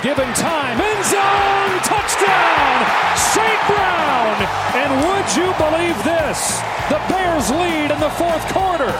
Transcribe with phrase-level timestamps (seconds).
[0.00, 0.80] Giving time.
[0.80, 1.80] End zone!
[1.82, 2.86] Touchdown!
[3.18, 3.60] St.
[3.66, 4.36] Brown!
[4.78, 6.62] And would you believe this?
[6.88, 8.94] The Bears lead in the fourth quarter.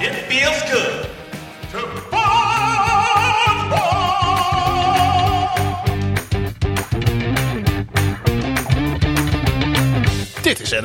[0.00, 0.91] It feels good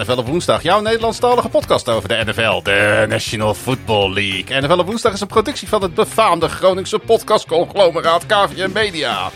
[0.08, 4.62] NFL op woensdag, jouw Nederlandstalige podcast over de NFL, de National Football League.
[4.62, 9.30] NFL op woensdag is een productie van het befaamde Groningse podcastconglomeraat KVM Media.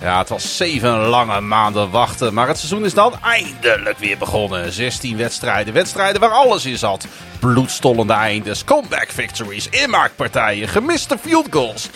[0.00, 4.72] Ja, het was zeven lange maanden wachten, maar het seizoen is dan eindelijk weer begonnen.
[4.72, 7.06] 16 wedstrijden, wedstrijden waar alles in zat.
[7.38, 11.88] Bloedstollende eindes, comeback victories, inmaakpartijen, gemiste field goals.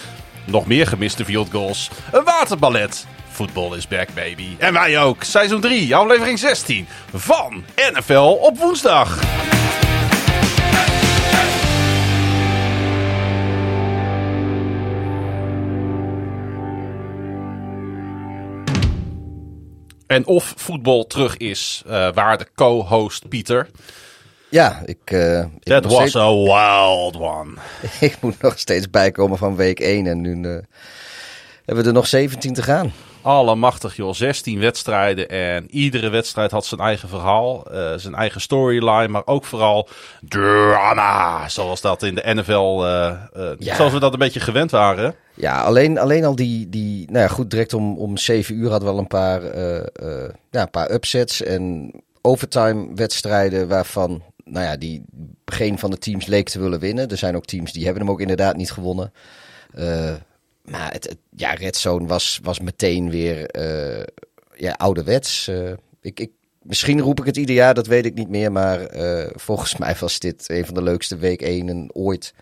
[0.44, 3.06] Nog meer gemiste field goals, een waterballet.
[3.34, 4.56] Football is back, baby.
[4.58, 5.22] En wij ook.
[5.22, 9.18] Seizoen 3, aflevering 16 van NFL op woensdag.
[20.06, 23.68] En of voetbal terug is, uh, waar de co-host Pieter.
[24.48, 25.10] Ja, ik.
[25.10, 27.50] Uh, ik That was steeds- a wild one.
[28.00, 30.50] ik moet nog steeds bijkomen van week 1 en nu eh,
[31.64, 32.92] hebben we er nog 17 te gaan.
[33.24, 39.08] Allemachtig joh, 16 wedstrijden en iedere wedstrijd had zijn eigen verhaal, eh, zijn eigen storyline,
[39.08, 39.88] maar ook vooral
[40.20, 43.74] drama, zoals dat in de NFL, eh, eh, Ja.
[43.74, 45.14] zoals we dat een beetje gewend waren.
[45.34, 47.10] Ja, alleen, alleen al die, die.
[47.10, 49.42] Nou ja, goed, direct om, om 7 uur hadden we al een paar,
[50.50, 54.22] ja, een paar upsets en overtime wedstrijden waarvan.
[54.44, 55.04] Nou ja, die
[55.44, 57.08] geen van de teams leek te willen winnen.
[57.08, 59.12] Er zijn ook teams die hebben hem ook inderdaad niet gewonnen.
[60.64, 64.04] Maar het, het- ja, Red Zone was, was meteen weer eh,
[64.56, 65.48] ja, ouderwets.
[65.48, 66.30] Eh, ik, ik,
[66.62, 68.52] misschien roep ik het ieder jaar, dat weet ik niet meer.
[68.52, 72.34] Maar eh, volgens mij was dit een van de leukste week 1 ooit.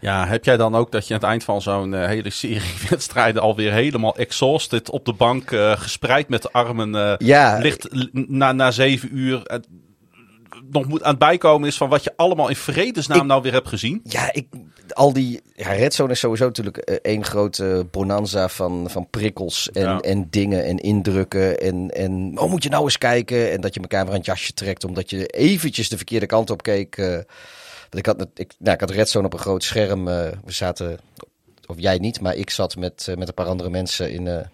[0.00, 3.42] Ja, heb jij dan ook dat je aan het eind van zo'n hele serie wedstrijden
[3.42, 7.58] alweer helemaal exhausted op de bank gespreid met de armen Ja.
[7.58, 9.42] ligt na, na zeven uur
[10.70, 13.52] nog moet aan het bijkomen is van wat je allemaal in vredesnaam Ik- nou weer
[13.52, 14.00] hebt gezien?
[14.04, 14.46] Ja, ik,
[14.92, 15.40] al die.
[15.54, 20.00] Ja, Red Zone is sowieso natuurlijk eh, één grote bonanza van, van prikkels en, Ja.
[20.00, 21.58] en dingen en indrukken.
[21.60, 23.52] En, en oh, moet je nou eens kijken?
[23.52, 26.50] En dat je elkaar weer aan het jasje trekt omdat je eventjes de verkeerde kant
[26.50, 26.96] op keek.
[26.96, 27.26] want
[27.90, 30.08] ik had, ik, nou, ik had Red Zone op een groot scherm.
[30.08, 30.14] eh,
[30.44, 30.98] we zaten,
[31.66, 34.46] of jij niet, maar ik zat met, met een paar andere mensen in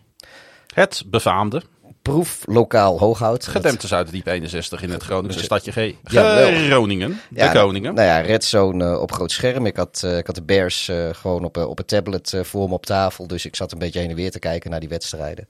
[0.75, 1.63] Het befaamde,
[2.05, 3.47] proeflokaal Hooghout.
[3.47, 5.95] gedempte Zuiderdiep 61 in het Groningse stadje G.
[6.11, 6.67] Jawel.
[6.67, 7.95] Groningen, de Ja, koningen.
[7.95, 9.67] Nou ja, Red Zone eh, op groot scherm.
[9.67, 12.75] Ik had, eh, ik had de Bears eh, gewoon op, op een tablet voor me
[12.75, 13.27] op tafel.
[13.27, 15.49] Dus ik zat een beetje heen en weer te kijken naar die wedstrijden.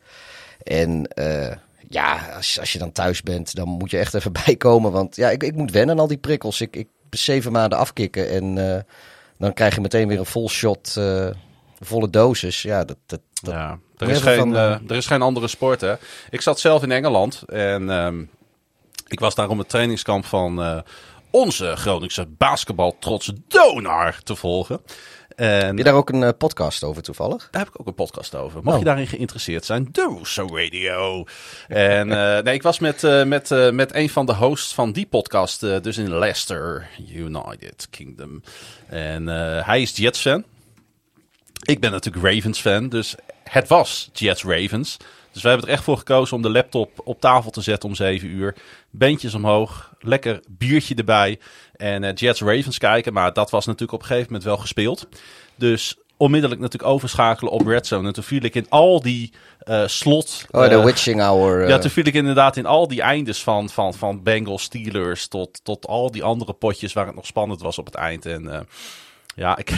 [0.62, 1.08] En
[1.88, 4.92] ja, als, als je dan thuis bent, dan moet je echt even bijkomen.
[4.92, 6.60] Want ja, ik, ik moet wennen aan al die prikkels.
[6.60, 8.54] Ik, ik zeven maanden afkicken en
[9.38, 11.00] dan krijg je meteen weer een vol shot,
[11.80, 12.62] volle dosis.
[12.62, 15.48] Ja, dat, dat, dat Ja, er is, geen, van, eh, eh, er is geen andere
[15.48, 15.94] sport, hè.
[16.30, 18.24] Ik zat zelf in Engeland en ehm,
[19.08, 20.78] ik was daar om het trainingskamp van eh,
[21.30, 24.80] onze Groningse basketbal trots Donar te volgen.
[25.36, 27.48] En Heb je daar ook een podcast over toevallig?
[27.50, 28.60] daar heb ik ook een podcast over.
[28.62, 28.78] Mocht Oh.
[28.78, 31.24] je daarin geïnteresseerd zijn, doe zo radio.
[31.68, 32.06] En
[32.44, 36.18] nee, ik was met, met, met een van de hosts van die podcast, dus in
[36.18, 38.42] Leicester, United Kingdom.
[38.86, 39.26] En
[39.64, 40.44] hij is Jets fan.
[41.62, 43.14] Ik ben natuurlijk Ravens fan, dus
[43.54, 44.96] het was Jets Ravens.
[45.32, 47.94] Dus wij hebben er echt voor gekozen om de laptop op tafel te zetten om
[47.94, 48.54] 7 uur.
[48.90, 51.38] Beentjes omhoog, lekker biertje erbij
[51.76, 53.12] en eh, Jets Ravens kijken.
[53.12, 55.06] Maar dat was natuurlijk op een gegeven moment wel gespeeld.
[55.54, 58.06] Dus onmiddellijk natuurlijk overschakelen op Red Zone.
[58.06, 60.46] En toen viel ik in al die eh, slot...
[60.50, 61.68] Oh, de eh, witching hour.
[61.68, 65.60] ja, toen viel ik inderdaad in al die eindes van, van, van Bengals, Steelers tot,
[65.64, 68.26] tot al die andere potjes waar het nog spannend was op het eind.
[68.26, 68.66] En
[69.36, 69.70] ja, ik,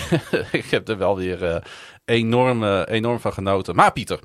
[0.53, 1.63] ik heb er wel weer
[2.07, 3.75] enorm, eh, enorm van genoten.
[3.75, 4.19] Maar Pieter,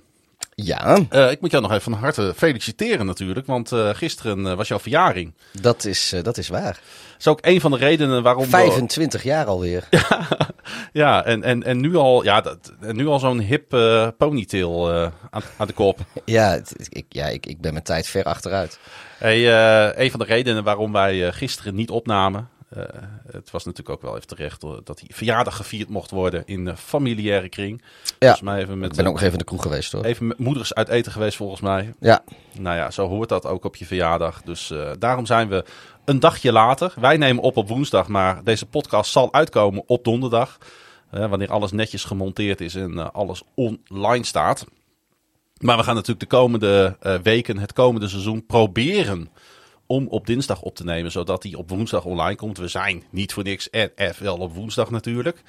[0.56, 4.68] ja, eh, ik moet jou nog even van harte feliciteren natuurlijk, want eh, gisteren was
[4.68, 5.34] jouw verjaring.
[5.62, 6.74] dat is, dat is waar.
[6.74, 8.44] Dat is ook een van de redenen waarom...
[8.44, 9.88] we- 25 jaar alweer.
[10.94, 13.70] Ja, en, en, en nu al, ja, dat, en nu al zo'n hip
[14.18, 14.92] ponytail
[15.30, 16.00] aan, aan de kop.
[16.26, 18.80] Ja, het- ik, ja ik, ik ben mijn tijd ver achteruit.
[19.18, 19.46] Hey,
[19.98, 22.50] een van de redenen waarom wij gisteren niet opnamen.
[22.72, 22.84] Eh,
[23.32, 26.78] het was natuurlijk ook wel even terecht dat die verjaardag gevierd mocht worden in de
[26.78, 27.82] familiaire kring.
[28.04, 30.04] Ja, Volgens mij even ik met, ben ook nog even in de kroeg geweest hoor.
[30.04, 31.94] even met moeders uit eten geweest volgens mij.
[32.00, 32.24] Ja,
[32.60, 34.42] Nou ja, zo hoort dat ook op je verjaardag.
[34.42, 35.66] Dus eh, daarom zijn we
[36.06, 36.94] een dagje later.
[37.00, 40.58] Wij nemen op op woensdag, maar deze podcast zal uitkomen op donderdag.
[41.10, 44.66] Hè, wanneer alles netjes gemonteerd is en eh, alles online staat.
[45.58, 49.30] Maar we gaan natuurlijk de komende eh, weken, het komende seizoen, proberen
[49.92, 52.58] om op dinsdag op te nemen, zodat hij op woensdag online komt.
[52.58, 55.42] We zijn niet voor niks NFL op woensdag natuurlijk.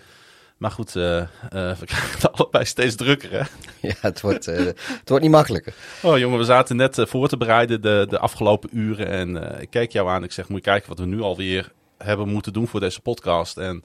[0.57, 1.03] Maar goed, eh,
[1.51, 3.43] we krijgen het allebei steeds drukker, hè?
[3.89, 5.75] Ja, het wordt, eh, het wordt niet makkelijker.
[6.03, 9.07] Oh jongen, we zaten net voor te bereiden de, de afgelopen uren.
[9.07, 10.25] En ik keek jou aan.
[10.25, 13.57] Ik zeg, moet je kijken wat we nu alweer hebben moeten doen voor deze podcast.
[13.59, 13.85] En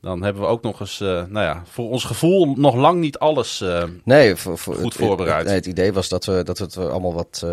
[0.00, 3.60] dan hebben we ook nog eens, nou ja, voor ons gevoel nog lang niet alles.
[3.60, 5.36] eh, Nee, voor, voor, Goed het- voorbereid.
[5.38, 7.46] Het, nee, het idee was dat we, dat we het allemaal wat,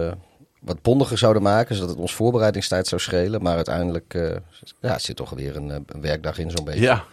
[0.65, 3.41] wat bondiger zouden maken, zodat het ons voorbereidingstijd zou schelen.
[3.41, 4.35] Maar uiteindelijk eh,
[4.81, 6.81] ja, zit toch weer een, eh, een werkdag in zo'n beetje.
[6.81, 7.03] ja.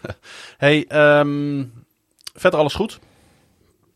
[0.59, 1.65] Hey, ehm,
[2.35, 2.99] verder alles goed?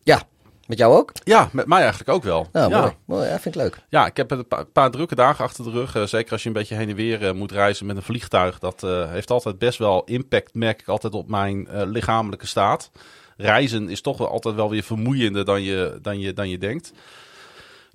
[0.03, 0.23] Ja,
[0.67, 1.13] met jou ook?
[1.25, 2.49] Ja, met mij eigenlijk ook wel.
[2.53, 2.81] Nou, ja.
[2.81, 2.93] mooi.
[3.05, 3.29] mooi.
[3.29, 3.79] Ja, vind ik leuk.
[3.89, 5.97] Ja, ik heb een pa- paar, drukke dagen achter de rug.
[5.97, 8.59] Eh, zeker als je een beetje heen en weer moet reizen met een vliegtuig.
[8.59, 12.91] Dat heeft altijd best wel impact, merk ik altijd, op mijn lichamelijke staat.
[13.37, 16.93] Reizen is toch wel altijd wel weer vermoeiender dan je, dan je, dan je denkt.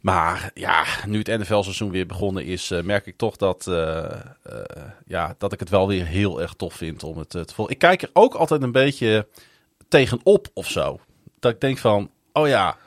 [0.02, 4.62] Maar ja, nu het NFL-seizoen weer begonnen is, eh, merk ik toch dat, eh, eh,
[5.06, 7.74] ja, dat ik het wel weer heel erg tof vind om het te volgen.
[7.74, 9.28] Ik kijk er ook altijd een beetje
[9.88, 11.00] tegenop of zo.
[11.40, 12.78] Dat ik denk van, oh ja,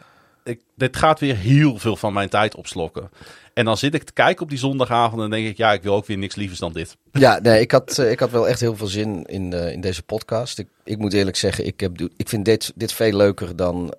[0.75, 3.11] dit gaat weer heel veel van mijn tijd opslokken.
[3.55, 5.95] En dan zit ik te kijken op die zondagavond en denk ik, ja, ik wil
[5.95, 6.97] ook weer niks lievers dan dit.
[7.13, 10.59] Ja, nee, ik had, ik had wel echt heel veel zin in, in deze podcast.
[10.59, 13.95] Ik, ik moet eerlijk zeggen, ik, heb, ik vind dit, dit veel leuker dan,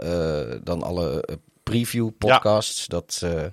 [0.63, 1.25] dan alle
[1.63, 2.87] preview podcasts.
[2.87, 3.43] Dat, eh,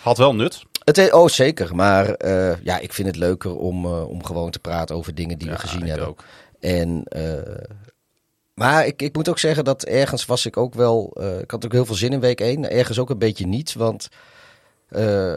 [0.00, 0.62] Had wel nut.
[0.84, 1.74] het, oh, zeker.
[1.74, 5.38] Maar eh, ja, ik vind het leuker om, eh, om gewoon te praten over dingen
[5.38, 6.08] die Ja, we gezien hebben.
[6.08, 6.24] ook.
[6.60, 7.02] En,
[8.54, 11.22] maar ik, ik moet ook zeggen dat ergens was ik ook wel...
[11.40, 12.70] ik had ook heel veel zin in week 1.
[12.70, 14.08] Ergens ook een beetje niet, want...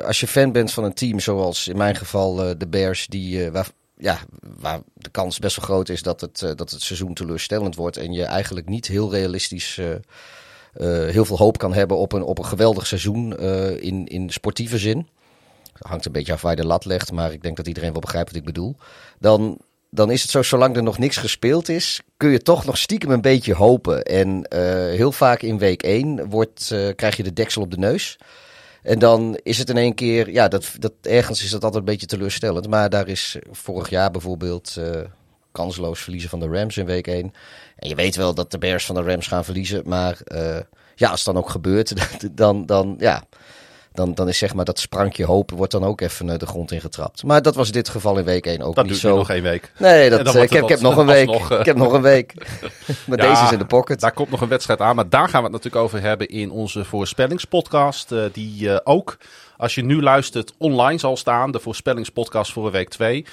[0.06, 3.08] als je fan bent van een team zoals in mijn geval de Bears...
[3.08, 3.68] Die, waar,
[3.98, 4.20] ja,
[4.60, 7.98] waar de kans best wel groot is dat het, dat het seizoen teleurstellend wordt...
[7.98, 9.80] en je eigenlijk niet heel realistisch...
[10.74, 14.30] eh, heel veel hoop kan hebben op een, op een geweldig seizoen eh, in, in
[14.30, 15.08] sportieve zin.
[15.80, 18.02] Hangt een beetje af waar je de lat legt, maar ik denk dat iedereen wel
[18.02, 18.76] begrijpt wat ik bedoel.
[19.20, 19.58] Dan,
[19.90, 23.12] dan is het zo, zolang er nog niks gespeeld is, kun je toch nog stiekem
[23.12, 24.04] een beetje hopen.
[24.04, 28.18] En eh, heel vaak in week 1 wordt, krijg je de deksel op de neus.
[28.82, 31.92] En dan is het in één keer, ja, dat, dat, ergens is dat altijd een
[31.92, 32.68] beetje teleurstellend.
[32.68, 34.78] Maar daar is vorig jaar bijvoorbeeld
[35.52, 37.34] kansloos verliezen van de Rams in week 1.
[37.76, 39.82] En je weet wel dat de Bears van de Rams gaan verliezen.
[39.86, 40.60] Maar eh,
[40.96, 41.94] ja, als het dan ook gebeurt,
[42.38, 43.24] dan, dan, ja,
[43.94, 46.72] dan, dan is zeg maar dat sprankje hoop wordt dan ook even eh, de grond
[46.72, 47.24] ingetrapt.
[47.24, 49.12] Maar dat was in dit geval in week 1 ook Dat niet duurt zo.
[49.12, 49.72] nu nog één week.
[49.78, 51.30] Nee, dat, eh, ik, heb, het ik heb nog een week.
[51.30, 52.34] Ik heb nog een week.
[53.08, 54.00] maar Ja, deze is in de pocket.
[54.00, 56.52] Daar komt nog een wedstrijd aan, maar daar gaan we het natuurlijk over hebben in
[56.52, 58.14] onze voorspellingspodcast.
[58.32, 59.18] die ook,
[59.58, 61.52] als je nu luistert, online zal staan.
[61.52, 63.26] De voorspellingspodcast voor week 2.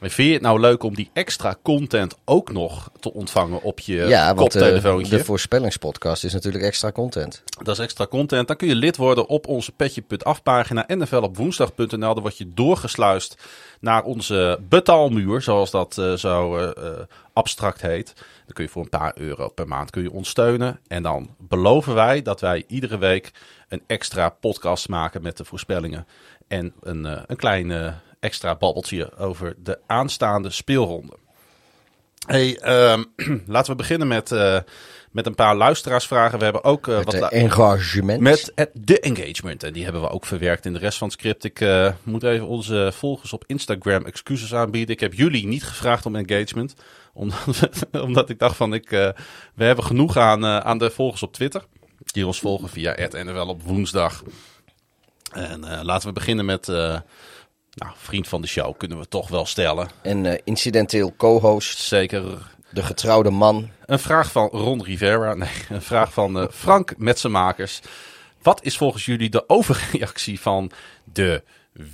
[0.00, 3.94] Vind je het nou leuk om die extra content ook nog te ontvangen op je
[3.94, 5.16] ja, want eh, koptelefoontje?
[5.16, 7.42] de voorspellingspodcast is natuurlijk extra content.
[7.62, 8.46] Dat is extra content.
[8.46, 12.14] Dan kun je lid worden op onze petje.af pagina NFL op woensdag.nl.
[12.14, 13.36] Dan word je doorgesluist
[13.80, 16.90] naar onze betaalmuur, zoals dat eh, zo eh,
[17.32, 18.12] abstract heet.
[18.16, 20.80] Dan kun je voor een paar euro per maand kun je ons steunen.
[20.88, 23.30] En dan beloven wij dat wij iedere week
[23.68, 26.06] een extra podcast maken met de voorspellingen.
[26.48, 27.92] En een, een klein eh,
[28.26, 31.12] extra babbeltje over de aanstaande speelronde.
[32.26, 33.04] Hey, ehm,
[33.46, 34.58] laten we beginnen met, eh,
[35.10, 36.38] met een paar luisteraarsvragen.
[36.38, 38.20] We hebben ook eh, Met wat eh, engagement.
[38.20, 39.62] met het, de engagement.
[39.62, 41.44] En die hebben we ook verwerkt in de rest van het script.
[41.44, 44.94] Ik eh, moet even onze volgers op Instagram excuses aanbieden.
[44.94, 46.74] Ik heb jullie niet gevraagd om engagement.
[47.16, 49.08] Omdat, omdat ik dacht van, ik, eh,
[49.54, 51.64] we hebben genoeg aan, eh, aan de volgers op Twitter.
[52.04, 54.22] Die ons volgen via NL op woensdag.
[55.32, 56.68] En eh, laten we beginnen met...
[57.76, 59.88] nou, vriend van de show kunnen we toch wel stellen.
[60.02, 63.70] En eh, incidenteel co-host, Zeker de getrouwde man.
[63.86, 65.34] Een vraag van Ron Rivera.
[65.44, 67.80] Nee, een vraag van eh, Frank Metsenmakers.
[68.42, 70.70] Wat is volgens jullie de overreactie van
[71.12, 71.42] de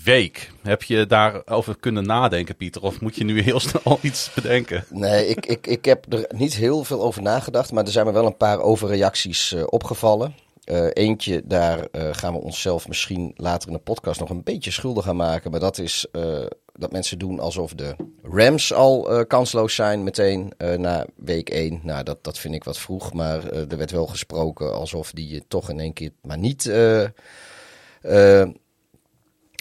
[0.04, 0.50] week?
[0.62, 2.82] Heb je daarover kunnen nadenken, Pieter?
[2.82, 4.84] Of moet je nu heel snel iets bedenken?
[4.88, 8.12] Nee, ik, ik, ik heb er niet heel veel over nagedacht, maar er zijn me
[8.12, 10.34] wel een paar overreacties eh, opgevallen.
[10.72, 14.70] Eh, eentje, daar eh, gaan we onszelf misschien later in de podcast nog een beetje
[14.70, 15.50] schuldig aan maken.
[15.50, 21.06] Maar dat is eh, dat mensen doen alsof de Rams al kansloos zijn meteen na
[21.16, 21.80] week 1.
[21.82, 25.70] Nou, dat, dat vind ik wat vroeg, maar er werd wel gesproken alsof die toch
[25.70, 26.62] in één keer maar niet...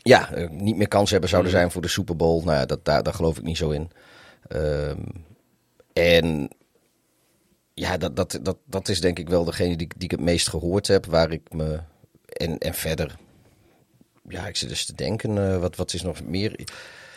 [0.04, 2.44] ja, niet meer kans hebben zouden zijn voor de Super Bowl.
[2.44, 3.92] Nou ja, dat, daar, daar geloof ik niet zo in.
[4.48, 5.02] Ehm,
[5.94, 6.50] en
[7.74, 10.50] ja, dat, dat, dat, dat is denk ik wel degene die, die ik het meest
[10.50, 11.06] gehoord heb.
[11.06, 11.80] Waar ik me.
[12.26, 13.16] En, en verder.
[14.28, 15.54] Ja, ik zit dus te denken.
[15.54, 16.60] eh, wat, wat is nog meer?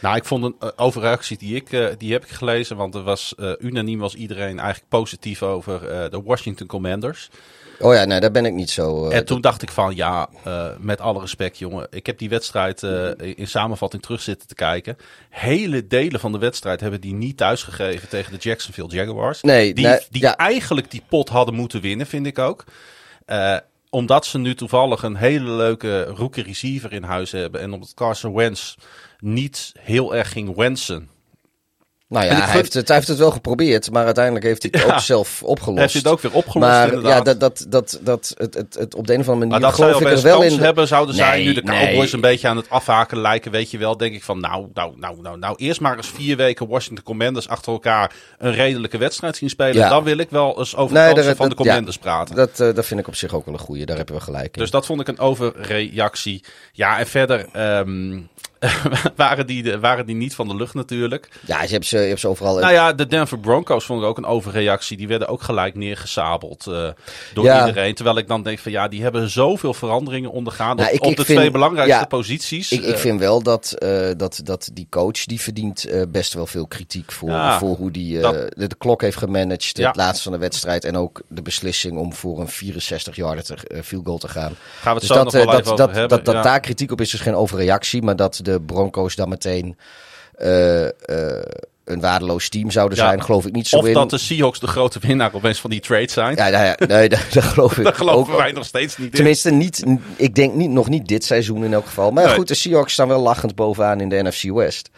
[0.01, 3.03] Nou, ik vond een uh, overreactie die ik uh, die heb ik gelezen, want er
[3.03, 5.81] was unaniem was iedereen eigenlijk positief over
[6.11, 7.31] de Washington Commanders.
[7.81, 9.09] Oh ja, nee, daar ben ik niet zo.
[9.09, 10.29] en toen dacht ik van ja,
[10.79, 12.83] met alle respect, jongen, ik heb die wedstrijd
[13.19, 14.97] in samenvatting terug zitten te kijken.
[15.31, 19.41] Hele delen van de wedstrijd hebben die niet thuisgegeven tegen de Jacksonville Jaguars.
[19.41, 20.37] Nee, die, nee, die ja.
[20.37, 22.65] eigenlijk die pot hadden moeten winnen, vind ik ook
[23.95, 27.61] omdat ze nu toevallig een hele leuke rookie receiver in huis hebben.
[27.61, 28.75] En omdat Carson Wentz
[29.19, 31.09] niet heel erg ging wensen.
[32.09, 34.83] Nou ja, hij, heeft het, hij heeft het wel geprobeerd, maar uiteindelijk heeft hij het
[34.89, 34.93] Ja.
[34.95, 35.81] ook zelf opgelost.
[35.81, 37.13] Heeft hij het ook weer opgelost, Maar inderdaad.
[37.17, 39.61] ja, dat, dat, dat, dat, het, het, het op de een of andere Maar manier
[39.61, 40.59] dat zou geloof ik er wel in.
[40.59, 41.37] hebben zouden zijn.
[41.37, 41.87] Nee, nu de nee.
[41.87, 43.97] Cowboys een beetje aan het afhaken lijken, weet je wel.
[43.97, 45.55] Denk ik van nou, nou, nou, nou, nou.
[45.59, 49.75] Eerst maar eens vier weken Washington Commanders achter elkaar een redelijke wedstrijd zien spelen.
[49.75, 49.89] Ja.
[49.89, 51.55] Dan wil ik wel eens over Nee, de van de dat- ja.
[51.55, 52.35] Commanders praten.
[52.37, 53.87] Dat, eh, dat vind ik op zich ook wel een goeie.
[53.87, 54.63] Daar hebben we gelijk in.
[54.63, 56.45] Dus dat vond ik een overreactie.
[56.73, 58.21] Ja, en verder ehm,
[59.17, 61.29] waren, die, waren die niet van de lucht natuurlijk.
[61.47, 62.59] ja, je hebt ze, je hebt ze overal.
[62.59, 64.97] Nou ja, de Denver Broncos vond ik ook een overreactie.
[64.97, 66.89] Die werden ook gelijk neergesabeld eh,
[67.35, 67.67] door Ja.
[67.67, 67.95] iedereen.
[67.95, 71.11] Terwijl ik dan denk van ja, die hebben zoveel veranderingen ondergaan Nou, op, ik- op
[71.11, 72.73] ik de vind- twee belangrijkste ja, posities.
[72.73, 76.47] ik, ik Eh, vind wel dat, eh, dat, dat die coach die verdient best wel
[76.47, 80.23] veel kritiek voor, Ja, voor hoe die dat- de, de klok heeft gemanaged, het laatste
[80.23, 84.19] van de wedstrijd en ook de beslissing om voor een 64 yarder te, field goal
[84.19, 84.43] te gaan.
[84.43, 86.25] gaan we het Dus zo dat, nog wel dat, even over dat, hebben.
[86.25, 89.77] dat, dat daar kritiek op is dus geen overreactie, maar dat de Broncos dan meteen
[90.35, 91.43] eh, eh,
[91.85, 93.05] een waardeloos team zouden Ja.
[93.05, 93.93] zijn, geloof ik niet zo Of in.
[93.93, 96.37] dat de Seahawks de grote winnaar opeens van die trade zijn.
[96.37, 98.39] Ja, nou ja, nee, daar geloof ik Daar geloven ook.
[98.41, 99.15] wij nog steeds niet in.
[99.15, 99.85] Tenminste, niet,
[100.17, 102.11] ik denk niet, nog niet dit seizoen in elk geval.
[102.11, 102.35] Maar Nee.
[102.35, 104.91] goed, de Seahawks staan wel lachend bovenaan in de NFC West.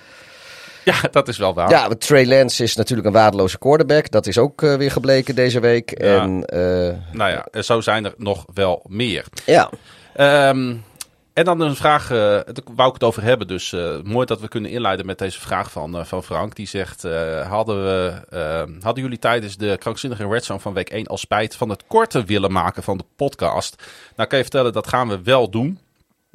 [0.84, 1.70] Ja, dat is wel waar.
[1.70, 4.10] Ja, want Trey Lance is natuurlijk een waardeloze quarterback.
[4.10, 6.02] Dat is ook eh, weer gebleken deze week.
[6.02, 6.20] Ja.
[6.20, 6.38] En
[7.12, 9.24] Nou ja, en zo zijn er nog wel meer.
[9.44, 9.70] ja,
[10.14, 10.74] Ehm,
[11.36, 13.46] en dan een vraag, eh, daar wou ik het over hebben.
[13.46, 16.54] Dus eh, mooi dat we kunnen inleiden met deze vraag van, eh, van Frank.
[16.54, 17.02] Die zegt,
[17.48, 21.68] hadden, we, hadden jullie tijdens de krankzinnige Red Zone van week 1 al spijt van
[21.68, 23.82] het korter willen maken van de podcast?
[24.16, 25.78] Nou kan je vertellen, dat gaan we wel doen.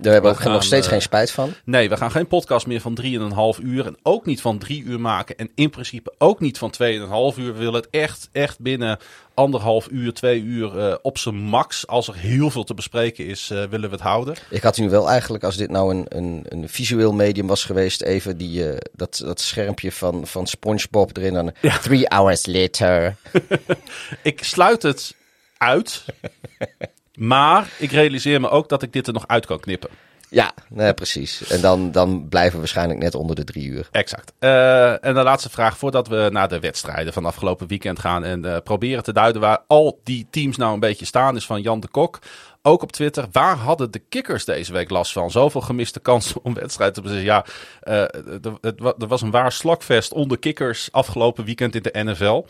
[0.01, 1.53] Daar hebben we We nog steeds eh, geen spijt van.
[1.63, 3.85] Nee, we gaan geen podcast meer van 3,5 uur.
[3.85, 5.37] En ook niet van 3 uur maken.
[5.37, 7.53] En in principe ook niet van 2,5 uur.
[7.53, 8.99] We willen het echt, echt binnen
[9.33, 11.87] anderhalf uur, twee uur eh, op zijn max.
[11.87, 14.35] Als er heel veel te bespreken is, eh, willen we het houden.
[14.49, 18.01] Ik had nu wel eigenlijk, als dit nou een, een, een visueel medium was geweest,
[18.01, 21.33] even die, dat, dat schermpje van, van SpongeBob erin.
[21.33, 23.15] Dan, Three hours later.
[24.23, 25.15] Ik sluit het
[25.57, 26.05] uit.
[27.15, 29.89] maar ik realiseer me ook dat ik dit er nog uit kan knippen.
[30.29, 31.47] Ja, nee, precies.
[31.49, 33.87] En dan, dan blijven we waarschijnlijk net onder de drie uur.
[33.91, 34.33] Exact.
[34.39, 38.45] Eh, en de laatste vraag voordat we naar de wedstrijden van afgelopen weekend gaan en
[38.45, 41.79] eh, proberen te duiden waar al die teams nou een beetje staan, is van Jan
[41.79, 42.19] de Kok.
[42.61, 43.25] Ook op Twitter.
[43.31, 45.31] Waar hadden de kikkers deze week last van?
[45.31, 47.25] Zoveel gemiste kansen om wedstrijden te bezinnen.
[47.25, 47.45] Ja,
[47.81, 52.43] eh, er- er was een waar slakvest onder kikkers afgelopen weekend in de NFL.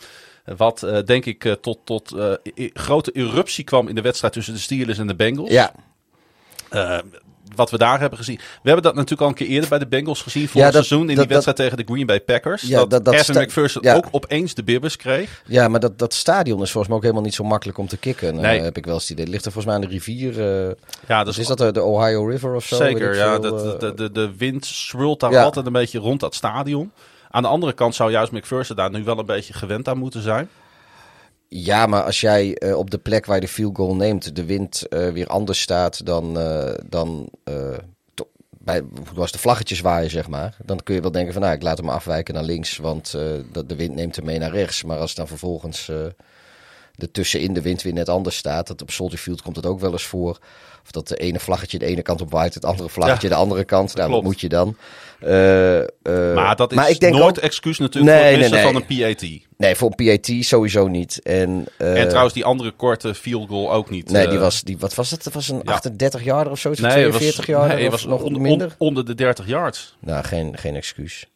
[0.45, 4.53] Wat eh, denk ik eh, tot, tot eh, grote eruptie kwam in de wedstrijd tussen
[4.53, 5.49] de Steelers en de Bengals.
[5.49, 5.73] Ja,
[7.55, 8.35] wat we daar hebben gezien.
[8.37, 10.47] We hebben dat natuurlijk al een keer eerder bij de Bengals gezien.
[10.47, 12.61] Vorig Ja, dat- seizoen in dat- die wedstrijd tegen de Green Bay Packers.
[12.61, 13.95] Ja, dat, dat- Evan McPherson ja.
[13.95, 15.43] ook opeens de bibbers kreeg.
[15.45, 17.97] ja maar dat, dat stadion is volgens mij ook helemaal niet zo makkelijk om te
[17.97, 18.35] kicken.
[18.35, 18.61] Nee.
[18.61, 19.23] Heb ik wel eens het idee.
[19.23, 20.39] Het ligt er volgens mij aan de rivier.
[21.07, 22.75] Ja, dus is dat de, Ohio River of zo?
[22.75, 23.15] Zeker.
[23.15, 26.91] Ja, veel, dat, de, de, de wind swirlt daar altijd een beetje rond dat stadion.
[27.31, 30.21] Aan de andere kant zou juist McPherson daar nu wel een beetje gewend aan moeten
[30.21, 30.49] zijn.
[31.47, 34.45] Ja, maar als jij eh, op de plek waar je de field goal neemt, de
[34.45, 37.29] wind eh, weer anders staat dan, eh, dan
[38.49, 38.83] bij,
[39.13, 40.57] was de vlaggetjes waaien, zeg maar.
[40.65, 43.17] Dan kun je wel denken van, nou, ik laat hem afwijken naar links, want
[43.51, 44.83] dat de wind neemt hem mee naar rechts.
[44.83, 49.19] Maar als dan vervolgens er tussenin de wind weer net anders staat, dat op Soldier
[49.19, 50.39] Field komt het ook wel eens voor.
[50.83, 53.39] Of dat de ene vlaggetje de ene kant op waait, het andere vlaggetje Ja, de
[53.41, 53.95] andere kant.
[53.95, 54.75] Nou, wat moet je dan?
[55.19, 55.87] Eh, eh,
[56.35, 59.15] Maar dat is ik denk nooit ook- excuus natuurlijk Nee, voor het nee, van een
[59.15, 59.29] PAT.
[59.57, 61.19] Nee, voor een PAT sowieso niet.
[61.21, 64.09] En, eh, en trouwens die andere korte field goal ook niet.
[64.11, 65.23] Nee, die was, die, wat was het?
[65.23, 65.71] Dat was een ja.
[65.71, 68.75] 38 jaar of zo, nee, het 42 jaar nee, of was nog on- on- minder.
[68.77, 69.95] onder de 30 yards.
[69.99, 71.27] Nou, geen, geen excuus.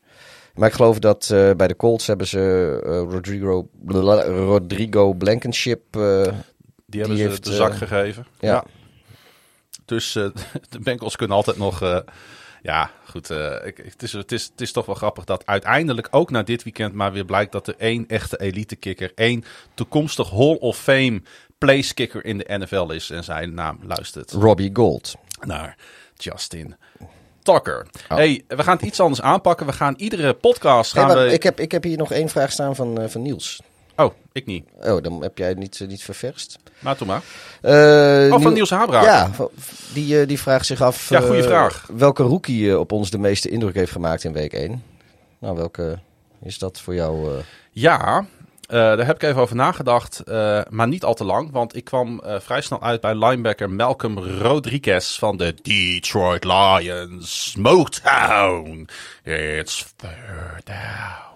[0.55, 1.25] Maar ik geloof dat
[1.57, 2.73] bij de Colts hebben ze
[3.09, 3.67] Rodrigo,
[4.27, 5.81] Rodrigo Blankenship.
[6.87, 8.25] Die hebben ze heeft, de zak gegeven.
[8.39, 8.63] ja.
[9.85, 10.11] Dus
[10.69, 11.81] de Bengals kunnen altijd nog.
[11.81, 11.97] eh,
[12.61, 13.29] ja, goed.
[13.29, 16.43] eh, ik, het, is, het, is, het is toch wel grappig dat uiteindelijk ook na
[16.43, 20.77] dit weekend maar weer blijkt dat er één echte elite kicker, één toekomstig Hall of
[20.77, 21.21] Fame
[21.57, 23.09] place kicker in de NFL is.
[23.09, 25.15] En zijn naam luistert Robbie Gold.
[25.41, 25.77] naar
[26.15, 26.75] Justin
[27.43, 27.87] Tucker.
[28.09, 28.17] Oh.
[28.17, 29.65] Hey, we gaan het iets anders aanpakken.
[29.65, 31.33] We gaan iedere podcast Hey, gaan maar we.
[31.33, 33.61] ik, heb, ik heb hier nog één vraag staan van, eh, van Niels.
[33.95, 34.65] Oh, ik niet.
[34.81, 36.57] Oh, dan heb jij niet, eh, niet ververst.
[36.79, 37.21] Maar toen maar.
[37.61, 39.03] Eh, Oh, van Niel- Niels Habraak.
[39.03, 39.31] Ja,
[39.93, 41.87] die, eh, die vraagt zich af Ja, goeie eh, vraag.
[41.93, 44.83] welke rookie op ons de meeste indruk heeft gemaakt in week 1.
[45.39, 45.99] Nou, welke
[46.43, 47.29] is dat voor jou?
[47.71, 48.25] Ja,
[48.67, 50.21] daar heb ik even over nagedacht,
[50.69, 51.51] maar niet al te lang.
[51.51, 57.55] Want ik kwam vrij snel uit bij linebacker Malcolm Rodriguez van de Detroit Lions.
[57.57, 58.87] Motown,
[59.23, 61.34] it's third down.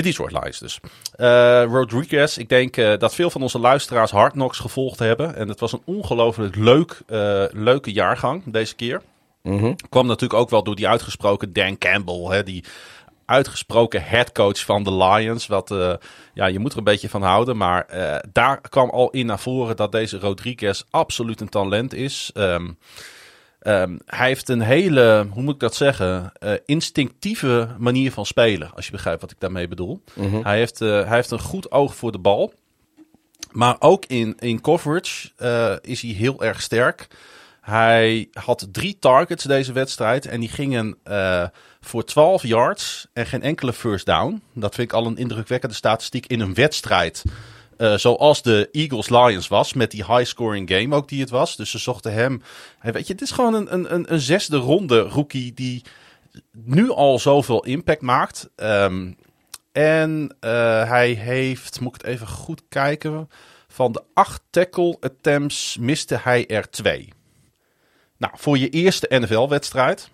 [0.00, 0.80] De Detroit Lions dus.
[1.12, 5.36] Eh, Rodriguez, ik denk eh, dat veel van onze luisteraars Hard Knocks gevolgd hebben.
[5.36, 9.02] En het was een ongelooflijk leuk, eh, leuke jaargang deze keer.
[9.88, 12.36] Kwam natuurlijk ook wel door die uitgesproken Dan Campbell.
[12.36, 12.64] Hè, die
[13.24, 15.46] uitgesproken headcoach van de Lions.
[15.46, 15.74] Wat,
[16.34, 17.56] ja, je moet er een beetje van houden.
[17.56, 17.86] Maar
[18.32, 22.30] daar kwam al in naar voren dat deze Rodriguez absoluut een talent is.
[22.34, 22.68] Ehm,
[23.60, 28.70] ehm, hij heeft een hele, hoe moet ik dat zeggen, eh, instinctieve manier van spelen.
[28.74, 30.02] Als je begrijpt wat ik daarmee bedoel.
[30.42, 32.52] hij, heeft, eh, hij heeft een goed oog voor de bal.
[33.50, 37.08] Maar ook in, in coverage eh, is hij heel erg sterk.
[37.60, 40.26] Hij had drie targets deze wedstrijd.
[40.26, 40.98] En die gingen
[41.80, 44.42] voor 12 yards en geen enkele first down.
[44.52, 47.22] Dat vind ik al een indrukwekkende statistiek in een wedstrijd.
[47.80, 49.72] Eh, zoals de Eagles-Lions was.
[49.72, 51.56] Met die high-scoring game ook die het was.
[51.56, 52.42] Dus ze zochten hem.
[52.82, 55.84] Weet je, het is gewoon een, een, een, een zesde ronde rookie die
[56.52, 58.50] nu al zoveel impact maakt.
[58.56, 59.12] Ehm,
[59.72, 60.50] en eh,
[60.88, 63.30] hij heeft, moet ik het even goed kijken.
[63.68, 67.12] Van de acht tackle attempts miste hij er twee.
[68.16, 70.10] Nou, voor je eerste NFL-wedstrijd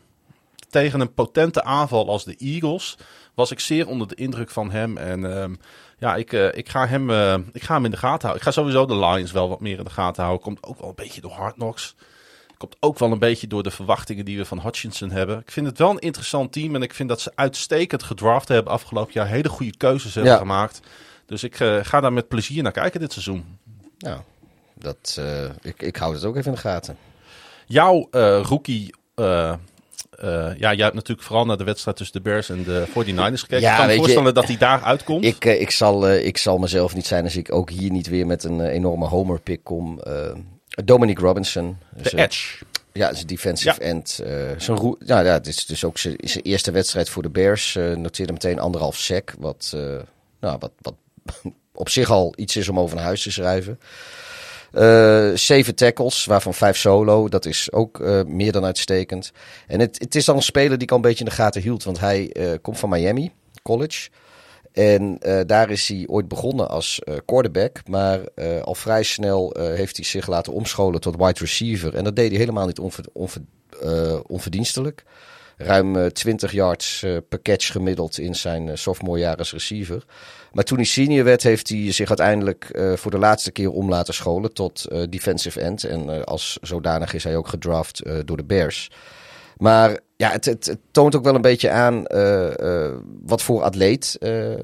[0.70, 2.96] tegen een potente aanval als de Eagles
[3.36, 4.96] was ik zeer onder de indruk van hem.
[4.96, 5.54] En ehm,
[5.98, 8.36] ja, ik, eh, ik, ga hem, eh, ik ga hem in de gaten houden.
[8.36, 10.44] Ik ga sowieso de Lions wel wat meer in de gaten houden.
[10.44, 11.94] Komt ook wel een beetje door Hard Knocks.
[12.56, 15.38] Komt ook wel een beetje door de verwachtingen die we van Hutchinson hebben.
[15.38, 16.74] Ik vind het wel een interessant team.
[16.74, 19.26] En ik vind dat ze uitstekend gedraft hebben afgelopen jaar.
[19.26, 20.38] Hele goede keuzes hebben Ja.
[20.38, 20.80] gemaakt.
[21.26, 23.58] Dus ik eh, ga daar met plezier naar kijken dit seizoen.
[23.98, 24.20] Nou,
[24.74, 25.20] dat,
[25.62, 26.96] ik, ik hou het ook even in de gaten.
[27.66, 28.08] Jouw
[28.42, 28.94] rookie...
[30.10, 30.28] eh,
[30.58, 33.60] ja, jij hebt natuurlijk vooral naar de wedstrijd tussen de Bears en de 49ers gekeken.
[33.60, 35.24] Ja, ik kan me je, voorstellen dat hij daar uitkomt.
[35.24, 38.06] Ik, eh, ik, zal, eh, ik zal mezelf niet zijn als ik ook hier niet
[38.08, 40.00] weer met een enorme homer-pick kom.
[40.00, 40.34] Eh
[40.84, 41.78] Dominic Robinson.
[41.96, 42.64] de Dus, Edge.
[42.92, 43.86] Ja, zijn defensive Ja.
[43.86, 44.10] end.
[44.56, 47.76] zijn roe- ja, ja, het is dus ook zijn, eerste wedstrijd voor de Bears.
[47.76, 49.34] eh noteerde meteen anderhalf sack.
[49.38, 49.76] Wat,
[50.40, 50.94] nou, wat, wat
[51.74, 53.78] op zich al iets is om over naar huis te schrijven.
[54.72, 57.28] Eh, zeven tackles, waarvan vijf solo.
[57.28, 59.32] Dat is ook eh, meer dan uitstekend.
[59.66, 61.62] En het, het is dan een speler die ik al een beetje in de gaten
[61.62, 61.84] hield.
[61.84, 64.08] Want hij eh, komt van Miami College.
[64.72, 67.88] En daar is hij ooit begonnen als eh, quarterback.
[67.88, 68.20] Maar
[68.62, 71.94] al vrij snel heeft hij zich laten omscholen tot wide receiver.
[71.94, 73.42] En dat deed hij helemaal niet onver, onver,
[74.26, 75.04] onverdienstelijk.
[75.58, 80.04] Ruim eh, 20 yards per catch gemiddeld in zijn sophomore jaar als receiver.
[80.56, 83.88] Maar toen hij senior werd, heeft hij zich uiteindelijk eh, voor de laatste keer om
[83.88, 85.84] laten scholen tot eh, defensive end.
[85.84, 88.90] En eh, als zodanig is hij ook gedraft door de Bears.
[89.56, 92.02] Maar ja, het, het, het toont ook wel een beetje aan
[93.24, 94.16] wat voor atleet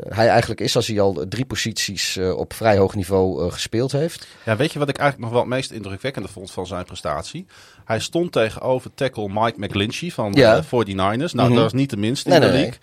[0.08, 0.76] hij eigenlijk is.
[0.76, 4.26] Als hij al drie posities op vrij hoog niveau gespeeld heeft.
[4.44, 7.46] Ja, weet je wat ik eigenlijk nog wel het meest indrukwekkende vond van zijn prestatie?
[7.84, 10.56] Hij stond tegenover tackle Mike McGlinchey van Ja.
[10.56, 11.32] de 49ers.
[11.32, 11.58] Nou, Mhm.
[11.58, 12.78] dat is niet de minste Nee, in de nee, league.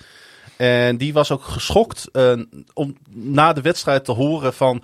[0.60, 2.34] En die was ook geschokt eh,
[2.74, 4.84] om na de wedstrijd te horen van...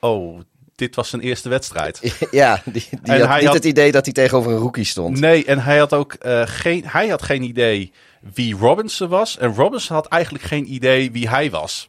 [0.00, 0.40] Oh,
[0.74, 2.16] dit was zijn eerste wedstrijd.
[2.30, 5.20] ja, die, die had hij niet had- het idee dat hij tegenover een rookie stond.
[5.20, 7.92] Nee, en hij had ook eh, geen, hij had geen idee
[8.34, 9.38] wie Robinson was.
[9.38, 11.88] En Robinson had eigenlijk geen idee wie hij was.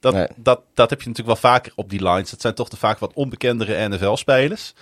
[0.00, 0.26] Dat, Nee.
[0.36, 2.30] dat, dat heb je natuurlijk wel vaker op die lines.
[2.30, 4.74] Het zijn toch de vaak wat onbekendere NFL-spelers.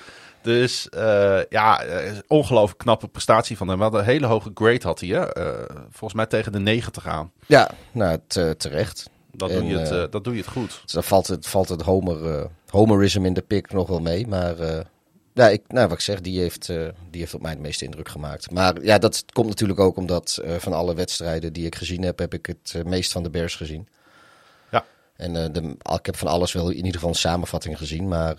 [0.43, 3.79] Dus eh, ja, eh, ongelooflijk knappe prestatie van hem.
[3.79, 5.09] Wat een hele hoge grade had hij.
[5.09, 5.33] Hè?
[5.33, 7.33] Eh, volgens mij tegen de 90 aan.
[7.47, 9.11] Ja, nou, te- terecht.
[9.33, 10.81] Dat, En, doe je het, dat doe je het goed.
[10.83, 14.27] Dus dan valt het, valt het homer, homerism in de pick nog wel mee.
[14.27, 14.55] Maar
[15.35, 16.67] ja, ik, nou, wat ik zeg, die heeft,
[17.11, 18.51] die heeft op mij het meeste indruk gemaakt.
[18.51, 22.35] Maar ja, dat komt natuurlijk ook omdat van alle wedstrijden die ik gezien heb, heb
[22.35, 23.89] ik het meest van de Bears gezien.
[24.71, 24.85] Ja.
[25.17, 28.09] En de, ik heb van alles wel in ieder geval een samenvatting gezien.
[28.09, 28.37] Maar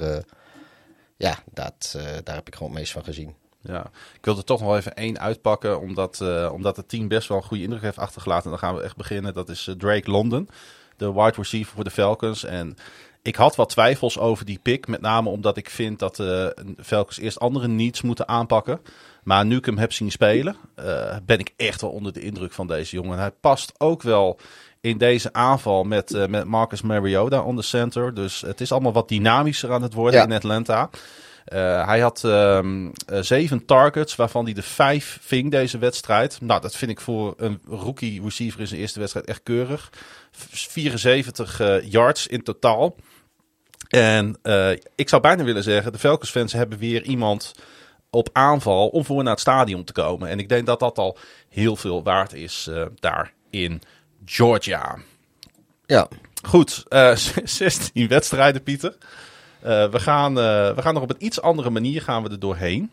[1.23, 3.35] ja, dat, eh, daar heb ik gewoon het meest van gezien.
[3.61, 7.27] Ja, ik wilde toch nog wel even één uitpakken, omdat, eh, omdat het team best
[7.27, 8.43] wel een goede indruk heeft achtergelaten.
[8.43, 9.33] En dan gaan we echt beginnen.
[9.33, 10.49] Dat is eh, Drake London,
[10.97, 12.43] de wide receiver voor de Falcons.
[12.43, 12.75] En
[13.21, 17.19] ik had wat twijfels over die pick, met name omdat ik vind dat de Falcons
[17.19, 18.81] eerst andere needs moeten aanpakken.
[19.23, 20.55] Maar nu ik hem heb zien spelen,
[21.25, 23.17] ben ik echt wel onder de indruk van deze jongen.
[23.17, 24.39] Hij past ook wel
[24.83, 28.13] in deze aanval met, eh, met Marcus Mariota on the center.
[28.13, 30.25] Dus het is allemaal wat dynamischer aan het worden Ja.
[30.25, 30.89] in Atlanta.
[31.45, 36.41] Eh, hij had ehm, eh, zeven targets, waarvan hij de vijf ving deze wedstrijd.
[36.41, 39.89] Nou, dat vind ik voor een rookie receiver in zijn eerste wedstrijd echt keurig.
[40.31, 42.95] 74 eh, yards in totaal.
[43.89, 44.37] En
[44.95, 47.51] ik zou bijna willen zeggen, de Falcons fans hebben weer iemand
[48.09, 50.29] op aanval om voor naar het stadion te komen.
[50.29, 51.17] En ik denk dat dat al
[51.49, 52.69] heel veel waard is
[52.99, 53.81] daar in
[54.25, 54.97] Georgia.
[55.85, 56.07] Ja,
[56.47, 58.95] Goed, eh 16 wedstrijden, Pieter.
[59.61, 62.39] Eh, we, gaan, eh, we gaan nog op een iets andere manier gaan we er
[62.39, 62.91] doorheen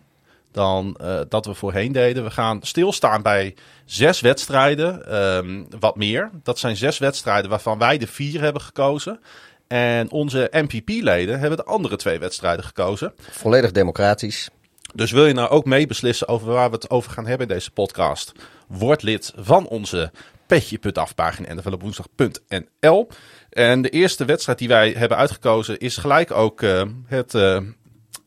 [0.52, 2.24] dan eh, dat we voorheen deden.
[2.24, 6.30] We gaan stilstaan bij zes wedstrijden, ehm, wat meer.
[6.42, 9.20] Dat zijn zes wedstrijden waarvan wij de vier hebben gekozen.
[9.66, 13.12] En onze MPP-leden hebben de andere twee wedstrijden gekozen.
[13.30, 14.50] volledig democratisch.
[14.94, 17.70] Dus wil je nou ook meebeslissen over waar we het over gaan hebben in deze
[17.70, 18.32] podcast?
[18.66, 20.10] Word lid van onze
[20.50, 23.08] petje.afpagina en op woensdag.nl.
[23.50, 27.58] En de eerste wedstrijd die wij hebben uitgekozen is gelijk ook eh, het, eh,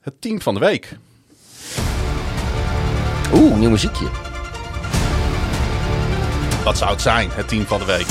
[0.02, 0.98] het team van de week.
[3.34, 4.10] Oeh, nieuw muziekje.
[6.64, 8.08] Wat zou het zijn, het team van de week?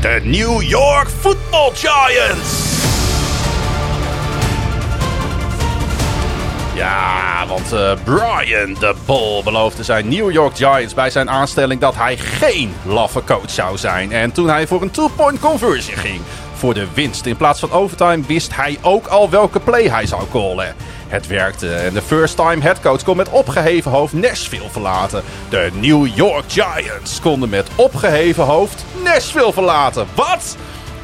[0.00, 2.69] De New York Football Giants!
[6.80, 11.94] Ja, want eh, Brian de Bol beloofde zijn New York Giants bij zijn aanstelling dat
[11.94, 14.12] hij geen laffe coach zou zijn.
[14.12, 16.20] En toen hij voor een two-point conversion ging
[16.54, 20.22] voor de winst in plaats van overtime, wist hij ook al welke play hij zou
[20.30, 20.74] callen.
[21.08, 25.22] Het werkte en de first-time headcoach kon met opgeheven hoofd Nashville verlaten.
[25.48, 30.06] De New York Giants konden met opgeheven hoofd Nashville verlaten.
[30.14, 30.56] Wat?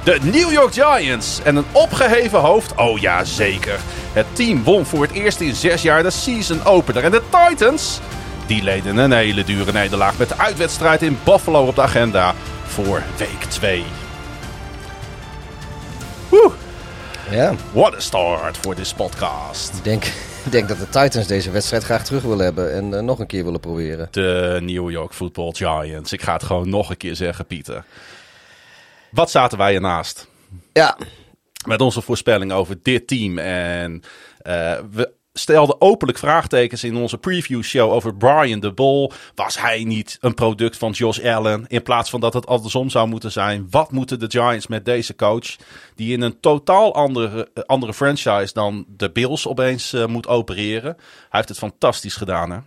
[0.07, 2.75] De New York Giants en een opgeheven hoofd?
[2.75, 3.81] Oh ja, zeker.
[4.13, 7.05] Het team won voor het eerst in zes jaar de season opener.
[7.05, 8.01] En de Titans,
[8.47, 13.03] die leden een hele dure nederlaag met de uitwedstrijd in Buffalo op de agenda voor
[13.17, 13.85] week 2.
[16.29, 16.51] Woe,
[17.31, 19.75] Ja, what a start voor this podcast.
[19.77, 20.05] ik denk,
[20.45, 23.27] ik denk dat de Titans deze wedstrijd graag terug willen hebben en eh, nog een
[23.27, 24.09] keer willen proberen.
[24.11, 26.13] De New York Football Giants.
[26.13, 27.85] Ik ga het gewoon nog een keer zeggen, Pieter.
[29.17, 30.29] Wat zaten wij ernaast?
[30.73, 30.97] Ja,
[31.67, 33.39] met onze voorspelling over dit team.
[33.39, 34.03] En
[34.39, 39.13] eh, we stelden openlijk vraagtekens in onze preview show over Brian de Bol.
[39.35, 41.65] Was hij niet een product van Josh Allen?
[41.69, 43.67] In plaats van dat het andersom zou moeten zijn.
[43.71, 45.57] Wat moeten de Giants met deze coach?
[45.95, 50.95] Die in een totaal andere, eh, andere franchise dan de Bills opeens eh, moet opereren.
[50.97, 52.59] Hij heeft het fantastisch gedaan, hè?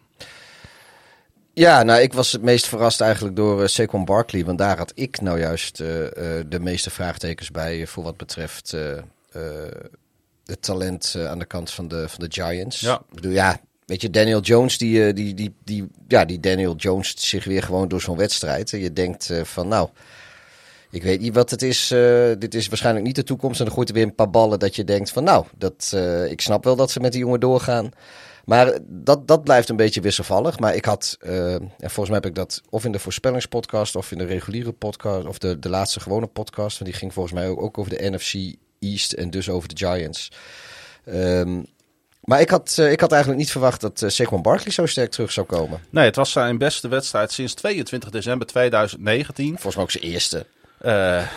[1.60, 4.46] Ja, nou, ik was het meest verrast eigenlijk door uh, Saquon Barkley.
[4.46, 6.10] Want daar had ik nou juist uh, uh,
[6.48, 8.76] de meeste vraagtekens bij voor wat betreft
[10.46, 12.80] het talent aan de kant van de, van de Giants.
[12.80, 12.96] Ja.
[12.96, 17.14] Ik bedoel, ja, weet je, Daniel Jones, die, die, die, die, ja, die Daniel Jones
[17.18, 18.74] zich weer gewoon door zo'n wedstrijd.
[18.74, 19.90] En je denkt van, nou,
[20.90, 21.88] ik weet niet wat het is.
[22.38, 23.60] dit is waarschijnlijk niet de toekomst.
[23.60, 25.96] En dan gooit er weer een paar ballen dat je denkt van, nou, dat,
[26.30, 27.92] ik snap wel dat ze met die jongen doorgaan.
[28.50, 30.60] Maar dat, dat blijft een beetje wisselvallig.
[30.60, 34.12] Maar ik had, uh, en volgens mij heb ik dat of in de voorspellingspodcast of
[34.12, 36.80] in de reguliere podcast, of de, de laatste gewone podcast.
[36.80, 39.78] Want die ging volgens mij ook, ook over de NFC East en dus over de
[39.78, 40.32] Giants.
[41.06, 41.66] Um,
[42.24, 45.12] maar ik had, uh, ik had eigenlijk niet verwacht dat uh, Saquon Barkley zo sterk
[45.12, 45.82] terug zou komen.
[45.90, 49.48] Nee, het was zijn beste wedstrijd sinds 22 december 2019.
[49.48, 50.46] Volgens mij ook zijn eerste.
[50.86, 51.28] Uh,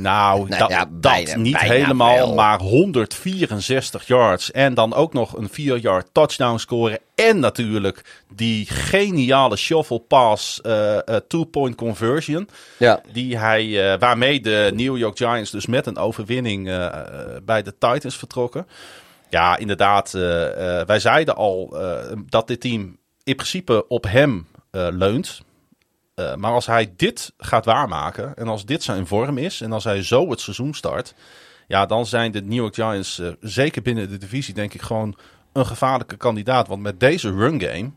[0.00, 2.34] nou, nou dat, ja, bijna, dat niet helemaal, wel.
[2.34, 4.50] maar 164 yards.
[4.50, 6.98] En dan ook nog een 4-yard touchdown scoren.
[7.14, 12.48] En natuurlijk die geniale shuffle pass uh, uh, two-point conversion.
[12.76, 13.00] Ja.
[13.12, 16.64] Die hij, uh, waarmee de New York Giants dus met een overwinning
[17.44, 18.66] bij de Titans vertrokken.
[19.30, 20.10] Ja, inderdaad.
[20.86, 21.76] wij zeiden al
[22.28, 25.42] dat dit team in principe op hem leunt.
[26.18, 29.84] Uh, maar als hij dit gaat waarmaken en als dit zijn vorm is en als
[29.84, 31.14] hij zo het seizoen start,
[31.66, 35.16] ja, dan zijn de New York Giants uh, zeker binnen de divisie denk ik gewoon
[35.52, 36.68] een gevaarlijke kandidaat.
[36.68, 37.90] Want met deze run game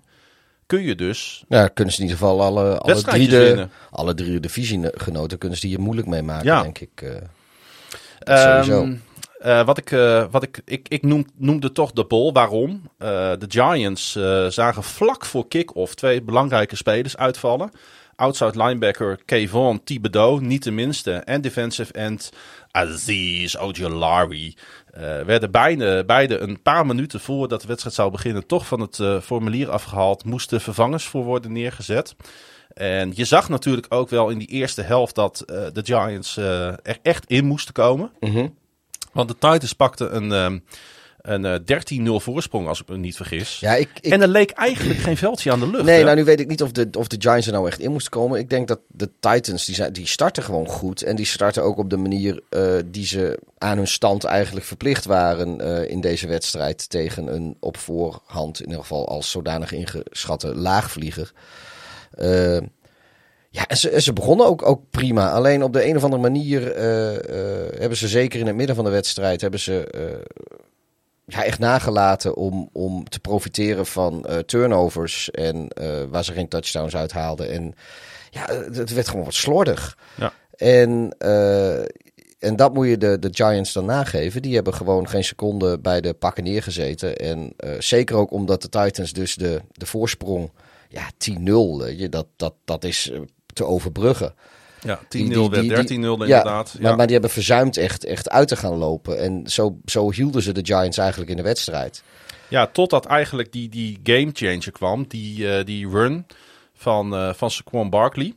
[0.66, 1.44] kun je dus...
[1.48, 5.68] Ja, kunnen ze in ieder geval alle, alle, drie, de, alle drie divisiegenoten kunnen ze
[5.68, 6.62] hier moeilijk mee maken, ja.
[6.62, 7.02] denk ik.
[7.02, 8.82] Uh, sowieso.
[8.82, 9.04] Um,
[9.46, 12.34] uh, wat ik, uh, wat ik, ik, ik noem, noemde toch de bol.
[12.34, 12.70] Waarom?
[12.72, 13.08] Uh,
[13.38, 14.12] de Giants
[14.56, 17.72] zagen vlak voor kick-off twee belangrijke spelers uitvallen
[18.15, 21.12] outside linebacker Kayvon Thibodeau, niet de minste.
[21.12, 22.32] En defensive end
[22.71, 24.56] Aziz Ojolari.
[24.97, 28.97] Uh, werden beide, beide een paar minuten voordat de wedstrijd zou beginnen toch van het
[28.97, 30.26] uh, formulier afgehaald.
[30.26, 32.15] Moesten vervangers voor worden neergezet.
[32.74, 36.97] En je zag natuurlijk ook wel in die eerste helft dat uh, de Giants er
[37.02, 38.12] echt in moesten komen.
[38.19, 38.56] Mm -hmm.
[39.13, 40.63] Want de Titans pakten een...
[41.22, 43.60] een eh, 13-0 voorsprong, als ik me niet vergis.
[43.60, 45.84] Ja, ik, ik, En er leek eigenlijk geen veldje aan de lucht.
[45.84, 46.04] nee, hè?
[46.04, 48.12] nou nu weet ik niet of de, of de Giants er nou echt in moesten
[48.12, 48.40] komen.
[48.40, 51.02] Ik denk dat de Titans, die, zijn, die starten gewoon goed.
[51.02, 55.06] En die starten ook op de manier eh, die ze aan hun stand eigenlijk verplicht
[55.06, 56.90] waren eh, in deze wedstrijd.
[56.90, 61.32] Tegen een op voorhand, in ieder geval als zodanig ingeschatte laagvlieger.
[63.54, 65.32] Ja, en ze, ze begonnen ook, ook prima.
[65.32, 66.62] Alleen op de een of andere manier
[67.80, 69.42] hebben ze zeker in het midden van de wedstrijd...
[69.42, 69.88] hebben ze
[71.32, 75.32] ja, echt nagelaten om, om te profiteren van eh, turnovers.
[75.32, 77.52] En eh, waar ze geen touchdowns uithaalden.
[77.52, 77.76] En
[78.30, 79.98] ja, het werd gewoon wat slordig.
[80.15, 80.34] Ja.
[80.56, 81.80] En, eh,
[82.39, 84.41] en dat moet je de, de Giants dan nageven.
[84.41, 87.17] Die hebben gewoon geen seconde bij de pakken neergezeten.
[87.17, 90.52] En zeker ook omdat de Titans dus de, de voorsprong...
[90.88, 91.44] Ja, 10-0,
[91.78, 93.12] weet je, dat, dat, dat is
[93.54, 94.34] te overbruggen.
[94.84, 96.72] Ja, 10-0 Die- die- die- werd 13-0 die- inderdaad.
[96.78, 99.20] Ja, maar, maar die hebben verzuimd echt, echt uit te gaan lopen.
[99.20, 102.04] En zo, zo hielden ze de Giants eigenlijk in de wedstrijd.
[102.48, 105.06] Ja, totdat eigenlijk die, die game changer kwam.
[105.08, 106.26] Die, eh, die run
[106.74, 108.34] van, eh van Saquon Barkley.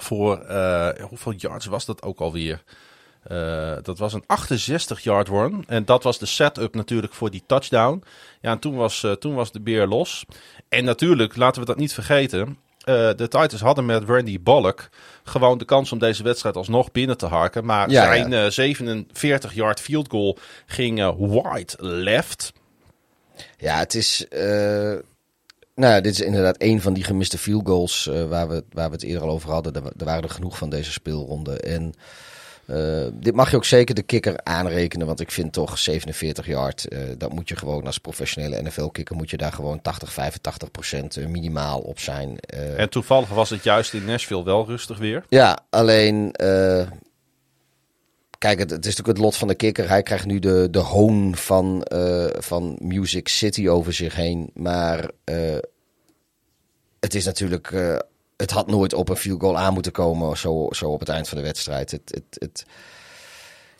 [0.00, 2.62] Voor, eh, hoeveel yards was dat ook alweer?
[3.22, 5.64] Eh, dat was een 68-yard run.
[5.66, 8.02] En dat was de setup natuurlijk voor die touchdown.
[8.40, 10.24] Ja, en toen was, toen was de beer los.
[10.68, 12.58] En natuurlijk, laten we dat niet vergeten.
[12.84, 14.88] Eh, de Titans hadden met Randy Bullock
[15.24, 17.64] gewoon de kans om deze wedstrijd alsnog binnen te harken.
[17.64, 18.46] Maar Ja, zijn ja.
[18.46, 18.74] eh,
[19.50, 22.52] 47-yard field goal ging eh, wide left.
[23.56, 24.26] Ja, het is.
[25.74, 29.02] nou, dit is inderdaad een van die gemiste field goals waar, we, waar we het
[29.04, 29.74] eerder al over hadden.
[29.74, 31.56] Er, er waren er genoeg van deze speelronde.
[31.56, 31.94] En
[32.66, 35.06] eh, dit mag je ook zeker de kikker aanrekenen.
[35.06, 36.88] Want ik vind toch 47 yard.
[36.88, 39.16] eh, dat moet je gewoon als professionele NFL-kikker.
[39.16, 42.38] Moet je daar gewoon 80, 85 procent eh, minimaal op zijn.
[42.76, 45.24] En toevallig was het juist in Nashville wel rustig weer.
[45.28, 46.32] Ja, alleen.
[48.38, 49.88] kijk, het, het is natuurlijk het lot van de kikker.
[49.88, 51.86] Hij krijgt nu de, de hoon van,
[52.38, 54.50] van Music City over zich heen.
[54.54, 55.10] Maar
[57.00, 57.72] het is natuurlijk.
[58.36, 60.36] Het had nooit op een field goal aan moeten komen.
[60.36, 61.90] Zo, zo op het eind van de wedstrijd.
[61.90, 62.66] Het, het, het,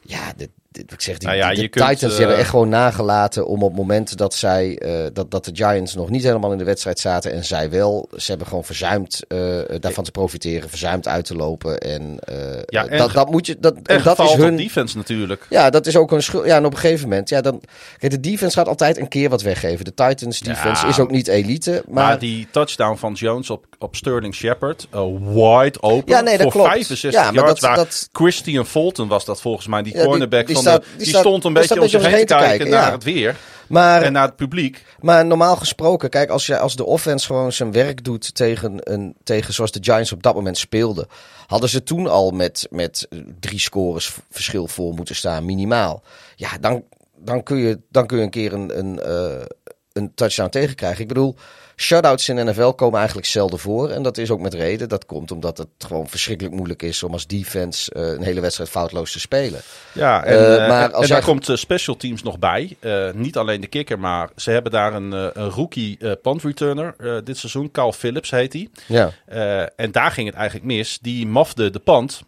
[0.03, 2.49] ja, dit, ik zeg, die, Nou ja, de je kunt, Titans die eh, hebben echt
[2.51, 6.23] gewoon nagelaten om op het moment dat zij eh, dat, dat de Giants nog niet
[6.23, 9.39] helemaal in de wedstrijd zaten en zij wel, ze hebben gewoon verzuimd eh,
[9.81, 12.19] daarvan te profiteren, verzuimd uit te lopen en,
[12.67, 15.47] Ja, en dat, dat moet je dat, En dat is hun defense natuurlijk.
[15.51, 16.45] ja, dat is ook een schuld.
[16.47, 17.63] Ja, en op een gegeven moment, ja, dan.
[17.99, 19.85] Kijk, de defense gaat altijd een keer wat weggeven.
[19.85, 20.89] De Titans defense Ja.
[20.89, 21.83] is ook niet elite.
[21.89, 24.89] Maar, Maar, die touchdown van Jones op, op Sterling Shepard,
[25.21, 26.13] wide open.
[26.15, 26.69] Ja, nee, dat voor klopt.
[26.69, 27.61] 65 Ja, maar yards.
[27.61, 31.21] dat- Christian Fulton was dat volgens mij, die cornerback die van staat- die die, staat-
[31.21, 34.27] stond een beetje om zich een heen te kijken naar het weer maar, en naar
[34.27, 34.85] het publiek.
[35.01, 39.17] maar normaal gesproken, kijk, als, je, als de offense gewoon zijn werk doet tegen, een,
[39.25, 41.07] tegen zoals de Giants op dat moment speelden,
[41.47, 43.09] hadden ze toen al met, met
[43.41, 46.03] drie scores verschil voor moeten staan, minimaal.
[46.37, 46.85] Ja, dan,
[47.17, 49.45] dan, kun, je, dan kun je een keer een, een, eh,
[49.93, 51.01] een touchdown tegenkrijgen.
[51.03, 51.37] Ik bedoel,
[51.83, 53.91] shutouts in NFL komen eigenlijk zelden voor.
[53.91, 54.89] En dat is ook met reden.
[54.89, 58.71] Dat komt omdat het gewoon verschrikkelijk moeilijk is om als defense eh, een hele wedstrijd
[58.71, 59.61] foutloos te spelen.
[59.93, 62.77] Ja, en, Eh, eh, maar en als daar jij- komt eh, special teams nog bij.
[62.81, 66.43] Eh, niet alleen de kicker, maar ze hebben daar een, eh, een rookie eh punt
[66.43, 67.71] returner eh, dit seizoen.
[67.71, 68.69] Carl Phillips heet hij.
[68.87, 69.11] Ja.
[69.27, 70.99] Eh, en daar ging het eigenlijk mis.
[71.03, 72.23] Die mafde de pand.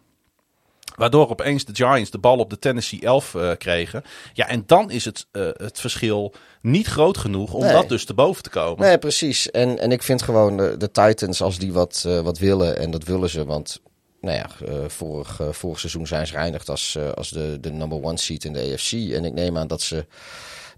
[0.95, 4.03] Waardoor opeens de Giants de bal op de Tennessee 11 eh, kregen.
[4.33, 7.71] Ja, en dan is het, eh, het verschil niet groot genoeg om Nee.
[7.71, 8.85] dat dus te boven te komen.
[8.85, 9.51] Nee, precies.
[9.51, 12.91] En, en ik vind gewoon de, de Titans, als die wat, eh, wat willen, en
[12.91, 13.81] dat willen ze, want
[14.21, 14.49] nou ja,
[14.87, 18.71] vorig, vorig seizoen zijn ze geëindigd als, als de, de number one seed in de
[18.73, 18.91] AFC.
[18.91, 20.05] En ik neem aan dat ze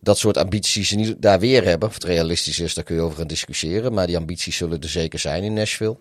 [0.01, 1.87] dat soort ambities niet daar weer hebben.
[1.87, 3.93] Of het realistisch is, daar kun je over gaan discussiëren.
[3.93, 5.97] Maar die ambities zullen er zeker zijn in Nashville.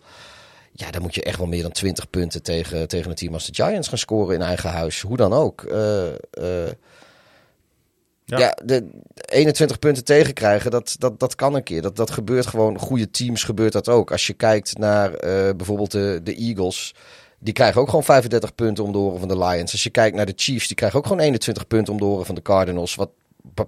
[0.79, 3.47] Ja, dan moet je echt wel meer dan 20 punten tegen, tegen een team als
[3.47, 5.01] de Giants gaan scoren in eigen huis.
[5.01, 5.63] Hoe dan ook.
[5.63, 6.73] Eh, eh,
[8.25, 8.39] Ja.
[8.39, 8.59] ja.
[8.65, 11.83] de 21 punten tegenkrijgen, dat, dat, dat kan een keer.
[11.83, 12.79] Dat, dat gebeurt gewoon.
[12.79, 14.11] Goede teams gebeurt dat ook.
[14.13, 16.95] Als je kijkt naar eh, bijvoorbeeld de, de Eagles.
[17.39, 19.73] Die krijgen ook gewoon 35 punten om de oren van de Lions.
[19.73, 22.27] Als je kijkt naar de Chiefs, die krijgen ook gewoon 21 punten om de oren
[22.27, 22.95] van de Cardinals.
[22.95, 23.11] Wat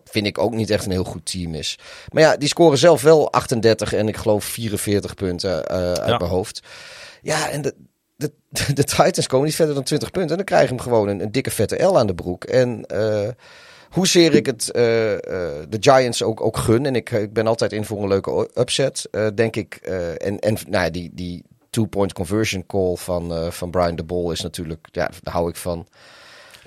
[0.05, 1.79] vind ik ook niet echt een heel goed team is.
[2.13, 6.17] Maar ja, die scoren zelf wel 38 en ik geloof 44 punten eh, uit Ja.
[6.17, 6.61] mijn hoofd.
[7.23, 7.75] Ja, en de,
[8.17, 8.33] de,
[8.75, 10.31] de Titans komen niet verder dan 20 punten.
[10.31, 12.45] En dan krijg je hem gewoon een, een dikke vette L aan de broek.
[12.45, 13.29] En eh,
[13.91, 16.87] hoezeer ik het eh, de Giants ook, ook gun.
[16.87, 19.09] En ik, ik ben altijd in voor een leuke upset.
[19.35, 19.75] denk ik.
[19.75, 24.41] en en nou, ja, die, die two-point conversion call van, van Brian de Bol is
[24.41, 24.87] natuurlijk.
[24.91, 25.87] Ja, daar hou ik van.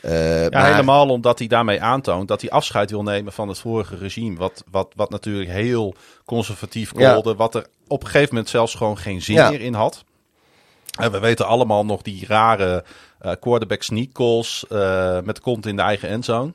[0.02, 3.58] Eh, Ja, maar- helemaal omdat hij daarmee aantoont dat hij afscheid wil nemen van het
[3.60, 4.38] vorige regime.
[4.38, 7.14] Wat, wat, wat natuurlijk heel conservatief Ja.
[7.14, 7.36] kolde.
[7.36, 9.50] Wat er op een gegeven moment zelfs gewoon geen zin Ja.
[9.50, 10.04] meer in had.
[11.00, 12.84] En we weten allemaal nog die rare
[13.20, 16.54] eh, quarterback sneak calls eh, met de kont in de eigen endzone.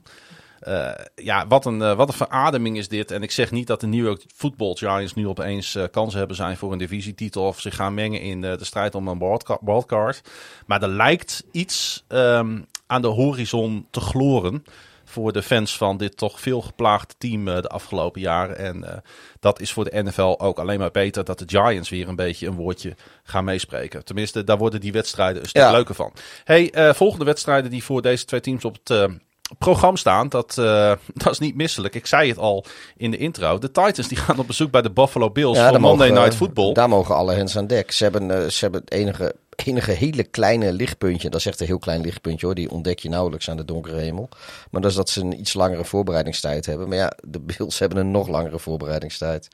[0.60, 3.10] Eh, ja, wat een, wat een verademing is dit.
[3.10, 6.56] En ik zeg niet dat de New York Football Giants nu opeens kansen hebben zijn
[6.56, 10.20] voor een divisietitel of zich gaan mengen in de strijd om een wildca- wildcard.
[10.66, 14.64] Maar er lijkt iets ehm, aan de horizon te gloren
[15.08, 18.58] voor de fans van dit toch veel geplaagde team eh, de afgelopen jaren.
[18.58, 18.96] En eh,
[19.40, 22.46] dat is voor de NFL ook alleen maar beter dat de Giants weer een beetje
[22.46, 24.04] een woordje gaan meespreken.
[24.04, 25.70] Tenminste, daar worden die wedstrijden een stuk Ja.
[25.70, 26.12] leuker van.
[26.44, 29.08] Hey, eh, volgende wedstrijden die voor deze twee teams op het
[29.58, 31.94] programma staan, dat, eh, dat is niet misselijk.
[31.94, 32.64] Ik zei het al
[32.96, 33.58] in de intro.
[33.58, 36.36] De Titans die gaan op bezoek bij de Buffalo Bills voor daar Monday mogen, Night
[36.36, 36.72] Football.
[36.72, 37.92] Daar mogen alle hens aan dek.
[37.92, 41.30] Ze hebben, eh, ze hebben het enige, enige hele kleine lichtpuntje.
[41.30, 42.54] Dat is echt een heel klein lichtpuntje hoor.
[42.54, 44.28] Die ontdek je nauwelijks aan de donkere hemel.
[44.70, 46.88] Maar dat is dat ze een iets langere voorbereidingstijd hebben.
[46.88, 49.48] Maar ja, de Bills hebben een nog langere voorbereidingstijd.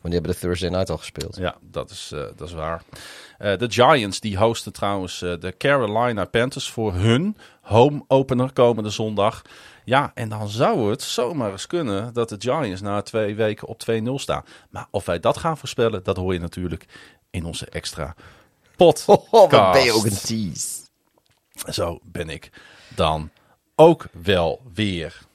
[0.00, 1.36] Want die hebben de Thursday Night al gespeeld.
[1.36, 2.82] Ja, dat is, eh, dat is waar.
[3.38, 8.90] Eh, de Giants die hosten trouwens eh, de Carolina Panthers voor hun home opener komende
[8.90, 9.42] zondag.
[9.84, 13.82] Ja, en dan zou het zomaar eens kunnen dat de Giants na twee weken op
[13.90, 14.44] 2-0 staan.
[14.70, 16.84] Maar of wij dat gaan voorspellen, dat hoor je natuurlijk
[17.30, 18.14] in onze extra
[18.76, 19.04] pot.
[19.30, 20.86] Oh, wat ben je ook een tease.
[21.68, 22.50] Zo ben ik
[22.94, 23.30] dan
[23.74, 25.26] ook wel weer.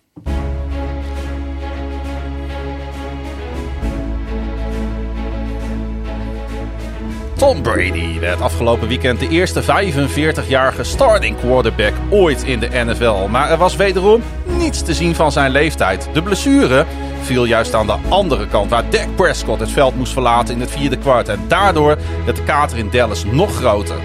[7.43, 13.27] Tom Brady werd afgelopen weekend de eerste 45-jarige starting quarterback ooit in de NFL.
[13.29, 16.09] Maar er was wederom niets te zien van zijn leeftijd.
[16.13, 16.85] De blessure
[17.21, 20.71] viel juist aan de andere kant, waar Dak Prescott het veld moest verlaten in het
[20.71, 21.29] vierde kwart.
[21.29, 23.97] En daardoor werd de kater in Dallas nog groter.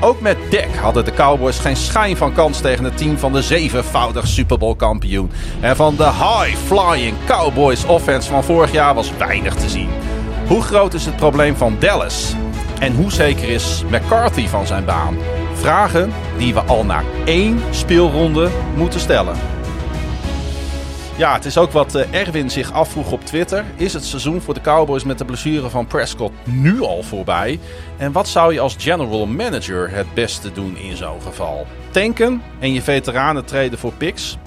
[0.00, 3.42] Ook met Dak hadden de Cowboys geen schijn van kans tegen het team van de
[3.42, 5.30] zevenvoudig Super Bowl kampioen.
[5.60, 9.88] En van de high-flying Cowboys offense van vorig jaar was weinig te zien.
[10.46, 12.34] Hoe groot is het probleem van Dallas?
[12.78, 15.16] En hoe zeker is McCarthy van zijn baan?
[15.52, 19.36] Vragen die we al na één speelronde moeten stellen.
[21.16, 23.64] Ja, het is ook wat eh, Erwin zich afvroeg op Twitter.
[23.76, 27.58] Is het seizoen voor de Cowboys met de blessure van Prescott nu al voorbij?
[27.96, 31.66] En wat zou je als general manager het beste doen in zo'n geval?
[31.90, 34.38] Tanken en je veteranen treden voor picks?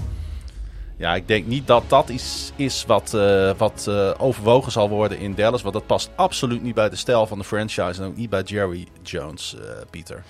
[1.00, 5.20] Ja, ik denk niet dat dat iets is wat, eh, wat eh, overwogen zal worden
[5.20, 5.62] in Dallas.
[5.62, 8.02] Want dat past absoluut niet bij de stijl van de franchise.
[8.02, 10.24] En ook niet bij Jerry Jones, eh, Pieter.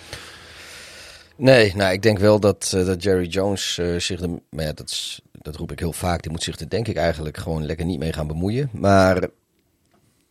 [1.35, 4.19] Nee, nou, ik denk wel dat, dat Jerry Jones zich...
[4.19, 6.21] De, maar ja, dat, is, dat roep ik heel vaak.
[6.21, 8.69] Die moet zich er denk ik eigenlijk gewoon lekker niet mee gaan bemoeien.
[8.73, 9.27] Maar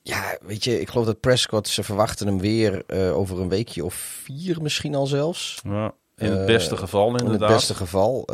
[0.03, 1.69] ja, weet je, ik geloof dat Prescott...
[1.69, 5.61] Ze verwachten hem weer over een weekje of vier misschien al zelfs.
[5.65, 7.49] Ja, in het beste geval In inderdaad.
[7.49, 8.29] het beste geval.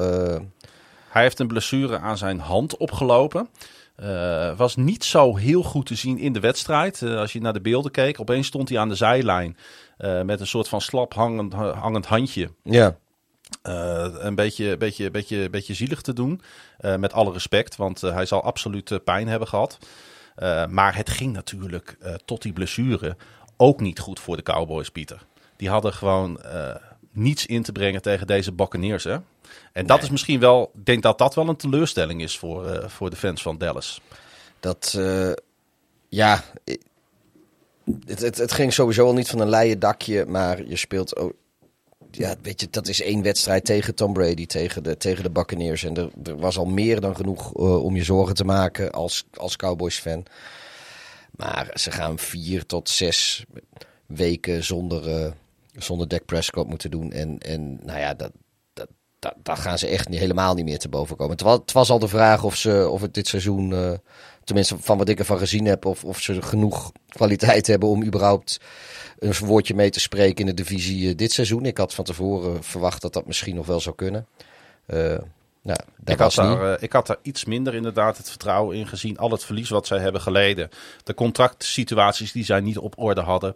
[1.15, 3.49] Hij heeft een blessure aan zijn hand opgelopen.
[3.97, 7.03] Eh, was niet zo heel goed te zien in de wedstrijd.
[7.03, 9.57] Eh, als je naar de beelden keek, opeens stond hij aan de zijlijn.
[9.97, 12.51] eh, met een soort van slap hangend, hangend handje.
[12.63, 12.97] ja,
[13.63, 16.41] een beetje, beetje, beetje, beetje zielig te doen.
[16.99, 19.79] Met alle respect, want hij zal absoluut pijn hebben gehad.
[20.35, 23.17] Eh, maar het ging natuurlijk tot die blessure
[23.57, 25.27] ook niet goed voor de Cowboys, Pieter.
[25.57, 26.41] Die hadden gewoon
[27.15, 29.05] niets in te brengen tegen deze Buccaneers.
[29.05, 29.17] Hè?
[29.73, 32.89] En dat is misschien wel, ik denk dat dat wel een teleurstelling is voor, eh,
[32.89, 34.01] voor de fans van Dallas.
[34.61, 34.95] dat...
[34.99, 35.33] eh,
[36.09, 36.45] ja,
[38.07, 40.25] het, het, het ging sowieso al niet van een leien dakje.
[40.27, 41.17] Maar je speelt...
[41.17, 41.33] ook
[42.11, 45.85] ja, weet je, dat is één wedstrijd tegen Tom Brady, tegen de, tegen de Buccaneers.
[45.85, 49.25] En er, er was al meer dan genoeg eh, om je zorgen te maken als,
[49.35, 50.25] als Cowboys-fan.
[51.31, 53.45] Maar ze gaan vier tot zes
[54.07, 55.35] weken zonder,
[55.77, 57.13] zonder Dak Prescott moeten doen.
[57.13, 58.31] En, en nou ja, dat,
[58.73, 61.33] dat, dat, daar gaan ze echt niet, helemaal niet meer te boven komen.
[61.33, 63.93] Het was, het was al de vraag of, ze, of het dit seizoen, eh,
[64.45, 68.61] tenminste van wat ik ervan gezien heb, of, of ze genoeg kwaliteit hebben om überhaupt
[69.19, 71.65] een woordje mee te spreken in de divisie eh, dit seizoen.
[71.65, 74.27] Ik had van tevoren verwacht dat dat misschien nog wel zou kunnen.
[74.87, 75.19] Eh
[75.65, 79.19] nou, Ik had, daar, ik had daar iets minder inderdaad het vertrouwen in gezien.
[79.19, 80.71] Al het verlies wat zij hebben geleden.
[81.05, 83.55] De contractsituaties die zij niet op orde hadden.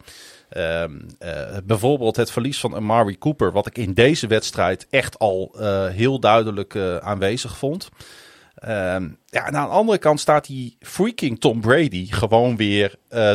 [0.48, 3.52] Ehm, eh, bijvoorbeeld het verlies van Amari Cooper.
[3.52, 7.88] Wat ik in deze wedstrijd echt al eh, heel duidelijk eh, aanwezig vond.
[8.54, 12.94] Ehm, ja, en aan de andere kant staat die freaking Tom Brady gewoon weer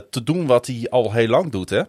[0.09, 1.69] te doen wat hij al heel lang doet.
[1.69, 1.81] Hè?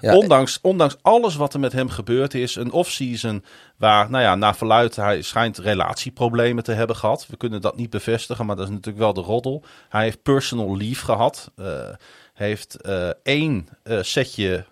[0.00, 2.56] Ja, ondanks, ondanks alles wat er met hem gebeurd is.
[2.56, 3.44] Een offseason
[3.76, 7.26] waar, nou ja, naar verluidt, hij schijnt relatieproblemen te hebben gehad.
[7.30, 9.64] We kunnen dat niet bevestigen, maar dat is natuurlijk wel de roddel.
[9.88, 11.50] Hij heeft personal leave gehad.
[11.56, 11.64] eh,
[12.36, 14.64] heeft eh, één eh, setje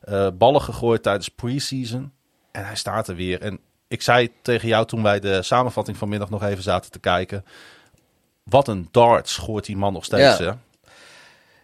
[0.00, 2.12] eh, ballen gegooid tijdens preseason.
[2.50, 3.42] En hij staat er weer.
[3.42, 7.44] En ik zei tegen jou toen wij de samenvatting vanmiddag nog even zaten te kijken.
[8.42, 10.38] Wat een darts gooit die man nog steeds.
[10.38, 10.44] Ja.
[10.44, 10.52] Hè?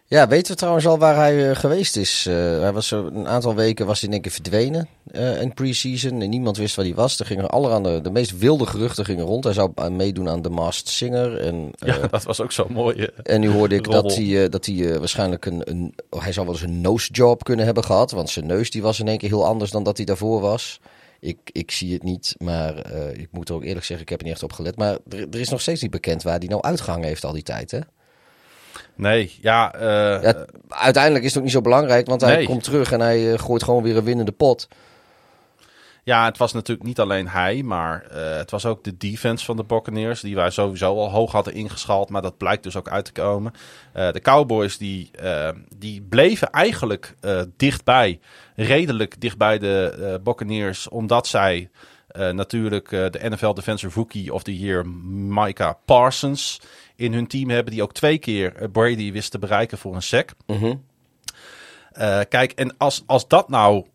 [0.07, 2.25] Ja, weten we trouwens al waar hij eh, geweest is?
[2.27, 6.21] Eh, hij was een aantal weken was hij in één keer verdwenen eh, in pre-season.
[6.21, 7.19] En niemand wist waar hij was.
[7.19, 9.43] Er gingen allerhande, de meest wilde geruchten gingen rond.
[9.43, 11.37] Hij zou meedoen aan The Masked Singer.
[11.37, 13.09] En, Ja, dat was ook zo mooi.
[13.23, 15.93] en nu hoorde ik dat hij, dat hij waarschijnlijk een, een...
[16.09, 18.11] oh, hij zou wel eens een nose job kunnen hebben gehad.
[18.11, 20.79] Want zijn neus die was in één keer heel anders dan dat hij daarvoor was.
[21.19, 24.25] Ik, ik zie het niet, maar ik moet er ook eerlijk zeggen, ik heb er
[24.25, 24.75] niet echt op gelet.
[24.75, 27.43] Maar er, er is nog steeds niet bekend waar hij nou uitgehangen heeft al die
[27.43, 27.79] tijd, hè?
[28.95, 32.45] Nee, ja, eh, Ja, uiteindelijk is het ook niet zo belangrijk, want hij Nee.
[32.45, 34.67] komt terug en hij eh, gooit gewoon weer een winnende pot.
[36.03, 39.55] Ja, het was natuurlijk niet alleen hij, maar eh, het was ook de defense van
[39.55, 43.05] de Buccaneers, die wij sowieso al hoog hadden ingeschaald, maar dat blijkt dus ook uit
[43.05, 43.53] te komen.
[43.93, 45.11] De Cowboys die,
[45.77, 47.15] die bleven eigenlijk
[47.57, 48.19] dichtbij,
[48.55, 51.69] redelijk dichtbij de Buccaneers, omdat zij
[52.15, 56.61] eh, natuurlijk eh, de NFL Defensive Rookie of the Year Micah Parsons
[56.95, 60.01] in hun team hebben, die ook twee keer eh, Brady wist te bereiken voor een
[60.01, 60.31] sack.
[61.91, 63.85] Eh, kijk, en als, als dat nou.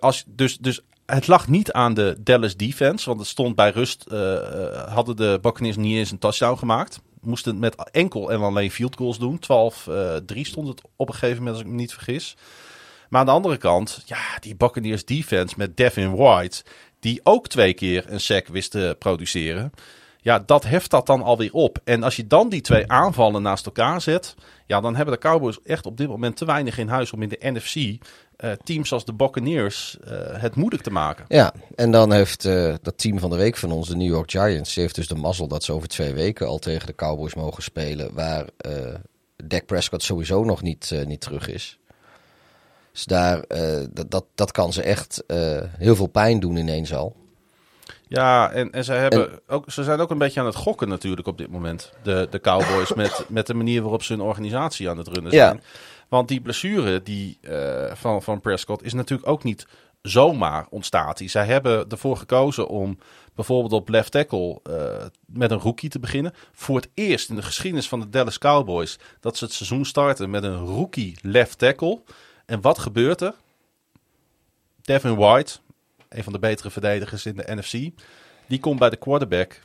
[0.00, 3.06] als, dus, dus het lag niet aan de Dallas defense.
[3.06, 4.04] Want het stond bij rust.
[4.88, 7.00] hadden de Buccaneers niet eens een touchdown gemaakt.
[7.20, 9.40] Moesten het met enkel en alleen field goals doen.
[9.40, 12.36] 12-3 stond het op een gegeven moment, als ik me niet vergis.
[13.08, 16.62] Maar aan de andere kant, ja, die Buccaneers defense met Devin White.
[17.00, 19.72] Die ook twee keer een sack wist te produceren.
[20.20, 21.78] Ja, dat heft dat dan alweer op.
[21.84, 24.34] En als je dan die twee aanvallen naast elkaar zet.
[24.66, 27.28] Ja, dan hebben de Cowboys echt op dit moment te weinig in huis om in
[27.28, 27.98] de NFC.
[28.36, 31.24] eh, teams als de Buccaneers eh, het moeilijk te maken.
[31.28, 34.30] Ja, en dan heeft eh, dat team van de week van ons, de New York
[34.30, 37.62] Giants, heeft dus de mazzel dat ze over twee weken al tegen de Cowboys mogen
[37.62, 38.46] spelen, waar
[39.44, 41.77] Dak Prescott sowieso nog niet, niet terug is.
[42.98, 46.94] Dus daar, eh, dat, dat, dat kan ze echt eh, heel veel pijn doen ineens
[46.94, 47.16] al.
[48.08, 51.26] Ja, en, en, ze, hebben ook, ze zijn ook een beetje aan het gokken natuurlijk
[51.28, 51.92] op dit moment.
[52.02, 55.46] De, de Cowboys met, met de manier waarop ze hun organisatie aan het runnen Ja.
[55.46, 55.62] zijn.
[56.08, 59.66] Want die blessure die, eh, van, van Prescott is natuurlijk ook niet
[60.02, 61.18] zomaar ontstaat.
[61.18, 61.28] Die.
[61.28, 62.98] Zij hebben ervoor gekozen om
[63.34, 64.60] bijvoorbeeld op left tackle
[65.26, 66.32] met een rookie te beginnen.
[66.52, 70.30] Voor het eerst in de geschiedenis van de Dallas Cowboys dat ze het seizoen starten
[70.30, 72.00] met een rookie left tackle.
[72.48, 73.34] En wat gebeurt er?
[74.82, 75.58] Devin White,
[76.08, 77.72] een van de betere verdedigers in de NFC,
[78.46, 79.62] die komt bij de quarterback.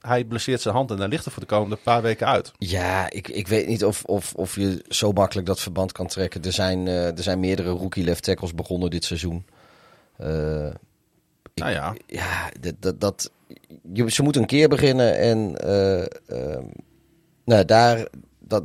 [0.00, 2.52] Hij blesseert zijn hand en dan ligt er voor de komende paar weken uit.
[2.58, 6.42] Ja, ik, ik weet niet of, of, of je zo makkelijk dat verband kan trekken.
[6.42, 9.46] Er zijn, eh, er zijn meerdere rookie left tackles begonnen dit seizoen.
[10.16, 10.70] Eh,
[11.54, 13.30] Nou ja, ja, dat, dat, dat,
[13.92, 15.56] je, ze moeten een keer beginnen en
[16.26, 16.64] ehm,
[17.44, 18.08] nou, daar,
[18.38, 18.64] dat,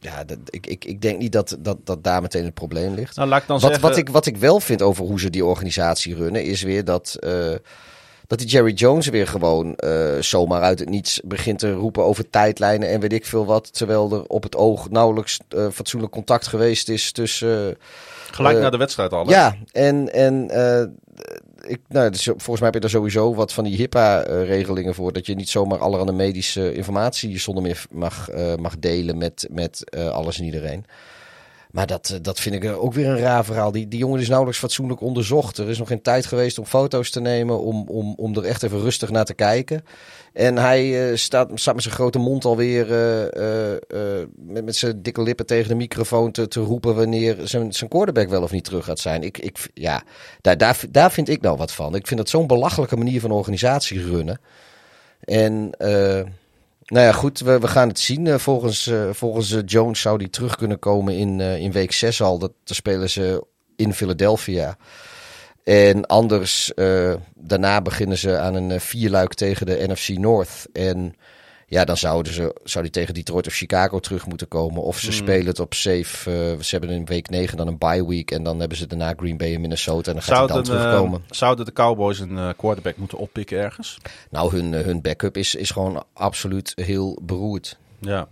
[0.00, 3.16] ja, dat, ik, ik, ik denk niet dat, dat, dat daar meteen het probleem ligt.
[3.16, 3.88] nou laat ik dan Wat, zeggen...
[3.88, 7.16] wat, ik, wat ik wel vind over hoe ze die organisatie runnen, is weer dat,
[7.20, 7.54] eh,
[8.26, 12.30] dat die Jerry Jones weer gewoon eh, zomaar uit het niets begint te roepen over
[12.30, 13.72] tijdlijnen en weet ik veel wat.
[13.72, 17.78] Terwijl er op het oog nauwelijks eh, fatsoenlijk contact geweest is tussen.
[18.30, 19.26] Gelijk naar de wedstrijd al.
[19.26, 19.32] hè?
[19.32, 20.50] ja, en, en
[21.66, 25.12] ik, nou, dus volgens mij heb je daar sowieso wat van die HIPAA-regelingen voor.
[25.12, 29.90] Dat je niet zomaar allerhande medische informatie zonder meer mag, eh, mag delen met, met
[29.90, 30.84] eh, alles en iedereen.
[31.76, 33.72] Maar dat, eh, dat vind ik ook weer een raar verhaal.
[33.72, 35.58] Die, die jongen is nauwelijks fatsoenlijk onderzocht.
[35.58, 38.62] Er is nog geen tijd geweest om foto's te nemen, om, om, om er echt
[38.62, 39.84] even rustig naar te kijken.
[40.32, 45.22] En hij eh, staat, staat met zijn grote mond alweer eh, met, met zijn dikke
[45.22, 48.84] lippen tegen de microfoon te, te roepen wanneer zijn, zijn quarterback wel of niet terug
[48.84, 49.22] gaat zijn.
[49.22, 50.02] Ik, ik, ja,
[50.40, 51.94] daar, daar, daar vind ik nou wat van.
[51.94, 54.40] Ik vind dat zo'n belachelijke manier van organisatie runnen.
[55.20, 55.70] En
[56.86, 58.26] nou ja, goed, we, we gaan het zien.
[58.26, 62.22] Eh, volgens eh, volgens eh, Jones zou die terug kunnen komen in, in week 6
[62.22, 62.38] al.
[62.38, 64.76] Dat, dat spelen ze in Philadelphia.
[65.64, 66.72] En anders,
[67.34, 70.66] daarna beginnen ze aan een vierluik tegen de NFC North.
[70.72, 71.14] En
[71.68, 74.82] ja, dan zouden ze, zou die tegen Detroit of Chicago terug moeten komen.
[74.82, 76.30] Of ze spelen het op safe.
[76.30, 78.30] eh, ze hebben in week 9 dan een bye week.
[78.30, 80.08] En dan hebben ze daarna Green Bay en Minnesota.
[80.08, 81.24] En dan gaat hij dan Zouden, eh, terugkomen.
[81.30, 83.98] zouden de Cowboys een eh, quarterback moeten oppikken ergens?
[84.30, 87.78] Nou, hun, hun backup is, is gewoon absoluut heel beroerd.
[87.98, 88.28] Ja.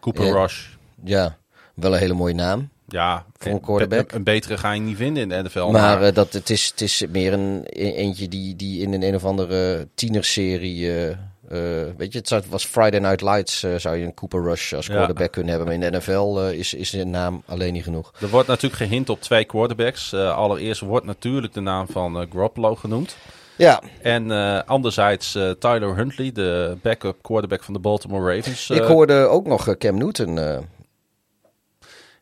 [0.00, 0.32] Cooper.
[0.32, 0.66] Rush.
[1.04, 1.36] Ja,
[1.74, 2.68] wel een hele mooie naam.
[2.88, 4.12] Ja, Voor een quarterback.
[4.12, 5.66] Een, betere ga je niet vinden in de NFL.
[5.66, 9.14] Maar dat, het, is, het is meer een e- eentje die, die in een een
[9.14, 11.16] of andere tienerserie.
[11.50, 11.58] Eh,
[11.96, 13.62] weet je, het zou- was Friday Night Lights.
[13.62, 14.94] eh, zou je een Cooper Rush als Ja.
[14.94, 15.66] quarterback kunnen hebben.
[15.78, 18.12] Maar in de NFL eh, is, is de naam alleen niet genoeg.
[18.20, 20.14] Er wordt natuurlijk gehint op twee quarterbacks.
[20.14, 23.16] Allereerst wordt natuurlijk de naam van Garoppolo genoemd.
[23.56, 24.30] Ja, En
[24.66, 28.70] anderzijds Tyler Huntley, de backup quarterback van de Baltimore Ravens.
[28.70, 30.38] ik hoorde ook nog Cam Newton.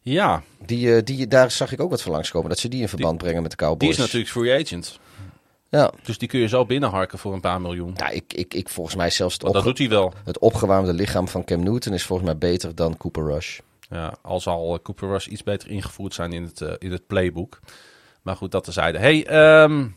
[0.01, 2.49] Ja, die, die, daar zag ik ook wat van langskomen.
[2.49, 3.79] Dat ze die in verband brengen met de Cowboys.
[3.81, 4.99] die is natuurlijk free agent.
[5.69, 7.93] Ja, Dus die kun je zo binnenharken voor een paar miljoen.
[7.97, 10.13] ja ik, ik, ik volgens mij zelfs het, dat doet hij wel.
[10.25, 13.59] het opgewarmde lichaam van Cam Newton is volgens mij beter dan Cooper Rush.
[13.91, 17.61] Ja, al zal Cooper Rush iets beter ingevoerd zijn in het, uh, in het playbook.
[18.23, 18.99] Maar goed, dat terzijde.
[18.99, 19.27] Hey,
[19.63, 19.97] um,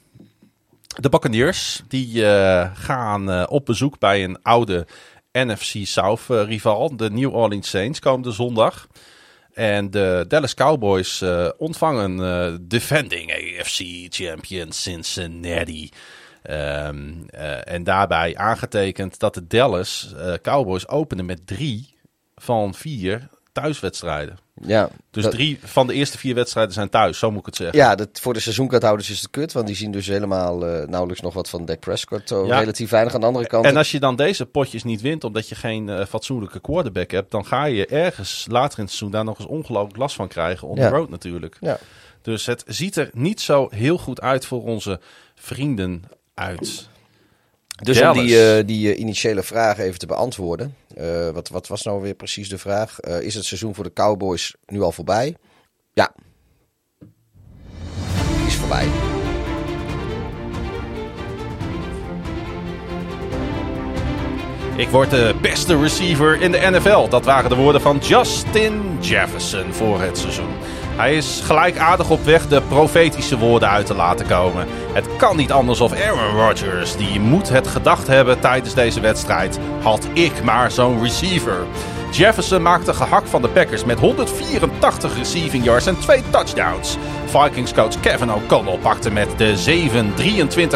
[1.00, 4.88] de Buccaneers die uh, gaan uh, op bezoek bij een oude
[5.32, 8.88] NFC South rival, de New Orleans Saints, komende zondag.
[9.60, 11.24] En de Dallas Cowboys
[11.58, 15.90] ontvangen defending AFC champion Cincinnati.
[16.50, 17.30] Um,
[17.64, 21.96] en daarbij aangetekend dat de Dallas Cowboys openen met drie
[22.36, 24.38] van vier thuiswedstrijden.
[24.62, 27.78] Ja, dus drie van de eerste vier wedstrijden zijn thuis, zo moet ik het zeggen.
[27.78, 31.22] Ja, dat, voor de seizoenkaarthouders is het kut, want die zien dus helemaal uh, nauwelijks
[31.22, 32.30] nog wat van Dak Prescott.
[32.30, 32.60] Ja.
[32.60, 33.66] Relatief weinig aan de andere kant.
[33.66, 37.32] En als je dan deze potjes niet wint, omdat je geen uh, fatsoenlijke quarterback hebt,
[37.32, 40.68] dan ga je ergens later in het seizoen daar nog eens ongelooflijk last van krijgen.
[40.68, 40.90] On ja.
[40.90, 41.58] the road natuurlijk.
[41.60, 41.78] Ja.
[42.22, 45.00] Dus het ziet er niet zo heel goed uit voor onze
[45.36, 46.04] vrienden
[46.34, 46.88] uit
[47.84, 50.76] dus om die, uh, die initiële vraag even te beantwoorden.
[50.98, 53.00] Uh, wat, wat was nou weer precies de vraag?
[53.00, 55.36] is het seizoen voor de Cowboys nu al voorbij?
[55.94, 56.14] Ja.
[58.48, 58.88] Is voorbij.
[64.80, 67.10] Ik word de beste receiver in de NFL.
[67.10, 70.54] Dat waren de woorden van Justin Jefferson voor het seizoen.
[71.00, 74.68] Hij is gelijkaardig op weg de profetische woorden uit te laten komen.
[74.94, 79.60] Het kan niet anders of Aaron Rodgers, die moet het gedacht hebben tijdens deze wedstrijd.
[79.82, 81.66] Had ik maar zo'n receiver.
[82.12, 86.98] Jefferson maakte gehak van de Packers met 184 receiving yards en twee touchdowns.
[87.26, 89.82] Vikings coach Kevin O'Connell pakte met de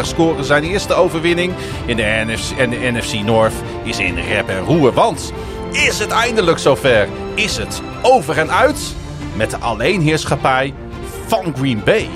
[0.00, 1.52] score zijn eerste overwinning.
[1.86, 4.92] In de NFC, en de NFC North is in rep en roer.
[4.92, 5.32] Want
[5.70, 7.08] is het eindelijk zover?
[7.34, 8.94] Is het over en uit?
[9.36, 10.74] Met de alleenheerschappij
[11.26, 12.08] van Green Bay.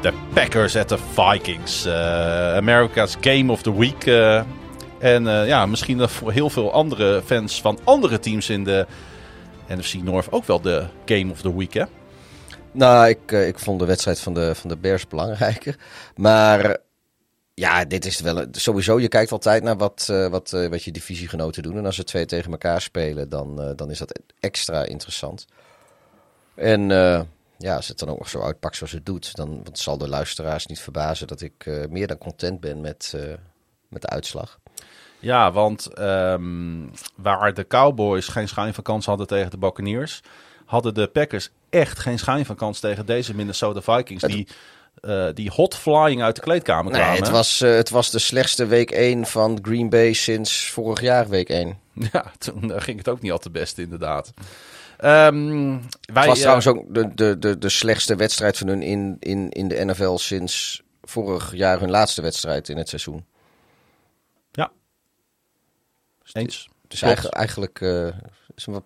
[0.00, 1.86] De Packers at the Vikings.
[1.86, 4.06] Uh, America's Game of the Week.
[4.06, 4.42] Uh,
[4.98, 8.86] en uh, ja, misschien voor heel veel andere fans van andere teams in de
[9.68, 11.84] NFC North ook wel de Game of the Week, hè?
[12.72, 15.76] Nou, ik, ik vond de wedstrijd van de, van de Bears belangrijker.
[16.16, 16.78] Maar
[17.62, 19.00] ja, dit is wel sowieso.
[19.00, 21.76] Je kijkt altijd naar wat, uh, wat, uh, wat je divisiegenoten doen.
[21.76, 25.46] En als ze twee tegen elkaar spelen, dan, uh, dan is dat extra interessant.
[26.54, 26.88] En
[27.58, 29.98] ja, als het dan ook nog zo uitpakt zoals het doet, dan want het zal
[29.98, 33.14] de luisteraars niet verbazen dat ik meer dan content ben met,
[33.88, 34.58] met de uitslag.
[35.18, 40.20] Ja, want um, waar de Cowboys geen schijn van kans hadden tegen de Buccaneers,
[40.64, 44.22] hadden de Packers echt geen schijn van kans tegen deze Minnesota Vikings.
[44.22, 44.48] Die
[45.02, 47.10] uh, die hot flying uit de kleedkamer kwamen.
[47.10, 51.00] Nee, het was, uh, het was de slechtste week 1 van Green Bay sinds vorig
[51.00, 51.80] jaar week 1.
[52.12, 54.32] Ja, toen uh, ging het ook niet al te best inderdaad.
[55.04, 55.80] Um,
[56.12, 59.50] wij, het was trouwens ook de, de, de, de slechtste wedstrijd van hun in, in,
[59.50, 63.24] in de NFL sinds vorig jaar hun laatste wedstrijd in het seizoen.
[64.52, 64.72] Ja.
[66.32, 66.68] Eens.
[66.88, 67.80] Dus eigenlijk,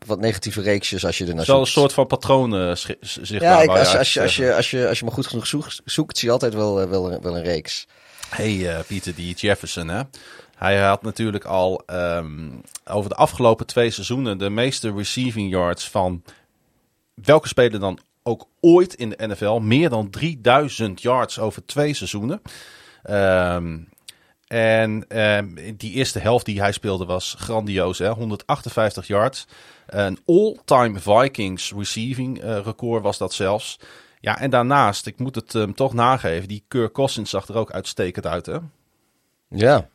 [0.06, 3.40] wat negatieve reeksjes als je er naar een soort van patronen zichtbaar.
[3.40, 5.80] Ja, ik, als, als, je, als, je, als, je, als je maar goed genoeg zoekt,
[5.84, 7.86] zoekt zie je altijd wel, eh, wel, wel een reeks.
[8.28, 10.02] Hey uh, Pieter, die Jefferson hè.
[10.56, 16.22] Hij had natuurlijk al um, over de afgelopen twee seizoenen de meeste receiving yards van
[17.14, 19.58] welke speler dan ook ooit in de NFL.
[19.58, 22.42] Meer dan 3000 yards over twee seizoenen.
[23.10, 23.88] Um,
[24.46, 25.38] en uh,
[25.76, 27.98] die eerste helft die hij speelde was grandioos.
[27.98, 28.08] Hè?
[28.08, 29.46] 158 yards.
[29.86, 33.78] Een all-time Vikings receiving uh, record was dat zelfs.
[34.20, 37.72] Ja, en daarnaast, ik moet het um, toch nageven, die Kirk Cousins zag er ook
[37.72, 38.56] uitstekend uit, hè?
[39.48, 39.88] Ja.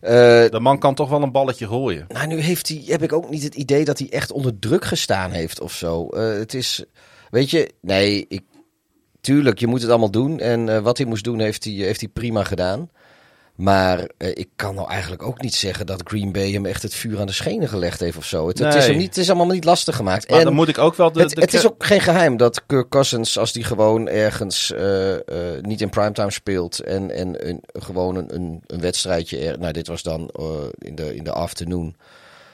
[0.00, 0.10] Uh,
[0.50, 2.04] de man kan toch wel een balletje gooien.
[2.08, 4.84] Nou, nu heeft hij, heb ik ook niet het idee dat hij echt onder druk
[4.84, 6.08] gestaan heeft of zo.
[6.10, 6.84] Uh, het is,
[7.30, 8.42] weet je, nee, ik,
[9.20, 10.38] tuurlijk, je moet het allemaal doen.
[10.40, 12.90] En uh, wat hij moest doen, heeft hij, heeft hij prima gedaan.
[13.62, 16.94] Maar uh, ik kan nou eigenlijk ook niet zeggen dat Green Bay hem echt het
[16.94, 18.48] vuur aan de schenen gelegd heeft of zo.
[18.48, 18.68] Het, nee.
[18.68, 20.28] het is, hem niet, het is allemaal niet lastig gemaakt.
[20.28, 22.66] Maar en dan moet ik ook wel de, het, het is ook geen geheim dat
[22.66, 25.18] Kirk Cousins, als die gewoon ergens uh, uh,
[25.60, 29.86] niet in primetime speelt en, en een, gewoon een, een, een wedstrijdje, er, nou dit
[29.86, 30.30] was dan
[30.78, 31.96] in, de, in de afternoon,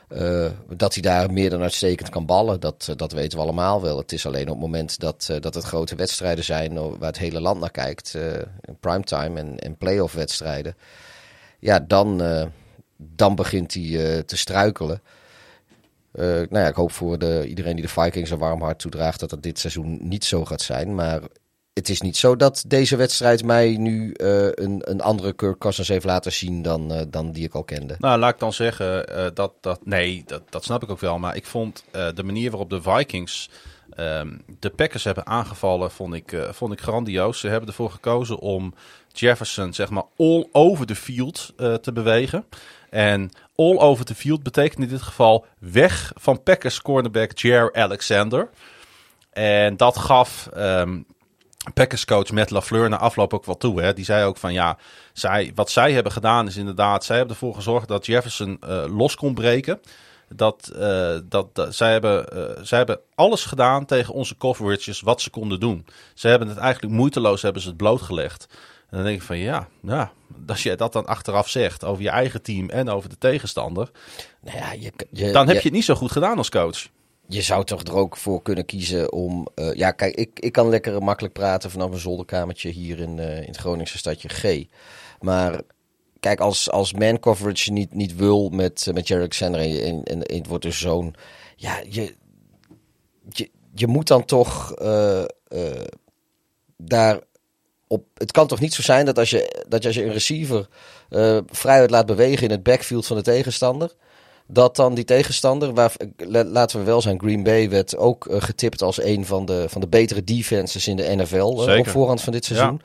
[0.08, 3.82] uh, dat hij daar meer dan uitstekend kan ballen, dat, uh, dat weten we allemaal
[3.82, 3.98] wel.
[3.98, 7.18] Het is alleen op het moment dat, uh, dat het grote wedstrijden zijn waar het
[7.18, 8.16] hele land naar kijkt,
[8.80, 10.76] primetime en, en playoff wedstrijden,
[11.58, 12.22] ja, dan,
[12.96, 15.02] dan begint hij te struikelen.
[16.12, 19.30] nou ja, ik hoop voor de, iedereen die de Vikings een warm hart toedraagt dat
[19.30, 20.94] het dit seizoen niet zo gaat zijn.
[20.94, 21.20] Maar
[21.78, 25.88] het is niet zo dat deze wedstrijd mij nu eh, een, een andere Kirk Cousins
[25.88, 27.96] heeft laten zien dan, eh, dan die ik al kende.
[27.98, 29.86] Nou, laat ik dan zeggen eh, dat, dat...
[29.86, 31.18] Nee, dat, dat snap ik ook wel.
[31.18, 33.50] Maar ik vond de manier waarop de Vikings
[33.90, 35.90] ehm, de Packers hebben aangevallen...
[35.90, 37.40] Vond ik, vond ik grandioos.
[37.40, 38.74] Ze hebben ervoor gekozen om
[39.12, 42.44] Jefferson, zeg maar, all over the field te bewegen.
[42.90, 48.48] En all over the field betekent in dit geval weg van Packers cornerback Jair Alexander.
[49.30, 51.00] En dat gaf ehm,
[51.72, 53.80] Packers coach Matt LaFleur na afloop ook wel toe.
[53.82, 53.92] Hè.
[53.92, 54.78] Die zei ook van ja,
[55.12, 59.14] zij, wat zij hebben gedaan is inderdaad, zij hebben ervoor gezorgd dat Jefferson eh, los
[59.14, 59.80] kon breken.
[60.34, 65.20] Dat, eh, dat, dat- zij, hebben, eh, zij hebben alles gedaan tegen onze coverages wat
[65.20, 65.86] ze konden doen.
[66.14, 68.46] Ze hebben het eigenlijk moeiteloos hebben ze het blootgelegd.
[68.90, 70.12] En dan denk ik van ja, ja,
[70.46, 73.90] als jij dat dan achteraf zegt over je eigen team en over de tegenstander,
[74.40, 76.86] Nou ja, je, je, dan heb je- je het niet zo goed gedaan als coach.
[77.28, 79.46] Je zou toch er ook voor kunnen kiezen om.
[79.54, 83.36] eh, ja, kijk, ik, ik kan lekker makkelijk praten vanaf een zolderkamertje hier in, eh,
[83.36, 84.64] in het Groningse stadje G.
[85.20, 85.60] Maar
[86.20, 90.18] kijk, als, als man coverage niet, niet wil met, eh, met Jerry Alexander en, en,
[90.36, 91.14] het wordt dus zo'n.
[91.56, 92.14] Ja, je,
[93.28, 94.74] je, je moet dan toch
[96.76, 97.20] daar.
[97.90, 100.68] Op, het kan toch niet zo zijn dat als je, dat als je een receiver
[101.46, 103.94] vrijuit laat bewegen in het backfield van de tegenstander
[104.50, 108.40] dat dan die tegenstander, waar, la- laten we wel zijn, Green Bay werd ook eh,
[108.42, 112.20] getipt als een van de, van de betere defenses in de NFL eh, op voorhand
[112.20, 112.80] van dit seizoen.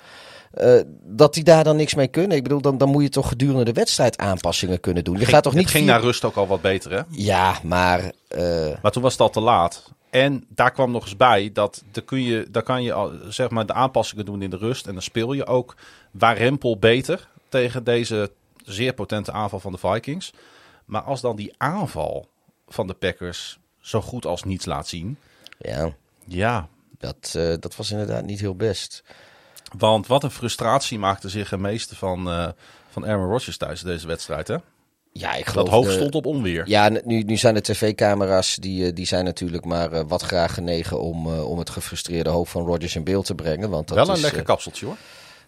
[0.53, 2.38] Eh, dat die daar dan niks mee kunnen.
[2.38, 5.18] Ik bedoel, dan, dan moet je toch gedurende de wedstrijd aanpassingen kunnen doen.
[5.20, 7.01] Je gaat toch niet het ging vier- naar rust ook al wat beter hè?
[7.09, 8.11] Ja, maar
[8.82, 9.91] Maar toen was het al te laat.
[10.09, 13.49] En daar kwam nog eens bij dat dan kun je, dan kan je al, zeg
[13.49, 14.88] maar de aanpassingen doen in de rust.
[14.88, 15.76] En dan speel je ook
[16.11, 18.32] warempel beter tegen deze
[18.66, 20.34] zeer potente aanval van de Vikings.
[20.86, 22.29] Maar als dan die aanval
[22.67, 25.17] van de Packers zo goed als niets laat zien.
[25.57, 25.93] ja,
[26.25, 26.67] Ja,
[26.97, 29.03] dat, eh, dat was inderdaad niet heel best.
[29.77, 32.47] want wat een frustratie maakte zich de meeste van, eh
[32.89, 34.47] van Aaron Rodgers thuis deze wedstrijd.
[34.47, 34.55] Hè?
[35.11, 36.67] Ja, ik geloof Dat hoog de- stond op onweer.
[36.67, 40.53] Ja, nu, nu zijn de tv-camera's, die, eh, die zijn natuurlijk maar eh, wat graag
[40.53, 43.69] genegen om, eh, om het gefrustreerde hoofd van Rodgers in beeld te brengen.
[43.69, 44.97] Want dat Wel een is, lekker eh, kapseltje hoor.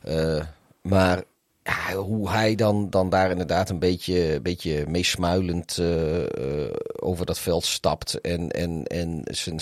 [0.01, 0.43] Eh,
[0.81, 1.23] maar
[1.95, 7.66] hoe hij dan, dan daar inderdaad een beetje, beetje meesmuilend eh, eh, over dat veld
[7.66, 8.22] stapt.
[8.22, 9.59] En, en, en zijn,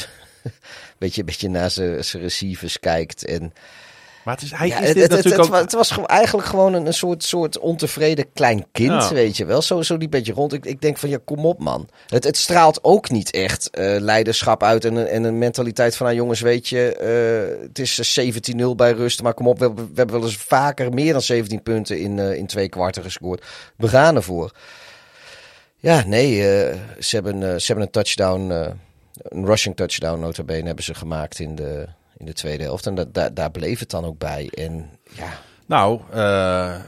[0.97, 3.26] beetje, beetje naar zijn receivers kijkt.
[3.26, 3.54] En,
[4.24, 5.57] Maar het is, hij ja, is het, dit het, het, natuurlijk het ook...
[5.57, 9.13] wa- het was gewoon eigenlijk gewoon een, een soort, soort ontevreden klein kind, Ja.
[9.13, 9.61] weet je wel.
[9.61, 10.53] Zo, zo die beetje rond.
[10.53, 11.89] Ik, ik denk van, ja, kom op man.
[12.07, 16.05] Het, het straalt ook niet echt eh, leiderschap uit en, een- en een mentaliteit van,
[16.05, 19.65] nou jongens, weet je, eh, het is eh, 17-0 bij rust, maar kom op, we,
[19.65, 23.03] hebben- we hebben wel eens vaker meer dan 17 punten in, eh, in twee kwarten
[23.03, 23.43] gescoord.
[23.78, 24.51] We gaan ervoor.
[25.78, 28.67] Ja, nee, eh, ze, hebben, eh, ze hebben een touchdown, eh,
[29.24, 31.88] een rushing touchdown nota bene hebben ze gemaakt in de,
[32.24, 32.88] in de tweede helft.
[32.88, 34.49] En da, daar bleef het dan ook bij.
[34.53, 35.30] En ja,
[35.65, 36.82] Nou, eh, eh,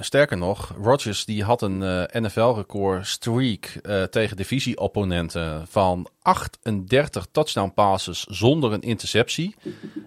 [0.00, 3.80] sterker nog, Rodgers die had een eh, NFL-record streak
[4.10, 9.54] tegen divisieopponenten van 38 touchdown passes zonder een interceptie.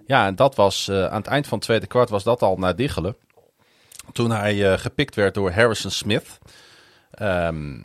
[0.07, 2.75] Ja, en dat was aan het eind van het tweede kwart was dat al naar
[2.75, 3.15] diggelen.
[4.11, 6.38] Toen hij gepikt werd door Harrison Smith.
[7.11, 7.81] Ehm,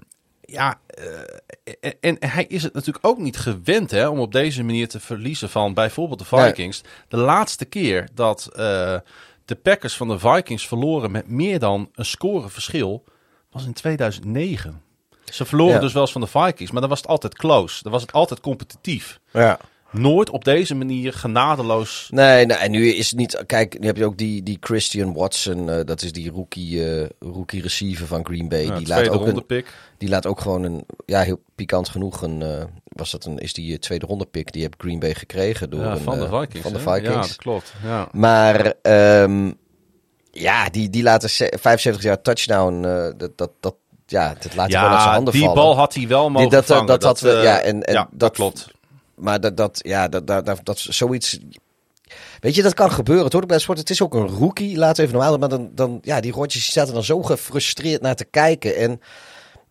[0.51, 4.63] ja, eh, en, en hij is het natuurlijk ook niet gewend hè, om op deze
[4.65, 6.47] manier te verliezen van bijvoorbeeld de Nee.
[6.47, 6.83] Vikings.
[7.09, 8.97] De laatste keer dat eh,
[9.45, 13.05] de Packers van de Vikings verloren met meer dan een scoreverschil
[13.51, 14.83] was in 2009.
[15.25, 15.81] Ze verloren Ja.
[15.81, 17.83] dus wel eens van de Vikings, maar dan was het altijd close.
[17.83, 19.21] Dan was het altijd competitief.
[19.33, 19.59] ja.
[19.93, 22.09] Nooit op deze manier genadeloos.
[22.11, 23.43] Nee, nee, en nu is het niet.
[23.47, 25.71] Kijk, nu heb je ook die, die Christian Watson.
[25.71, 28.65] eh, dat is die rookie, eh, rookie receiver van Green Bay.
[28.65, 29.75] Ja, die, laat ook een, pick.
[29.99, 30.85] die laat ook gewoon een.
[31.07, 32.23] Ja, heel pikant genoeg.
[32.23, 34.53] Een, eh, was dat een, is die tweede ronde pick.
[34.53, 36.61] Die heb Green Bay gekregen door Ja, een, van de Vikings.
[36.61, 36.93] Van de hè?
[36.95, 37.15] Vikings.
[37.15, 37.73] Ja, dat klopt.
[37.85, 38.09] Ja.
[38.13, 39.51] Maar ehm,
[40.31, 42.83] ja, die, die laten ze- 75 jaar touchdown.
[43.17, 43.75] dat, dat, dat,
[44.07, 45.57] ja, dat laat hij gewoon uit zijn handen die vallen.
[45.63, 47.01] bal had hij wel mogen dat- dat- vangen.
[47.01, 48.79] dat we- eh, ja, en- en ja, dat dat- klopt.
[49.21, 51.39] Maar dat, dat, ja, dat, dat, dat, zoiets.
[52.41, 53.33] Weet je, dat kan gebeuren.
[53.33, 53.79] Ook bij sport.
[53.79, 55.39] Het is ook een rookie, we even normaal.
[55.39, 58.77] Maar dan, dan ja, die staat er dan zo gefrustreerd naar te kijken.
[58.77, 59.01] En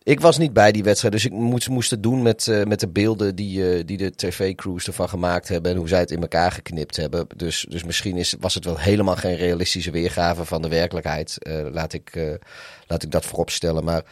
[0.02, 2.80] ik was niet bij die wedstrijd, dus ik moest, moest het doen met, eh, met
[2.80, 5.70] de beelden die, eh, die de tv-crews ervan gemaakt hebben.
[5.70, 7.26] En hoe zij het in elkaar geknipt hebben.
[7.36, 11.42] Dus, dus misschien is, was het wel helemaal geen realistische weergave van de werkelijkheid.
[11.42, 12.38] Eh, laat, ik,
[12.86, 13.84] laat ik dat voorop stellen.
[13.84, 14.02] Maar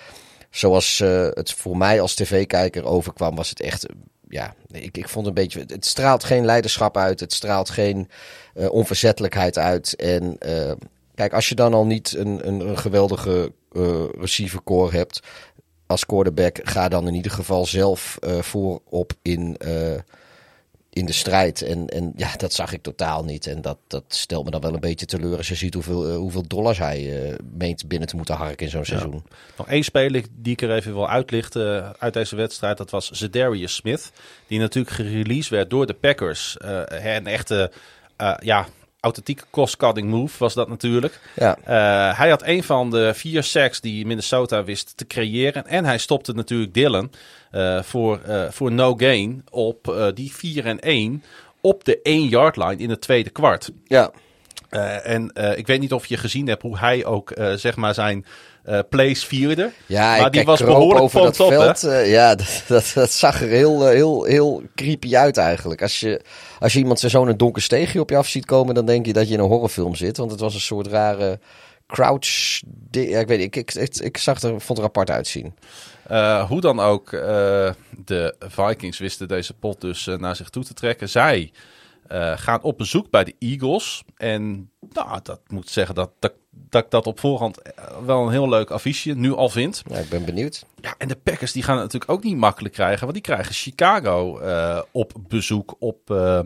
[0.50, 0.98] zoals
[1.34, 3.86] het voor mij als tv-kijker overkwam, was het echt.
[4.28, 5.64] Ja, ik, ik vond een beetje.
[5.66, 7.20] Het straalt geen leiderschap uit.
[7.20, 8.08] Het straalt geen
[8.54, 9.96] eh, onverzettelijkheid uit.
[9.96, 10.72] En eh,
[11.14, 15.20] kijk, als je dan al niet een, een, geweldige eh receiver core hebt
[15.86, 19.56] als quarterback, ga dan in ieder geval zelf voorop in,
[20.98, 21.62] in de strijd.
[21.62, 23.46] En, en ja, dat zag ik totaal niet.
[23.46, 26.16] En dat, dat stelt me dan wel een beetje teleur als je ziet hoeveel, eh,
[26.16, 29.22] hoeveel dollars hij eh, meent binnen te moeten harken in zo'n seizoen.
[29.56, 32.76] Nog één speler die ik er even wil uitlichten uit deze wedstrijd.
[32.76, 34.12] Dat was Zedarius Smith.
[34.46, 36.56] Die natuurlijk gereleased werd door de Packers.
[36.64, 37.70] Uh, een echte
[38.38, 38.66] ja,
[39.00, 41.20] authentieke cost-cutting move was dat natuurlijk.
[41.34, 41.58] Ja.
[41.58, 45.66] Uh, hij had een van de vier sacks die Minnesota wist te creëren.
[45.66, 47.10] En hij stopte natuurlijk Dylan
[47.52, 51.24] uh, voor, uh, voor no gain op die 4 en 1
[51.60, 53.70] op de 1 yard line in het tweede kwart.
[53.84, 54.10] Ja.
[55.02, 58.24] en ik weet niet of je gezien hebt hoe hij ook zeg maar zijn
[58.68, 59.72] uh, plays vierde.
[59.86, 61.84] Ja, maar die was behoorlijk over dat top, veld.
[61.84, 65.82] Uh, ja, dat, dat, dat, zag er heel, heel, heel creepy uit eigenlijk.
[65.82, 66.20] Als je,
[66.58, 69.28] als je iemand zo'n donker steegje op je af ziet komen, dan denk je dat
[69.28, 70.16] je in een horrorfilm zit.
[70.16, 71.38] Want het was een soort rare
[71.86, 72.60] crouch.
[72.90, 75.54] Ja, ik weet ik, ik, ik, ik zag er, vond er apart uitzien.
[76.10, 77.10] Uh, hoe dan ook,
[78.04, 81.08] de Vikings wisten deze pot dus naar zich toe te trekken.
[81.08, 81.52] Zij
[82.34, 84.02] gaan op bezoek bij de Eagles.
[84.16, 86.32] En nou, dat moet zeggen dat, dat
[86.70, 89.82] dat ik dat op voorhand eh, wel een heel leuk affiche nu al vind.
[89.86, 90.64] Ja, ik ben benieuwd.
[90.80, 93.00] Ja, en de Packers die gaan het natuurlijk ook niet makkelijk krijgen.
[93.00, 96.10] Want die krijgen Chicago uh, op bezoek op...
[96.10, 96.40] Uh,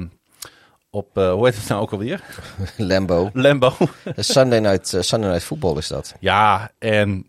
[0.90, 2.24] op, hoe heet het nou ook alweer?
[2.76, 3.30] Lambo.
[3.32, 3.72] Lambo.
[4.16, 6.14] Sunday night, Sunday night football is dat.
[6.20, 7.26] Ja, en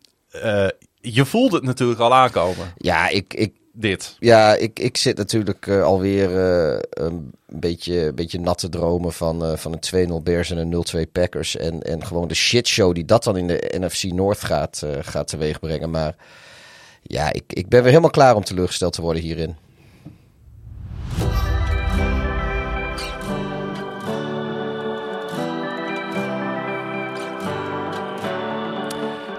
[1.01, 2.73] je voelt het natuurlijk al aankomen.
[2.77, 4.15] Ja, ik, ik, dit.
[4.19, 9.57] Ja, ik, ik zit natuurlijk uh, alweer uh, een beetje, beetje natte dromen van, uh,
[9.57, 11.57] van een 2-0 Bears en een 0-2 Packers.
[11.57, 15.89] En, en gewoon de shitshow die dat dan in de NFC North gaat, gaat teweegbrengen.
[15.89, 16.15] Maar
[17.01, 19.55] ja, ik, ik ben weer helemaal klaar om teleurgesteld te worden hierin.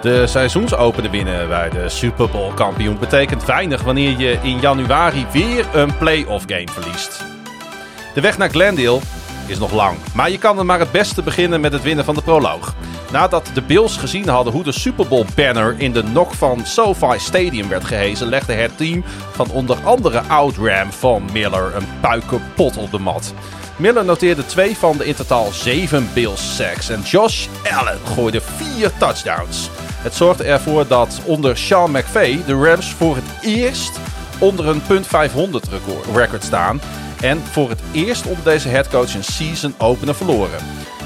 [0.04, 5.66] De seizoensopener winnen bij de Super Bowl kampioen betekent weinig wanneer je in januari weer
[5.74, 7.24] een playoff game verliest.
[8.14, 9.00] De weg naar Glendale
[9.46, 12.14] is nog lang, maar je kan er maar het beste beginnen met het winnen van
[12.14, 12.74] de proloog.
[13.12, 17.18] Nadat de Bills gezien hadden hoe de Super Bowl banner in de nok van SoFi
[17.18, 22.90] Stadium werd gehezen, legde het team van onder andere Outram van Miller een puikenpot op
[22.90, 23.34] de mat.
[23.76, 28.90] Miller noteerde twee van de in totaal zeven Bills sacks en Josh Allen gooide vier
[28.98, 29.70] touchdowns.
[29.76, 33.98] Het zorgde ervoor dat onder Sean McVay de Rams voor het eerst
[34.38, 35.66] onder een punt 500
[36.14, 36.80] record staan.
[37.20, 40.58] En voor het eerst onder deze headcoach een season opener verloren.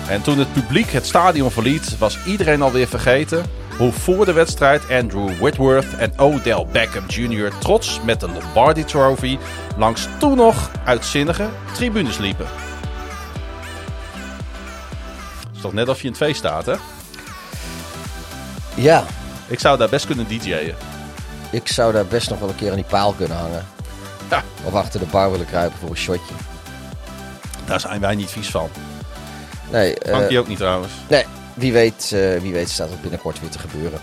[0.09, 3.45] En toen het publiek het stadion verliet, was iedereen alweer vergeten
[3.79, 7.59] hoe voor de wedstrijd Andrew Whitworth en Odell Beckham Jr.
[7.59, 9.39] trots met de Lombardi Trophy
[9.77, 12.47] langs toen nog uitzinnige tribunes liepen.
[15.47, 16.75] Het is toch net of je in het feest staat, hè?
[18.75, 19.05] Ja.
[19.47, 20.75] Ik zou daar best kunnen DJ'en.
[21.51, 23.67] Ik zou daar best nog wel een keer aan die paal kunnen hangen.
[24.31, 24.43] Ja.
[24.65, 26.35] Of achter de bar willen kruipen voor een shotje.
[27.65, 28.69] Daar zijn wij niet vies van.
[29.71, 29.97] Nee.
[30.07, 30.93] Frankie uh, ook niet trouwens.
[31.09, 31.25] Nee,
[31.59, 34.01] wie weet, uh, wie weet staat het binnenkort weer te gebeuren.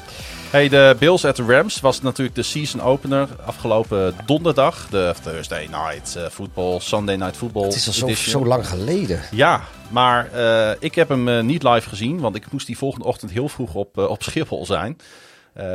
[0.49, 4.87] Hey, de Bills at the Rams was natuurlijk de season opener afgelopen donderdag.
[4.89, 7.63] De Thursday night uh, football, Sunday night football.
[7.63, 9.21] Het is al zo, zo, lang geleden.
[9.31, 13.05] Ja, maar uh, ik heb hem uh, niet live gezien, want ik moest die volgende
[13.05, 14.97] ochtend heel vroeg op, op Schiphol zijn.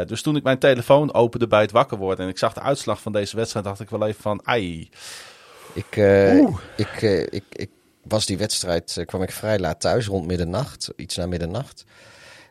[0.07, 3.01] dus toen ik mijn telefoon opende bij het wakker worden en ik zag de uitslag
[3.01, 4.89] van deze wedstrijd, dacht ik wel even van, ai.
[5.72, 5.97] Ik,
[6.76, 7.70] ik, ik, ik
[8.03, 11.84] was die wedstrijd, kwam ik vrij laat thuis, rond middernacht, iets na middernacht.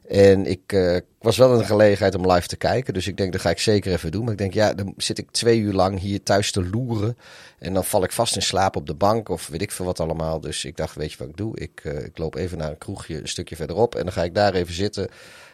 [0.10, 2.94] En ik uh, was wel in de gelegenheid om live te kijken.
[2.94, 4.24] Dus ik denk, dat ga ik zeker even doen.
[4.24, 7.18] Maar ik denk, ja, dan zit ik twee uur lang hier thuis te loeren.
[7.60, 10.00] En dan val ik vast in slaap op de bank of weet ik veel wat
[10.00, 10.40] allemaal.
[10.40, 11.60] Dus ik dacht, weet je wat ik doe?
[11.60, 13.96] Ik, uh, ik loop even naar een kroegje een stukje verderop.
[13.96, 15.10] En dan ga ik daar even zitten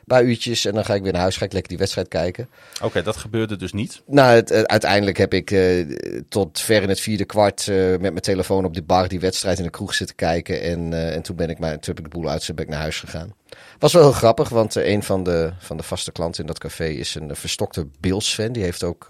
[0.08, 2.50] paar uurtjes en dan ga ik weer naar huis, ga ik lekker die wedstrijd kijken.
[2.82, 4.02] Oké, dat gebeurde dus niet?
[4.06, 5.98] Nou, het, uiteindelijk heb ik uh,
[6.30, 9.58] tot ver in het vierde kwart uh, met mijn telefoon op de bar die wedstrijd
[9.58, 10.62] in de kroeg zitten kijken.
[10.62, 12.72] En, uh, en toen ben ik, maar, toen heb ik de boel uit, ben ik
[12.72, 13.34] naar huis gegaan.
[13.80, 16.88] Was wel heel grappig, want een van de, van de vaste klanten in dat café
[16.88, 18.52] is een verstokte Bills-fan.
[18.52, 19.06] Die heeft ook...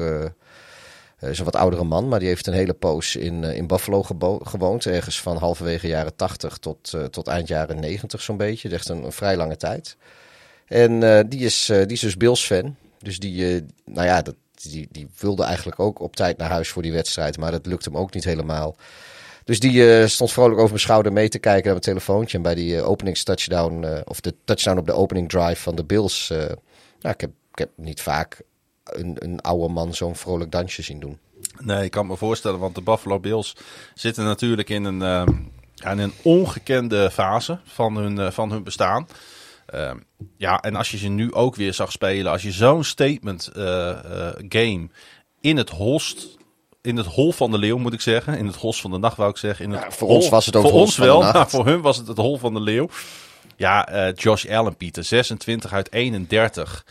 [1.19, 4.03] is een wat oudere man, maar die heeft een hele poos in, in Buffalo
[4.43, 4.85] gewoond.
[4.85, 8.69] Ergens van halverwege jaren 80 tot, tot eind jaren 90 zo'n beetje.
[8.69, 9.97] Echt een, een vrij lange tijd.
[10.65, 12.75] En uh, die, is, uh, die is dus Bills fan.
[12.99, 16.69] Dus die, uh, nou ja, dat, die, die wilde eigenlijk ook op tijd naar huis
[16.69, 17.37] voor die wedstrijd.
[17.37, 18.75] Maar dat lukte hem ook niet helemaal.
[19.43, 22.37] Dus die stond vrolijk over mijn schouder mee te kijken naar mijn telefoontje.
[22.37, 26.27] En bij die openingstouchdown, of de touchdown op de opening drive van de Bills.
[26.99, 28.41] nou, ik heb, ik heb niet vaak
[28.83, 31.19] een, een oude man zo'n vrolijk dansje zien doen.
[31.59, 33.55] Nee, ik kan me voorstellen, want de Buffalo Bills
[33.93, 35.01] zitten natuurlijk in een,
[35.75, 39.07] in een ongekende fase van hun, van hun bestaan.
[39.73, 39.91] Uh,
[40.37, 43.63] ja, en als je ze nu ook weer zag spelen, als je zo'n statement uh,
[43.63, 44.89] uh, game
[45.41, 46.37] in het host
[46.85, 48.37] in het hol van de leeuw, moet ik zeggen.
[48.37, 49.65] In het hos van de nacht, wou ik zeggen.
[49.65, 51.65] In het Ja, voor hol- ons was het ook Voor het ons wel, maar voor
[51.65, 52.89] hun was het het hol van de leeuw.
[53.55, 55.03] Ja, eh, Josh Allen, Pieter.
[55.03, 56.85] 26 uit 31.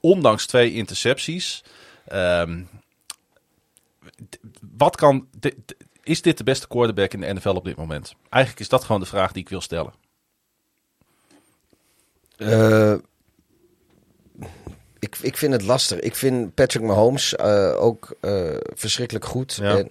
[0.00, 1.64] Ondanks twee intercepties.
[2.06, 2.62] Ehm,
[4.76, 5.28] wat kan...
[6.02, 8.14] is dit de beste quarterback in de NFL op dit moment?
[8.28, 9.92] Eigenlijk is dat gewoon de vraag die ik wil stellen.
[12.44, 12.94] Eh,
[14.98, 16.00] ik, ik vind het lastig.
[16.00, 19.54] Ik vind Patrick Mahomes eh, ook eh, verschrikkelijk goed.
[19.54, 19.76] Ja.
[19.76, 19.90] En,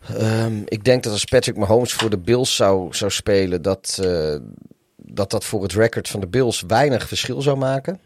[0.00, 3.98] ehm, ik denk dat als Patrick Mahomes voor de Bills zou, zou spelen, dat,
[4.96, 8.00] dat dat voor het record van de Bills weinig verschil zou maken.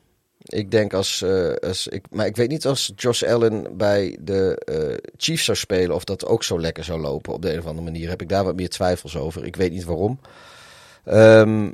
[0.45, 1.25] Ik denk als,
[1.61, 4.63] als ik, maar ik weet niet als Josh Allen bij de
[5.17, 7.85] Chiefs zou spelen of dat ook zo lekker zou lopen op de een of andere
[7.91, 8.09] manier.
[8.09, 9.45] Heb ik daar wat meer twijfels over.
[9.45, 10.21] Ik weet niet waarom.
[11.05, 11.71] Ehm,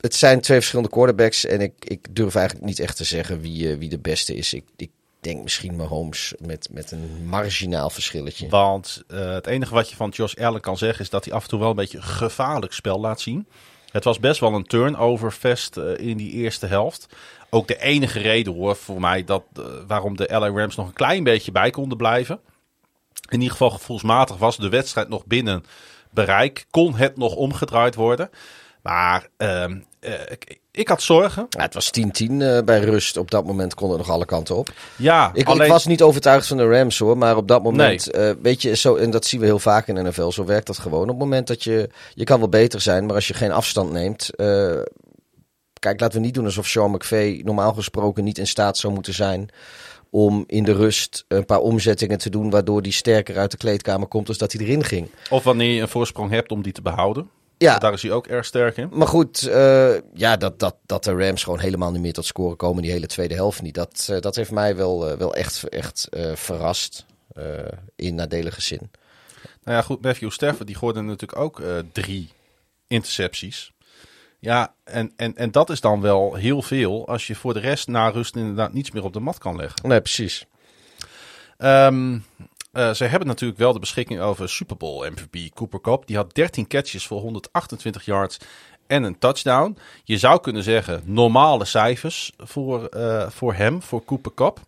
[0.00, 3.70] het zijn twee verschillende quarterbacks en ik, ik durf eigenlijk niet echt te zeggen wie,
[3.70, 4.54] eh, wie de beste is.
[4.54, 4.90] Ik, ik
[5.20, 8.48] denk misschien Mahomes met, met een marginaal verschilletje.
[8.48, 11.42] Want eh, het enige wat je van Josh Allen kan zeggen is dat hij af
[11.42, 13.46] en toe wel een beetje gevaarlijk spel laat zien.
[13.92, 17.06] Het was best wel een turnover fest eh, in die eerste helft.
[17.50, 19.42] Ook de enige reden hoor voor mij dat,
[19.86, 22.40] waarom de LA Rams nog een klein beetje bij konden blijven.
[23.28, 25.64] In ieder geval gevoelsmatig was de wedstrijd nog binnen
[26.10, 26.66] bereik.
[26.70, 28.30] Kon het nog omgedraaid worden.
[28.82, 31.46] Maar ehm, eh, ik, ik had zorgen.
[31.48, 33.16] Ja, het was 10-10 eh, bij rust.
[33.16, 34.68] Op dat moment kon het nog alle kanten op.
[34.96, 38.10] Ja, Ik, alleen, ik was niet overtuigd van de Rams hoor, maar op dat moment,
[38.10, 40.66] eh, weet je, zo, en dat zien we heel vaak in de NFL, zo werkt
[40.66, 41.02] dat gewoon.
[41.02, 43.92] Op het moment dat je, je kan wel beter zijn, maar als je geen afstand
[43.92, 44.30] neemt,
[45.78, 49.14] kijk, laten we niet doen alsof Sean McVay normaal gesproken niet in staat zou moeten
[49.14, 49.50] zijn
[50.10, 54.08] om in de rust een paar omzettingen te doen, waardoor hij sterker uit de kleedkamer
[54.08, 55.10] komt als dat hij erin ging.
[55.30, 57.30] Of wanneer je een voorsprong hebt om die te behouden.
[57.62, 58.88] Ja, Daar is hij ook erg sterk in.
[58.92, 62.56] maar goed, eh, ja, dat, dat, dat de Rams gewoon helemaal niet meer tot scoren
[62.56, 63.74] komen, die hele tweede helft niet.
[63.74, 67.06] Dat, eh, dat heeft mij wel, eh, wel echt, echt verrast
[67.96, 68.90] in nadelige zin.
[69.64, 72.28] Nou ja, goed, Matthew Stafford die gooide natuurlijk ook drie
[72.86, 73.72] intercepties.
[74.38, 77.88] Ja, en, en, en dat is dan wel heel veel als je voor de rest
[77.88, 79.88] na rust inderdaad niets meer op de mat kan leggen.
[79.88, 80.46] Nee, precies.
[81.56, 82.18] Ehm
[82.72, 86.06] eh, ze hebben natuurlijk wel de beschikking over Super Bowl MVP Cooper Cup.
[86.06, 88.38] Die had 13 catches voor 128 yards
[88.86, 89.78] en een touchdown.
[90.04, 94.60] Je zou kunnen zeggen normale cijfers voor, eh, voor hem, voor Cooper Cup.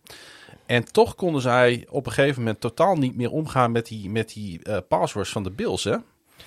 [0.65, 4.33] En toch konden zij op een gegeven moment totaal niet meer omgaan met die, met
[4.33, 5.95] die eh pass rush van de Bills, hè?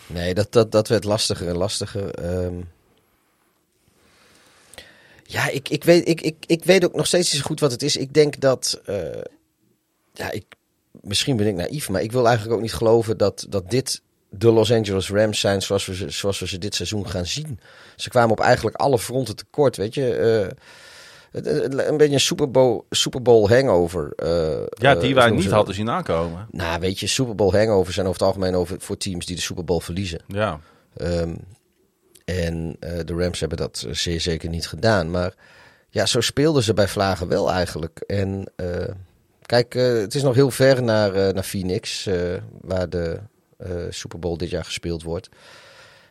[0.07, 2.15] Nee, dat, dat, dat werd lastiger en lastiger.
[2.15, 2.61] Ehm.
[5.23, 7.71] Ja, ik, ik, weet, ik, ik, ik weet ook nog steeds niet zo goed wat
[7.71, 7.97] het is.
[7.97, 8.81] Ik denk dat.
[10.13, 10.45] ja, ik,
[11.07, 14.51] misschien ben ik naïef, maar ik wil eigenlijk ook niet geloven dat, dat dit de
[14.51, 17.61] Los Angeles Rams zijn zoals we, ze, zoals we ze dit seizoen gaan zien.
[17.97, 20.15] Ze kwamen op eigenlijk alle fronten tekort, weet je.
[20.15, 20.55] Eh,
[21.89, 24.13] een beetje een Super Bowl, Super Bowl hangover.
[24.17, 24.29] eh,
[24.71, 26.47] Ja, eh, die wij noemen niet hadden zien aankomen.
[26.51, 29.43] Nou, weet je, Super Bowl hangover zijn over het algemeen over, voor teams die de
[29.43, 30.21] Super Bowl verliezen.
[30.27, 30.61] Ja.
[30.97, 31.35] Ehm,
[32.25, 35.11] en eh, de Rams hebben dat eh, zeer zeker niet gedaan.
[35.11, 35.35] Maar
[35.91, 37.99] ja, zo speelden ze bij Vlagen wel eigenlijk.
[38.07, 38.67] En eh,
[39.47, 43.21] kijk, eh, het is nog heel ver naar, eh, naar Phoenix, eh, waar de
[43.91, 45.29] Super Bowl dit jaar gespeeld wordt.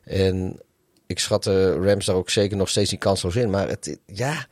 [0.04, 0.60] En
[1.08, 3.50] ik schat de Rams daar ook zeker nog steeds niet kansloos in.
[3.50, 4.48] Maar het, ja,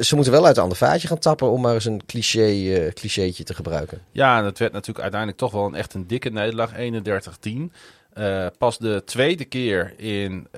[0.00, 2.92] ze moeten wel uit een ander vaatje gaan tappen om maar eens een cliché, eh,
[2.92, 4.02] clichétje te gebruiken.
[4.10, 7.72] Ja, en het werd natuurlijk uiteindelijk toch wel een echt een dikke nederlaag, 31-10.
[8.12, 10.48] Eh, pas de tweede keer in,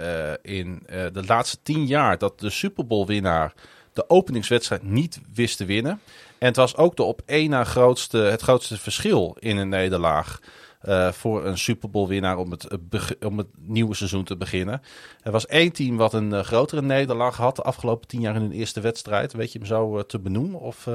[0.43, 3.55] in de laatste tien jaar dat de Super Bowl winnaar
[3.95, 6.01] de openingswedstrijd niet wist te winnen.
[6.39, 10.41] En het was ook de op één na grootste, het grootste verschil in een nederlaag.
[10.81, 14.83] eh, voor een Super Bowl winnaar om het, eh, om het nieuwe seizoen te beginnen.
[15.23, 18.41] Er was één team wat een eh, grotere nederlaag had de afgelopen tien jaar in
[18.41, 19.33] hun eerste wedstrijd.
[19.33, 20.61] Weet je hem zo te benoemen?
[20.61, 20.89] Of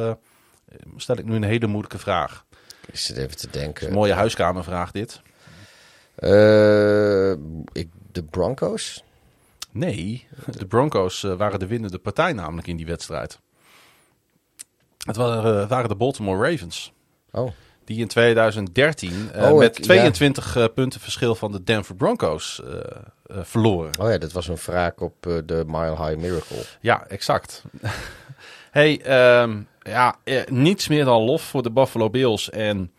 [0.96, 2.46] stel ik nu een hele moeilijke vraag?
[2.86, 3.88] Ik zit even te denken.
[3.88, 5.22] Een mooie huiskamervraag dit.
[7.72, 9.04] Ik, de Broncos?
[9.72, 13.40] Nee, de Broncos eh, waren de winnende partij namelijk in die wedstrijd.
[15.06, 16.94] Het waren, eh, waren de Baltimore Ravens.
[17.32, 17.52] Oh,
[17.86, 22.62] Die in 2013 eh, met ik- 22 eh, punten verschil van de Denver Broncos
[23.30, 24.00] verloren.
[24.00, 25.16] oh ja, dat was een wraak op
[25.46, 26.64] de Mile High Miracle.
[26.82, 27.64] Ja, exact.
[28.72, 32.50] hey, ehm, ja, eh, niets meer dan lof voor de Buffalo Bills.
[32.50, 32.92] En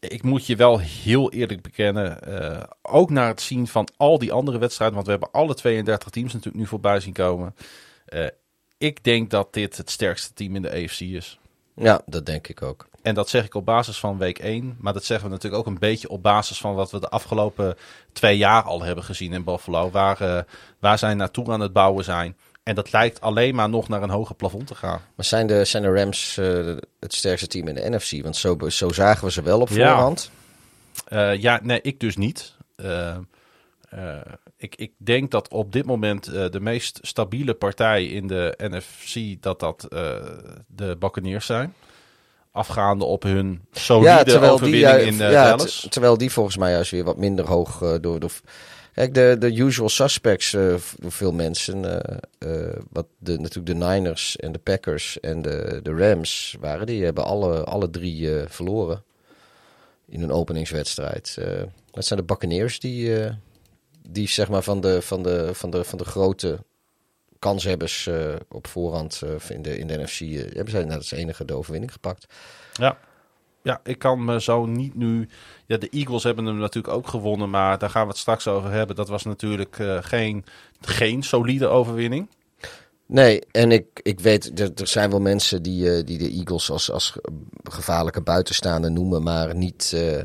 [0.00, 4.32] ik moet je wel heel eerlijk bekennen, eh, ook naar het zien van al die
[4.32, 7.54] andere wedstrijden, want we hebben alle 32 teams natuurlijk nu voorbij zien komen.
[8.04, 8.26] Eh,
[8.78, 11.38] ik denk dat dit het sterkste team in de AFC is.
[11.74, 12.88] Ja, dat denk ik ook.
[13.02, 14.76] En dat zeg ik op basis van week 1.
[14.78, 17.76] Maar dat zeggen we natuurlijk ook een beetje op basis van wat we de afgelopen
[18.12, 19.90] twee jaar al hebben gezien in Buffalo.
[19.90, 20.42] Waar, eh,
[20.78, 22.36] waar zij naartoe aan het bouwen zijn.
[22.70, 25.00] En dat lijkt alleen maar nog naar een hoger plafond te gaan.
[25.14, 28.22] Maar zijn de, zijn de Rams eh, het sterkste team in de NFC?
[28.22, 29.92] Want zo, zo zagen we ze wel op Ja.
[29.92, 30.30] voorhand.
[31.08, 32.54] Eh, ja, nee, ik dus niet.
[32.76, 33.16] Eh,
[34.56, 39.60] ik, ik denk dat op dit moment de meest stabiele partij in de NFC dat
[39.60, 39.86] dat
[40.66, 41.74] de Buccaneers zijn.
[42.52, 45.86] Afgaande op hun solide overwinning ju- in eh, ja, Dallas.
[45.90, 48.30] terwijl die volgens mij juist weer wat minder hoog door, door...
[49.00, 53.86] Kijk, de, de usual suspects eh, voor veel mensen, eh, eh, wat de, natuurlijk de
[53.86, 59.04] Niners en de Packers en de, de Rams waren, die hebben alle, alle drie verloren
[60.06, 61.38] in een openingswedstrijd.
[61.90, 63.14] Dat zijn de Buccaneers die,
[64.08, 66.58] die zeg maar van de, van de, van de, van de grote
[67.38, 68.08] kanshebbers
[68.48, 70.18] op voorhand in, de, in de NFC,
[70.54, 72.26] hebben zij net als enige de overwinning gepakt.
[72.72, 72.98] Ja.
[73.62, 75.28] Ja, ik kan me zo niet nu...
[75.66, 78.70] Ja, de Eagles hebben hem natuurlijk ook gewonnen, maar daar gaan we het straks over
[78.70, 78.96] hebben.
[78.96, 80.44] Dat was natuurlijk eh, geen,
[80.80, 82.28] geen solide overwinning.
[83.10, 86.70] Nee, en ik, ik weet, er, er zijn wel mensen die, eh, die de Eagles
[86.70, 87.16] als, als
[87.62, 90.20] gevaarlijke buitenstaander noemen, maar niet, eh,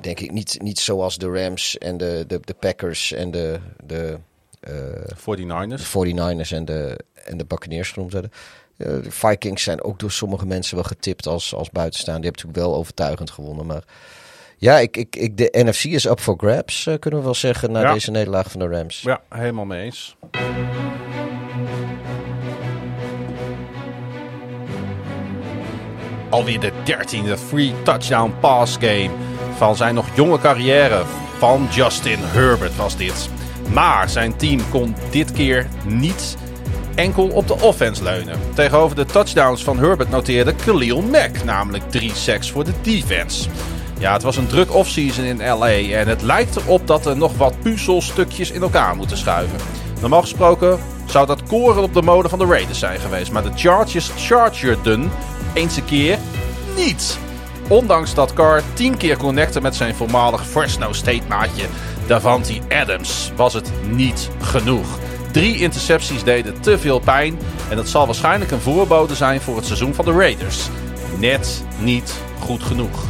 [0.00, 4.18] denk ik, niet, niet zoals de Rams en de, de, de Packers en de, de
[4.60, 4.76] eh,
[5.16, 5.82] 49ers.
[5.82, 8.32] 49ers en de, en de Buccaneers genoemd werden.
[8.78, 12.22] Eh, de Vikings zijn ook door sommige mensen wel getipt als, als buitenstaander.
[12.22, 13.82] Die hebben natuurlijk wel overtuigend gewonnen, maar...
[14.60, 17.72] Ja, ik, ik, ik, de NFC is up for grabs, eh, kunnen we wel zeggen,
[17.72, 17.92] na Ja.
[17.92, 19.00] deze nederlaag van de Rams.
[19.00, 20.16] Ja, helemaal mee eens.
[26.30, 29.10] Alweer de dertiende free touchdown pass game
[29.56, 31.02] van zijn nog jonge carrière
[31.38, 33.28] van Justin Herbert was dit.
[33.72, 36.36] Maar zijn team kon dit keer niet
[36.98, 38.38] enkel op de offense leunen.
[38.54, 43.48] Tegenover de touchdowns van Herbert noteerde Khalil Mack namelijk drie sacks voor de defense.
[43.98, 47.36] Ja, het was een druk offseason in LA en het lijkt erop dat er nog
[47.36, 49.58] wat puzzelstukjes in elkaar moeten schuiven.
[50.00, 53.52] Normaal gesproken zou dat koren op de mode van de Raiders zijn geweest, maar de
[53.54, 55.10] Chargers chargerden
[55.54, 56.18] eens een keer
[56.76, 57.18] niet.
[57.68, 61.64] Ondanks dat Carr tien keer connecte met zijn voormalig Fresno State maatje
[62.06, 64.98] Davante Adams, was het niet genoeg.
[65.38, 67.38] Drie intercepties deden te veel pijn
[67.70, 70.68] en dat zal waarschijnlijk een voorbode zijn voor het seizoen van de Raiders.
[71.18, 73.04] Net niet goed genoeg.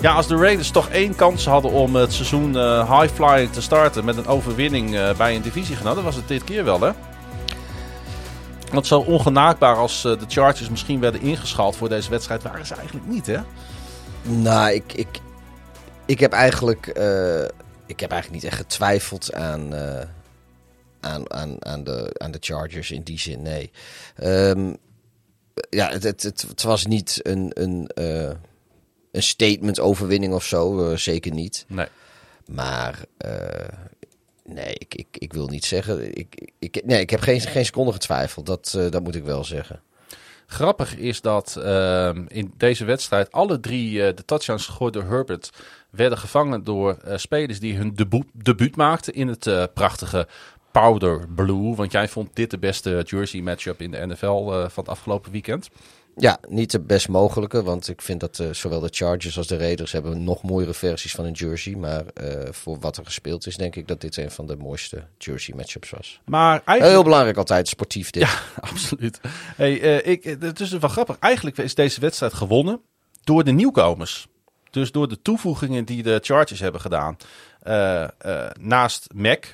[0.00, 4.04] Ja, als de Raiders toch één kans hadden om het seizoen eh, high-flying te starten
[4.04, 6.90] met een overwinning eh, bij een divisiegenoot, dan was het dit keer wel, hè?
[8.72, 12.74] Want zo ongenaakbaar als eh, de Chargers misschien werden ingeschaald voor deze wedstrijd, waren ze
[12.74, 13.38] eigenlijk niet, hè?
[14.22, 15.20] Nou, ik, ik,
[16.04, 16.86] ik heb eigenlijk,
[17.86, 19.72] ik heb eigenlijk niet echt getwijfeld aan,
[21.04, 23.70] aan, aan, aan, de, aan de Chargers in die zin, nee.
[24.16, 24.72] Ehm,
[25.70, 28.30] ja, het, het, het, het was niet een, een, eh,
[29.12, 31.64] een statement overwinning of zo, eh, zeker niet.
[31.68, 31.86] Nee.
[32.46, 33.68] Maar eh,
[34.44, 36.16] nee, ik, ik, ik wil niet zeggen.
[36.16, 38.46] Ik, ik, nee, ik heb geen, geen seconde getwijfeld.
[38.46, 39.80] Dat, dat moet ik wel zeggen.
[40.46, 45.50] Grappig is dat ehm, in deze wedstrijd alle drie de touchdowns gegooid door Herbert
[45.90, 50.28] werden gevangen door spelers die hun debuut, debuut maakten in het prachtige
[50.80, 51.74] powder blue.
[51.74, 55.32] Want jij vond dit de beste jersey matchup in de NFL eh, van het afgelopen
[55.32, 55.70] weekend.
[56.16, 57.62] Ja, niet de best mogelijke.
[57.62, 61.14] Want ik vind dat eh, zowel de Chargers als de Raiders hebben nog mooiere versies
[61.14, 61.76] van een jersey.
[61.76, 65.04] Maar eh, voor wat er gespeeld is, denk ik dat dit een van de mooiste
[65.18, 66.20] jersey matchups was.
[66.24, 68.22] Maar Heel belangrijk altijd, sportief dit.
[68.22, 68.38] Ja,
[68.70, 69.20] absoluut.
[69.56, 71.18] Hey, eh, ik, het is wel grappig.
[71.18, 72.80] Eigenlijk is deze wedstrijd gewonnen
[73.24, 74.26] door de nieuwkomers.
[74.70, 77.16] Dus door de toevoegingen die de Chargers hebben gedaan.
[77.62, 79.44] Eh, eh, naast Mac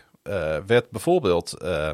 [0.66, 1.90] werd bijvoorbeeld eh,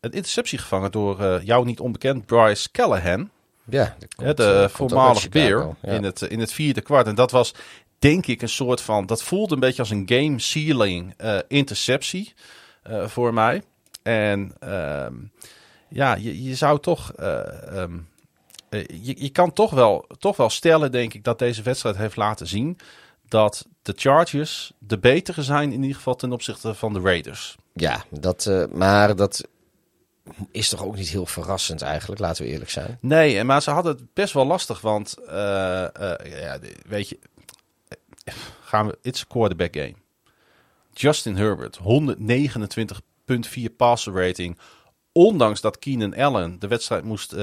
[0.00, 3.30] een interceptie gevangen door eh, jou niet onbekend Bryce Callahan.
[3.64, 5.98] Ja, komt, de eh, komt ook voormalig uit Chicago, Bear ja.
[5.98, 7.06] in, het, in het vierde kwart.
[7.06, 7.54] En dat was
[7.98, 9.06] denk ik een soort van...
[9.06, 12.34] Dat voelde een beetje als een game sealing eh, interceptie
[12.82, 13.62] eh, voor mij.
[14.02, 15.14] En ehm,
[15.88, 17.12] ja, je, je zou toch...
[17.12, 17.98] eh, ehm,
[18.68, 22.16] eh, je, je kan toch wel, toch wel stellen, denk ik, dat deze wedstrijd heeft
[22.16, 22.78] laten zien...
[23.28, 27.56] dat de Chargers de betere zijn in ieder geval ten opzichte van de Raiders.
[27.74, 29.48] Ja, dat, eh, maar dat
[30.50, 32.98] is toch ook niet heel verrassend eigenlijk, laten we eerlijk zijn.
[33.00, 37.18] Nee, maar ze hadden het best wel lastig, want eh, eh, ja, weet je,
[38.60, 39.94] gaan we, it's a quarterback game.
[40.92, 44.58] Justin Herbert, 129,4 passer rating.
[45.12, 47.34] Ondanks dat Keenan Allen de wedstrijd moest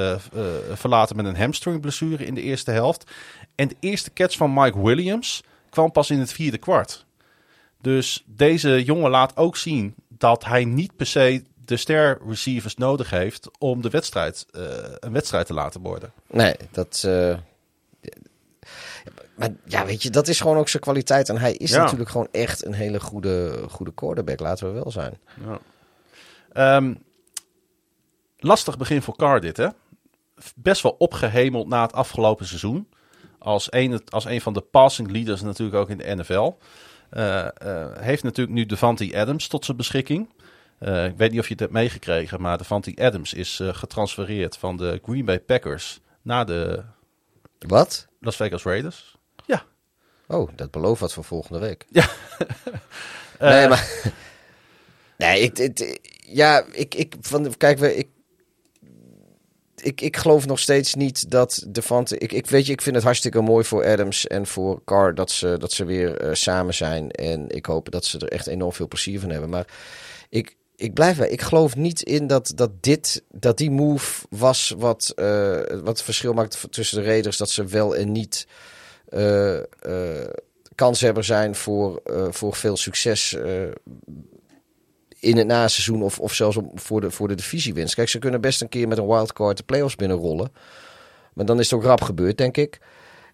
[0.73, 3.11] verlaten met een hamstringblessure in de eerste helft.
[3.55, 7.05] En de eerste catch van Mike Williams kwam pas in het vierde kwart.
[7.82, 13.09] Dus deze jongen laat ook zien dat hij niet per se de ster receivers nodig
[13.09, 14.61] heeft om de wedstrijd, eh,
[14.99, 16.11] een wedstrijd te laten worden.
[16.28, 17.03] Nee, dat.
[17.05, 17.38] eh,
[19.36, 21.30] maar ja, weet je, dat is gewoon ook zijn kwaliteit.
[21.30, 21.78] En hij is Ja.
[21.82, 25.17] natuurlijk gewoon echt een hele goede, goede quarterback, laten we wel zijn.
[26.53, 26.93] Ehm,
[28.38, 29.67] lastig begin voor Carr dit, hè?
[30.55, 32.88] Best wel opgehemeld na het afgelopen seizoen.
[33.39, 36.51] Als een, als een van de passing leaders natuurlijk ook in de NFL.
[37.12, 40.30] Uh, uh, heeft natuurlijk nu Devante Adams tot zijn beschikking.
[40.80, 44.78] Uh, ik weet niet of je het hebt meegekregen, maar Devante Adams is getransfereerd van
[44.78, 46.84] de Green Bay Packers naar de
[47.59, 48.07] Wat?
[48.20, 49.16] Las Vegas Raiders.
[49.45, 49.64] Ja.
[50.28, 51.86] Oh, dat belooft wat voor volgende week.
[51.89, 52.09] Ja.
[53.39, 54.12] nee, maar...
[55.18, 58.07] nee, ik, ik, ja, ik, ik, van, kijk, we, ik,
[59.82, 62.17] ik, ik geloof nog steeds niet dat Devante...
[62.17, 65.32] Ik, ik, weet je, ik vind het hartstikke mooi voor Adams en voor Carr dat
[65.32, 67.11] ze, dat ze weer uh, samen zijn.
[67.11, 69.49] En ik hoop dat ze er echt enorm veel plezier van hebben.
[69.49, 69.67] Maar
[70.29, 71.19] ik, ik blijf.
[71.19, 76.01] Ik geloof niet in dat, dat dit, dat die move was wat, uh, wat het
[76.01, 77.38] verschil maakt tussen de Raiders.
[77.38, 78.47] Dat ze wel en niet
[79.09, 79.63] uh, uh,
[80.75, 83.38] kanshebber zijn voor, voor veel succes
[85.22, 86.03] in het naseizoen.
[86.03, 87.95] Of, of zelfs voor de, voor de divisiewinst.
[87.95, 90.51] Kijk, ze kunnen best een keer met een wildcard de playoffs binnenrollen.
[91.34, 92.80] Maar dan is het ook rap gebeurd, denk ik.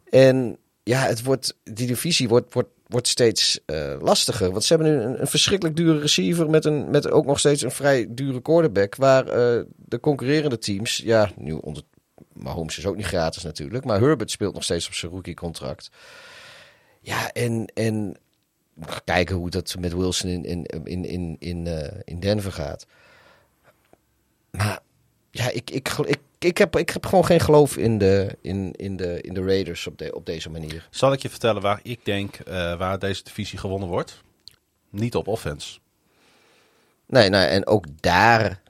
[0.09, 4.51] En ja, het wordt, die divisie wordt, wordt wordt steeds uh, lastiger.
[4.51, 7.71] Want ze hebben nu een, verschrikkelijk dure receiver met, een, met ook nog steeds een
[7.71, 8.95] vrij dure quarterback.
[8.95, 11.83] Waar uh, de concurrerende teams, ja, nu onder
[12.33, 15.89] Mahomes is ook niet gratis natuurlijk, maar Herbert speelt nog steeds op zijn rookie-contract.
[17.01, 18.17] Ja, en, en
[19.03, 22.86] kijken hoe dat met Wilson in, in, in, in, in, uh, in Denver gaat.
[24.51, 24.80] Maar
[25.32, 28.95] ja, ik, ik, ik, ik, heb, ik heb gewoon geen geloof in de, in, in
[28.95, 30.88] de, in de Raiders op, de, op deze manier.
[30.89, 34.21] Zal ik je vertellen waar ik denk uh, waar deze divisie gewonnen wordt?
[34.89, 35.80] Niet op offense.
[37.05, 38.61] Nee, nou, en ook daar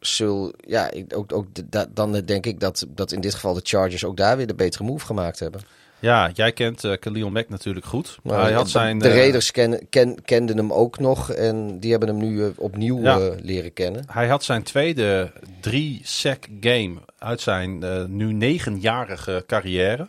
[0.00, 4.04] zul, ja, ook, ook da, dan denk ik dat, dat in dit geval de Chargers
[4.04, 5.60] ook daar weer de betere move gemaakt hebben.
[6.04, 8.18] Ja, jij kent uh, Khalil Mack natuurlijk goed.
[8.22, 11.90] Maar hij had zijn, de, de Raiders ken, ken, kenden hem ook nog en die
[11.90, 13.18] hebben hem nu uh, opnieuw ja.
[13.18, 14.04] uh, leren kennen.
[14.10, 17.78] Hij had zijn tweede drie-sack game uit zijn
[18.16, 20.08] nu negenjarige carrière.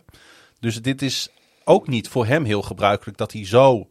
[0.60, 1.28] Dus dit is
[1.64, 3.88] ook niet voor hem heel gebruikelijk dat hij zo...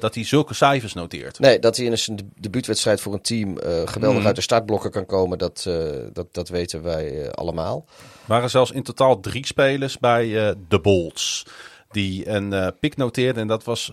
[0.00, 1.38] Dat hij zulke cijfers noteert.
[1.38, 4.26] Nee, dat hij in zijn debuutwedstrijd voor een team geweldig mm.
[4.26, 5.70] uit de startblokken kan komen, dat,
[6.12, 7.84] dat, dat weten wij allemaal.
[8.28, 11.46] Waren zelfs in totaal drie spelers bij de Bolts
[11.90, 13.42] die een pick noteerden.
[13.42, 13.92] En dat was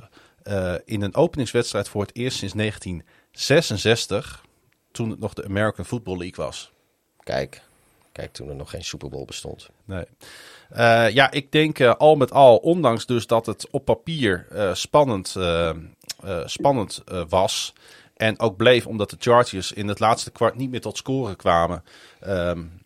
[0.86, 4.46] in een openingswedstrijd voor het eerst sinds 1966,
[4.92, 6.72] toen het nog de American Football League was.
[7.24, 7.62] Kijk,
[8.12, 9.70] kijk toen er nog geen Super Bowl bestond.
[9.86, 10.06] Nee.
[10.72, 14.74] Uh, ja, ik denk uh, al met al, ondanks dus dat het op papier uh,
[14.74, 15.36] spannend,
[16.46, 17.74] spannend was.
[18.16, 21.84] En ook bleef omdat de Chargers in het laatste kwart niet meer tot scoren kwamen.
[22.28, 22.84] Um,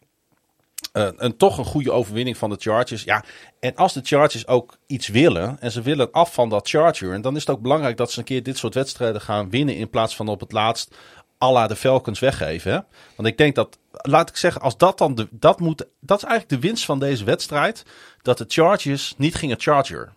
[1.00, 3.04] een, toch een goede overwinning van de Chargers.
[3.04, 3.24] Ja,
[3.60, 7.14] en als de Chargers ook iets willen en ze willen af van dat Charger.
[7.14, 9.76] En dan is het ook belangrijk dat ze een keer dit soort wedstrijden gaan winnen.
[9.76, 10.96] In plaats van op het laatst
[11.38, 12.72] alla de Falcons weggeven.
[12.72, 12.80] Hè?
[13.16, 16.24] Want ik denk dat, laat ik zeggen, als dat dan de, dat moet, dat is
[16.24, 17.84] eigenlijk de winst van deze wedstrijd.
[18.22, 20.14] Dat de Chargers niet gingen charger.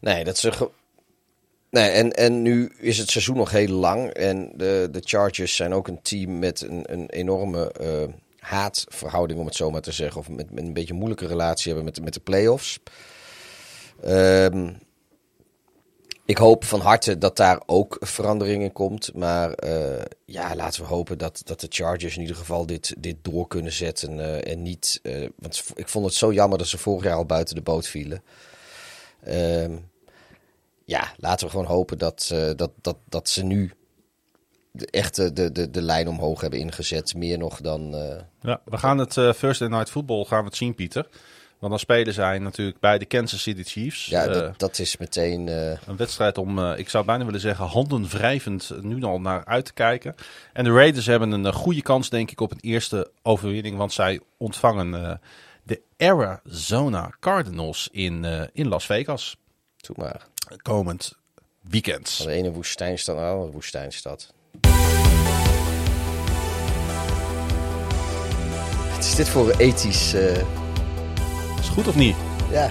[0.00, 0.70] Nee, dat ze.
[1.70, 4.10] Nee, en, en nu is het seizoen nog heel lang.
[4.10, 9.46] En de, de Chargers zijn ook een team met een, een enorme uh, haatverhouding, om
[9.46, 10.20] het zo maar te zeggen.
[10.20, 12.78] Of met, een beetje een moeilijke relatie hebben met, met de playoffs.
[14.04, 14.78] Um,
[16.24, 19.14] ik hoop van harte dat daar ook verandering in komt.
[19.14, 23.16] Maar uh, ja, laten we hopen dat, dat de Chargers in ieder geval dit, dit
[23.22, 24.18] door kunnen zetten.
[24.18, 25.00] Uh, en niet.
[25.02, 27.86] Uh, want ik vond het zo jammer dat ze vorig jaar al buiten de boot
[27.86, 28.22] vielen.
[29.22, 29.76] Ehm,
[30.84, 33.72] ja, laten we gewoon hopen dat, dat, dat, dat ze nu
[34.72, 37.14] de, echt de, de, de lijn omhoog hebben ingezet.
[37.14, 37.94] Meer nog dan.
[38.40, 41.08] Ja, we gaan het Thursday Night Football gaan we het zien, Pieter.
[41.58, 44.06] Want dan spelen zij natuurlijk bij de Kansas City Chiefs.
[44.06, 45.46] Ja, dat, uh, dat is meteen...
[45.46, 45.70] Uh...
[45.70, 49.72] Een wedstrijd om, uh, ik zou bijna willen zeggen, handenwrijvend nu al naar uit te
[49.72, 50.14] kijken.
[50.52, 53.76] En de Raiders hebben een goede kans, denk ik, op een eerste overwinning.
[53.76, 55.20] Want zij ontvangen
[55.62, 59.36] de Arizona Cardinals in, in Las Vegas.
[59.76, 60.26] Doe maar.
[60.62, 61.18] Komend
[61.60, 62.22] weekend.
[62.22, 64.34] De ene woestijnstad naar de andere woestijnstad.
[68.94, 70.14] Wat is dit voor een ethisch...
[71.60, 72.16] Is goed of niet?
[72.50, 72.70] Ja.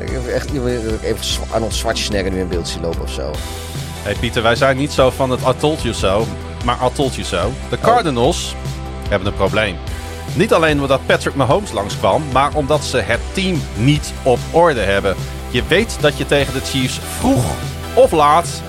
[0.00, 0.50] Ik heb echt
[1.02, 1.20] even
[1.50, 3.30] Arnold Schwarzenegger nu in beeld zien lopen of zo.
[4.02, 6.26] Hey Pieter, wij zijn niet zo van het I told you so,
[6.64, 7.52] maar I told you so.
[7.70, 8.54] De Cardinals
[9.08, 9.76] hebben een probleem.
[10.34, 15.16] Niet alleen omdat Patrick Mahomes langskwam, maar omdat ze het team niet op orde hebben.
[15.50, 17.44] Je weet dat je tegen de Chiefs vroeg
[17.94, 18.62] of laat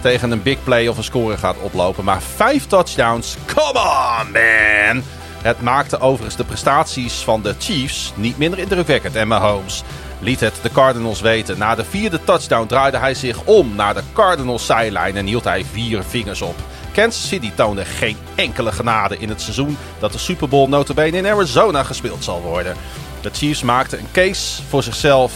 [0.00, 2.04] tegen een big play of een score gaat oplopen.
[2.04, 5.02] Maar vijf touchdowns, come on man!
[5.42, 9.16] Het maakte overigens de prestaties van de Chiefs niet minder indrukwekkend.
[9.16, 9.82] En Mahomes
[10.18, 11.58] liet het de Cardinals weten.
[11.58, 15.64] Na de vierde touchdown draaide hij zich om naar de Cardinals zijlijn en hield hij
[15.72, 16.54] vier vingers op.
[16.92, 21.26] Kansas City toonde geen enkele genade in het seizoen dat de Super Bowl notabene in
[21.26, 22.76] Arizona gespeeld zal worden.
[23.20, 25.32] De Chiefs maakten een case voor zichzelf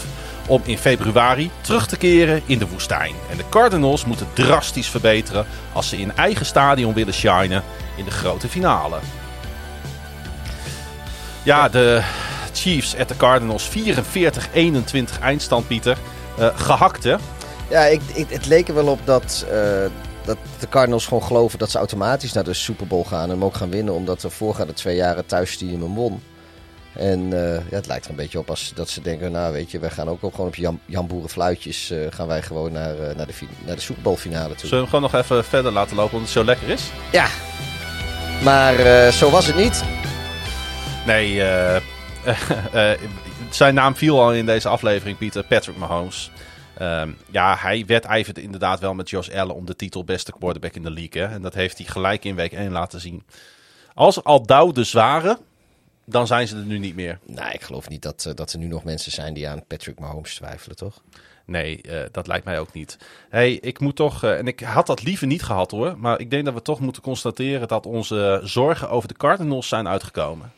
[0.47, 3.15] om in februari terug te keren in de woestijn.
[3.31, 7.63] En de Cardinals moeten drastisch verbeteren als ze in eigen stadion willen shinen
[7.97, 8.99] in de grote finale.
[11.43, 12.03] Ja, de
[12.53, 13.73] Chiefs at de Cardinals 44-21
[15.21, 15.97] eindstand, Pieter.
[16.39, 17.17] Uh, gehakt, hè?
[17.71, 19.53] Ja, ik, het leek er wel op dat, uh,
[20.25, 23.45] dat de Cardinals gewoon geloven dat ze automatisch naar de Super Bowl gaan en hem
[23.45, 26.23] ook gaan winnen, omdat de voorgaande twee jaren thuisteam hem won.
[26.97, 29.71] En uh, ja, het lijkt er een beetje op als dat ze denken, nou weet
[29.71, 33.15] je, wij gaan ook, gewoon op Jan, Jan Boerenfluitjes uh, gaan wij gewoon naar, uh,
[33.17, 33.33] naar, de,
[33.67, 34.55] naar de toe.
[34.57, 36.91] Zullen we hem gewoon nog even verder laten lopen omdat het zo lekker is?
[37.13, 37.27] Ja,
[38.43, 39.85] maar zo was het niet.
[41.07, 41.43] Nee,
[43.51, 46.31] zijn naam viel al in deze aflevering, Pieter, Patrick Mahomes.
[46.83, 50.83] Um, ja, hij wedijverde inderdaad wel met Josh Allen om de titel beste quarterback in
[50.83, 51.23] de league.
[51.23, 51.29] Hè?
[51.35, 53.23] En dat heeft hij gelijk in week 1 laten zien.
[53.95, 55.39] Als er al Douw waren,
[56.05, 57.19] dan zijn ze er nu niet meer.
[57.27, 59.99] Nou, ik geloof niet dat, uh, dat er nu nog mensen zijn die aan Patrick
[59.99, 61.03] Mahomes twijfelen, toch?
[61.47, 62.97] Nee, uh, dat lijkt mij ook niet.
[63.29, 66.31] hey, ik moet toch, uh, en ik had dat liever niet gehad hoor, maar ik
[66.31, 70.53] denk dat we toch moeten constateren dat onze zorgen over de Cardinals zijn uitgekomen.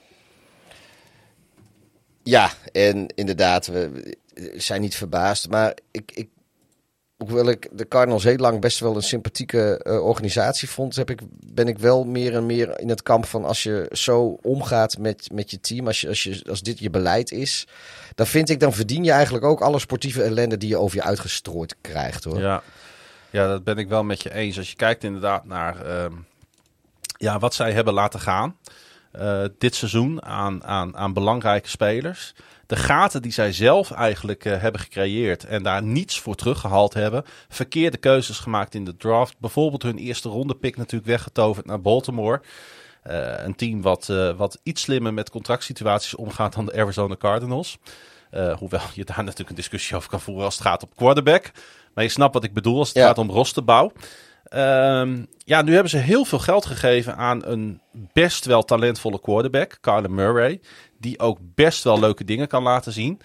[2.23, 4.17] Ja, en inderdaad, we
[4.55, 6.29] zijn niet verbaasd, maar ik, ik
[7.17, 11.21] hoewel ik de Cardinals heel lang best wel een sympathieke uh, organisatie vond, heb ik,
[11.53, 15.29] ben ik wel meer en meer in het kamp van als je zo omgaat met,
[15.33, 17.67] met je team, als, je, als, je, als dit je beleid is,
[18.15, 21.03] dan vind ik, dan verdien je eigenlijk ook alle sportieve ellende die je over je
[21.03, 22.39] uitgestrooid krijgt hoor.
[22.39, 22.63] Ja,
[23.31, 24.59] ja dat ben ik wel met je eens.
[24.59, 26.05] Als je kijkt inderdaad naar uh,
[27.17, 28.57] ja, wat zij hebben laten gaan
[29.21, 32.35] uh, dit seizoen aan, aan, aan belangrijke spelers
[32.67, 37.25] de gaten die zij zelf eigenlijk uh, hebben gecreëerd en daar niets voor teruggehaald hebben.
[37.49, 39.39] Verkeerde keuzes gemaakt in de draft.
[39.39, 42.41] Bijvoorbeeld hun eerste ronde pick natuurlijk weggetoverd naar Baltimore.
[43.11, 47.79] Uh, een team wat, uh, wat iets slimmer met contractsituaties omgaat dan de Arizona Cardinals.
[48.59, 51.51] hoewel je daar natuurlijk een discussie over kan voeren als het gaat op quarterback.
[51.95, 53.07] Maar je snapt wat ik bedoel als het ja.
[53.07, 53.93] gaat om rosterbouw.
[54.55, 57.81] Um, ja, nu hebben ze heel veel geld gegeven aan een
[58.13, 60.61] best wel talentvolle quarterback, Kyler Murray
[61.07, 63.21] die ook best wel leuke dingen kan laten zien.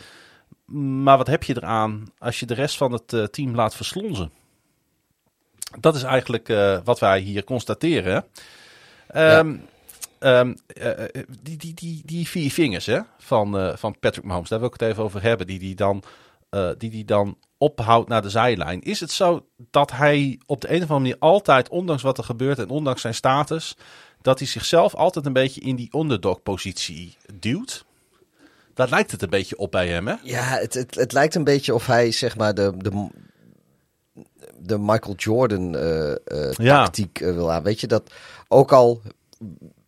[1.03, 4.31] Maar wat heb je eraan als je de rest van het uh, team laat verslonzen?
[5.79, 8.15] Dat is eigenlijk uh, wat wij hier constateren.
[9.15, 9.61] Um,
[10.19, 10.39] ja.
[10.39, 10.91] um, uh,
[11.41, 14.89] die, die, die, die vier vingers hè, van, van Patrick Mahomes, daar wil ik het
[14.89, 15.47] even over hebben.
[15.47, 16.03] Die die dan,
[16.77, 18.81] die die dan ophoudt naar de zijlijn.
[18.81, 22.23] Is het zo dat hij op de een of andere manier altijd, ondanks wat er
[22.23, 23.75] gebeurt en ondanks zijn status,
[24.21, 27.85] dat hij zichzelf altijd een beetje in die underdog-positie duwt.
[28.73, 30.15] Daar lijkt het een beetje op bij hem, hè?
[30.23, 33.07] Ja, het, het, het lijkt een beetje of hij, zeg maar, de, de,
[34.59, 36.83] de Michael Jordan uh, uh, ja.
[36.83, 37.63] tactiek uh, wil aan.
[37.63, 38.11] Weet je, dat
[38.47, 39.01] ook al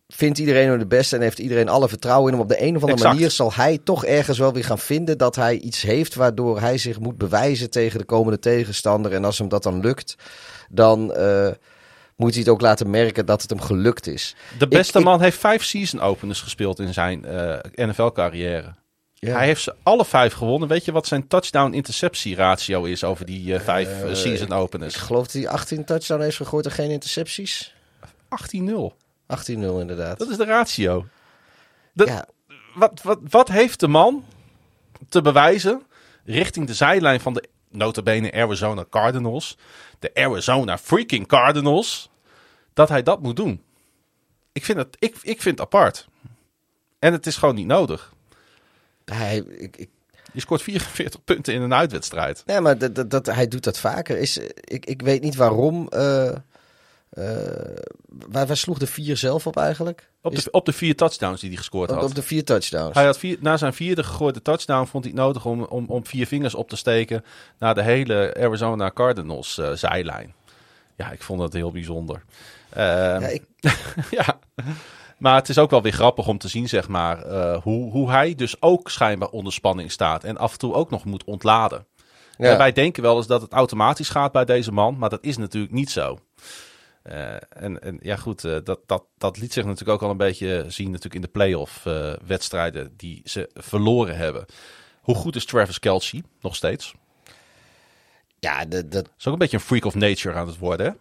[0.08, 2.42] vindt iedereen hem de beste en heeft iedereen alle vertrouwen in hem.
[2.42, 3.14] Op de een of andere exact.
[3.14, 6.78] manier zal hij toch ergens wel weer gaan vinden dat hij iets heeft waardoor hij
[6.78, 9.12] zich moet bewijzen tegen de komende tegenstander.
[9.12, 10.14] En als hem dat dan lukt,
[10.68, 11.12] dan
[12.16, 14.34] moet hij het ook laten merken dat het hem gelukt is.
[14.58, 15.20] De beste ik, man ik...
[15.20, 18.74] heeft vijf season openers gespeeld in zijn uh, NFL-carrière.
[19.14, 19.36] Ja.
[19.36, 20.68] Hij heeft ze alle vijf gewonnen.
[20.68, 24.94] Weet je wat zijn touchdown-interceptie ratio is over die uh, vijf uh, season openers?
[24.94, 27.74] Ik geloof dat hij 18 touchdown heeft gegooid en geen intercepties.
[28.56, 28.56] 18-0.
[28.56, 30.18] 18-0 inderdaad.
[30.18, 31.06] Dat is de ratio.
[31.92, 32.26] De, ja.
[32.74, 34.24] wat, wat, wat heeft de man
[35.08, 35.82] te bewijzen
[36.24, 39.56] richting de zijlijn van de notabene Arizona Cardinals,
[39.98, 42.10] de Arizona freaking Cardinals,
[42.72, 43.62] dat hij dat moet doen.
[44.52, 46.08] Ik vind het, ik, ik vind het apart.
[46.98, 48.12] En het is gewoon niet nodig.
[49.04, 49.88] Hij, ik, ik...
[50.32, 52.42] Je scoort 44 punten in een uitwedstrijd.
[52.46, 54.18] Nee, maar dat, dat, dat, hij doet dat vaker.
[54.18, 55.88] Is, ik, ik weet niet waarom.
[55.90, 56.36] Uh, uh,
[58.08, 60.10] waar, waar sloeg de vier zelf op eigenlijk?
[60.24, 62.02] Op de, op de vier touchdowns die hij gescoord had.
[62.02, 62.94] Op de vier touchdowns.
[62.94, 66.06] Hij had vier, na zijn vierde gegooide touchdown vond hij het nodig om, om, om
[66.06, 67.24] vier vingers op te steken
[67.58, 70.34] naar de hele Arizona Cardinals uh, zijlijn.
[70.96, 72.22] Ja, ik vond dat heel bijzonder.
[72.76, 72.82] Uh,
[73.20, 73.42] ja, ik...
[74.10, 74.38] ja,
[75.18, 78.10] maar het is ook wel weer grappig om te zien, zeg maar, uh, hoe, hoe
[78.10, 81.86] hij dus ook schijnbaar onder spanning staat en af en toe ook nog moet ontladen.
[82.36, 82.50] Ja.
[82.50, 85.36] En wij denken wel eens dat het automatisch gaat bij deze man, maar dat is
[85.36, 86.18] natuurlijk niet zo.
[87.10, 90.16] Uh, en, en, ja, goed, uh, dat, dat, dat liet zich natuurlijk ook al een
[90.16, 94.44] beetje zien natuurlijk in de playoff uh, wedstrijden die ze verloren hebben.
[95.00, 96.94] Hoe goed is Travis Kelce nog steeds?
[98.38, 100.92] Ja, dat, is ook een beetje een freak of nature aan het worden, hè?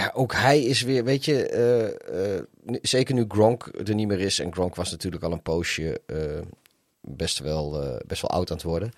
[0.00, 2.48] Ja, ook hij is weer, weet je,
[2.82, 4.38] zeker nu Gronk er niet meer is.
[4.38, 6.00] En Gronk was natuurlijk al een poosje
[7.00, 8.90] best, wel, best wel oud aan het worden.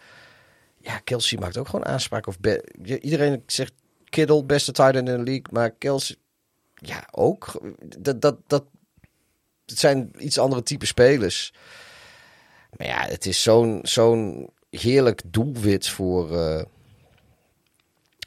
[0.81, 2.27] ja, Kelsey maakt ook gewoon aanspraak.
[2.27, 2.37] Of
[3.01, 3.73] iedereen zegt
[4.13, 5.47] Kittle, beste tight end in de league.
[5.51, 6.17] Maar Kelsey,
[6.83, 7.61] ja, ook.
[7.99, 8.65] Dat, dat, dat,
[9.67, 11.53] het zijn iets andere type spelers.
[12.77, 16.63] Maar ja, het is zo'n zo'n heerlijk doelwit voor, eh,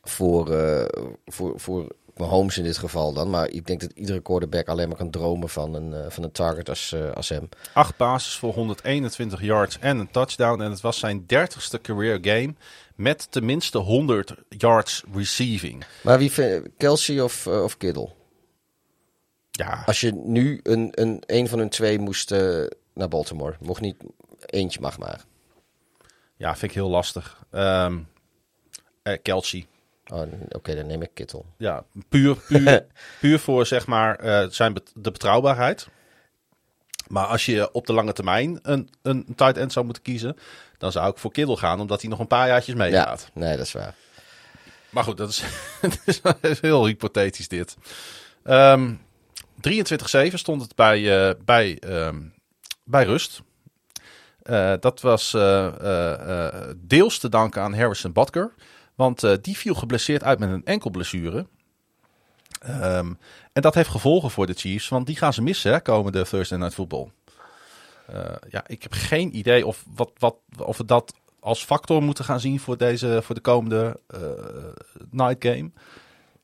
[0.03, 3.29] voor, eh, voor, voor Mahomes in dit geval dan.
[3.29, 6.31] Maar ik denk dat iedere quarterback alleen maar kan dromen van een, eh, van een
[6.31, 7.49] target als, als hem.
[7.73, 10.61] Acht bases voor 121 yards en een touchdown.
[10.61, 12.53] En het was zijn dertigste career game
[12.95, 15.85] met tenminste 100 yards receiving.
[16.01, 16.31] Maar wie
[16.77, 18.09] Kelsey of, of Kittle?
[19.57, 23.55] Ja, Als je nu een, een, een van hun twee moest eh, naar Baltimore.
[23.59, 23.95] Mocht niet,
[24.45, 25.21] eentje mag maar.
[26.37, 27.43] ja vind ik heel lastig.
[27.49, 27.93] Eh,
[29.21, 29.67] Kelsey.
[30.11, 31.41] Oh, Oké, dan neem ik Kittle.
[31.57, 32.85] Ja, puur, puur,
[33.21, 35.87] puur voor zeg maar eh, zijn bet- de betrouwbaarheid.
[37.07, 40.37] Maar als je op de lange termijn een, een tight end zou moeten kiezen,
[40.77, 43.21] dan zou ik voor Kittle gaan, omdat hij nog een paar jaartjes meegaat.
[43.33, 43.95] Ja, nee, dat is waar.
[44.89, 45.43] Maar goed, dat is,
[45.81, 47.75] het is heel hypothetisch dit.
[48.43, 48.93] Ehm
[49.69, 52.21] 23-7 stond het bij, eh, bij, ehm,
[52.83, 53.41] bij rust.
[54.41, 56.47] Eh, dat was eh,
[56.77, 58.53] deels te danken aan Harrison Butker.
[58.95, 61.47] Want die viel geblesseerd uit met een enkelblessure.
[62.59, 63.13] Ehm,
[63.53, 66.73] en dat heeft gevolgen voor de Chiefs, want die gaan ze missen komende Thursday Night
[66.73, 67.11] Football.
[68.49, 71.13] Ja, ik heb geen idee of, wat, wat, of we dat
[71.45, 74.19] als factor moeten gaan zien voor, deze, voor de komende eh,
[75.09, 75.71] night game.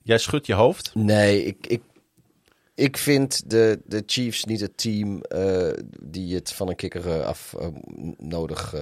[0.02, 0.92] Jij schudt je hoofd.
[0.96, 1.82] Nee, ik, ik,
[2.82, 5.70] ik vind de, de Chiefs niet het team eh,
[6.02, 7.68] die het van een kikker eh, af eh,
[8.18, 8.74] nodig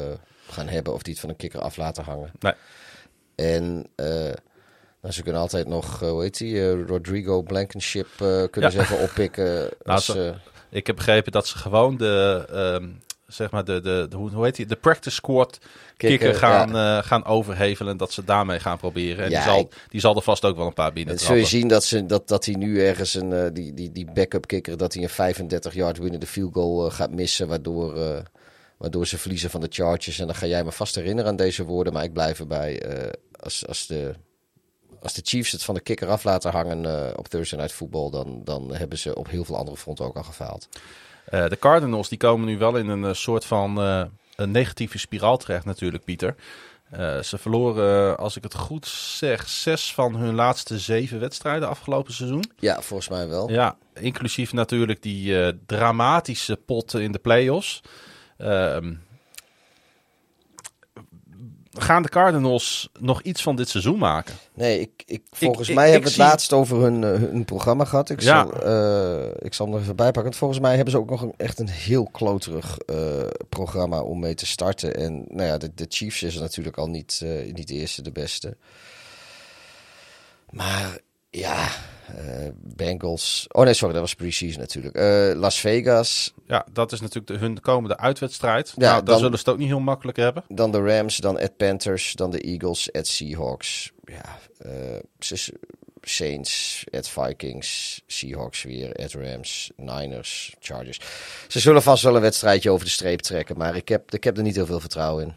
[0.48, 0.94] gaan hebben.
[0.94, 2.32] Of die het van een kikker af laten hangen.
[2.40, 2.54] Nee.
[3.36, 3.88] En
[5.02, 8.70] nou, ze kunnen altijd nog, hoe heet die, eh, Rodrigo Blankenship kunnen Ja.
[8.70, 9.70] ze even oppikken.
[9.84, 12.90] als, ze- eh, Ik heb begrepen dat ze gewoon de, ehm,
[13.30, 15.58] zeg maar de, de, de hoe, hoe heet die, de practice squad
[15.98, 17.92] kicker, Kicker, gaan, eh, gaan overhevelen.
[17.92, 19.24] En dat ze daarmee gaan proberen.
[19.26, 21.20] En Ja, die, zal, ik- die zal er vast ook wel een paar binnen En
[21.20, 24.12] zul je zien dat, ze, dat, dat hij nu ergens een, eh, die, die, die
[24.14, 27.94] backup kicker, dat hij een 35 yard winnende field goal eh, gaat missen, waardoor,
[28.78, 30.20] waardoor ze verliezen van de Chargers.
[30.20, 32.84] En dan ga jij me vast herinneren aan deze woorden, maar ik blijf erbij.
[33.40, 34.14] als, als, de,
[35.02, 38.42] als de Chiefs het van de kicker af laten hangen op Thursday Night Football, dan,
[38.44, 40.68] dan hebben ze op heel veel andere fronten ook al gefaald.
[41.30, 44.02] Eh, de Cardinals die komen nu wel in een eh, soort van eh,
[44.36, 46.36] een negatieve spiraal terecht natuurlijk, Pieter.
[47.24, 52.44] Ze verloren, als ik het goed zeg, zes van hun laatste zeven wedstrijden afgelopen seizoen.
[52.60, 53.52] Ja, volgens mij wel.
[53.52, 57.82] Ja, inclusief natuurlijk die dramatische pot in de playoffs.
[58.38, 58.94] Ehm
[61.78, 64.36] gaan de Cardinals nog iets van dit seizoen maken?
[64.54, 67.10] Nee, ik, ik, volgens ik- mij ik hebben we het zie- laatst over hun, eh,
[67.30, 68.10] hun programma gehad.
[68.10, 68.44] Ik, Ja.
[68.44, 70.34] zal, eh, ik zal hem er even bijpakken.
[70.34, 72.96] Volgens mij hebben ze ook nog een, echt een heel kloterig eh,
[73.50, 74.96] programma om mee te starten.
[74.96, 77.22] En nou ja, de, de Chiefs is natuurlijk al niet,
[77.54, 78.58] niet de eerste, de beste.
[80.50, 80.98] Maar
[81.30, 81.68] ja,
[82.76, 83.46] Bengals.
[83.48, 84.96] Oh nee, sorry, dat was preseason natuurlijk.
[84.96, 88.74] Eh, Las Vegas, Ja, dat is natuurlijk de, hun komende uitwedstrijd.
[88.76, 90.44] Ja, nou, dan, dan- zullen ze het ook niet heel makkelijk hebben.
[90.48, 93.92] dan de Rams, dan at Panthers, dan de Eagles, at Seahawks.
[94.04, 94.72] Ja, eh,
[95.20, 95.54] ze-
[96.02, 101.00] Saints, at Vikings, Seahawks weer, at Rams, Niners, Chargers.
[101.48, 104.38] Ze zullen vast wel een wedstrijdje over de streep trekken, maar ik heb, ik heb
[104.38, 105.34] er niet heel veel vertrouwen in.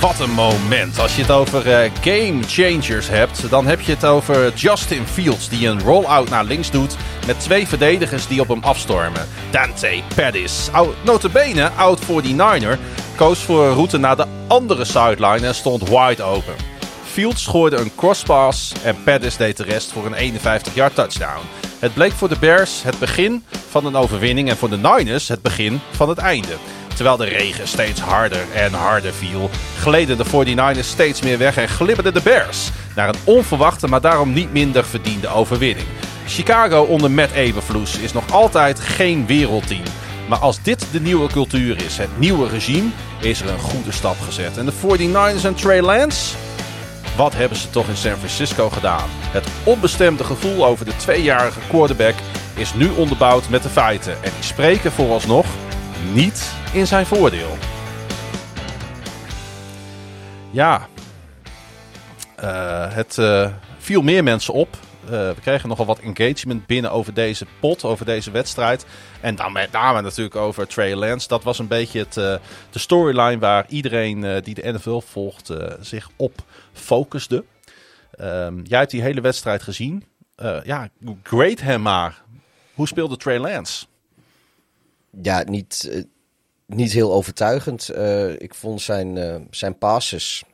[0.00, 0.98] Wat een moment.
[0.98, 5.48] Als je het over eh, game changers hebt, dan heb je het over Justin Fields
[5.48, 6.96] die een roll-out naar links doet
[7.26, 9.28] met twee verdedigers die op hem afstormen.
[9.50, 10.70] Dante Pettis,
[11.04, 12.78] notabene oud 49er,
[13.16, 16.54] koos voor een route naar de andere sideline en stond wide open.
[17.04, 21.44] Fields gooide een crosspass en Pettis deed de rest voor een 51-yard touchdown.
[21.78, 25.42] Het bleek voor de Bears het begin van een overwinning en voor de Niners het
[25.42, 26.56] begin van het einde.
[27.00, 31.68] Terwijl de regen steeds harder en harder viel, gleden de 49ers steeds meer weg en
[31.68, 35.86] glibberden de Bears naar een onverwachte, maar daarom niet minder verdiende overwinning.
[36.26, 39.82] Chicago onder Matt Eberflus is nog altijd geen wereldteam.
[40.28, 42.88] Maar als dit de nieuwe cultuur is, het nieuwe regime,
[43.20, 44.56] is er een goede stap gezet.
[44.56, 46.36] En de 49ers en Trey Lance,
[47.16, 49.08] wat hebben ze toch in San Francisco gedaan?
[49.30, 52.14] Het onbestemde gevoel over de tweejarige quarterback
[52.54, 54.12] is nu onderbouwd met de feiten.
[54.12, 55.46] En die spreken vooralsnog
[56.12, 57.56] niet in zijn voordeel.
[60.50, 60.88] Ja,
[62.40, 64.76] Eh, het eh, viel meer mensen op.
[65.04, 68.86] Eh, we kregen nogal wat engagement binnen over deze pot, over deze wedstrijd.
[69.20, 71.28] En dan met name natuurlijk over Trey Lance.
[71.28, 76.34] Dat was een beetje het, de storyline waar iedereen die de NFL volgt zich op
[76.72, 77.44] focuste.
[78.10, 80.04] Ehm, jij hebt die hele wedstrijd gezien.
[80.64, 80.88] Ja,
[81.22, 82.22] grade hem maar.
[82.74, 83.86] Hoe speelde Trey Lance?
[85.22, 86.04] Ja, niet,
[86.74, 87.88] niet heel overtuigend.
[87.88, 90.44] Eh, ik vond zijn, eh, zijn passes.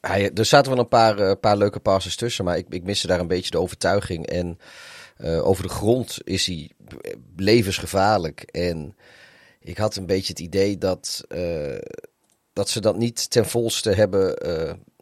[0.00, 3.06] Hij, er zaten wel een paar, eh, paar leuke passes tussen, maar ik, ik miste
[3.06, 4.26] daar een beetje de overtuiging.
[4.26, 4.58] En
[5.22, 6.70] over de grond is hij
[7.36, 8.40] levensgevaarlijk.
[8.40, 8.96] En
[9.60, 11.24] ik had een beetje het idee dat,
[12.52, 14.38] dat ze dat niet ten volste hebben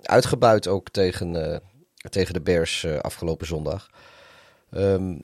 [0.02, 1.62] uitgebuit ook tegen,
[2.10, 3.90] tegen de Bears afgelopen zondag.
[4.70, 5.18] Ehm,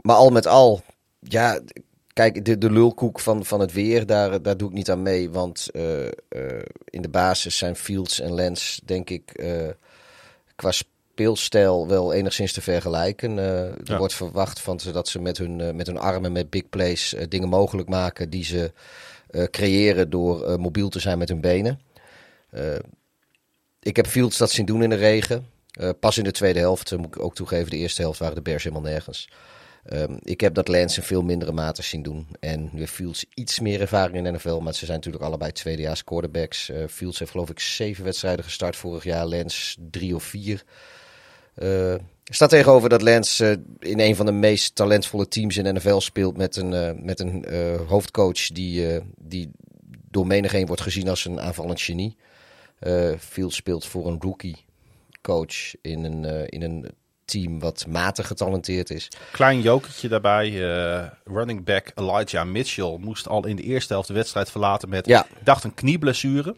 [0.00, 0.82] maar al met al,
[1.20, 1.60] ja,
[2.14, 5.30] kijk, de, de lulkoek van, van het weer, daar, daar doe ik niet aan mee.
[5.30, 6.12] Want eh, eh,
[6.84, 9.68] in de basis zijn Fields en Lens, denk ik, eh,
[10.54, 13.38] qua speelstijl wel enigszins te vergelijken.
[13.38, 13.98] Er Ja.
[13.98, 17.48] wordt verwacht van ze dat ze met hun, met hun armen, met big plays, dingen
[17.48, 18.72] mogelijk maken die ze
[19.50, 21.80] creëren door mobiel te zijn met hun benen.
[23.80, 25.46] Ik heb Fields dat zien doen in de regen.
[26.00, 27.70] Pas in de tweede helft, moet ik ook toegeven.
[27.70, 29.28] De eerste helft waren de Bears helemaal nergens.
[29.84, 32.26] Ehm, ik heb dat Lance in veel mindere mate zien doen.
[32.40, 34.58] En heeft Fields iets meer ervaring in de NFL.
[34.58, 36.70] Maar ze zijn natuurlijk allebei tweedejaars quarterbacks.
[36.70, 39.26] Eh, Fields heeft geloof ik zeven wedstrijden gestart vorig jaar.
[39.26, 40.64] Lance drie of vier.
[41.54, 41.94] Eh
[42.24, 45.98] staat tegenover dat Lance eh, in een van de meest talentvolle teams in de NFL
[45.98, 46.36] speelt.
[46.36, 47.46] Met een, met een
[47.88, 49.50] hoofdcoach die, die
[50.10, 52.16] door menigeen wordt gezien als een aanvallend genie.
[53.18, 54.64] Fields speelt voor een rookie
[55.20, 56.94] coach in een, in een
[57.24, 59.08] team wat matig getalenteerd is.
[59.32, 60.46] Klein jokertje daarbij.
[61.02, 65.06] eh, running back Elijah Mitchell moest al in de eerste helft de wedstrijd verlaten met,
[65.06, 65.24] Ja.
[65.24, 66.56] ik dacht, een knieblessure.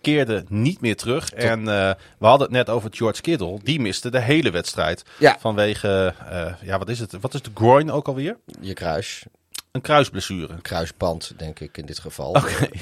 [0.00, 1.30] Keerde niet meer terug.
[1.32, 3.58] En eh, we hadden het net over George Kittle.
[3.62, 5.02] Die miste de hele wedstrijd.
[5.18, 5.36] Ja.
[5.40, 7.14] Vanwege, eh, ja, wat is het?
[7.20, 8.36] Wat is de groin ook alweer?
[8.60, 9.24] Je kruis,
[9.72, 10.60] Een kruisblessure.
[10.62, 12.36] kruisband denk ik in dit geval.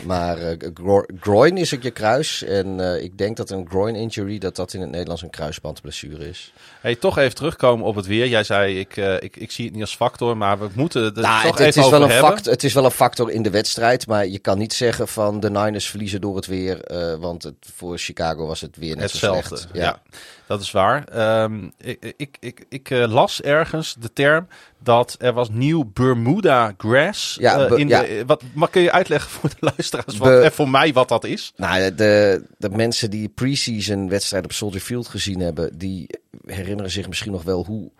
[0.06, 2.42] Maar eh, gro- groin is ook je kruis.
[2.42, 6.28] En eh, ik denk dat een groin injury, dat dat in het Nederlands een kruisbandblessure
[6.28, 6.52] is.
[6.80, 8.26] Hey, toch even terugkomen op het weer.
[8.28, 11.16] Jij zei, ik, eh, ik, ik zie het niet als factor, maar we moeten het
[11.16, 12.30] er Nou, toch het, het even is over wel een hebben.
[12.32, 14.06] factor, het is wel een factor in de wedstrijd.
[14.06, 16.80] Maar je kan niet zeggen van de Niners verliezen door het weer.
[17.20, 19.56] want het, voor Chicago was het weer net zo Hetzelfde.
[19.56, 19.68] slecht.
[19.74, 20.02] Ja.
[20.46, 21.04] dat is waar.
[21.04, 24.48] Ehm, ik ik, ik, ik las ergens de term
[24.82, 27.36] dat er was nieuw Bermuda grass.
[27.40, 28.00] Ja, eh, in ja.
[28.00, 31.08] de, wat, maar kun je uitleggen voor de luisteraars wat, Be- en voor mij wat
[31.08, 31.52] dat is?
[31.56, 36.06] Nou, de, de mensen die pre-season wedstrijd op Soldier Field gezien hebben, die
[36.46, 37.90] herinneren zich misschien nog wel hoe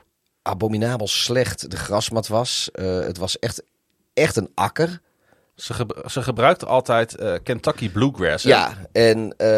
[0.42, 2.68] abominabel slecht de grasmat was.
[2.72, 3.62] Eh, het was echt,
[4.14, 5.00] echt een akker.
[5.55, 8.44] Ze, ge- ze gebruikten altijd eh, Kentucky Bluegrass.
[8.44, 8.50] hè?
[8.50, 9.48] Ja, en eh,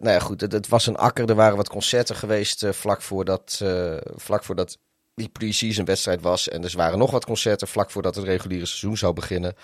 [0.00, 1.28] nou ja, goed, het, het was een akker.
[1.28, 4.78] Er waren wat concerten geweest eh, vlak voordat, eh vlak voordat
[5.20, 6.48] die pre-season wedstrijd was.
[6.48, 9.54] En er waren nog wat concerten vlak voordat het reguliere seizoen zou beginnen.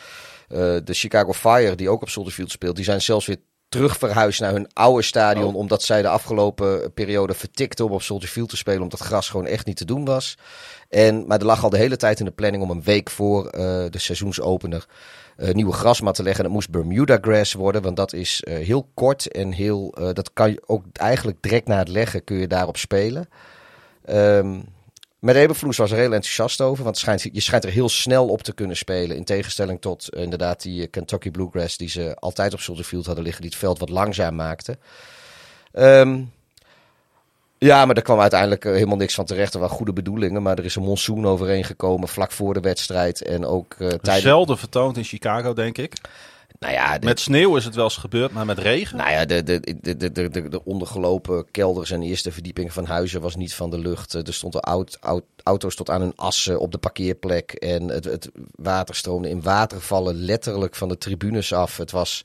[0.49, 3.97] Eh, de Chicago Fire, die ook op Soldier Field speelt, die zijn zelfs weer terug
[3.97, 5.55] verhuisd naar hun oude stadion.
[5.55, 5.57] Oh.
[5.57, 8.83] Omdat zij de afgelopen periode vertikten om op Soldier Field te spelen.
[8.83, 10.39] Omdat gras gewoon echt niet te doen was.
[10.89, 13.47] En, maar er lag al de hele tijd in de planning om een week voor
[13.47, 14.87] eh, de seizoensopener
[15.37, 16.45] eh, nieuwe grasmat te leggen.
[16.45, 19.95] En het moest Bermuda grass worden, want dat is heel kort en heel.
[20.13, 23.29] dat kan je ook eigenlijk direct na het leggen kun je daarop spelen.
[24.05, 24.59] Ehm
[25.19, 28.43] met Eberfloes was er heel enthousiast over, want schijnt, je schijnt er heel snel op
[28.43, 29.17] te kunnen spelen.
[29.17, 33.07] In tegenstelling tot eh, inderdaad die eh, Kentucky Bluegrass die ze altijd op Soldier Field
[33.07, 34.79] hadden liggen, die het veld wat langzaam maakte.
[35.73, 36.23] Ehm,
[37.59, 39.55] ja, maar er kwam uiteindelijk eh, helemaal niks van terecht.
[39.55, 43.23] Er waren goede bedoelingen, maar er is een monsoon overheen gekomen vlak voor de wedstrijd.
[43.23, 44.23] En ook eh tijdens...
[44.23, 45.95] Zelden vertoond in Chicago, denk ik.
[46.59, 48.97] Nou ja, de, Met sneeuw is het wel eens gebeurd, maar met regen?
[48.97, 52.85] Nou ja, de, de, de, de, de, de, de ondergelopen kelders en eerste verdiepingen van
[52.85, 54.15] huizen was niet van de lucht.
[54.15, 57.53] Eh, Er stonden aut, aut, auto's tot aan hun assen op de parkeerplek.
[57.53, 61.77] En het, het water stroomde in watervallen letterlijk van de tribunes af.
[61.77, 62.23] Het was,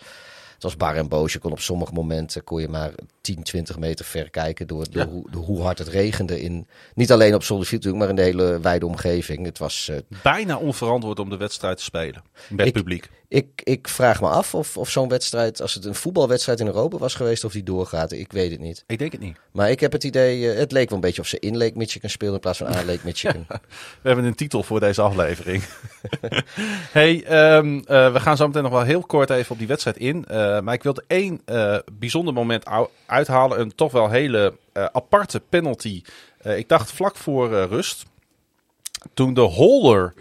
[0.53, 1.34] het was bar en boos.
[1.34, 2.91] Je kon op sommige momenten kon je maar
[3.22, 5.07] 10, 20 meter ver kijken door, Ja.
[5.07, 6.41] hoe, hoe hard het regende.
[6.41, 9.45] In, niet alleen op Soldier Field natuurlijk, maar in de hele wijde omgeving.
[9.45, 12.23] Het was, eh, Bijna onverantwoord om de wedstrijd te spelen.
[12.49, 13.10] Met Ik- publiek.
[13.27, 16.98] ik, ik vraag me af of, of zo'n wedstrijd, als het een voetbalwedstrijd in Europa
[16.98, 18.11] was geweest, of die doorgaat.
[18.11, 18.84] Ik weet het niet.
[18.88, 19.38] Ik denk het niet.
[19.52, 21.77] Maar ik heb het idee, eh, het leek wel een beetje of ze in Lake
[21.77, 23.45] Michigan speelden in plaats van aan Lake Michigan.
[23.48, 23.60] We
[24.02, 25.64] hebben een titel voor deze aflevering.
[26.91, 29.98] hey, ehm, eh, we gaan zo meteen nog wel heel kort even op die wedstrijd
[29.98, 30.26] in.
[30.64, 31.41] Maar ik wilde één
[31.93, 32.65] bijzonder moment
[33.11, 33.59] uithalen.
[33.59, 36.01] Een toch wel hele eh, aparte penalty.
[36.41, 38.05] Eh, ik dacht vlak voor eh, rust.
[39.13, 40.13] Toen de holder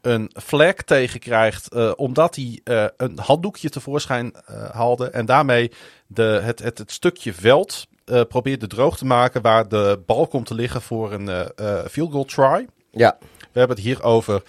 [0.00, 2.60] een flag tegenkrijgt eh, omdat hij
[2.96, 4.34] een handdoekje tevoorschijn
[4.72, 5.10] haalde.
[5.10, 5.72] En daarmee
[6.06, 7.86] de, het, het, het stukje veld
[8.28, 11.50] probeerde droog te maken waar de bal komt te liggen voor een
[11.90, 12.66] field goal try.
[12.90, 13.16] ja,
[13.52, 14.42] We hebben het hier over,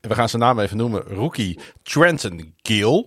[0.00, 3.06] we gaan zijn naam even noemen, rookie Trenton Gill.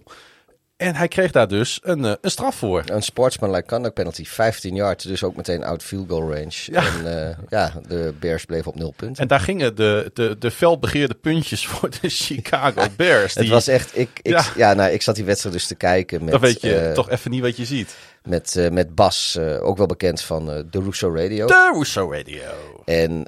[0.80, 2.84] En hij kreeg daar dus een, eh, een straf voor.
[2.86, 6.52] Een sportsmanlike conduct penalty, 15 yard, dus ook meteen out field goal range.
[6.66, 6.84] Ja.
[6.86, 9.22] En eh, ja, de Bears bleven op nul punten.
[9.22, 13.34] En daar gingen de, de, de felbegeerde puntjes voor de Chicago Bears.
[13.34, 14.44] het die- was echt, ik, ik, Ja.
[14.56, 14.74] ja.
[14.74, 17.32] nou, ik zat die wedstrijd dus te kijken met, dan weet je eh, toch even
[17.32, 17.96] niet wat je ziet.
[18.24, 21.48] met, met Bas, ook wel bekend van de Russo Radio.
[21.48, 22.42] De Russo Radio.
[22.86, 23.26] En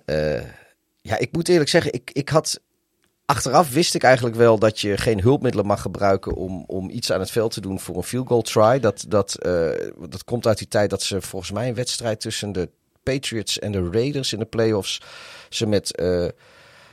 [1.01, 2.59] ja, ik moet eerlijk zeggen, ik, ik had.
[3.25, 7.19] Achteraf wist ik eigenlijk wel dat je geen hulpmiddelen mag gebruiken om, om iets aan
[7.19, 8.79] het veld te doen voor een field goal try.
[8.79, 9.69] Dat, dat, eh,
[10.09, 12.69] dat komt uit die tijd dat ze volgens mij een wedstrijd tussen de
[13.03, 15.01] Patriots en de Raiders in de playoffs.
[15.49, 16.25] Ze met, eh,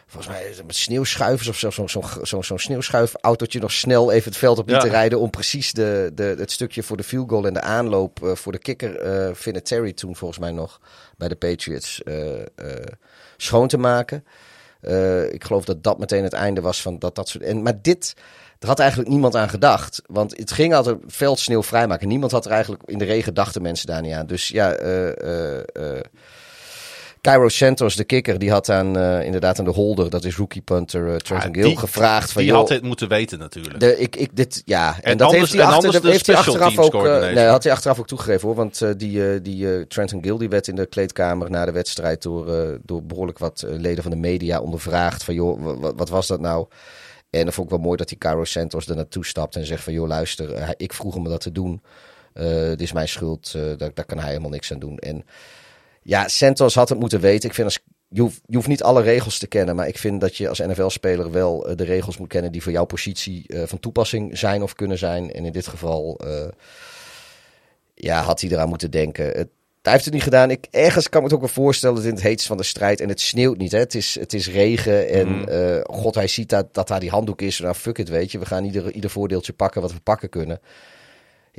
[0.07, 4.39] volgens mij met sneeuwschuivers of zo, zo'n zo, zo, zo'n sneeuwschuifautootje nog snel even het
[4.39, 4.73] veld op Ja.
[4.73, 5.21] lieten rijden.
[5.21, 8.53] Om precies de, de, het stukje voor de field goal en de aanloop eh, voor
[8.53, 10.81] de kikker, eh Vinatieri toen volgens mij nog
[11.17, 12.03] bij de Patriots,
[13.37, 14.25] schoon te maken.
[14.81, 17.45] Eh, ik geloof dat dat meteen het einde was van dat, dat soort.
[17.45, 18.15] En, maar dit,
[18.59, 20.03] er had eigenlijk niemand aan gedacht.
[20.07, 22.09] Want het ging altijd veld sneeuw vrijmaken.
[22.09, 24.27] Niemand had er eigenlijk in de regen dachten mensen daar niet aan.
[24.27, 26.01] Dus ja, eh eh,
[27.21, 30.61] Cairo Santos, de kikker, die had aan eh, inderdaad aan de holder, dat is rookie
[30.63, 33.81] punter uh, Trenton Ja, Gill, die- gevraagd van Die joh, had dit moeten weten natuurlijk.
[33.81, 36.37] de, ik, ik, dit, ja, en, En dat anders- heeft hij, achter, de heeft hij
[36.37, 39.75] achteraf ook, eh, nee, had hij achteraf ook toegegeven hoor, want eh, die, eh, die
[39.77, 43.39] eh, Trenton Gill die werd in de kleedkamer na de wedstrijd door, eh, door behoorlijk
[43.39, 46.67] wat eh, leden van de media ondervraagd van joh, wa- wa- wat was dat nou?
[47.31, 49.83] En dat vond ik wel mooi dat die Cairo Santos er naartoe stapt en zegt
[49.83, 51.83] van joh luister, eh, ik vroeg hem dat te doen,
[52.33, 54.99] Eh dit is mijn schuld, eh, daar, daar kan hij helemaal niks aan doen.
[54.99, 55.25] En
[56.03, 57.49] ja, Santos had het moeten weten.
[57.49, 59.77] Ik vind als, je, hoeft, je hoeft niet alle regels te kennen.
[59.77, 62.73] Maar ik vind dat je als NFL-speler wel eh, de regels moet kennen die voor
[62.73, 65.33] jouw positie eh, van toepassing zijn of kunnen zijn.
[65.33, 66.49] En in dit geval eh,
[67.95, 69.25] ja, had hij eraan moeten denken.
[69.27, 69.49] Het,
[69.89, 70.51] hij heeft het niet gedaan.
[70.51, 72.63] Ik, ergens kan ik me het ook wel voorstellen dat in het heetst van de
[72.63, 73.01] strijd.
[73.01, 73.73] En het sneeuwt niet.
[73.73, 73.79] Hè?
[73.79, 75.09] Het, is, het is regen.
[75.09, 77.59] En eh, god, hij ziet dat, dat daar die handdoek is.
[77.59, 78.39] Nou, fuck it, weet je.
[78.39, 80.61] We gaan ieder, ieder voordeeltje pakken wat we pakken kunnen.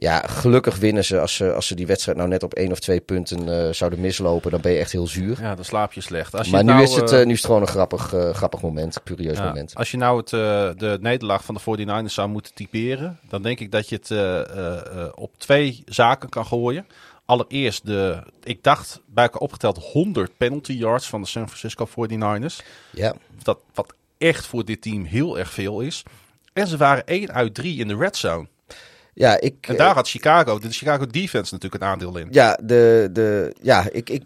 [0.02, 1.20] Ja, gelukkig winnen ze.
[1.20, 4.00] Als ze, als ze die wedstrijd nou net op één of twee punten eh, zouden
[4.00, 5.42] mislopen, dan ben je echt heel zuur.
[5.42, 6.36] Ja, dan slaap je slecht.
[6.36, 8.14] Als je maar nu, nou, is het, eh, eh, nu is het gewoon een grappig,
[8.32, 9.76] grappig moment, een curieus Ja, moment.
[9.76, 10.30] Als je nou het,
[10.80, 15.32] de nederlaag van de 49ers zou moeten typeren, dan denk ik dat je het op
[15.38, 16.86] twee zaken kan gooien.
[17.26, 22.66] Allereerst, de, ik dacht bij elkaar opgeteld 100 penalty yards van de San Francisco 49ers.
[22.92, 23.14] Ja,
[23.44, 26.04] Dat, wat echt voor dit team heel erg veel is.
[26.54, 28.48] En ze waren 1 uit 3 in de red zone.
[29.20, 32.28] Ja ik, En daar had Chicago, de Chicago defense natuurlijk een aandeel in.
[32.32, 34.24] ja, de, de, ja ik, ik,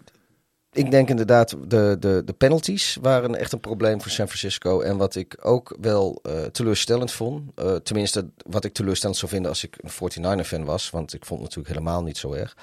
[0.72, 4.80] ik denk inderdaad, de, de, de penalties waren echt een probleem voor San Francisco.
[4.80, 9.50] En wat ik ook wel eh, teleurstellend vond, eh, tenminste wat ik teleurstellend zou vinden
[9.50, 12.56] als ik een 49er-fan was, want ik vond het natuurlijk helemaal niet zo erg,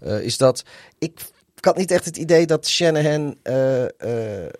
[0.00, 0.62] eh, is dat
[0.98, 1.20] ik,
[1.56, 4.52] ik had niet echt het idee dat Shanahan eh, eh,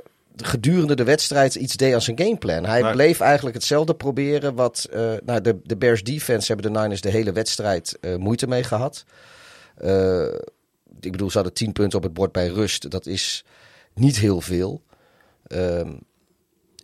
[0.42, 2.64] gedurende de wedstrijd iets deed aan zijn gameplan.
[2.64, 2.92] Hij Nee.
[2.92, 7.10] bleef eigenlijk hetzelfde proberen wat eh, nou, de, de Bears defense hebben de Niners de
[7.10, 9.04] hele wedstrijd eh, moeite mee gehad.
[9.76, 10.24] Eh,
[11.00, 12.90] ik bedoel, ze hadden 10 punten op het bord bij rust.
[12.90, 13.44] Dat is
[13.94, 14.82] niet heel veel.
[15.46, 15.92] Ehm,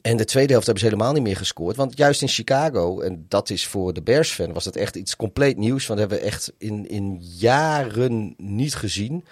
[0.03, 1.77] en de tweede helft hebben ze helemaal niet meer gescoord.
[1.77, 5.57] Want juist in Chicago, en dat is voor de Bears-fan, was dat echt iets compleet
[5.57, 5.87] nieuws.
[5.87, 9.24] Want dat hebben we echt in, in jaren niet gezien.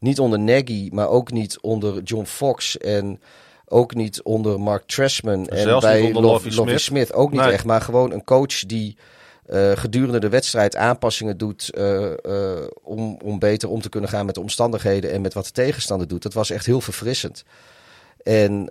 [0.00, 2.78] Niet onder Nagy, maar ook niet onder John Fox.
[2.78, 3.20] En
[3.68, 5.46] ook niet onder Mark Trestman.
[5.46, 6.80] En bij Lovie Smith.
[6.80, 7.52] Smith ook niet Nee.
[7.52, 7.64] echt.
[7.64, 8.96] Maar gewoon een coach die
[9.48, 14.26] eh, gedurende de wedstrijd aanpassingen doet eh, eh, om, om beter om te kunnen gaan
[14.26, 16.22] met de omstandigheden en met wat de tegenstander doet.
[16.22, 17.44] Dat was echt heel verfrissend.
[18.22, 18.68] En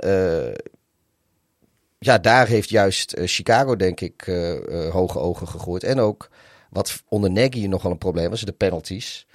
[1.99, 4.23] ja, daar heeft juist Chicago denk ik
[4.91, 5.83] hoge ogen gegooid.
[5.83, 6.29] En ook
[6.69, 9.26] wat onder Nagy nogal een probleem was, de penalties.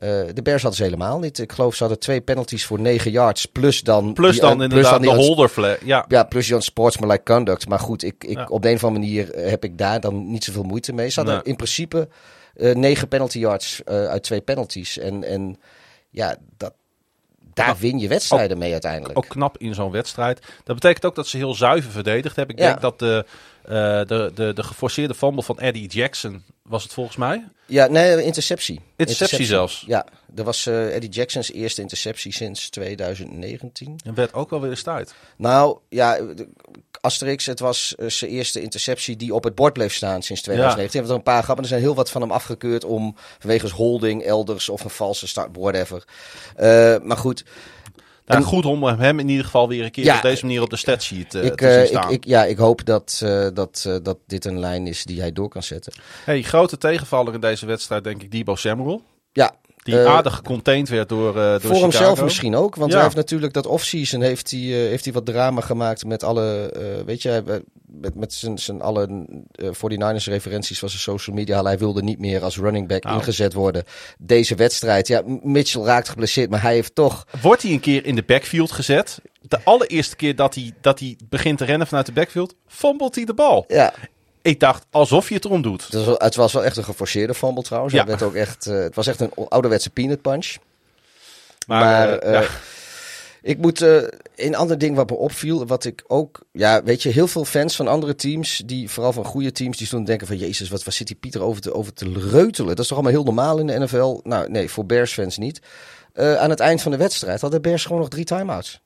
[0.00, 1.38] Eh, de Bears hadden ze helemaal niet.
[1.38, 3.46] Ik geloof ze hadden twee penalties voor 9 yards.
[3.46, 5.84] Plus dan, Plus die- dan eh, inderdaad de holder flag.
[5.84, 7.68] Ja, ja, plus je sportsmanlike conduct.
[7.68, 8.46] Maar goed, ik, ik, Ja.
[8.50, 11.08] op de een of andere manier eh, heb ik daar dan niet zoveel moeite mee.
[11.08, 11.44] Ze hadden Nee.
[11.44, 12.08] in principe
[12.54, 14.98] eh, negen penalty yards eh, uit twee penalties.
[14.98, 15.56] En, en
[16.10, 16.72] ja, dat,
[17.54, 19.18] daar win je wedstrijden mee uiteindelijk.
[19.18, 20.40] ook knap in zo'n wedstrijd.
[20.64, 22.56] Dat betekent ook dat ze heel zuiver verdedigd hebben.
[22.56, 22.68] Ik Ja.
[22.68, 23.32] denk dat de, eh,
[23.70, 27.44] de, de, de geforceerde fumble van Eddie Jackson, was het volgens mij?
[27.66, 28.80] Ja, nee, interceptie.
[28.96, 29.84] Interceptie zelfs.
[29.86, 34.00] Ja, dat was eh, Eddie Jackson's eerste interceptie sinds 2019.
[34.04, 35.14] En werd ook wel weer eens tijd.
[35.36, 36.18] Nou, ja,
[37.00, 40.90] Asterix, het was eh, zijn eerste interceptie die op het bord bleef staan sinds 2019.
[40.90, 43.14] Hij heeft er een paar gehad, maar er zijn heel wat van hem afgekeurd om
[43.38, 46.04] vanwege holding, elders of een valse start, whatever.
[46.56, 47.44] Eh, maar goed,
[48.36, 50.70] En- goed om hem in ieder geval weer een keer Ja, op deze manier op
[50.70, 52.10] de statsheet eh ik, te zien eh, ik, staan.
[52.10, 55.32] ik, ja, ik hoop dat, eh, dat, eh, dat dit een lijn is die hij
[55.32, 55.92] door kan zetten.
[56.24, 59.02] Hey, grote tegenvaller in deze wedstrijd denk ik Debo Samuel.
[59.32, 59.54] Ja,
[59.90, 62.74] Die Eh, aardig gecontained werd door, eh door Voor hemzelf misschien ook.
[62.74, 62.94] Want Ja.
[62.96, 66.72] hij heeft natuurlijk dat offseason heeft hij, eh, heeft hij wat drama gemaakt met alle,
[67.06, 67.42] weet je,
[67.86, 71.62] met, met zijn, zijn alle eh 49ers referenties van zijn social media.
[71.62, 73.16] Hij wilde niet meer als running back Nou.
[73.18, 73.84] ingezet worden.
[74.18, 78.14] Deze wedstrijd, ja, Mitchell raakt geblesseerd, maar hij heeft toch, Wordt hij een keer in
[78.14, 79.18] de backfield gezet.
[79.40, 83.24] De allereerste keer dat hij, dat hij begint te rennen vanuit de backfield, fumbled hij
[83.24, 83.64] de bal.
[83.68, 83.92] ja,
[84.42, 85.82] Ik dacht, alsof je het erom doet.
[85.82, 87.94] het was, wel- het was wel echt een geforceerde fumble trouwens.
[87.94, 88.04] Ja.
[88.06, 90.56] Werd ook echt, eh, het was echt een ouderwetse peanut punch.
[91.66, 92.48] Maar, Maar, eh, eh, ja.
[93.42, 93.80] ik moet
[94.36, 97.76] een ander ding wat me opviel, wat ik ook, ja, weet je, heel veel fans
[97.76, 100.94] van andere teams, die vooral van goede teams, die stonden denken van, jezus, wat, wat
[100.94, 102.68] zit die Pieter over te, over te reutelen?
[102.68, 104.20] Dat is toch allemaal heel normaal in de NFL?
[104.22, 105.60] Nou, nee, voor Bears fans niet.
[106.14, 108.80] Aan het eind van de wedstrijd hadden Bears gewoon nog drie timeouts.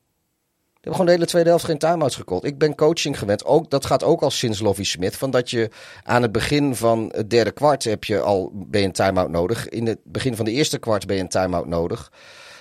[0.85, 2.45] Hebben gewoon de hele tweede helft geen timeouts gecallt.
[2.45, 3.45] Ik ben coaching gewend.
[3.45, 5.17] Ook, dat gaat ook al sinds Lovie Smith.
[5.17, 5.71] Van dat je
[6.03, 9.69] aan het begin van het derde kwart heb je al, ben een timeout nodig.
[9.69, 12.13] In het begin van de eerste kwart ben je een timeout nodig.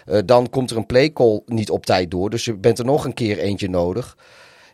[0.05, 2.29] Eh, dan komt er een playcall niet op tijd door.
[2.29, 4.17] Dus je bent er nog een keer eentje nodig.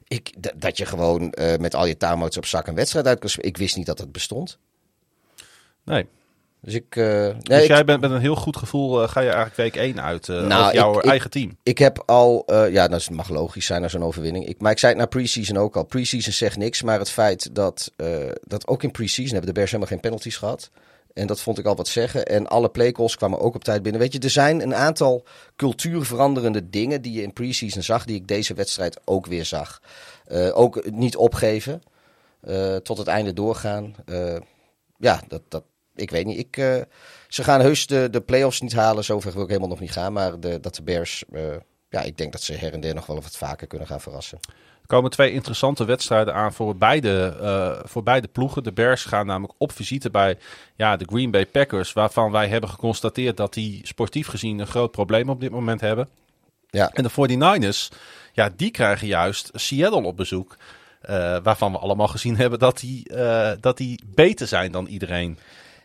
[0.07, 3.29] Ik, dat je gewoon eh, met al je timeouts op zak een wedstrijd uit kan.
[3.35, 4.57] Ik wist niet dat het bestond.
[5.83, 6.07] nee.
[6.61, 6.95] Dus ik...
[6.95, 9.55] eh, nee, Dus ik- jij bent met een heel goed gevoel, eh, ga je eigenlijk
[9.55, 11.57] week 1 uit eh Nou, als jouw ik- ik- eigen team.
[11.63, 14.45] Ik heb al, eh, ja, dat mag logisch zijn naar zo'n overwinning.
[14.47, 15.83] Ik, maar ik zei het na preseason ook al.
[15.83, 18.07] Preseason zegt niks, maar het feit dat, eh,
[18.43, 20.69] dat ook in preseason hebben de Bears helemaal geen penalties gehad.
[21.13, 22.25] En dat vond ik al wat zeggen.
[22.25, 24.01] En alle playcalls kwamen ook op tijd binnen.
[24.01, 25.23] Weet je, er zijn een aantal
[25.55, 29.81] cultuurveranderende dingen die je in preseason zag, die ik deze wedstrijd ook weer zag.
[30.25, 31.81] Eh, ook niet opgeven,
[32.41, 33.95] eh, tot het einde doorgaan.
[34.05, 34.35] Eh,
[34.97, 35.63] ja, dat, dat,
[35.99, 36.37] ik weet niet.
[36.37, 36.81] Ik, eh,
[37.27, 39.03] ze gaan heus de, de playoffs niet halen.
[39.03, 40.13] Zover wil ik helemaal nog niet gaan.
[40.13, 41.41] Maar de, dat de Bears, eh,
[41.89, 44.39] ja, ik denk dat ze her en der nog wel wat vaker kunnen gaan verrassen.
[44.81, 48.63] Er komen twee interessante wedstrijden aan voor beide, eh, voor beide ploegen.
[48.63, 50.37] De Bears gaan namelijk op visite bij
[50.75, 51.93] ja, de Green Bay Packers.
[51.93, 56.09] Waarvan wij hebben geconstateerd dat die sportief gezien een groot probleem op dit moment hebben.
[56.69, 57.89] Ja, En de 49ers,
[58.33, 60.57] ja, die krijgen juist Seattle op bezoek.
[61.43, 63.13] waarvan we allemaal gezien hebben dat die,
[63.59, 65.37] dat die beter zijn dan iedereen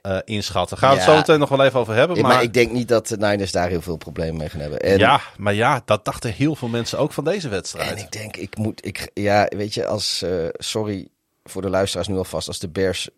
[0.05, 0.78] eh inschatten.
[0.78, 2.20] Gaan we het zo meteen nog wel even over hebben.
[2.20, 4.81] maar, Maar, ik denk niet dat de Niners daar heel veel problemen mee gaan hebben.
[4.81, 7.98] En, ja, maar ja, dat dachten heel veel mensen ook van deze en wedstrijd.
[7.98, 11.09] ik denk, ik moet, ik, ja, weet je, als, eh, sorry
[11.44, 13.09] voor de luisteraars nu alvast, als de Bears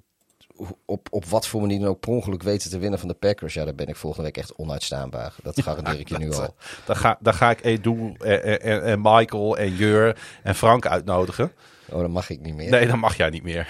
[0.85, 3.55] op, op wat voor manier dan ook per ongeluk weten te winnen van de Packers,
[3.55, 5.35] ja, dan ben ik volgende week echt onuitstaanbaar.
[5.43, 6.55] Dat garandeer ik je nu al.
[6.85, 11.53] Dan ga, dan ga ik Edu en, en, en Michael en Jur en Frank uitnodigen.
[11.89, 12.71] Oh, dat mag ik niet meer.
[12.71, 13.69] Nee, dan mag jij niet meer.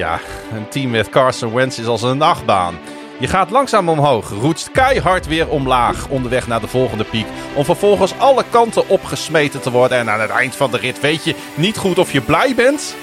[0.00, 0.20] Ja,
[0.52, 2.78] een team met Carson Wentz is als een nachtbaan.
[3.18, 7.26] Je gaat langzaam omhoog, roetst keihard weer omlaag onderweg naar de volgende piek.
[7.54, 9.98] Om vervolgens alle kanten opgesmeten te worden.
[9.98, 12.96] En aan het eind van de rit weet je niet goed of je blij bent.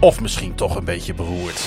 [0.00, 1.60] Of misschien toch een beetje beroerd.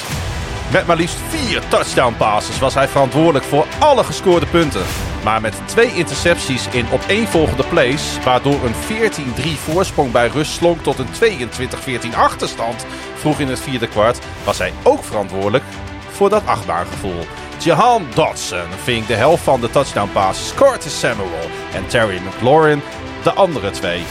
[0.72, 4.85] Met maar liefst vier touchdown passes was hij verantwoordelijk voor alle gescoorde punten.
[5.23, 9.11] Maar met twee intercepties in opeenvolgende plays, waardoor een
[9.43, 11.49] 14-3 voorsprong bij rust slonk tot een
[12.11, 12.85] 22-14 achterstand
[13.28, 15.64] vroeg in het vierde kwart, was hij ook verantwoordelijk
[16.12, 17.26] voor dat achtbaangevoel.
[17.60, 22.82] Jahan Dodson ving de helft van de touchdown passes, Curtis Samuel en Terry McLaurin
[23.24, 24.04] de andere twee.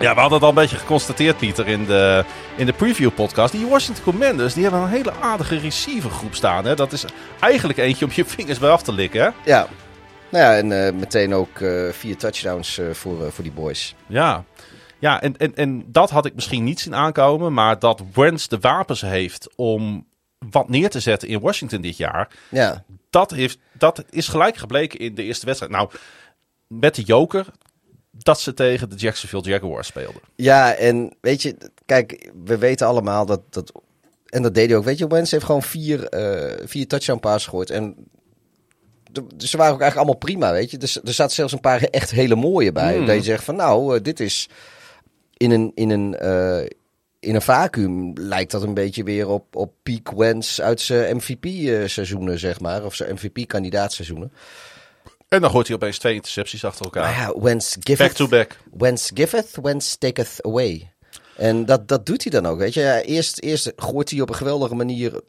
[0.00, 2.24] Ja, we hadden het al een beetje geconstateerd, Pieter, in de,
[2.56, 3.52] in de preview-podcast.
[3.52, 6.64] Die Washington Commanders die hebben een hele aardige receivergroep staan.
[6.64, 6.74] Hè?
[6.74, 7.04] Dat is
[7.40, 9.22] eigenlijk eentje om je vingers bij af te likken.
[9.22, 9.30] Hè?
[9.44, 9.68] Ja,
[10.28, 13.94] nou ja, en eh, meteen ook eh, vier touchdowns eh, voor, voor die boys.
[14.06, 14.44] Ja,
[15.04, 17.52] ja en, en, en dat had ik misschien niet zien aankomen.
[17.52, 20.06] Maar dat Wentz de wapens heeft om
[20.50, 22.28] wat neer te zetten in Washington dit jaar.
[22.50, 25.72] Ja, Dat, heeft, dat is gelijk gebleken in de eerste wedstrijd.
[25.72, 25.90] Nou,
[26.66, 27.46] met de joker
[28.10, 30.20] dat ze tegen de Jacksonville Jaguars speelden.
[30.36, 31.56] Ja, en weet je,
[31.86, 33.40] kijk, we weten allemaal dat.
[33.50, 33.72] dat
[34.28, 34.84] en dat deed hij ook.
[34.84, 37.70] Weet je, Wentz heeft gewoon vier, eh vier touchdown passes gegooid.
[37.70, 37.94] En
[39.10, 40.78] de- dus ze waren ook eigenlijk allemaal prima, weet je.
[40.78, 42.96] Dus, er zaten zelfs een paar echt hele mooie bij.
[42.96, 43.06] Hmm.
[43.06, 44.48] Dat je zegt van, nou, eh, dit is
[45.36, 46.66] in een, in een, eh,
[47.20, 52.38] in een vacuüm lijkt dat een beetje weer op, op peak Wentz uit zijn MVP-seizoenen,
[52.38, 52.84] zeg maar.
[52.84, 54.32] Of zijn MVP-kandidaatseizoenen.
[55.28, 57.02] En dan gooit hij opeens twee intercepties achter elkaar.
[57.02, 58.58] Maar ja, Wentz giveth, Back-to-back.
[58.72, 60.92] Whence giveth, whence taketh away.
[61.36, 62.80] En dat, dat doet hij dan ook, weet je.
[62.80, 65.20] Ja, eerst, eerst gooit hij op een geweldige manier...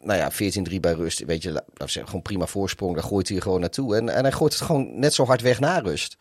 [0.00, 0.32] Nou ja,
[0.70, 1.24] 14-3 bij rust.
[1.24, 2.94] Weet je, zeggen, gewoon prima voorsprong.
[2.94, 3.96] Daar gooit hij gewoon naartoe.
[3.96, 6.16] En, en hij gooit het gewoon net zo hard weg na rust.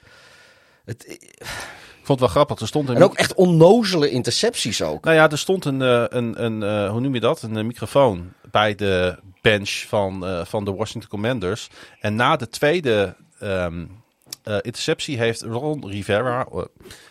[0.86, 2.60] Het, Ik vond het wel grappig.
[2.60, 5.04] Er stond een, en ook echt onnozele intercepties ook.
[5.04, 7.42] nou ja, er stond een, eh, een, een eh, hoe noem je dat?
[7.42, 11.68] Een eh, microfoon bij de bench van, van de Washington Commanders.
[12.00, 13.86] En na de tweede ehm,
[14.44, 16.48] eh, interceptie heeft Ron Rivera,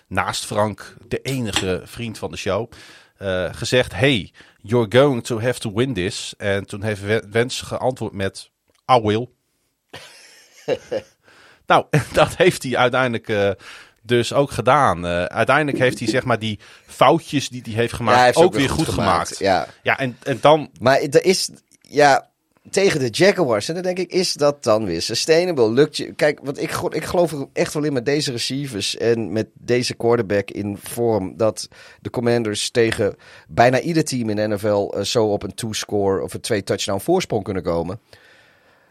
[0.06, 2.70] naast Frank, de enige vriend van de show,
[3.52, 6.34] gezegd: Hey, you're going to have to win this.
[6.38, 8.50] En toen heeft We- Wens geantwoord met:
[8.92, 9.28] I will.
[11.66, 13.56] nou, dat heeft hij uiteindelijk
[14.02, 15.06] dus ook gedaan.
[15.06, 18.46] Eh, uiteindelijk heeft hij zeg maar die foutjes die hij heeft gemaakt Ja, hij heeft
[18.46, 19.38] ook, weer goed gemaakt.
[19.38, 19.66] Ja.
[19.82, 21.50] Ja, en, en dan Maar er is,
[21.80, 22.30] ja,
[22.70, 23.68] tegen de Jaguars.
[23.68, 25.70] En dan denk ik, is dat dan weer sustainable?
[25.70, 26.12] Lukt je?
[26.12, 29.94] Kijk, want ik, ik geloof er echt wel in met deze receivers en met deze
[29.94, 31.36] quarterback in vorm.
[31.36, 31.68] Dat
[32.00, 33.16] de Commanders tegen
[33.48, 37.44] bijna ieder team in de NFL eh, zo op een two-score of een twee-touchdown voorsprong
[37.44, 38.00] kunnen komen.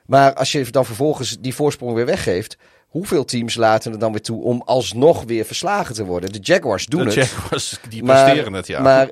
[0.05, 2.57] Maar als je dan vervolgens die voorsprong weer weggeeft.
[2.89, 6.31] Hoeveel teams laten er dan weer toe om alsnog weer verslagen te worden?
[6.31, 7.13] De Jaguars doen de het.
[7.13, 8.81] Jaguars, die Maar, presteren het, ja.
[8.81, 9.09] maar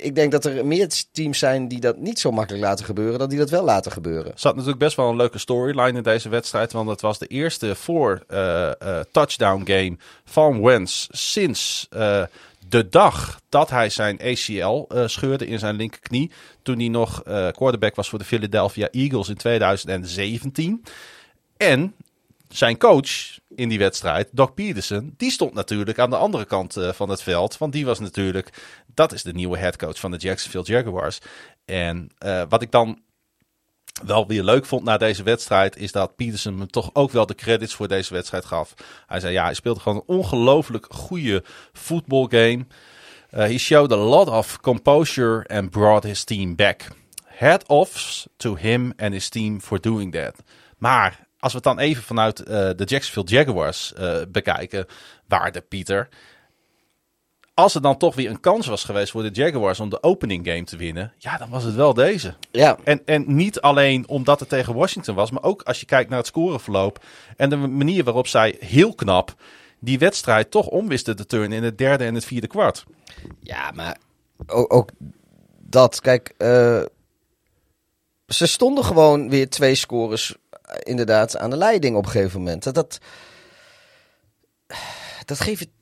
[0.00, 3.28] ik denk dat er meer teams zijn die dat niet zo makkelijk laten gebeuren, dan
[3.28, 4.32] die dat wel laten gebeuren.
[4.32, 6.72] Er zat natuurlijk best wel een leuke storyline in deze wedstrijd.
[6.72, 12.22] Want het was de eerste voor eh, eh, touchdown game van Wentz sinds eh,
[12.68, 16.30] de dag dat hij zijn ACL scheurde in zijn linkerknie.
[16.62, 17.22] Toen hij nog
[17.52, 20.82] quarterback was voor de Philadelphia Eagles in 2017.
[21.56, 21.94] En
[22.56, 26.92] zijn coach in die wedstrijd, Doc Peterson, die stond natuurlijk aan de andere kant eh,
[26.92, 27.58] van het veld.
[27.58, 28.50] Want die was natuurlijk,
[28.94, 31.18] dat is de nieuwe headcoach van de Jacksonville Jaguars.
[31.64, 33.00] En eh, wat ik dan
[34.04, 37.34] wel weer leuk vond na deze wedstrijd, is dat Peterson me toch ook wel de
[37.34, 38.74] credits voor deze wedstrijd gaf.
[39.06, 42.66] Hij zei, ja, hij speelde gewoon een ongelooflijk goede voetbalgame.
[43.34, 46.88] Uh, he showed a lot of composure and brought his team back.
[47.24, 50.42] Head offs to him and his team for doing that.
[50.78, 54.86] Maar als we het dan even vanuit uh, de Jacksonville Jaguars uh, bekijken,
[55.28, 56.08] waarde Pieter.
[57.54, 60.46] Als er dan toch weer een kans was geweest voor de Jaguars om de opening
[60.46, 62.34] game te winnen, ja, dan was het wel deze.
[62.50, 62.78] Ja.
[62.84, 66.18] En, en niet alleen omdat het tegen Washington was, maar ook als je kijkt naar
[66.18, 67.04] het scoreverloop
[67.36, 69.34] en de manier waarop zij heel knap
[69.78, 72.84] die wedstrijd toch omwisten te turnen in het derde en het vierde kwart.
[73.40, 73.98] Ja, maar
[74.46, 74.90] ook, ook
[75.58, 76.82] dat, kijk, uh,
[78.26, 80.36] ze stonden gewoon weer twee scores
[80.82, 82.62] inderdaad aan de leiding op een gegeven moment.
[82.62, 82.98] Dat, dat,
[85.24, 85.38] dat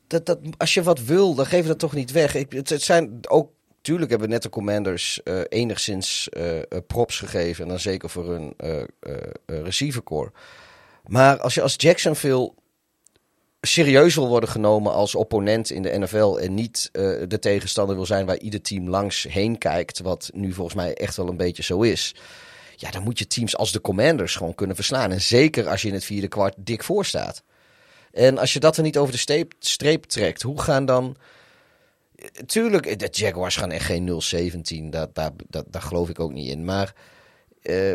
[0.07, 2.35] dat, dat, als je wat wil, dan geef je dat toch niet weg.
[2.35, 3.51] Ik, het, zijn ook,
[3.81, 7.63] tuurlijk hebben we net de Commanders uh, enigszins uh, props gegeven.
[7.63, 8.83] En dan zeker voor hun uh,
[9.47, 10.33] receivercore.
[11.07, 12.53] Maar als je als Jacksonville
[13.61, 16.89] serieus wil worden genomen als opponent in de NFL en niet
[17.29, 21.17] de tegenstander wil zijn waar ieder team langs heen kijkt, wat nu volgens mij echt
[21.17, 22.15] wel een beetje zo is.
[22.77, 25.13] Ja, dan moet je teams als de Commanders gewoon kunnen verslaan.
[25.13, 27.43] En zeker als je in het vierde kwart dik voor staat.
[28.13, 31.17] En als je dat er niet over de streep, trekt, hoe gaan dan.
[32.47, 34.23] Tuurlijk, de Jaguars gaan echt geen
[34.87, 34.91] 0-17.
[34.91, 36.65] Dat, daar, dat, daar geloof ik ook niet in.
[36.65, 36.95] Maar
[37.63, 37.95] uh,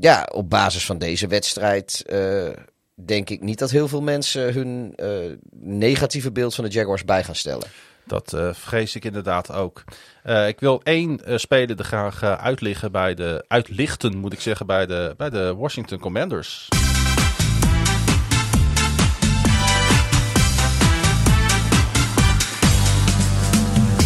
[0.00, 2.04] ja, op basis van deze wedstrijd.
[2.06, 2.48] Uh,
[2.94, 7.24] denk ik niet dat heel veel mensen hun uh, negatieve beeld van de Jaguars bij
[7.24, 7.68] gaan stellen.
[8.08, 9.84] Dat uh, vrees ik inderdaad ook.
[10.24, 14.86] Uh, ik wil één speler er graag uitliggen bij de, uitlichten, moet ik zeggen, bij
[14.86, 16.68] de, bij de Washington Commanders.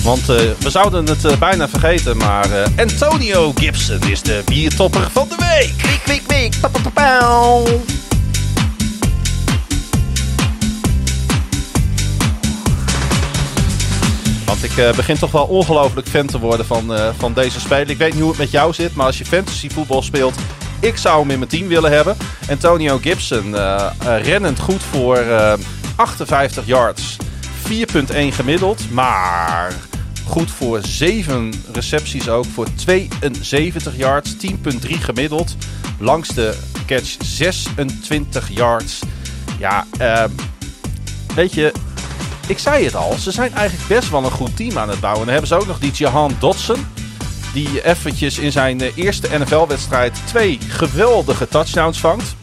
[0.05, 5.83] Want we zouden het bijna vergeten, maar Antonio Gibson is de biertopper van de week.
[5.83, 8.12] Week, week, week.
[14.53, 17.91] Want ik uh, begin toch wel ongelooflijk fan te worden van, uh, van deze speler.
[17.91, 20.35] Ik weet niet hoe het met jou zit, maar als je fantasy voetbal speelt,
[20.81, 22.17] ik zou hem in mijn team willen hebben.
[22.51, 23.91] Antonio Gibson, uh,
[24.23, 25.25] rennend goed voor
[25.97, 27.17] 58 yards,
[27.69, 29.73] 4.1 gemiddeld, maar
[30.27, 35.57] goed voor 7 recepties ook, voor 72 yards, 10.3 gemiddeld.
[35.99, 39.01] Langs de catch 26 yards.
[39.59, 39.87] Ja,
[41.35, 41.73] weet je,
[42.47, 45.21] ik zei het al, ze zijn eigenlijk best wel een goed team aan het bouwen.
[45.21, 46.87] En dan hebben ze ook nog die Jahan Dodson.
[47.53, 52.35] Die eventjes in zijn eerste NFL-wedstrijd twee geweldige touchdowns vangt.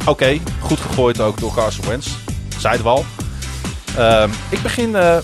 [0.00, 2.08] Oké, okay, goed gegooid ook door Carson Wentz.
[2.58, 3.04] Zeiden we al.
[3.98, 5.16] Uh, ik begin, uh,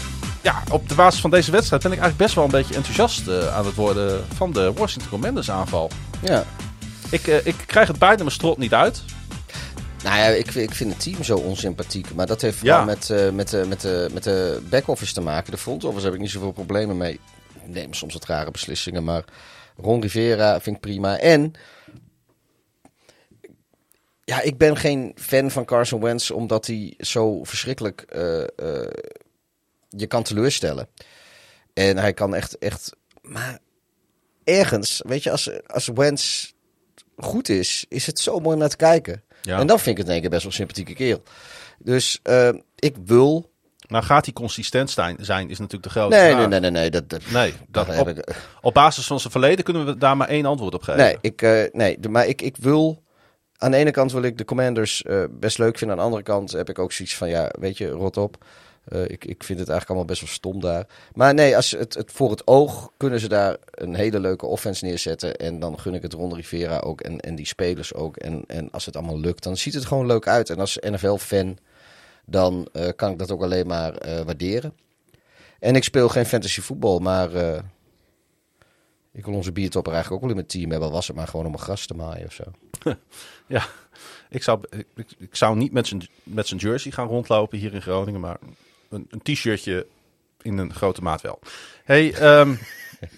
[0.43, 3.29] ja, op de basis van deze wedstrijd ben ik eigenlijk best wel een beetje enthousiast
[3.29, 5.91] uh, aan het worden van de Washington Commanders aanval.
[6.21, 6.45] Ja.
[7.11, 9.03] Ik, ik krijg het bijna mijn strot niet uit.
[10.05, 12.15] Nou ja, ik, ik vind het team zo onsympathiek.
[12.15, 12.85] Maar dat heeft vooral Ja.
[12.85, 15.51] met, uh, met, uh, met, uh, met de back-office te maken.
[15.53, 17.13] De front office heb ik niet zoveel problemen mee.
[17.55, 19.25] Ik neem soms wat rare beslissingen, maar
[19.77, 21.19] Ron Rivera vind ik prima.
[21.19, 21.53] En
[24.25, 28.87] ja, ik ben geen fan van Carson Wentz omdat hij zo verschrikkelijk uh, uh,
[29.89, 30.89] je kan teleurstellen.
[31.75, 32.97] En hij kan echt, echt.
[33.23, 33.59] Maar
[34.45, 36.53] ergens, weet je, als, als Wentz
[37.17, 39.23] goed is, is het zo mooi om naar te kijken.
[39.43, 39.59] Ja.
[39.59, 41.23] En dan vind ik het in één keer best wel een sympathieke kerel.
[41.79, 43.51] Dus uh, ik wil
[43.89, 46.49] Maar gaat hij consistent zijn, zijn is natuurlijk de grootste Nee, vraag.
[46.49, 46.91] nee, nee, nee, nee.
[46.91, 50.29] Dat, dat, Nee, dat, op, ik- op basis van zijn verleden kunnen we daar maar
[50.29, 51.01] één antwoord op geven.
[51.01, 53.03] Nee, ik, eh, nee maar ik, ik wil...
[53.57, 55.97] Aan de ene kant wil ik de Commanders eh, best leuk vinden.
[55.97, 57.29] Aan de andere kant heb ik ook zoiets van...
[57.29, 58.45] Ja, weet je, rot op.
[58.89, 60.87] Eh, ik, ik vind het eigenlijk allemaal best wel stom daar.
[61.15, 64.85] Maar nee, als het, het, voor het oog kunnen ze daar een hele leuke offense
[64.85, 65.37] neerzetten.
[65.37, 67.01] En dan gun ik het Ron Rivera ook.
[67.01, 68.17] En, en die spelers ook.
[68.17, 70.51] En, en als het allemaal lukt, dan ziet het gewoon leuk uit.
[70.51, 71.59] En als NFL-fan,
[72.27, 74.73] dan eh, kan ik dat ook alleen maar eh, waarderen.
[75.59, 77.31] En ik speel geen fantasy voetbal, maar...
[79.13, 80.91] ik wil onze biertopper eigenlijk ook wel in mijn team hebben.
[80.91, 82.45] Was het maar gewoon om een gras te maaien of zo.
[83.47, 83.67] Ja,
[84.31, 84.87] ik zou, ik,
[85.19, 88.39] ik- zou niet met zijn jersey gaan rondlopen hier in Groningen, maar
[88.91, 89.87] een, een t-shirtje
[90.43, 91.39] in een grote maat wel.
[91.85, 92.51] Hey, ehm,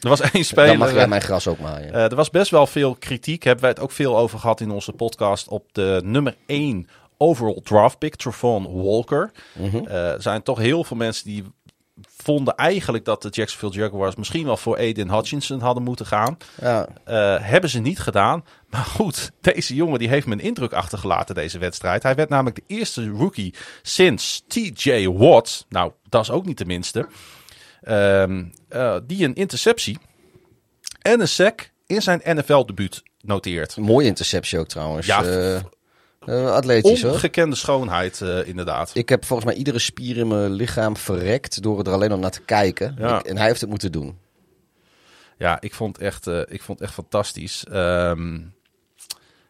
[0.02, 0.66] er was één speler.
[0.68, 1.92] Dan mag jij eh, mijn gras ook maaien.
[1.92, 3.42] eh, er was best wel veel kritiek.
[3.42, 7.60] Hebben wij het ook veel over gehad in onze podcast op de nummer 1 overall
[7.64, 9.30] draft pick, Travon Walker.
[9.52, 9.76] Mhm.
[9.86, 11.44] Eh, er zijn toch heel veel mensen die
[12.22, 16.36] vonden eigenlijk dat de Jacksonville Jaguars misschien wel voor Aiden Hutchinson hadden moeten gaan.
[16.60, 16.88] ja.
[17.04, 18.44] Eh, hebben ze niet gedaan.
[18.70, 22.02] Maar goed, deze jongen die heeft me een indruk achtergelaten deze wedstrijd.
[22.02, 25.66] Hij werd namelijk de eerste rookie sinds TJ Watt.
[25.68, 27.08] Nou, dat is ook niet de minste.
[27.82, 29.98] ehm, eh, die een interceptie
[31.02, 33.76] en een sack in zijn NFL-debuut noteert.
[33.76, 35.06] Een mooie interceptie ook trouwens.
[35.06, 35.22] Ja,
[36.30, 37.12] Ja, atletisch hoor.
[37.12, 38.90] Ongekende schoonheid, eh, inderdaad.
[38.94, 42.30] Ik heb volgens mij iedere spier in mijn lichaam verrekt door er alleen om naar
[42.30, 42.94] te kijken.
[42.98, 43.18] Ja.
[43.18, 44.18] Ik- en hij heeft het moeten doen.
[45.38, 47.64] Ja, ik vond het echt, eh, ik vond echt fantastisch.
[47.64, 48.40] Ehm,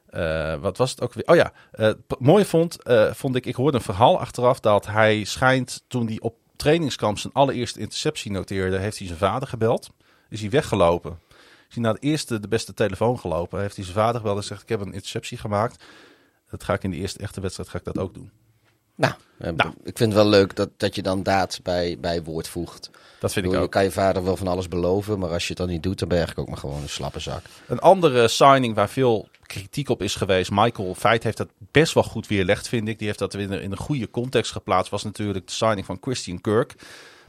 [0.06, 1.24] eh, wat was het ook weer?
[1.26, 5.24] Oh ja, eh, mooi vond, eh, vond ik, ik hoorde een verhaal achteraf dat hij
[5.24, 9.88] schijnt toen hij op trainingskamp zijn allereerste interceptie noteerde, heeft hij zijn vader gebeld.
[10.28, 11.18] Is hij weggelopen.
[11.68, 13.60] Is hij naar de eerste, de beste telefoon gelopen.
[13.60, 15.84] Heeft hij zijn vader gebeld en zegt, ik heb een interceptie gemaakt.
[16.50, 18.30] Dat ga ik in de eerste echte wedstrijd ga ik dat ook doen.
[18.94, 19.70] Nou, eh, Nou.
[19.84, 22.90] ik vind het wel leuk dat, dat je dan daad bij, bij woord voegt.
[23.20, 23.62] Dat vind Ik ook.
[23.62, 25.98] je kan je vader wel van alles beloven, maar als je het dan niet doet,
[25.98, 27.42] dan ben je eigenlijk ook maar gewoon een slappe zak.
[27.66, 30.50] Een andere signing waar veel kritiek op is geweest.
[30.50, 32.98] Michael Feit heeft dat best wel goed weerlegd, vind ik.
[32.98, 34.90] Die heeft dat in in een goede context geplaatst.
[34.90, 36.74] Was natuurlijk de signing van Christian Kirk.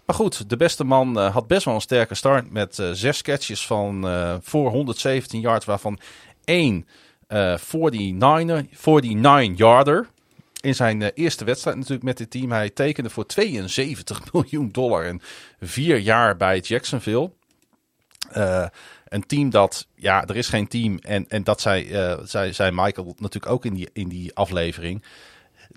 [0.05, 2.51] Maar goed, de beste man eh, had best wel een sterke start.
[2.51, 4.05] Met eh, zes catches van
[4.43, 5.99] voor 117 yards, waarvan
[6.45, 6.87] één
[7.31, 10.09] eh 49er, 49-yarder.
[10.61, 12.51] In zijn eh, eerste wedstrijd natuurlijk met dit team.
[12.51, 15.21] Hij tekende voor 72 miljoen dollar en
[15.59, 17.31] vier jaar bij Jacksonville.
[18.31, 18.65] Eh,
[19.05, 20.97] een team dat, ja, er is geen team.
[20.97, 21.87] En, en dat zei,
[22.23, 25.03] zei, zei Michael natuurlijk ook in die, in die aflevering.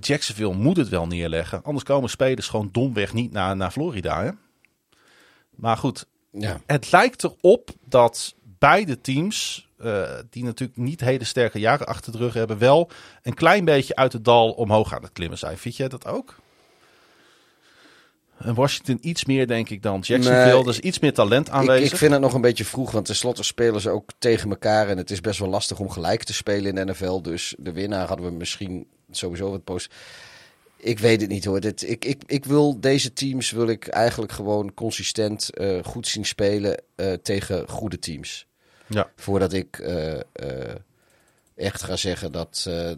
[0.00, 1.62] Jacksonville moet het wel neerleggen.
[1.62, 4.22] Anders komen spelers gewoon domweg niet naar, naar Florida.
[4.22, 4.30] Hè?
[5.50, 6.60] Maar goed, Ja.
[6.66, 8.34] het lijkt erop dat
[8.68, 12.90] beide teams, eh, die natuurlijk niet hele sterke jaren achter de rug hebben, wel
[13.22, 15.58] een klein beetje uit het dal omhoog aan het klimmen zijn.
[15.58, 16.36] Vind jij dat ook?
[18.38, 20.62] En Washington iets meer, denk ik, dan Jacksonville.
[20.62, 21.92] Nee, is iets meer talent Ik, aanwezig.
[21.92, 24.88] ik vind het nog een beetje vroeg, want tenslotte spelen ze ook tegen elkaar.
[24.88, 27.20] En het is best wel lastig om gelijk te spelen in de NFL.
[27.20, 29.94] Dus de winnaar hadden we misschien sowieso wat post.
[30.76, 31.60] Ik weet het niet hoor.
[31.60, 36.24] Dit, ik, ik, ik wil deze teams wil ik eigenlijk gewoon consistent eh, goed zien
[36.24, 38.46] spelen eh, tegen goede teams.
[38.94, 39.10] Ja.
[39.16, 40.74] Voordat ik eh, eh,
[41.54, 42.90] echt ga zeggen dat, eh,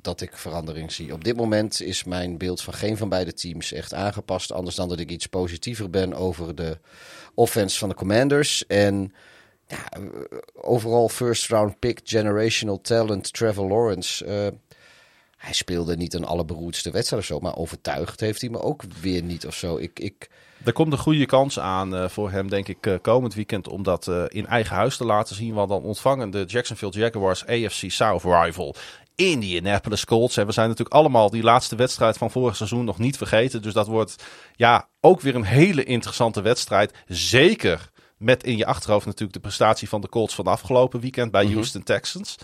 [0.00, 1.12] dat ik verandering zie.
[1.12, 4.52] Op dit moment is mijn beeld van geen van beide teams echt aangepast.
[4.52, 6.78] Anders dan dat ik iets positiever ben over de
[7.34, 8.66] offense van de Commanders.
[8.66, 9.12] En
[9.66, 9.88] ja,
[10.54, 14.24] overal first round pick, generational talent, Trevor Lawrence.
[15.36, 19.22] hij speelde niet een allerberoerdste wedstrijd of zo, maar overtuigd heeft hij me ook weer
[19.22, 19.76] niet of zo.
[19.76, 20.30] Ik, ik,
[20.64, 23.68] Er komt een goede kans aan eh, voor hem, denk ik, eh, komend weekend.
[23.68, 25.54] Om dat eh, in eigen huis te laten zien.
[25.54, 28.74] Want dan ontvangen de Jacksonville Jaguars AFC South rival
[29.14, 30.36] Indianapolis Colts.
[30.36, 33.62] En we zijn natuurlijk allemaal die laatste wedstrijd van vorig seizoen nog niet vergeten.
[33.62, 34.24] Dus dat wordt
[34.56, 36.92] ja, ook weer een hele interessante wedstrijd.
[37.06, 41.46] Zeker met in je achterhoofd natuurlijk de prestatie van de Colts van afgelopen weekend bij
[41.46, 42.36] Houston Texans.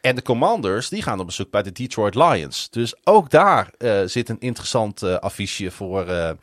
[0.00, 2.70] En de Commanders die gaan op bezoek bij de Detroit Lions.
[2.70, 3.70] Dus ook daar
[4.06, 6.36] zit een interessant affiche voor,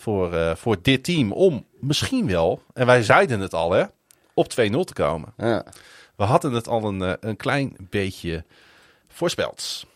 [0.00, 1.32] voor, eh, voor dit team.
[1.32, 3.84] Om misschien wel, en wij zeiden het al hè,
[4.34, 5.32] op 2-0 te komen.
[5.36, 5.64] ja.
[6.16, 8.44] We hadden het al een, eh, een klein beetje
[9.08, 9.86] voorspeld.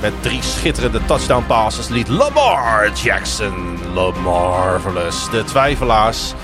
[0.00, 6.34] Met drie schitterende touchdown passes liet Lamar Jackson, Lamarvelous, de twijfelaars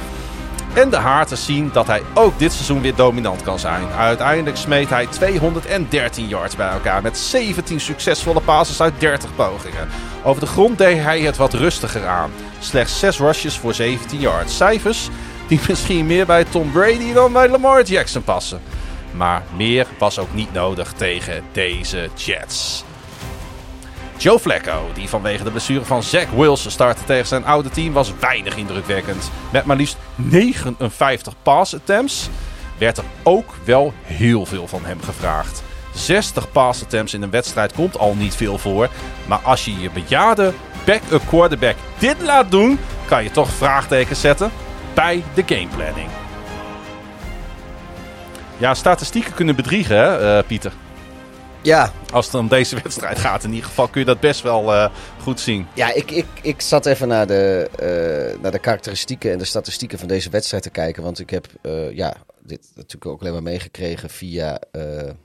[0.76, 3.88] en de Haarters zien dat hij ook dit seizoen weer dominant kan zijn.
[3.88, 9.88] Uiteindelijk smeet hij 213 yards bij elkaar met 17 succesvolle passes uit 30 pogingen.
[10.24, 12.30] Over de grond deed hij het wat rustiger aan.
[12.58, 14.56] Slechts 6 rushes voor 17 yards.
[14.56, 15.08] Cijfers
[15.48, 18.60] die misschien meer bij Tom Brady dan bij Lamar Jackson passen.
[19.12, 22.85] Maar meer was ook niet nodig tegen deze Jets.
[24.18, 28.12] Joe Flacco, die vanwege de blessure van Zach Wilson startte tegen zijn oude team, was
[28.20, 29.30] weinig indrukwekkend.
[29.52, 32.28] Met maar liefst 59 pass attempts
[32.78, 35.62] werd er ook wel heel veel van hem gevraagd.
[35.94, 38.88] 60 pass attempts in een wedstrijd komt al niet veel voor.
[39.26, 40.52] Maar als je je bejaarde
[40.84, 44.50] backup quarterback dit laat doen, kan je toch vraagtekens zetten
[44.94, 46.08] bij de gameplanning.
[48.56, 50.72] Ja, statistieken kunnen bedriegen, hè, uh, Pieter.
[51.66, 51.92] Ja.
[52.12, 54.90] Als het om deze wedstrijd gaat, in ieder geval kun je dat best wel uh,
[55.20, 55.66] goed zien.
[55.74, 57.70] Ja, ik, ik, ik zat even naar de,
[58.34, 61.02] uh, naar de karakteristieken en de statistieken van deze wedstrijd te kijken.
[61.02, 61.46] Want ik heb
[61.92, 64.60] ja, dit natuurlijk ook alleen maar meegekregen via,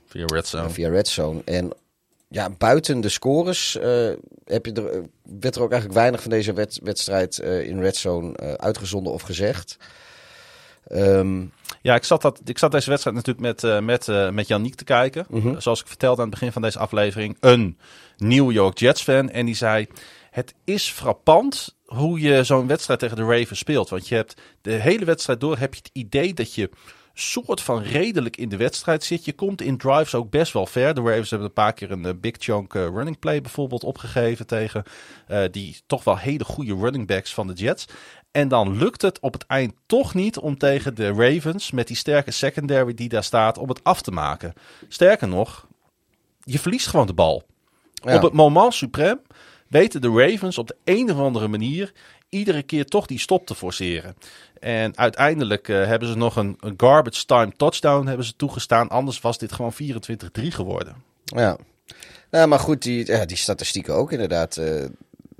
[0.06, 0.70] via Red Zone.
[0.70, 1.42] Via Red Zone.
[1.44, 1.70] En
[2.28, 3.78] ja, buiten de scores
[4.44, 5.02] heb je er,
[5.40, 9.76] werd er ook eigenlijk weinig van deze wed wedstrijd in Red Zone uitgezonden of gezegd.
[10.90, 11.52] Um,
[11.82, 14.74] ja, ik zat, dat, ik zat deze wedstrijd natuurlijk met, uh, met, uh, met Janiek
[14.74, 15.26] te kijken.
[15.28, 17.36] Mm Zoals ik vertelde aan het begin van deze aflevering.
[17.40, 17.78] Een
[18.16, 19.30] New York Jets fan.
[19.30, 19.86] En die zei,
[20.30, 23.88] het is frappant hoe je zo'n wedstrijd tegen de Ravens speelt.
[23.88, 26.70] Want je hebt de hele wedstrijd door heb je het idee dat je
[27.14, 29.24] soort van redelijk in de wedstrijd zit.
[29.24, 30.94] Je komt in drives ook best wel ver.
[30.94, 34.84] De Ravens hebben een paar keer een uh, big chunk running play bijvoorbeeld opgegeven tegen
[35.50, 37.86] die toch wel hele goede running backs van de Jets.
[38.32, 41.96] En dan lukt het op het eind toch niet om tegen de Ravens, met die
[41.96, 44.52] sterke secondary die daar staat, om het af te maken.
[44.88, 45.66] Sterker nog,
[46.44, 47.42] je verliest gewoon de bal.
[48.02, 49.20] Op het moment suprem
[49.68, 51.92] weten de Ravens op de een of andere manier
[52.28, 54.16] iedere keer toch die stop te forceren.
[54.60, 58.88] En uiteindelijk uh, hebben ze nog een, een, garbage time touchdown hebben ze toegestaan.
[58.88, 59.86] Anders was dit gewoon 24-3
[60.32, 60.94] geworden.
[61.24, 61.56] Ja.
[62.30, 64.56] Nou, maar goed, die, ja, die statistieken ook inderdaad.
[64.56, 64.84] Uh,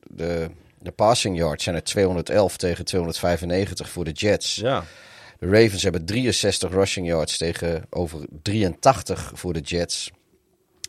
[0.02, 0.50] de
[0.82, 4.54] de passing yards zijn er 211 tegen 295 voor de Jets.
[4.54, 4.84] Ja.
[5.38, 10.10] De Ravens hebben 63 rushing yards tegen over 83 voor de Jets.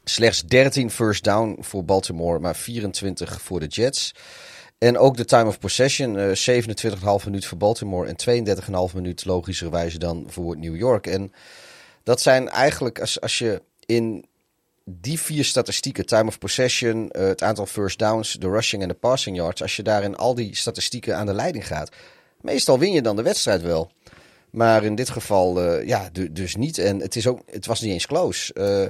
[0.03, 4.13] Slechts 13 first down voor Baltimore, maar 24 voor de Jets.
[4.77, 8.15] En ook de time of possession, uh, 27,5 minuut voor Baltimore en
[8.89, 11.07] 32,5 minuut logischerwijze dan voor New York.
[11.07, 11.33] En
[12.03, 14.25] dat zijn eigenlijk, als, als je in
[14.83, 18.93] die vier statistieken, time of possession, uh, het aantal first downs, de rushing en de
[18.93, 21.91] passing yards, als je daar in al die statistieken aan de leiding gaat,
[22.41, 23.91] meestal win je dan de wedstrijd wel.
[24.49, 26.77] Maar in dit geval, uh, ja, dus niet.
[26.77, 28.53] En het, is ook, het was niet eens close.
[28.57, 28.87] Uh,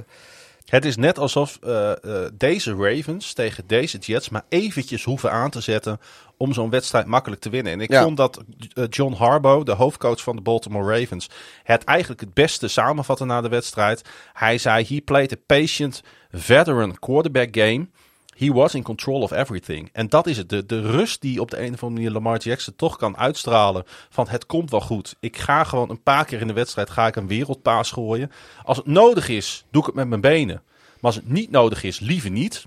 [0.64, 5.50] het is net alsof uh, uh, deze Ravens tegen deze Jets maar eventjes hoeven aan
[5.50, 6.00] te zetten
[6.36, 7.72] om zo'n wedstrijd makkelijk te winnen.
[7.72, 8.02] En ik ja.
[8.02, 8.42] vond dat
[8.74, 11.30] uh, John Harbaugh, de hoofdcoach van de Baltimore Ravens,
[11.62, 14.02] het eigenlijk het beste samenvatte na de wedstrijd.
[14.32, 17.88] Hij zei: He played a patient veteran quarterback game.
[18.36, 19.88] He was in control of everything.
[19.92, 20.48] En dat is het.
[20.48, 23.84] De, de rust die op de een of andere manier Lamar Jackson toch kan uitstralen.
[24.08, 25.16] Van het komt wel goed.
[25.20, 28.30] Ik ga gewoon een paar keer in de wedstrijd ga ik een wereldpaas gooien.
[28.62, 30.62] Als het nodig is, doe ik het met mijn benen.
[30.64, 32.66] Maar als het niet nodig is, liever niet.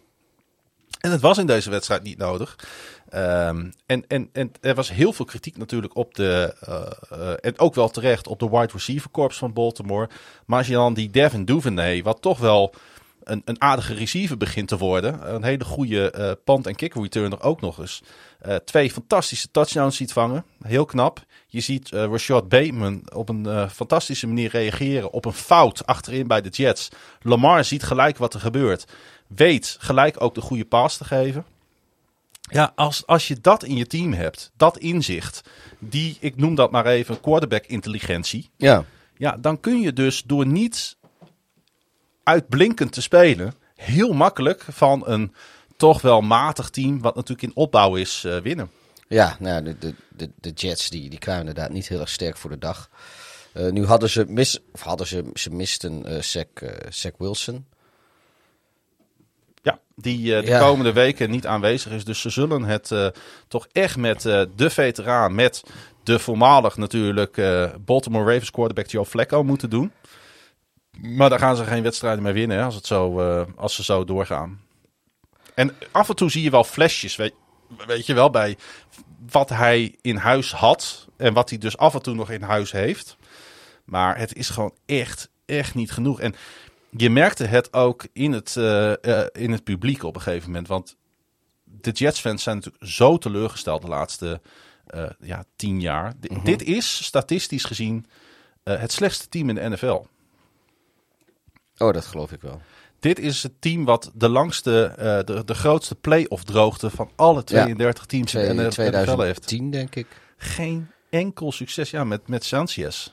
[0.98, 2.56] En het was in deze wedstrijd niet nodig.
[3.14, 7.60] Um, en, en, en er was heel veel kritiek natuurlijk op de, uh, uh, en
[7.60, 10.10] ook wel terecht, op de wide receiver corps van Baltimore.
[10.45, 12.73] Maar als je dan die Devin Duvernay, wat toch wel
[13.32, 15.34] een, een aardige receiver begint te worden.
[15.34, 18.02] Een hele goede uh, punt- en kick returner ook nog eens.
[18.48, 20.45] Uh, twee fantastische touchdowns ziet vangen.
[20.62, 21.26] Heel knap.
[21.48, 26.41] Je ziet uh, Rashad Bateman op een fantastische manier reageren op een fout achterin bij
[26.41, 26.90] de Jets.
[27.22, 28.86] Lamar ziet gelijk wat er gebeurt.
[29.28, 31.45] Weet gelijk ook de goede pass te geven.
[32.41, 35.41] Ja, als, als je dat in je team hebt, dat inzicht,
[35.80, 38.49] die, ik noem dat maar even, quarterback intelligentie.
[38.58, 38.86] Ja.
[39.18, 40.98] Ja, dan kun je dus door niet
[42.28, 45.34] uitblinkend te spelen, heel makkelijk van een
[45.78, 48.72] toch wel matig team, wat natuurlijk in opbouw is, uh, winnen.
[49.08, 52.38] Ja, nou, de, de, de, de Jets die, die kwamen inderdaad niet heel erg sterk
[52.38, 52.90] voor de dag.
[53.54, 56.45] Uh, nu hadden ze, mis, of hadden ze, ze misten uh, Zach,
[56.90, 57.66] Zach Wilson.
[59.62, 60.60] Ja, die de ja.
[60.60, 62.06] komende weken niet aanwezig is.
[62.06, 63.14] Dus ze zullen het
[63.48, 64.22] toch echt met
[64.56, 65.64] de veteraan, met
[66.04, 67.41] de voormalig natuurlijk
[67.86, 69.91] Baltimore Ravens quarterback Joe Flacco moeten doen.
[71.02, 73.84] Maar daar gaan ze geen wedstrijden meer winnen hè, als, het zo, uh, als ze
[73.84, 74.61] zo doorgaan.
[75.53, 77.34] En af en toe zie je wel flesjes, weet,
[77.88, 78.57] weet je wel, bij
[79.30, 81.07] wat hij in huis had.
[81.18, 83.18] En wat hij dus af en toe nog in huis heeft.
[83.86, 86.19] Maar het is gewoon echt, echt niet genoeg.
[86.19, 86.36] En
[86.90, 90.68] je merkte het ook in het, uh, uh, in het publiek op een gegeven moment.
[90.68, 90.95] Want
[91.64, 94.41] de Jets-fans zijn natuurlijk zo teleurgesteld de laatste
[95.19, 96.14] ja, tien jaar.
[96.19, 96.45] D mm -hmm.
[96.45, 98.06] Dit is statistisch gezien
[98.64, 100.02] het slechtste team in de NFL.
[101.78, 102.62] Oh, dat geloof ik wel.
[102.99, 107.44] Dit is het team wat de langste, uh, de, de grootste play-off droogte van alle
[107.44, 109.48] 32 ja, teams in de NFL heeft.
[109.48, 110.08] 10 denk ik.
[110.38, 113.10] Geen enkel succes, ja, met, met Sanchez.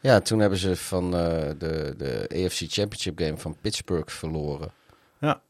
[0.00, 4.70] Ja, toen hebben ze van eh, de, de AFC Championship game van Pittsburgh verloren.
[5.20, 5.40] Ja.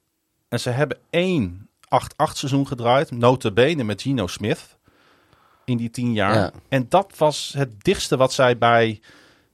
[0.49, 1.87] En ze hebben één 8-8
[2.33, 3.11] seizoen gedraaid.
[3.11, 4.77] Notabene met Gino Smith.
[5.65, 6.35] In die tien jaar.
[6.35, 6.53] Ja.
[6.69, 9.01] En dat was het dichtste wat zij bij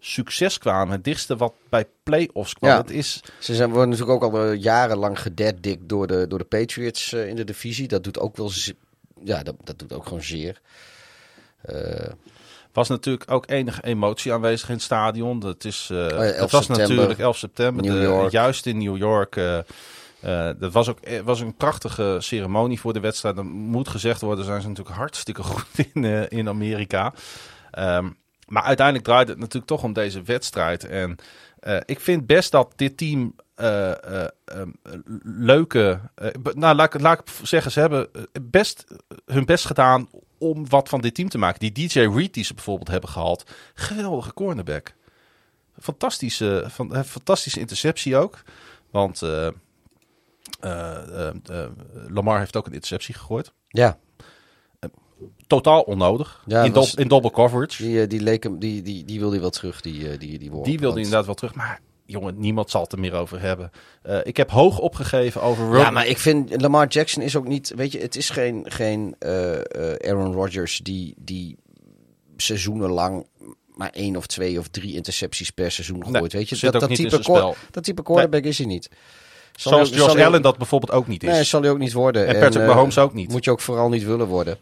[0.05, 0.93] succes kwamen.
[0.95, 2.71] Het dichtste wat bij play-offs kwam.
[2.71, 2.77] Ja.
[2.77, 3.21] Het is...
[3.39, 7.29] Ze zijn, worden natuurlijk ook al eh, jarenlang gedaddikt door de, door de Patriots eh,
[7.29, 7.89] in de divisie.
[7.89, 8.51] Dat doet ook wel...
[9.25, 10.61] Ja, dat, dat doet ook gewoon zeer.
[11.63, 12.11] Eh,
[12.73, 15.39] was natuurlijk ook enige emotie aanwezig in het stadion.
[15.41, 19.37] Dat is, eh, 11 het was september, natuurlijk 11 september, de- juist in New York.
[19.37, 19.65] eh, eh,
[20.59, 23.37] dat was ook eh, was een prachtige ceremonie voor de wedstrijd.
[23.37, 27.13] Dat moet gezegd worden, zijn ze natuurlijk hartstikke goed in, eh, in Amerika.
[27.71, 28.09] Ehm,
[28.49, 30.85] maar uiteindelijk draaide het natuurlijk toch om deze wedstrijd.
[30.85, 31.17] En
[31.59, 33.91] eh, ik vind best dat dit team eh,
[34.23, 34.71] eh, ehm,
[35.23, 36.01] leuke.
[36.55, 38.09] nou, laat, ik- zeggen, ze hebben
[38.43, 38.85] best
[39.27, 40.09] hun best gedaan
[40.39, 41.73] om wat van dit team te maken.
[41.73, 43.51] Die DJ Reed die ze bijvoorbeeld hebben gehaald.
[43.75, 44.95] Geweldige cornerback.
[45.81, 48.43] Fantastische, van, fantastische interceptie ook.
[48.91, 49.23] Want
[52.09, 53.53] Lamar heeft ook een interceptie gegooid.
[53.69, 53.99] ja,
[55.47, 56.43] Totaal onnodig.
[56.47, 57.83] Ja, in, dat in double coverage.
[57.83, 60.39] die, eh, die, leek hem, die, die, die wilde hij wel terug, die, eh, die,
[60.39, 60.39] die.
[60.39, 61.55] Die wilde Want- inderdaad wel terug.
[61.55, 63.71] Maar jongen, niemand zal het er meer over hebben.
[64.03, 67.73] Eh, ik heb hoog opgegeven over Ja, maar ik vind Lamar Jackson is ook niet,
[67.77, 69.17] weet je, het is geen, geen
[69.99, 71.57] Aaron Rodgers die, die
[72.37, 73.27] seizoenenlang
[73.75, 76.13] maar één of twee of drie intercepties per seizoen gooit.
[76.13, 77.55] Nee, weet je, in zijn quar- spel.
[77.71, 78.89] dat type quarterback is hij niet.
[79.57, 81.31] Zal Zoals hij Josh hij Allen dat bijvoorbeeld ook niet is.
[81.31, 82.27] Nee, zal hij ook niet worden.
[82.27, 83.31] En Patrick Mahomes ook niet.
[83.31, 84.59] Moet je ook vooral niet willen worden.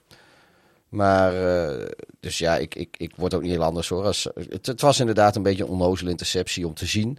[0.91, 1.35] Maar,
[1.69, 1.87] eh,
[2.21, 4.05] dus ja, ik, ik, ik word ook niet heel anders hoor.
[4.05, 7.19] Als, het, het was inderdaad een beetje een onnozele interceptie om te zien.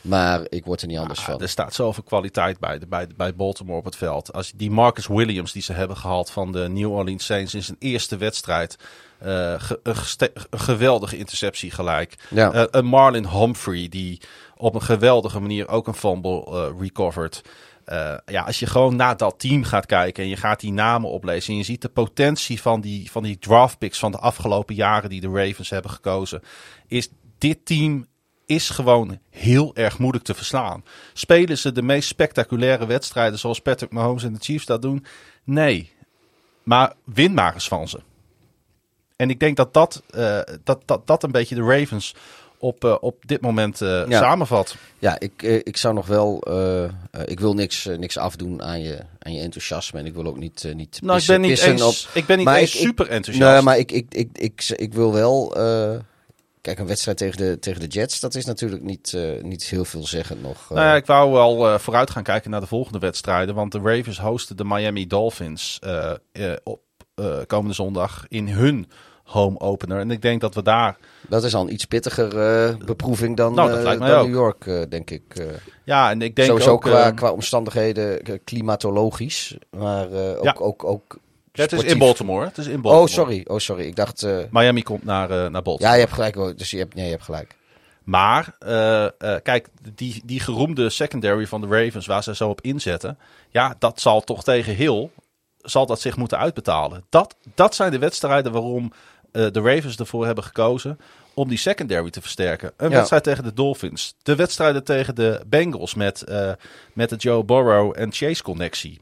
[0.00, 1.40] Maar ik word er niet anders Ah, van.
[1.40, 4.32] er staat zoveel kwaliteit bij, bij, bij Baltimore op het veld.
[4.32, 7.76] Als die Marcus Williams die ze hebben gehaald van de New Orleans Saints in zijn
[7.80, 8.76] eerste wedstrijd.
[9.18, 12.14] eh, ge- een, geweldige interceptie gelijk.
[12.30, 12.52] Ja.
[12.52, 14.20] Eh, een Marlon Humphrey die
[14.56, 17.42] op een geweldige manier ook een fumble eh recovered.
[17.84, 21.10] Eh, ja, als je gewoon naar dat team gaat kijken en je gaat die namen
[21.10, 24.74] oplezen en je ziet de potentie van die, van die draft picks van de afgelopen
[24.74, 26.42] jaren die de Ravens hebben gekozen,
[26.86, 28.06] is dit team
[28.46, 30.84] is gewoon heel erg moeilijk te verslaan.
[31.12, 35.04] Spelen ze de meest spectaculaire wedstrijden zoals Patrick Mahomes en de Chiefs dat doen?
[35.44, 35.92] Nee.
[36.62, 38.00] Maar win maar eens van ze.
[39.16, 42.14] En ik denk dat dat, eh, dat, dat, dat een beetje de Ravens
[42.62, 44.18] op, eh, op dit moment eh, Ja.
[44.18, 44.76] samenvat.
[44.98, 46.42] Ja, ik, eh, ik zou nog wel.
[47.24, 49.98] ik wil niks, niks afdoen aan je, aan je enthousiasme.
[49.98, 50.72] En ik wil ook niet.
[50.74, 53.52] niet Nou, ik ben niet eens, ik ben niet eens super enthousiast.
[53.52, 55.48] Nee, maar ik, ik, ik, ik, ik wil wel.
[56.60, 60.06] kijk, een wedstrijd tegen de, tegen de Jets, dat is natuurlijk niet, niet heel veel
[60.06, 60.70] zeggen nog.
[60.70, 63.54] Nou ja, ik wou wel vooruit gaan kijken naar de volgende wedstrijden.
[63.54, 65.78] Want de Ravens hosten de Miami Dolphins
[66.62, 66.80] op
[67.46, 68.90] komende zondag in hun
[69.24, 69.98] home opener.
[69.98, 70.96] En ik denk dat we daar...
[71.28, 74.26] Dat is al een iets pittiger eh, beproeving dan, Nou, eh, dan ook.
[74.26, 75.46] New York, eh, denk ik.
[75.84, 76.80] Ja, en ik denk Sowieso ook...
[76.80, 79.56] qua, eh, qua omstandigheden, klimatologisch.
[79.70, 80.54] Maar ook, Ja.
[80.58, 81.18] ook, ook
[81.52, 81.98] ja, het is in.
[81.98, 82.46] Baltimore.
[82.46, 83.08] Het is in Baltimore.
[83.08, 83.44] Oh, sorry.
[83.46, 83.84] Oh, sorry.
[83.84, 84.26] Ik dacht...
[84.50, 85.84] Miami komt naar, naar Baltimore.
[85.84, 86.58] ja, je hebt gelijk.
[86.58, 87.56] Dus je hebt, nee, je hebt gelijk.
[88.04, 88.56] Maar,
[89.42, 93.18] kijk, die, die geroemde secondary van de Ravens, waar ze zo op inzetten,
[93.50, 95.10] ja, dat zal toch tegen Hill,
[95.62, 97.04] zal dat zich moeten uitbetalen.
[97.08, 98.92] Dat, dat zijn de wedstrijden waarom
[99.32, 100.98] eh, de Ravens ervoor hebben gekozen
[101.34, 102.72] om die secondary te versterken.
[102.76, 102.96] Een Ja.
[102.96, 104.14] wedstrijd tegen de Dolphins.
[104.22, 106.52] De wedstrijden tegen de Bengals met, eh,
[106.92, 109.00] met de Joe Burrow en Chase connectie.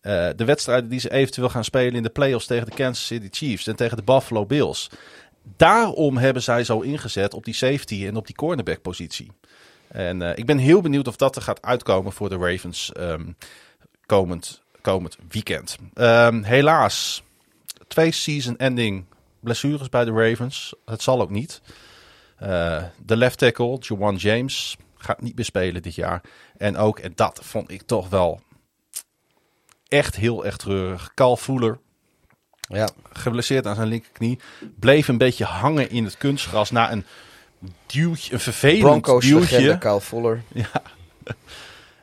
[0.00, 3.28] Eh, de wedstrijden die ze eventueel gaan spelen in de playoffs tegen de Kansas City
[3.30, 4.90] Chiefs en tegen de Buffalo Bills.
[5.56, 9.32] Daarom hebben zij zo ingezet op die safety en op die cornerback positie.
[9.88, 13.24] En ik ben heel benieuwd of dat er gaat uitkomen voor de Ravens ehm,
[14.06, 15.76] komend, komend weekend.
[15.94, 17.22] Ehm, helaas,
[17.88, 19.04] twee season-ending
[19.40, 20.74] blessures bij de Ravens.
[20.84, 21.60] Het zal ook niet.
[22.36, 26.20] Eh, de left tackle, Juwan James, gaat niet meer spelen dit jaar.
[26.56, 28.40] En ook, en dat vond ik toch wel
[29.88, 31.14] echt heel erg treurig.
[31.14, 31.78] Carl Fuller,
[32.60, 32.88] Ja.
[33.12, 34.38] geblesseerd aan zijn linkerknie.
[34.80, 37.04] Bleef een beetje hangen in het kunstgras na een
[37.86, 39.56] duwtje, een vervelend Broncos duwtje.
[39.56, 40.42] legende Kyle Fuller.
[40.54, 40.82] Ja,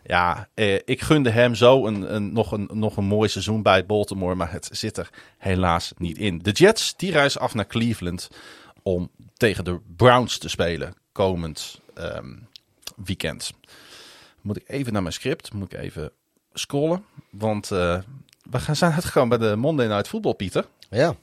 [0.06, 4.36] eh, ik gunde hem zo een, een, nog, een, nog een mooi seizoen bij Baltimore,
[4.36, 6.40] maar het zit er helaas niet in.
[6.40, 8.30] De Jets die reizen af naar Cleveland
[8.84, 12.36] om tegen de Browns te spelen komend ehm,
[13.06, 13.52] weekend.
[14.41, 16.11] Moet ik even naar mijn script, moet ik even
[16.53, 17.99] scrollen, want eh,
[18.52, 20.65] we gaan zijn uitgekomen bij de Monday Night Football, Pieter.
[20.90, 21.15] Ja.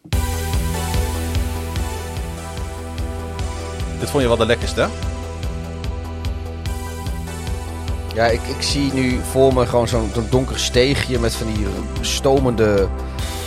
[3.99, 5.12] Dit vond je wel de lekkerste, hè?
[8.15, 11.67] Ja, ik, ik zie nu voor me gewoon zo'n donker steegje met van die
[12.01, 12.89] stomende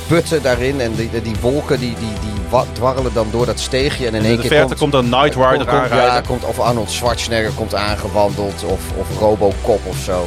[0.07, 0.81] putten daarin.
[0.81, 4.07] En die, die wolken die, die, die wa- dwarrelen dan door dat steegje.
[4.07, 6.21] En in In één de keer verte komt, komt een Night Rider komt- komt- ja,
[6.27, 8.63] komt, of Arnold Schwarzenegger komt aangewandeld.
[8.63, 10.25] Of, of Robocop of zo.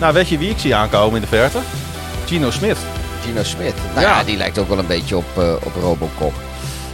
[0.00, 1.58] Nou, weet je wie ik zie aankomen in de verte?
[2.26, 2.76] Gino Smith.
[3.24, 3.74] Gino Smith.
[3.94, 4.18] Nou Ja.
[4.18, 6.32] ja, die lijkt ook wel een beetje op, eh, op Robocop.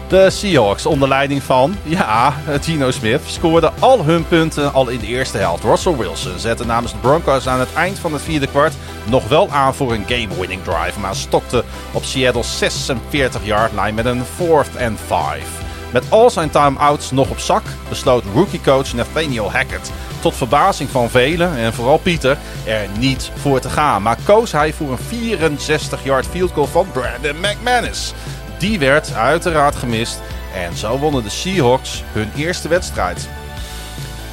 [0.09, 5.07] De Seahawks onder leiding van, ja, Gino Smith scoorden al hun punten al in de
[5.07, 5.65] eerste helft.
[5.65, 8.75] Russell Wilson zette namens de Broncos aan het eind van het vierde kwart
[9.05, 14.25] nog wel aan voor een game-winning drive, maar stokte op Seattle's 46-yard line met een
[14.25, 15.65] fourth and five.
[15.93, 21.57] Met al zijn time-outs nog op zak besloot rookiecoach Nathaniel Hackett tot verbazing van velen,
[21.57, 24.03] en vooral Pieter, er niet voor te gaan.
[24.03, 28.13] Maar koos hij voor een 64-yard field goal van Brandon McManus.
[28.59, 30.21] Die werd uiteraard gemist.
[30.55, 33.29] En zo wonnen de Seahawks hun eerste wedstrijd.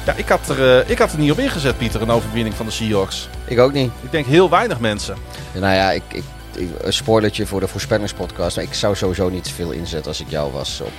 [0.06, 2.66] Ja, ik had, er, eh, ik had er niet op ingezet, Pieter, een overwinning van
[2.66, 3.28] de Seahawks.
[3.44, 3.90] Ik ook niet.
[4.02, 5.16] Ik denk heel weinig mensen.
[5.52, 6.22] Nou ja, ik, ik,
[6.54, 8.56] ik- een spoilertje voor de voorspellingspodcast.
[8.56, 10.80] Ik zou sowieso niet veel inzetten als ik jou was.
[10.80, 10.92] Op,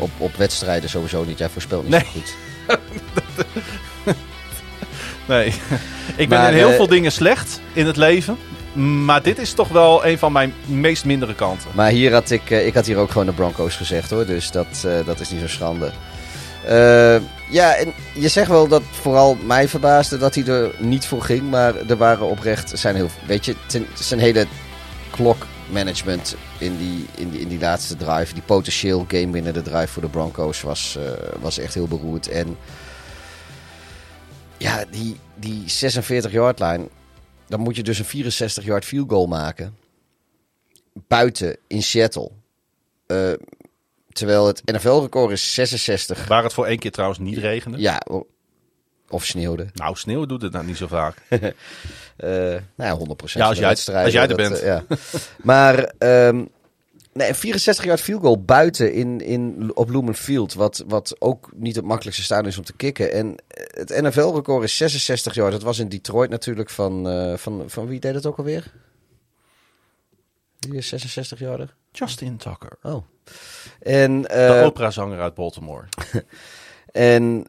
[0.00, 1.38] op, op, wedstrijden sowieso niet.
[1.38, 2.00] Jij voorspelt niet Nee.
[2.00, 2.34] zo goed.
[5.28, 5.46] Nee,
[6.16, 8.38] ik ben Maar, in heel veel dingen slecht in het leven.
[8.76, 11.70] Maar dit is toch wel een van mijn meest mindere kanten.
[11.74, 14.26] Maar hier had ik, eh, ik had hier ook gewoon de Broncos gezegd hoor.
[14.26, 15.90] Dus dat, eh, dat is niet zo schande.
[16.66, 17.16] Eh,
[17.50, 21.50] ja, en je zegt wel dat vooral mij verbaasde dat hij er niet voor ging.
[21.50, 23.54] Maar er waren oprecht, zijn heel, weet je,
[23.94, 24.46] zijn- hele
[25.10, 28.32] klok management in die, in, die, in die laatste drive.
[28.34, 30.98] Die potentieel game winnende drive voor de Broncos was,
[31.40, 32.28] was echt heel beroerd.
[32.28, 32.56] En
[34.56, 36.88] ja, die, die 46 yard line,
[37.48, 39.76] dan moet je dus een 64 yard field goal maken.
[41.08, 42.30] Buiten in Seattle.
[43.06, 43.32] Eh,
[44.12, 46.26] terwijl het NFL-record is 66.
[46.26, 47.78] Waar het voor één keer trouwens niet regende.
[47.78, 48.02] Ja,
[49.08, 49.66] of sneeuwde.
[49.74, 51.16] Nou, sneeuw doet het nou niet zo vaak.
[52.16, 53.68] Eh nou ja, 100% Ja, als jij-
[54.04, 54.58] als jij er bent.
[54.60, 54.84] eh, ja.
[55.42, 56.44] Maar ehm,
[57.16, 60.54] nee, een 64 yard field goal buiten in, in, op Lumen Field.
[60.54, 63.12] Wat, wat ook niet het makkelijkste staan is om te kicken.
[63.12, 63.34] En
[63.70, 65.52] het NFL-record is 66 yard.
[65.52, 68.72] Dat was in Detroit natuurlijk van, eh, van, van wie deed het ook alweer?
[70.58, 71.74] Die is 66 yarder.
[71.92, 72.78] Justin Tucker.
[72.82, 73.04] Oh.
[73.82, 75.84] En, De eh, operazanger uit Baltimore.
[76.92, 77.46] En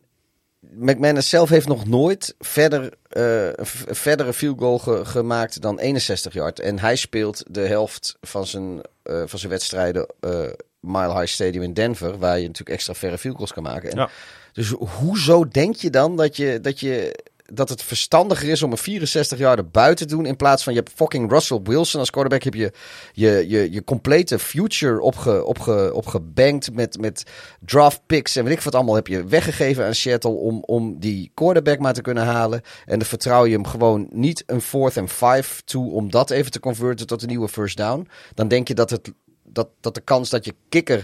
[0.59, 3.49] McManus zelf heeft nog nooit verder, eh,
[3.85, 6.59] verdere field goal ge- gemaakt dan 61 yard.
[6.59, 10.45] En hij speelt de helft van zijn, eh, van zijn wedstrijden eh,
[10.79, 13.91] Mile High Stadium in Denver, waar je natuurlijk extra verre field goals kan maken.
[13.91, 14.09] En Ja.
[14.53, 18.77] Dus hoezo denk je dan dat, je, dat, je, dat het verstandiger is om een
[18.77, 22.43] 64 yarder buiten te doen in plaats van je hebt fucking Russell Wilson als quarterback,
[22.43, 22.71] heb je
[23.11, 27.23] je, je, je complete future opge, opge, opgebankt met, met
[27.65, 31.31] draft picks en weet ik wat allemaal heb je weggegeven aan Seattle om, om die
[31.33, 32.61] quarterback maar te kunnen halen.
[32.85, 36.51] En dan vertrouw je hem gewoon niet een fourth and five toe om dat even
[36.51, 38.07] te converten tot een nieuwe first down.
[38.33, 39.11] Dan denk je dat, het,
[39.43, 41.03] dat, dat de kans dat je kikker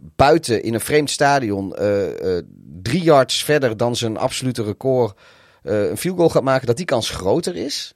[0.00, 2.44] buiten in een vreemd stadion eh, eh,
[2.82, 5.18] drie yards verder dan zijn absolute record
[5.62, 7.94] eh, een field goal gaat maken, dat die kans groter is.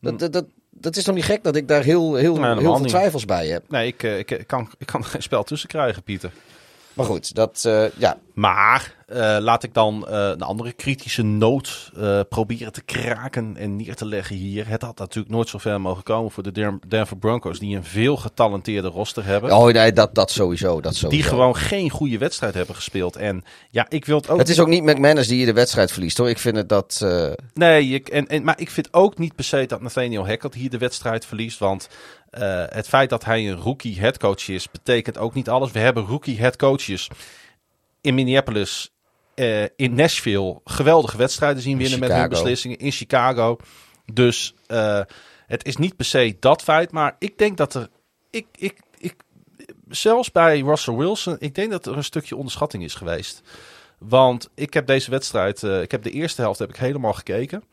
[0.00, 2.60] Dat, dat, dat, dat is toch niet gek dat ik daar heel, heel, Nee, heel
[2.60, 2.88] veel niet.
[2.88, 3.64] twijfels bij heb.
[3.70, 6.32] Nee, ik, eh, ik, ik kan, ik kan er geen spel tussen krijgen, Pieter.
[6.94, 11.90] Maar goed, dat, eh, ja, Maar eh, laat ik dan eh, een andere kritische noot
[12.28, 14.68] proberen te kraken en neer te leggen hier.
[14.68, 17.84] Het had natuurlijk nooit zo ver mogen komen voor de Den- Denver Broncos, die een
[17.84, 19.52] veel getalenteerde roster hebben.
[19.52, 20.80] oh, nee, dat, dat sowieso.
[20.80, 21.22] Dat sowieso.
[21.22, 23.16] Die gewoon geen goede wedstrijd hebben gespeeld.
[23.16, 24.38] En ja, ik wil het ook.
[24.38, 26.28] Het is ook niet McManus die hier de wedstrijd verliest hoor.
[26.28, 27.06] Ik vind het dat.
[27.54, 30.70] Nee, ik, en, en, maar ik vind ook niet per se dat Nathaniel Hackett hier
[30.70, 31.58] de wedstrijd verliest.
[31.58, 31.88] Want
[32.32, 35.70] eh, het feit dat hij een rookie headcoach is, betekent ook niet alles.
[35.70, 37.08] We hebben rookie headcoaches
[38.00, 38.90] in Minneapolis,
[39.34, 42.78] eh, in Nashville, geweldige wedstrijden zien winnen met hun beslissingen.
[42.78, 43.56] In Chicago.
[44.12, 45.00] Dus eh,
[45.46, 46.92] het is niet per se dat feit.
[46.92, 47.88] Maar ik denk dat er.
[48.30, 49.14] Ik, ik, ik,
[49.88, 53.42] zelfs bij Russell Wilson, ik denk dat er een stukje onderschatting is geweest.
[53.98, 57.64] Want ik heb deze wedstrijd, ik heb de eerste helft heb ik helemaal gekeken.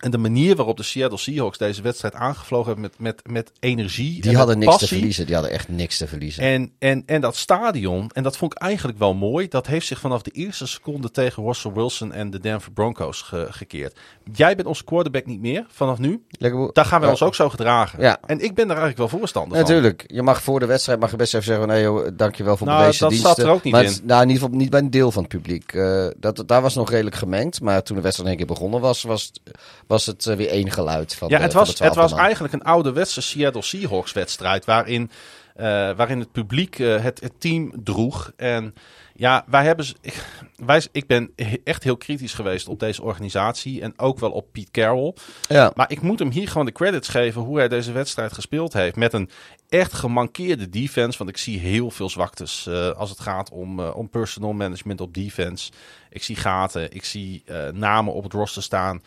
[0.00, 4.20] En de manier waarop de Seattle Seahawks deze wedstrijd aangevlogen hebben met, met, met energie.
[4.20, 5.26] die en hadden niks te verliezen.
[5.26, 6.42] Die hadden echt niks te verliezen.
[6.42, 10.00] En, en, en dat stadion, en dat vond ik eigenlijk wel mooi, dat heeft zich
[10.00, 13.98] vanaf de eerste seconde tegen Russell Wilson en de Denver Broncos ge- gekeerd.
[14.32, 16.22] Jij bent onze quarterback niet meer vanaf nu.
[16.28, 17.10] Lekker Daar gaan we Ja.
[17.12, 18.00] ons ook zo gedragen.
[18.00, 18.18] Ja.
[18.26, 19.60] En ik ben daar eigenlijk wel voorstander van.
[19.66, 20.04] Natuurlijk.
[20.06, 22.78] Je mag voor de wedstrijd mag je best even zeggen: nee, joh, dankjewel voor Nou,
[22.80, 23.32] bewezen dat diensten.
[23.32, 23.90] staat er ook niet maar in.
[23.90, 25.72] het- nou, in ieder geval niet bij een deel van het publiek.
[25.72, 27.60] Eh, dat, daar was nog redelijk gemengd.
[27.60, 29.56] Maar toen de wedstrijd in één keer begonnen was, was, het-
[29.86, 32.20] was het eh, weer één geluid van Ja, de, het was, het was man.
[32.20, 34.64] eigenlijk een ouderwetse Seattle Seahawks wedstrijd.
[34.64, 35.10] Waarin,
[35.54, 35.64] eh,
[35.96, 38.32] waarin het publiek eh, het, het team droeg.
[38.36, 38.74] En
[39.14, 39.86] Ja, wij hebben.
[40.00, 40.24] Ik,
[40.56, 41.30] wij, ik ben
[41.64, 43.82] echt heel kritisch geweest op deze organisatie.
[43.82, 45.14] En ook wel op Pete Carroll.
[45.48, 45.72] Ja.
[45.74, 48.96] Maar ik moet hem hier gewoon de credits geven hoe hij deze wedstrijd gespeeld heeft.
[48.96, 49.30] Met een
[49.68, 51.18] echt gemankeerde defense.
[51.18, 55.72] Want ik zie heel veel zwaktes als het gaat om, om personal management op defense.
[56.10, 56.92] Ik zie gaten.
[56.92, 59.02] Ik zie namen op het roster staan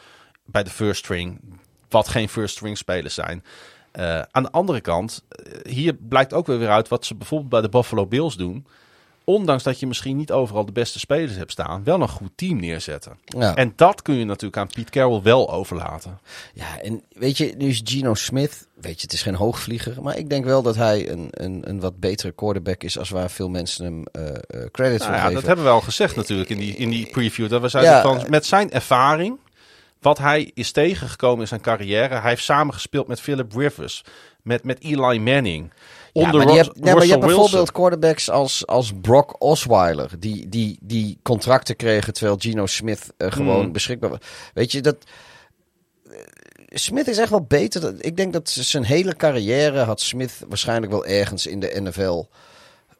[0.45, 1.39] bij de first string.
[1.89, 3.43] Wat geen first string spelers zijn.
[3.91, 7.61] Eh, aan de andere kant, eh, hier blijkt ook weer uit wat ze bijvoorbeeld bij
[7.61, 8.65] de Buffalo Bills doen.
[9.23, 12.59] Ondanks dat je misschien niet overal de beste spelers hebt staan, wel een goed team
[12.59, 13.17] neerzetten.
[13.25, 13.55] Ja.
[13.55, 16.19] En dat kun je natuurlijk aan Pete Carroll wel overlaten.
[16.53, 20.17] Ja, en weet je, nu is Geno Smith, weet je, het is geen hoogvlieger, maar
[20.17, 23.49] ik denk wel dat hij een, een, een wat betere quarterback is als waar veel
[23.49, 24.21] mensen hem eh,
[24.71, 25.33] credit Nou voor ja, geven.
[25.33, 27.49] dat hebben we al gezegd natuurlijk in die, in die preview.
[27.49, 28.01] Dat we zeiden Ja.
[28.01, 29.37] van, met zijn ervaring,
[30.05, 32.15] wat hij is tegengekomen in zijn carrière.
[32.15, 34.03] Hij heeft samengespeeld met Philip Rivers,
[34.41, 35.73] met, met Eli Manning.
[36.13, 40.09] Ja, onder maar, je hebt, nee, maar je hebt bijvoorbeeld quarterbacks als, als Brock Osweiler,
[40.19, 43.71] die, die, die contracten kregen terwijl Geno Smith eh, gewoon Hmm.
[43.71, 44.19] beschikbaar was.
[44.53, 44.97] Weet je, dat...
[46.11, 46.17] eh,
[46.67, 47.93] Smith is echt wel beter.
[47.97, 52.23] Ik denk dat zijn hele carrière had Smith waarschijnlijk wel ergens in de NFL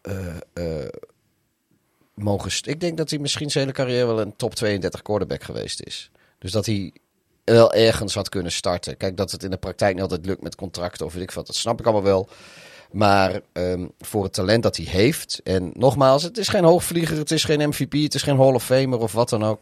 [0.02, 0.86] eh,
[2.14, 2.52] mogen...
[2.62, 6.10] Ik denk dat hij misschien zijn hele carrière wel een top 32 quarterback geweest is.
[6.40, 6.94] Dus dat hij
[7.44, 8.98] wel ergens had kunnen starten.
[8.98, 11.48] Kijk, dat het in de praktijk niet altijd lukt met contracten of weet ik wat,
[11.48, 12.30] dat snap ik allemaal wel.
[12.92, 15.42] Maar ehm, voor het talent dat hij heeft.
[15.44, 18.66] En nogmaals, het is geen hoogvlieger, het is geen MVP, het is geen Hall of
[18.66, 19.60] Famer of wat dan ook.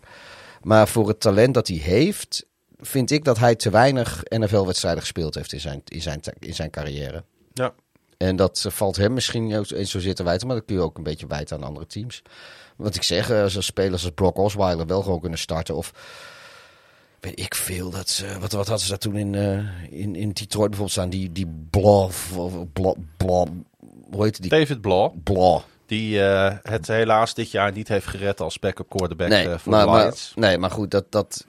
[0.62, 2.46] Maar voor het talent dat hij heeft,
[2.80, 6.70] vind ik dat hij te weinig NFL-wedstrijden gespeeld heeft in zijn, in zijn, in zijn
[6.70, 7.24] carrière.
[7.54, 7.74] Ja.
[8.18, 10.82] En dat eh, valt hem misschien niet eens zozeer te wijten, maar dat kun je
[10.82, 12.22] ook een beetje wijten aan andere teams.
[12.78, 15.76] Wat ik zeg, eh, als er spelers als Brock Osweiler wel gewoon kunnen starten.
[15.76, 15.94] Of
[17.24, 17.90] weet ik veel.
[17.90, 21.10] Dat ze, wat, wat hadden ze daar toen in, eh, in, in Detroit bijvoorbeeld staan?
[21.10, 23.46] Die, die Blof, of Bla, Bla,
[24.12, 24.50] hoe heet die?
[24.50, 25.62] David Blaw, Bla.
[25.86, 29.72] die eh, het helaas dit jaar niet heeft gered als backup quarterback Nee, eh, voor
[29.72, 31.06] maar, de maar, nee, maar goed, dat...
[31.10, 31.46] dat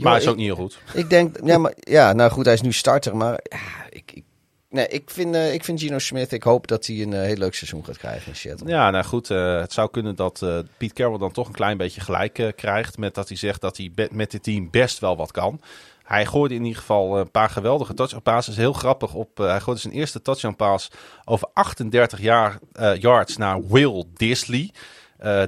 [0.00, 0.78] Maar hij is ik- ook niet heel goed.
[0.94, 3.58] Ik denk, ja, maar, ja, nou goed, hij is nu starter, maar ja,
[3.90, 4.24] ik, ik,
[4.70, 7.36] nee, ik, vind, eh, ik vind Geno Smith, ik hoop dat hij een eh, heel
[7.36, 8.68] leuk seizoen gaat krijgen in Seattle.
[8.68, 9.30] Ja, nou goed.
[9.30, 10.44] eh, het zou kunnen dat
[10.76, 12.98] Pete Carroll dan toch een klein beetje gelijk krijgt.
[12.98, 15.60] Met dat hij zegt dat hij met dit team best wel wat kan.
[16.02, 18.56] Hij gooide in ieder geval een paar geweldige touchdown passes.
[18.56, 19.14] Heel grappig.
[19.14, 20.90] Op, hij gooide zijn eerste touchdown pass
[21.24, 22.58] over 38 jaar,
[22.98, 24.70] yards naar Will Disley.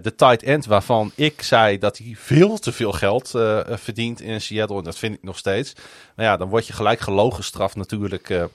[0.03, 3.31] De tight end waarvan ik zei dat hij veel te veel geld
[3.67, 4.79] verdient in Seattle.
[4.79, 5.73] En dat vind ik nog steeds.
[6.17, 8.49] Maar ja, dan word je gelijk gelogen straf natuurlijk.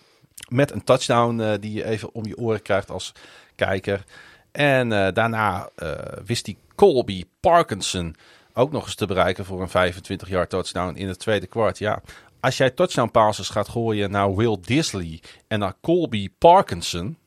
[0.48, 3.12] Met een touchdown eh, die je even om je oren krijgt als
[3.56, 4.04] kijker.
[4.52, 5.92] En eh, daarna eh,
[6.26, 8.16] wist die Colby Parkinson
[8.54, 11.78] ook nog eens te bereiken voor een 25 yard touchdown in het tweede kwart.
[11.78, 12.02] Ja,
[12.40, 17.18] als jij touchdown passes gaat gooien naar Will Disley en naar Colby Parkinson.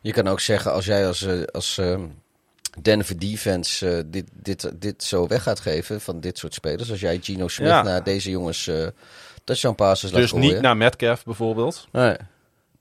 [0.00, 2.00] Je kan ook zeggen, als jij als, als eh,
[2.82, 6.90] Denver defense dit, dit, dit zo weg gaat geven van dit soort spelers.
[6.90, 7.82] Als jij Geno Smith Ja.
[7.82, 8.70] naar deze jongens
[9.46, 10.52] touchdown passes Dus gooien.
[10.52, 11.88] niet naar Metcalf bijvoorbeeld.
[11.92, 12.16] Nee.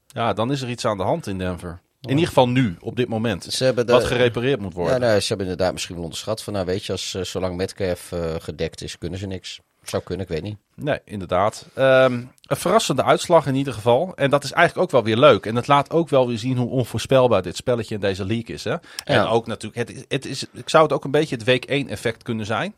[0.08, 1.80] Ja, dan is er iets aan de hand in Denver.
[2.02, 3.44] In ieder geval nu, op dit moment.
[3.44, 4.94] Ze hebben de- Wat gerepareerd moet worden.
[5.02, 7.56] Ja, nou, ze hebben inderdaad misschien wel onderschat van, nou weet je, als, eh, zolang
[7.56, 9.60] Metcalf eh, gedekt is, kunnen ze niks.
[9.84, 10.58] Zou kunnen, ik weet niet.
[10.76, 11.66] Nee, inderdaad.
[11.74, 14.12] Ehm, een verrassende uitslag in ieder geval.
[14.16, 15.46] En dat is eigenlijk ook wel weer leuk.
[15.46, 18.64] En het laat ook wel weer zien hoe onvoorspelbaar dit spelletje in deze league is.
[18.64, 18.72] Hè?
[19.04, 19.26] En Ja.
[19.26, 22.24] ook natuurlijk, het, het is, ik zou het ook een beetje het week 1 effect
[22.24, 22.74] kunnen zijn.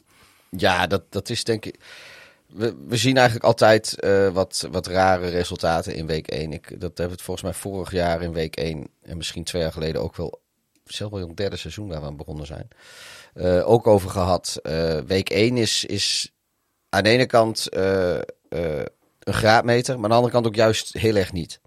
[0.50, 1.80] Ja, dat, dat is denk ik.
[2.48, 6.54] We, zien eigenlijk altijd eh, wat, wat rare resultaten in week 1.
[6.54, 9.62] Ik, dat hebben we het volgens mij vorig jaar in week 1 en misschien twee
[9.62, 10.42] jaar geleden ook wel.
[10.84, 12.68] Zelfs wel in het derde seizoen waar aan begonnen zijn.
[13.34, 14.60] eh, ook over gehad.
[14.64, 16.32] Eh, week 1 is, is
[16.90, 21.32] aan de ene kant een graadmeter, maar aan de andere kant ook juist heel erg
[21.32, 21.62] niet.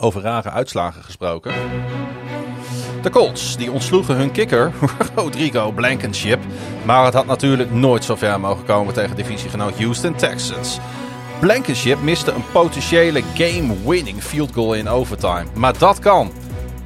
[0.00, 1.52] Over rare uitslagen gesproken.
[3.02, 4.72] De Colts, die ontsloegen hun kikker,
[5.14, 6.40] Rodrigo Blankenship.
[6.84, 10.78] Maar het had natuurlijk nooit zo ver mogen komen tegen divisiegenoot Houston Texans.
[11.40, 15.44] Blankenship miste een potentiële game-winning field goal in overtime.
[15.54, 16.32] Maar dat kan.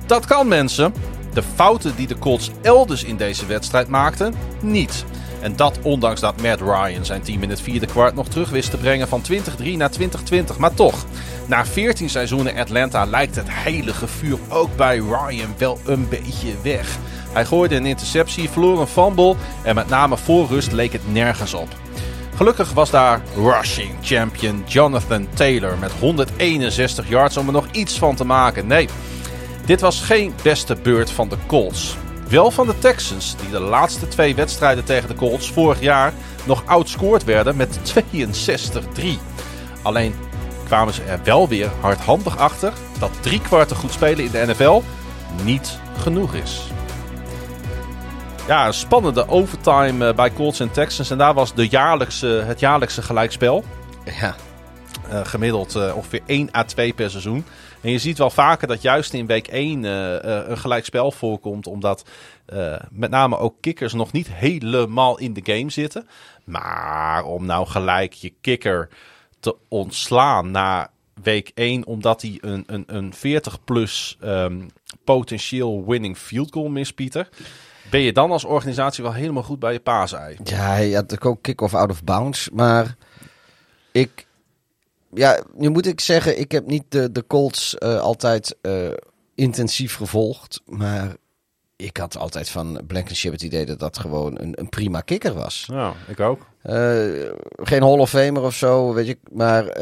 [0.07, 0.95] Dat kan mensen.
[1.33, 5.05] De fouten die de Colts elders in deze wedstrijd maakten, niet.
[5.43, 8.71] En dat ondanks dat Matt Ryan zijn team in het vierde kwart nog terug wist
[8.71, 9.33] te brengen van 20-3
[9.77, 10.59] naar 2020.
[10.59, 11.05] Maar toch,
[11.47, 16.99] na 14 seizoenen Atlanta lijkt het heilige vuur ook bij Ryan wel een beetje weg.
[17.33, 21.55] Hij gooide een interceptie, verloor een fumble en met name voor rust leek het nergens
[21.55, 21.69] op.
[22.35, 28.15] Gelukkig was daar rushing champion Jonathan Taylor met 161 yards om er nog iets van
[28.15, 28.67] te maken.
[28.67, 28.89] Nee,
[29.67, 31.97] dit was geen beste beurt van de Colts.
[32.33, 36.13] Wel van de Texans, die de laatste twee wedstrijden tegen de Colts vorig jaar
[36.45, 37.95] nog outscored werden met
[39.01, 39.05] 62-3.
[39.83, 40.15] Alleen
[40.65, 44.83] kwamen ze er wel weer hardhandig achter dat drie kwarten goed spelen in de NFL
[45.43, 46.71] niet genoeg is.
[48.47, 51.11] ja, een spannende overtime eh, bij Colts en Texans.
[51.11, 53.65] En daar was de jaarlijkse, het jaarlijkse gelijkspel.
[54.21, 54.35] Ja,
[55.13, 57.45] Eh, gemiddeld eh, ongeveer 1 à 2 per seizoen.
[57.83, 61.67] En je ziet wel vaker dat juist in week 1 eh, eh, een gelijkspel voorkomt.
[61.67, 62.05] Omdat
[62.47, 66.09] eh, met name ook kickers nog niet helemaal in de game zitten.
[66.45, 68.89] Maar om nou gelijk je kicker
[69.41, 70.91] te ontslaan na
[71.23, 71.87] week 1.
[71.87, 74.61] Omdat hij een, een, een 40 plus ehm,
[75.05, 77.29] potentieel winning field goal mist, Pieter.
[77.91, 80.37] Ben je dan als organisatie wel helemaal goed bij je paasei?
[80.45, 82.51] ja had ook kick-off out of bounds.
[82.51, 82.97] Maar
[83.93, 84.27] ik...
[85.15, 88.91] Ja, nu moet ik zeggen, ik heb niet de, de Colts eh, altijd eh,
[89.35, 90.61] intensief gevolgd.
[90.67, 91.17] Maar
[91.77, 95.65] ik had altijd van Blankenship het idee dat dat gewoon een, een prima kikker was.
[95.71, 96.47] Ja, ik ook.
[96.63, 97.05] Eh,
[97.57, 99.19] geen Hall of Famer of zo, weet je.
[99.33, 99.81] Maar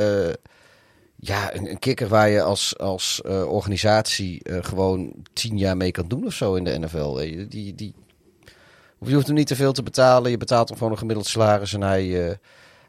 [1.16, 6.26] ja, een, een kikker waar je als, als organisatie gewoon tien jaar mee kan doen
[6.26, 7.14] of zo in de NFL.
[7.14, 7.94] Die, die,
[8.98, 10.30] je hoeft hem niet te veel te betalen.
[10.30, 11.74] Je betaalt hem gewoon een gemiddeld salaris.
[11.74, 12.38] En hij,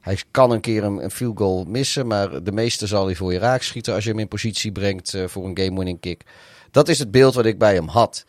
[0.01, 2.07] hij kan een keer een, een field goal missen.
[2.07, 5.13] Maar de meeste zal hij voor je raak schieten als je hem in positie brengt
[5.13, 6.23] eh, voor een game-winning kick.
[6.71, 8.25] Dat is het beeld wat ik bij hem had.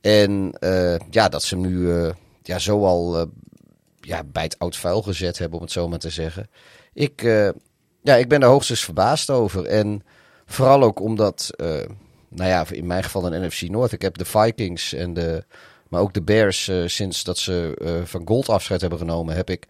[0.00, 2.10] En eh, ja, dat ze hem nu eh,
[2.42, 3.30] ja, zo al
[4.00, 6.50] ja, bij het oud vuil gezet hebben, om het zo maar te zeggen.
[6.92, 7.22] Ik,
[8.02, 9.64] ja, ik ben daar hoogstens verbaasd over.
[9.64, 10.02] En
[10.46, 11.50] vooral ook omdat,
[12.28, 13.92] nou ja, in mijn geval een NFC North.
[13.92, 15.44] Ik heb de Vikings en de,
[15.88, 19.66] maar ook de Bears, sinds dat ze van Gold afscheid hebben genomen, heb ik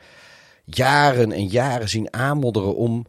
[0.70, 3.06] jaren en jaren zien aanmodderen om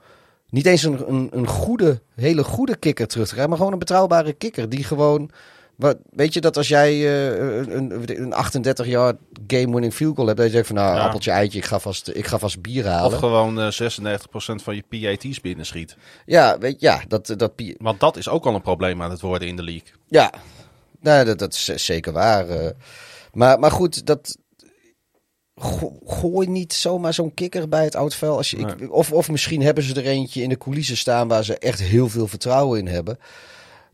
[0.49, 3.79] niet eens een, een, een goede, hele goede kikker terug te krijgen, maar gewoon een
[3.79, 5.29] betrouwbare kikker die gewoon
[5.75, 9.13] wat, weet je dat als jij eh, een, een 38 jaar
[9.47, 11.03] game-winning field goal hebt, dat je zegt van nou, Ja.
[11.03, 13.17] appeltje eitje, ik ga vast, ik ga vast bier Of halen.
[13.17, 14.83] gewoon eh 96% van je
[15.17, 15.95] PAT's binnenschiet.
[16.25, 19.47] Ja, weet, ja, dat, dat, Want dat is ook al een probleem aan het worden
[19.47, 19.87] in de league.
[20.07, 20.31] ja,
[20.99, 22.47] nou, dat, dat is zeker waar.
[22.49, 22.69] eh.
[23.33, 24.37] maar, maar goed, dat
[25.61, 28.37] go- gooi niet zomaar zo'n kikker bij het oud vuil.
[28.37, 31.43] Als je, ik, of, of misschien hebben ze er eentje in de coulissen staan waar
[31.43, 33.19] ze echt heel veel vertrouwen in hebben.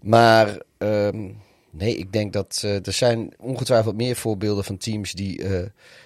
[0.02, 1.30] Maar ehm,
[1.70, 5.66] nee, ik denk dat eh, er zijn ongetwijfeld meer voorbeelden van teams die, eh,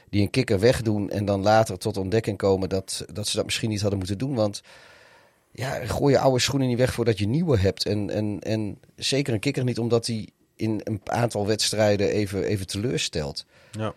[0.09, 3.69] die een kikker wegdoen en dan later tot ontdekking komen dat, dat ze dat misschien
[3.69, 4.35] niet hadden moeten doen.
[4.35, 4.61] Want
[5.51, 7.85] ja, gooi je oude schoenen niet weg voordat je nieuwe hebt.
[7.85, 12.67] En, en, en zeker een kikker niet omdat hij in een aantal wedstrijden even, even
[12.67, 13.45] teleurstelt.
[13.71, 13.93] Ja.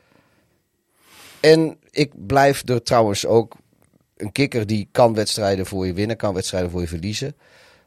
[1.45, 3.57] En ik blijf er trouwens ook
[4.17, 7.37] een kikker die kan wedstrijden voor je winnen, kan wedstrijden voor je verliezen.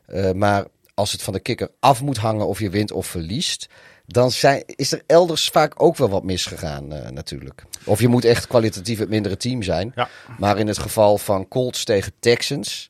[0.05, 3.69] Eh, maar als het van de kikker af moet hangen of je wint of verliest,
[4.05, 7.63] dan zijn, is er elders vaak ook wel wat misgegaan eh, natuurlijk.
[7.85, 9.91] Of je moet echt kwalitatief het mindere team zijn.
[9.95, 10.09] Ja.
[10.39, 12.89] Maar in het geval van Colts tegen Texans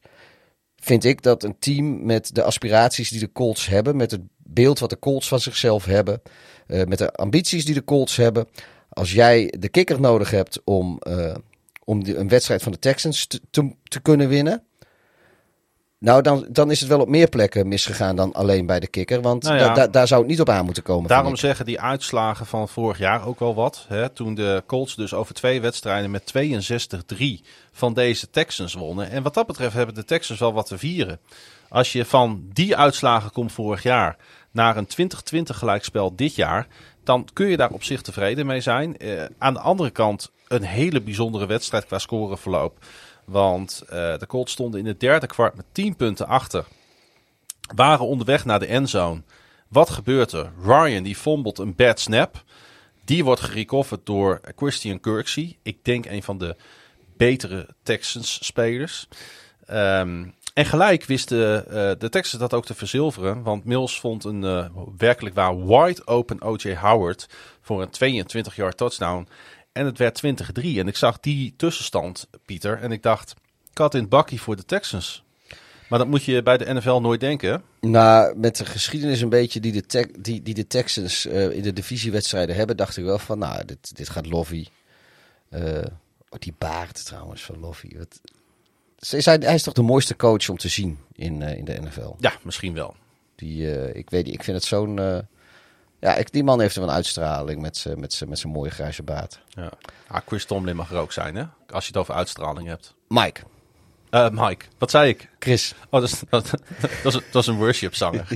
[0.75, 4.79] vind ik dat een team met de aspiraties die de Colts hebben, met het beeld
[4.79, 6.21] wat de Colts van zichzelf hebben,
[6.67, 8.47] eh, met de ambities die de Colts hebben,
[8.97, 11.35] als jij de kikker nodig hebt om, eh,
[11.83, 14.63] om de, een wedstrijd van de Texans te, te, te kunnen winnen.
[15.99, 19.21] Nou, dan, dan is het wel op meer plekken misgegaan dan alleen bij de kikker.
[19.21, 19.67] Want Nou ja.
[19.67, 21.09] da- da- daar zou het niet op aan moeten komen.
[21.09, 23.85] Daarom zeggen die uitslagen van vorig jaar ook wel wat.
[23.87, 24.09] Hè?
[24.09, 27.41] Toen de Colts dus over twee wedstrijden met 62-3
[27.71, 29.09] van deze Texans wonnen.
[29.09, 31.19] En wat dat betreft hebben de Texans wel wat te vieren.
[31.69, 34.17] Als je van die uitslagen komt vorig jaar
[34.51, 36.67] naar een 2020 gelijkspel dit jaar,
[37.07, 38.97] dan kun je daar op zich tevreden mee zijn.
[38.97, 42.85] Eh, aan de andere kant een hele bijzondere wedstrijd qua scoreverloop.
[43.25, 46.65] Want eh, de Colts stonden in het derde kwart met 10 punten achter.
[47.75, 49.21] Waren onderweg naar de endzone.
[49.67, 50.51] Wat gebeurt er?
[50.63, 52.43] Ryan die fumbled een bad snap.
[53.05, 55.57] Die wordt gerecoverd door Christian Kirksey.
[55.61, 56.55] Ik denk een van de
[57.17, 59.07] betere Texans spelers.
[59.65, 60.25] Ehm,
[60.57, 63.43] en gelijk wisten eh, de Texans dat ook te verzilveren.
[63.43, 64.65] Want Mills vond een eh,
[64.97, 66.73] werkelijk waar wide open O.J.
[66.73, 67.27] Howard
[67.61, 69.27] voor een 22 yard touchdown.
[69.71, 70.27] En het werd 20-3.
[70.61, 72.79] En ik zag die tussenstand, Pieter.
[72.81, 73.33] En ik dacht,
[73.73, 75.23] kat in het bakkie voor de Texans.
[75.89, 77.63] Maar dat moet je bij de NFL nooit denken.
[77.81, 82.55] Nou, met de geschiedenis een beetje die de, die, die Texans eh, in de divisiewedstrijden
[82.55, 84.25] hebben, dacht ik wel van, nou, dit, dit gaat.
[84.25, 85.61] Eh,
[86.29, 87.97] oh, die baard trouwens van Loffy.
[87.97, 88.19] Wat...
[88.99, 91.79] Is hij, hij is toch de mooiste coach om te zien in, eh, in de
[91.81, 92.15] NFL.
[92.19, 92.95] Ja, misschien wel.
[93.35, 94.99] Die, eh, ik weet niet, ik vind het zo'n...
[94.99, 95.17] eh,
[95.99, 99.39] ja, ik, die man heeft een uitstraling met zijn met met zijn mooie grijze baard.
[99.49, 99.71] Ja.
[100.07, 101.43] Ah, Chris Tomlin mag er ook zijn, hè?
[101.69, 102.93] Als je het over uitstraling hebt.
[103.07, 103.41] Mike,
[104.09, 105.29] Eh, Mike, wat zei ik?
[105.39, 105.73] Chris.
[105.89, 106.49] Oh, dat is, dat,
[107.03, 108.27] dat is, dat is een worship zanger.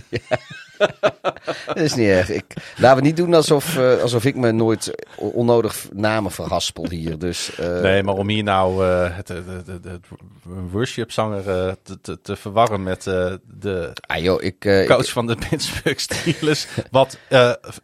[1.68, 2.30] Dat is niet erg.
[2.30, 2.44] Ik,
[2.78, 7.20] laten we niet doen alsof, eh, alsof ik me nooit onnodig namen verhaspel hier.
[7.20, 10.06] Dus, eh, Nee, maar om hier nou eh, het, het, het, het, het
[10.72, 11.44] worshipzanger
[11.84, 16.68] te, te, te verwarren met de ah, joh, ik, ik- coach van de Pittsburgh Steelers,
[16.92, 17.18] wat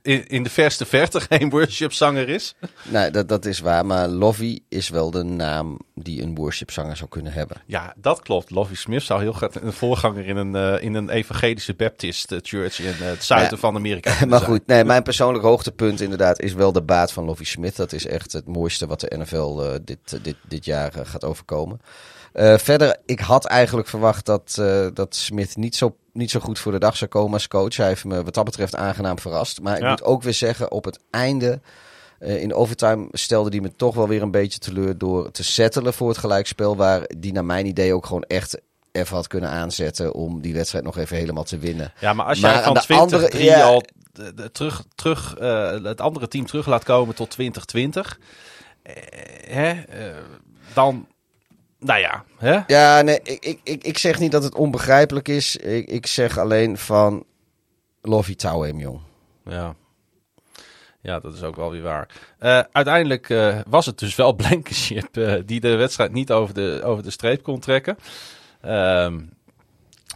[0.02, 2.56] in, in de verste verte geen worshipzanger is.
[2.84, 3.86] nee, dat, dat is waar.
[3.86, 7.58] Maar Lovey is wel de naam die een worshipzanger zou kunnen hebben.
[7.66, 8.50] Ja, dat klopt.
[8.50, 12.94] Lovie Smith zou heel graag een voorganger in een, in een evangelische Baptist church in
[13.06, 13.58] eh, het zuiden Ja.
[13.58, 14.14] van Amerika.
[14.28, 17.76] Maar goed, nee, mijn persoonlijk hoogtepunt inderdaad is wel de baat van Lovie Smith.
[17.76, 21.26] Dat is echt het mooiste wat de NFL eh, dit, dit, dit jaar eh, gaat
[21.26, 21.80] overkomen.
[22.34, 26.60] Eh, verder, ik had eigenlijk verwacht dat, eh, dat Smith niet zo, niet zo goed
[26.60, 27.76] voor de dag zou komen als coach.
[27.78, 29.62] Hij heeft me wat dat betreft aangenaam verrast.
[29.62, 29.90] Maar ik Ja.
[29.90, 31.60] moet ook weer zeggen, op het einde,
[32.20, 35.94] eh, in overtime, stelde hij me toch wel weer een beetje teleur door te settelen
[35.94, 36.76] voor het gelijkspel.
[36.76, 38.62] Waar die naar mijn idee ook gewoon echt
[38.98, 41.94] even had kunnen aanzetten om die wedstrijd nog even helemaal te winnen.
[42.00, 43.64] Ja, maar als Maar jij aan van de 20 andere- ja.
[43.64, 48.20] al de, de- terug, terug, eh, het andere team terug laat komen tot 2020,
[48.84, 48.94] eh,
[49.48, 50.16] hè, eh,
[50.74, 51.08] dan,
[51.80, 52.60] nou ja, hè?
[52.68, 55.56] Ja, nee, ik, ik, ik, zeg niet dat het onbegrijpelijk is.
[55.56, 57.26] Ik, ik zeg alleen van...
[58.02, 59.00] Lovey touw hem, jong.
[59.46, 59.76] Ja.
[61.02, 62.10] Ja, dat is ook wel weer waar.
[62.72, 63.36] Uiteindelijk
[63.68, 65.08] was het dus wel Blankenship
[65.46, 67.98] die de wedstrijd niet over de, over de streep kon trekken.
[68.62, 69.22] Ehm,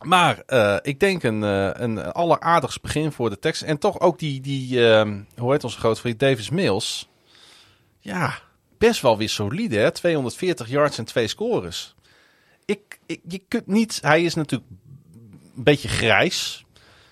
[0.02, 3.62] maar eh, ik denk een, eh, een alleraardigst begin voor de tekst.
[3.62, 7.10] En toch ook die, die ehm, hoe heet onze grote vriend, Davis Mills.
[8.00, 8.40] Ja,
[8.78, 9.92] best wel weer solide hè.
[9.92, 11.96] 240 yards en twee scores.
[12.66, 14.72] Ik, ik, je kunt niet, hij is natuurlijk
[15.56, 16.66] een beetje grijs.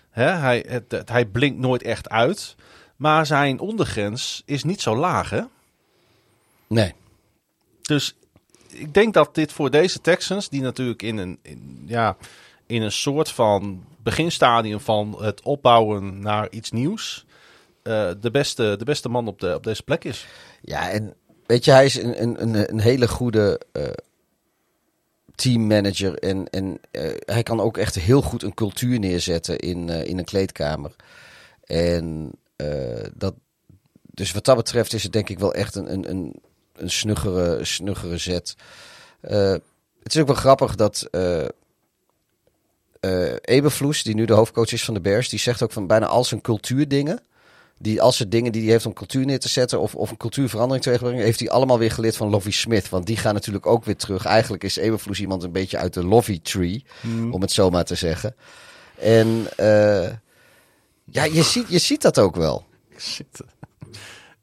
[0.10, 0.30] Hè?
[0.30, 2.56] Hij, het, het- hij blinkt nooit echt uit.
[2.96, 5.42] Maar zijn ondergrens is niet zo laag, hè?
[6.68, 6.94] Nee.
[7.82, 8.16] Dus
[8.80, 12.18] ik denk dat dit voor deze Texans, die natuurlijk in een, in, ja,
[12.66, 17.26] in een soort van beginstadium van het opbouwen naar iets nieuws,
[17.84, 20.28] eh, de, beste, de beste man op, de, op deze plek is.
[20.62, 21.14] Ja, en
[21.46, 23.84] weet je, hij is een, een, een, hele goede eh,
[25.36, 26.18] teammanager.
[26.18, 30.26] En, en eh, hij kan ook echt heel goed een cultuur neerzetten in, in een
[30.26, 30.96] kleedkamer.
[31.64, 32.32] En
[33.14, 33.34] dat,
[34.02, 36.42] dus wat dat betreft is het denk ik wel echt een, een, een,
[36.80, 38.56] een snuggere, snuggere zet.
[39.22, 39.52] Eh,
[40.04, 41.46] het is ook wel grappig dat eh,
[43.42, 46.24] Eberfloes, die nu de hoofdcoach is van de Bears, die zegt ook van bijna al
[46.24, 47.20] zijn cultuurdingen.
[47.82, 50.18] Die, al zijn dingen die hij heeft om cultuur neer te zetten of, of een
[50.18, 52.90] cultuurverandering teweeg te brengen, heeft hij allemaal weer geleerd van Lovie Smith.
[52.90, 54.26] Want die gaan natuurlijk ook weer terug.
[54.26, 56.84] Eigenlijk is Eberfloes iemand een beetje uit de Lovie tree,
[57.32, 58.36] om het zo maar te zeggen.
[58.96, 59.48] En
[61.12, 62.66] ja, je ziet, je ziet dat ook wel.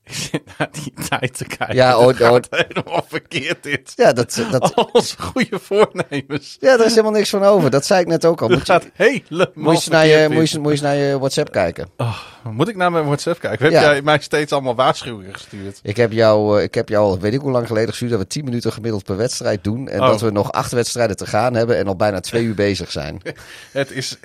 [0.07, 1.75] Ik zit naar die tijd te kijken.
[1.75, 2.17] Ja, oh.
[2.17, 3.93] gaat helemaal verkeerd dit.
[3.97, 6.57] Ja, dat, dat, Al onze goede voornemens.
[6.61, 7.71] ja, daar is helemaal niks van over.
[7.71, 8.49] Dat zei ik net ook al.
[8.49, 11.19] Het Moet je, gaat helemaal moet je, naar je, moet, je, moet je naar je
[11.19, 11.89] WhatsApp kijken.
[11.97, 12.19] Oh,
[12.51, 13.65] moet ik naar mijn WhatsApp kijken?
[13.65, 13.81] Heb Ja.
[13.81, 15.81] jij mij steeds allemaal waarschuwingen gestuurd?
[15.83, 18.21] Ik heb jou, eh, ik heb jou al weet ik hoe lang geleden gestuurd dat
[18.21, 19.89] we 10 minuten gemiddeld per wedstrijd doen.
[19.89, 20.07] En Oh.
[20.09, 23.23] dat we nog acht wedstrijden te gaan hebben en al bijna twee uur bezig zijn.
[23.73, 24.17] Het is...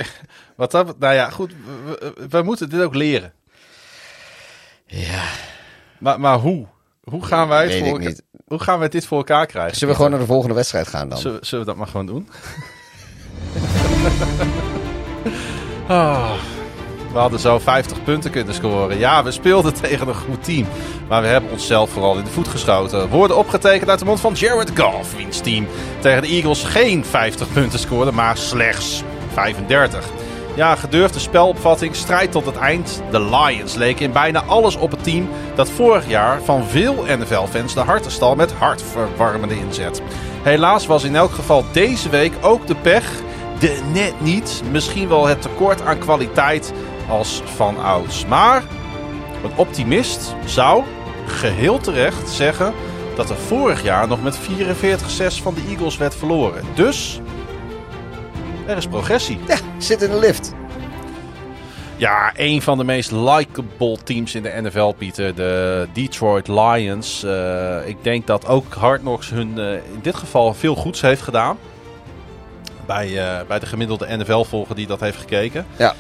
[0.55, 1.51] Wat dat, nou ja, goed.
[1.85, 3.33] We- we moeten dit ook leren.
[4.85, 5.23] Ja.
[6.01, 6.65] Maar, maar hoe?
[7.03, 8.23] Hoe gaan wij het Weet voor ik elkaar- niet.
[8.47, 9.73] Hoe gaan wij dit voor elkaar krijgen?
[9.77, 11.17] Zullen we gewoon naar de volgende wedstrijd gaan dan?
[11.17, 12.27] Zullen, zullen we dat maar gewoon doen?
[15.87, 16.31] Ah,
[17.11, 18.97] we hadden zo 50 punten kunnen scoren.
[18.97, 20.67] Ja, we speelden tegen een goed team.
[21.07, 23.09] Maar we hebben onszelf vooral in de voet geschoten.
[23.09, 25.67] Woorden opgetekend uit de mond van Jared Goff, wiens team
[25.99, 29.03] tegen de Eagles geen 50 punten scoorde, maar slechts
[29.33, 30.09] 35.
[30.55, 33.01] Ja, gedurfde spelopvatting, strijd tot het eind.
[33.11, 37.73] De Lions leken in bijna alles op het team dat vorig jaar van veel NFL-fans
[37.73, 40.01] de harten stal met hartverwarmende inzet.
[40.41, 43.11] Helaas was in elk geval deze week ook de pech,
[43.59, 46.73] de net niet, misschien wel het tekort aan kwaliteit
[47.09, 48.25] als van ouds.
[48.25, 48.63] Maar
[49.43, 50.83] een optimist zou,
[51.25, 52.73] geheel terecht, zeggen
[53.15, 54.41] dat er vorig jaar nog met 44-6
[55.41, 56.63] van de Eagles werd verloren.
[56.73, 57.21] Dus,
[58.71, 59.39] er is progressie.
[59.47, 60.53] Ja, zit in de lift.
[61.97, 65.35] Ja, een van de meest likable teams in de NFL, Pieter.
[65.35, 67.23] De Detroit Lions.
[67.23, 71.21] Eh, ik denk dat ook Hard Knocks hun eh, in dit geval veel goeds heeft
[71.21, 71.57] gedaan.
[72.85, 75.65] Bij, eh, bij de gemiddelde NFL-volger die dat heeft gekeken.
[75.77, 75.95] Ja.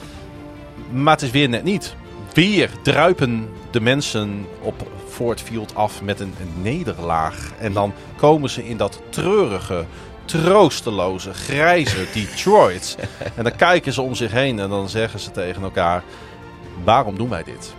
[0.91, 1.95] Maar het is weer net niet.
[2.33, 7.51] Weer druipen de mensen op Ford Field af met een, een nederlaag.
[7.59, 9.85] En dan komen ze in dat treurige,
[10.25, 12.97] troosteloze, grijze Detroit.
[13.37, 16.03] en dan kijken ze om zich heen en dan zeggen ze tegen elkaar:
[16.83, 17.73] waarom doen wij dit?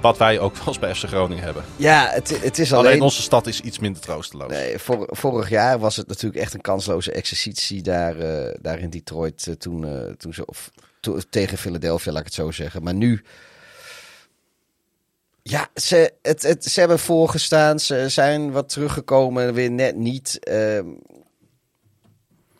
[0.00, 1.64] wat wij ook wel eens bij FC Groningen hebben.
[1.76, 3.02] Ja, het, het is Alleen, alleen...
[3.02, 4.50] onze stad is iets minder troosteloos.
[4.50, 8.90] Nee, vor- vorig jaar was het natuurlijk echt een kansloze exercitie daar, eh, daar in
[8.90, 9.46] Detroit.
[9.46, 10.70] eh, toen, eh, toen ze, of,
[11.00, 12.82] to- tegen Philadelphia, laat ik het zo zeggen.
[12.82, 13.22] Maar nu.
[15.42, 17.78] Ja, ze, het, het, ze hebben voorgestaan.
[17.78, 19.54] Ze zijn wat teruggekomen.
[19.54, 20.38] Weer net niet.
[20.44, 20.86] Ehm,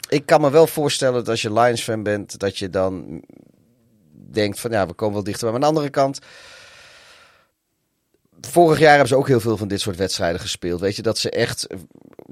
[0.09, 2.39] ik kan me wel voorstellen dat als je Lions fan bent.
[2.39, 3.23] dat je dan
[4.12, 5.45] denkt: van ja, we komen wel dichter.
[5.47, 6.19] Maar aan de andere kant.
[8.41, 10.81] Vorig jaar hebben ze ook heel veel van dit soort wedstrijden gespeeld.
[10.81, 11.66] Weet je, dat ze echt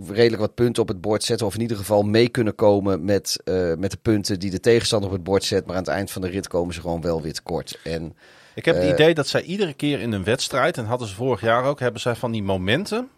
[0.09, 1.47] redelijk wat punten op het bord zetten.
[1.47, 5.09] Of in ieder geval mee kunnen komen met, eh, met de punten die de tegenstander
[5.09, 5.67] op het bord zet.
[5.67, 7.79] Maar aan het eind van de rit komen ze gewoon wel weer tekort.
[7.85, 8.17] En
[8.55, 11.15] Ik heb het Eh, idee dat zij iedere keer in een wedstrijd, en hadden ze
[11.15, 13.09] vorig jaar ook, hebben zij van die momenten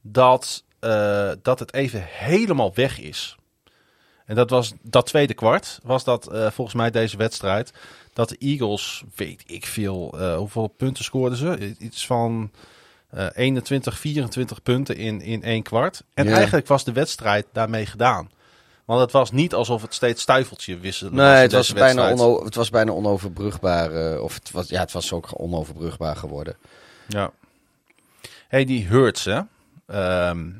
[0.00, 3.36] dat, eh, dat het even helemaal weg is.
[4.24, 7.72] En dat was dat tweede kwart, was dat eh, volgens mij deze wedstrijd.
[8.12, 11.74] Dat de Eagles, weet ik veel, eh, hoeveel punten scoorden ze?
[11.78, 12.50] Iets van
[13.10, 16.02] eh 21, 24 punten in, in één kwart.
[16.14, 18.30] En eigenlijk was de wedstrijd daarmee gedaan.
[18.84, 21.16] Want het was niet alsof het steeds stuiveltje wisselde.
[21.16, 24.12] nee, het was, bijna ono, het was bijna onoverbrugbaar.
[24.12, 26.56] eh, of het was, ja, het was ook onoverbrugbaar geworden.
[27.08, 27.32] Ja.
[28.48, 29.40] Hey, die Hurts, hè?
[29.86, 30.50] Ehm,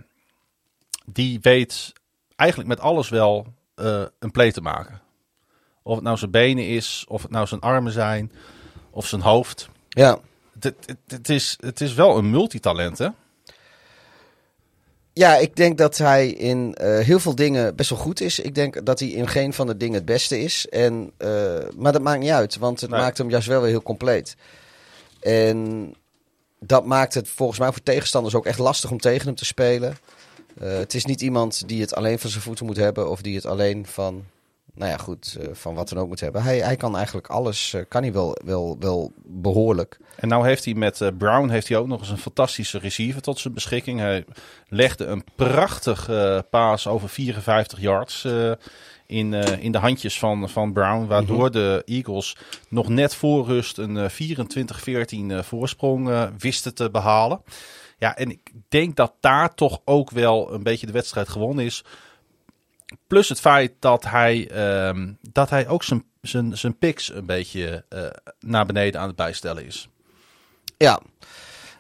[1.04, 1.92] die weet
[2.36, 5.00] eigenlijk met alles wel eh, een play te maken.
[5.82, 8.32] Of het nou zijn benen is, of het nou zijn armen zijn,
[8.90, 9.68] of zijn hoofd.
[9.88, 10.18] Ja,
[10.60, 13.08] Het, het, het is, het is wel een multitalent, hè?
[15.12, 18.38] Ja, ik denk dat hij in eh, heel veel dingen best wel goed is.
[18.38, 20.68] Ik denk dat hij in geen van de dingen het beste is.
[20.68, 21.28] En, eh,
[21.76, 23.00] maar dat maakt niet uit, want het Nee.
[23.00, 24.36] maakt hem juist wel weer heel compleet.
[25.20, 25.92] En
[26.60, 29.96] dat maakt het volgens mij voor tegenstanders ook echt lastig om tegen hem te spelen.
[30.58, 33.34] Eh, het is niet iemand die het alleen van zijn voeten moet hebben of die
[33.34, 34.24] het alleen van,
[34.74, 36.42] nou ja, goed, eh, van wat dan ook moet hebben.
[36.42, 39.98] Hij, hij kan eigenlijk alles, eh, kan hij wel, wel, wel behoorlijk.
[40.16, 43.38] En nou heeft hij met Brown heeft hij ook nog eens een fantastische receiver tot
[43.38, 43.98] zijn beschikking.
[43.98, 44.24] Hij
[44.68, 46.10] legde een prachtig
[46.50, 48.26] paas over 54 yards
[49.06, 51.06] in, in de handjes van, van Brown.
[51.06, 52.36] Waardoor de Eagles
[52.68, 54.10] nog net voor rust een eh,
[55.30, 57.42] 24-14 eh, voorsprong wisten te behalen.
[58.04, 61.84] Ja, en ik denk dat daar toch ook wel een beetje de wedstrijd gewonnen is.
[63.06, 67.84] Plus het feit dat hij, ehm, dat hij ook zijn, zijn, zijn picks een beetje
[67.88, 68.06] eh,
[68.40, 69.88] naar beneden aan het bijstellen is.
[70.76, 71.00] Ja.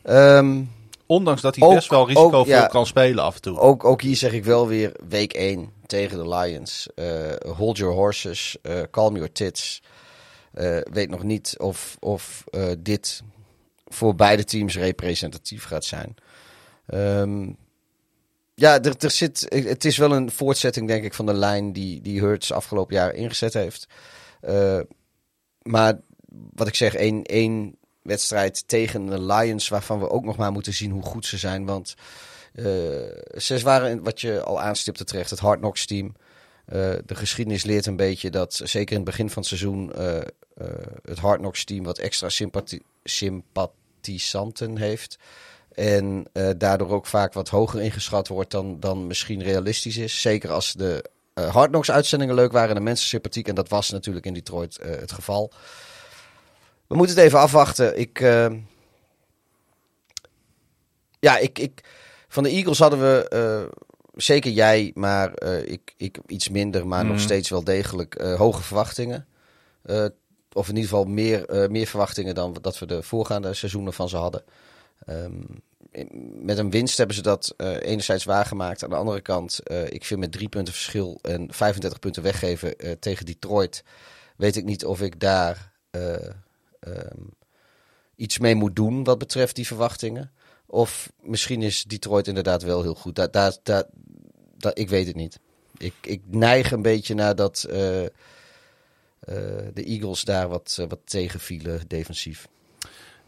[0.02, 0.62] Ehm,
[1.06, 2.66] Ondanks dat hij Ook- best wel risicovol ook, ja.
[2.66, 3.58] kan spelen af en toe.
[3.58, 6.88] Ook, ook hier zeg ik wel weer week 1 tegen de Lions.
[6.94, 9.82] Eh, hold your horses, eh, calm your tits.
[10.90, 12.44] Weet nog niet of, of
[12.78, 13.22] dit
[13.94, 16.14] voor beide teams representatief gaat zijn.
[16.86, 17.46] Ehm,
[18.54, 22.00] ja, er, er zit, het is wel een voortzetting, denk ik, van de lijn die,
[22.00, 23.86] die Hurts afgelopen jaar ingezet heeft.
[24.40, 24.80] Eh,
[25.62, 26.00] maar
[26.54, 30.72] wat ik zeg, één, één wedstrijd tegen de Lions, waarvan we ook nog maar moeten
[30.72, 31.64] zien hoe goed ze zijn.
[31.64, 31.94] Want
[32.54, 32.64] eh,
[33.36, 36.14] ze waren, wat je al aanstipte terecht, het Hard Knocks team.
[36.64, 39.92] Eh, de geschiedenis leert een beetje dat, zeker in het begin van het seizoen,
[41.04, 42.82] het Hard Knocks team wat extra sympathie,
[44.04, 45.18] sympathisanten heeft.
[45.74, 50.20] En eh, daardoor ook vaak wat hoger ingeschat wordt dan, dan misschien realistisch is.
[50.20, 51.04] Zeker als de
[51.34, 53.48] eh Hard Knocks uitzendingen leuk waren en de mensen sympathiek.
[53.48, 55.52] En dat was natuurlijk in Detroit eh, het geval.
[56.86, 57.98] We moeten het even afwachten.
[57.98, 58.18] Ik,
[61.20, 61.84] ja, ik, ik,
[62.28, 63.70] van de Eagles hadden we,
[64.14, 67.22] zeker jij, maar ik, ik iets minder, maar nog Mhm.
[67.24, 69.26] steeds wel degelijk hoge verwachtingen.
[70.54, 74.08] Of in ieder geval meer, eh, meer verwachtingen dan dat we de voorgaande seizoenen van
[74.08, 74.42] ze hadden.
[75.06, 75.42] Ehm,
[76.44, 78.84] met een winst hebben ze dat eh, enerzijds waargemaakt.
[78.84, 82.98] Aan de andere kant, eh, ik vind met drie punten verschil en 35 punten weggeven
[82.98, 83.84] tegen Detroit,
[84.36, 86.26] weet ik niet of ik daar eh,
[86.80, 87.22] ehm,
[88.16, 90.32] iets mee moet doen wat betreft die verwachtingen.
[90.66, 93.14] Of misschien is Detroit inderdaad wel heel goed.
[93.14, 93.88] Dat, dat, dat,
[94.78, 95.40] ik weet het niet.
[95.78, 97.66] Ik, ik neig een beetje naar dat
[99.74, 102.48] de Eagles daar wat, eh, wat tegenvielen defensief.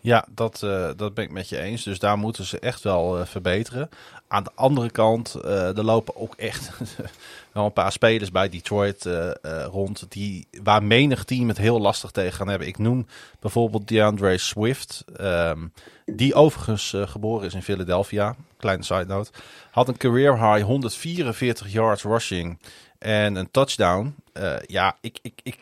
[0.00, 1.82] Ja, dat, eh, dat ben ik met je eens.
[1.82, 3.88] Dus daar moeten ze echt wel eh, verbeteren.
[4.28, 6.70] Aan de andere kant, eh, er lopen ook echt
[7.52, 10.06] wel een paar spelers bij Detroit eh, eh, rond.
[10.08, 12.68] Die, waar menig team het heel lastig tegen gaan hebben.
[12.68, 13.06] Ik noem
[13.40, 15.04] bijvoorbeeld DeAndre Swift.
[15.16, 15.66] ehm,
[16.06, 18.36] die overigens eh, geboren is in Philadelphia.
[18.56, 19.30] Kleine side note.
[19.70, 22.58] Had een career high 144 yards rushing
[22.98, 24.14] en een touchdown.
[24.32, 25.58] Eh, ja, ik, ik, ik,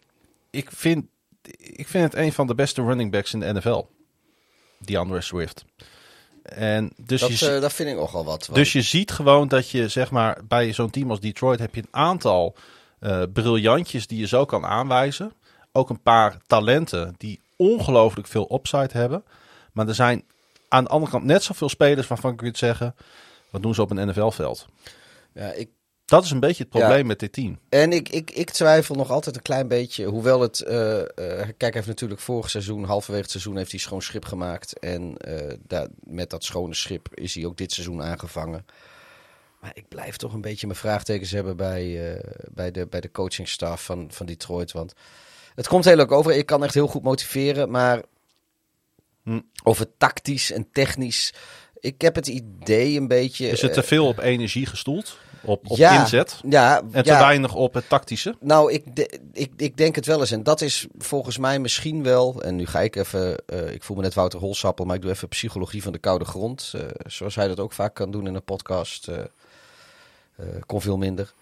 [0.55, 1.07] ik, vind,
[1.59, 3.83] ik vind het een van de beste running backs in de NFL.
[4.79, 5.65] DeAndre Swift.
[6.43, 8.49] En dus, Dat, je, eh, dat vind ik nogal wat.
[8.53, 11.81] dus je ziet gewoon dat je, zeg maar, bij zo'n team als Detroit heb je
[11.81, 12.55] een aantal
[12.99, 15.33] eh, briljantjes die je zo kan aanwijzen.
[15.73, 19.25] Ook een paar talenten die ongelooflijk veel upside hebben.
[19.73, 20.25] Maar er zijn
[20.69, 22.95] aan de andere kant net zoveel spelers waarvan ik kunt zeggen,
[23.51, 24.67] wat doen ze op een NFL-veld?
[25.35, 25.69] Ja, ik,
[26.15, 27.05] Dat is een beetje het probleem Ja.
[27.05, 27.59] met dit team.
[27.69, 30.05] En ik, ik, ik twijfel nog altijd een klein beetje.
[30.05, 30.61] Hoewel het.
[30.61, 34.25] eh, eh, kijk, hij heeft natuurlijk vorig seizoen, halverwege het seizoen, heeft hij schoon schip
[34.25, 34.79] gemaakt.
[34.79, 38.67] En eh, daar, met dat schone schip is hij ook dit seizoen aangevangen.
[39.61, 42.21] Maar ik blijf toch een beetje mijn vraagtekens hebben bij,
[42.51, 44.73] bij, de, bij de coachingstaf van, van Detroit.
[44.73, 44.93] Want
[45.55, 46.33] het komt heel leuk over.
[46.33, 47.71] Ik kan echt heel goed motiveren.
[47.71, 48.03] Maar
[49.25, 49.41] Hm.
[49.63, 51.35] over tactisch en technisch.
[51.81, 53.49] Ik heb het idee een beetje.
[53.49, 55.19] Is het te veel op energie gestoeld?
[55.45, 56.41] Op, op ja, inzet?
[56.49, 57.19] Ja, En te ja.
[57.19, 58.35] weinig op het tactische?
[58.41, 60.31] Nou, ik, de- ik, ik denk het wel eens.
[60.31, 62.43] En dat is volgens mij misschien wel.
[62.43, 63.37] En nu ga ik even.
[63.47, 66.25] eh, ik voel me net Wouter Holsappel, maar ik doe even psychologie van de koude
[66.25, 66.73] grond.
[66.75, 69.09] eh, zoals hij dat ook vaak kan doen in een podcast.
[69.09, 69.19] eh,
[70.67, 71.33] kon veel minder.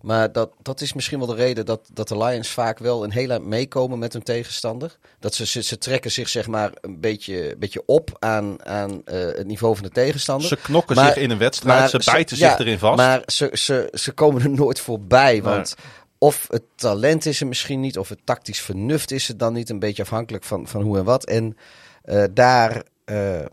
[0.00, 3.12] Maar dat, dat is misschien wel de reden dat, dat de Lions vaak wel een
[3.12, 4.98] heel eind meekomen met hun tegenstander.
[5.18, 9.18] Dat ze, ze, ze trekken zich zeg maar een beetje, beetje op aan, aan eh,
[9.20, 10.48] het niveau van de tegenstander.
[10.48, 12.96] Ze knokken Maar- zich in een wedstrijd, ze bijten zich ja, erin vast.
[12.96, 15.42] Maar ze, ze, ze komen er nooit voorbij.
[15.42, 15.74] Want
[16.18, 19.70] of het talent is er misschien niet, of het tactisch vernuft is het dan niet.
[19.70, 21.24] Een beetje afhankelijk van, van hoe en wat.
[21.24, 21.56] En
[22.02, 23.44] eh, daar, eh,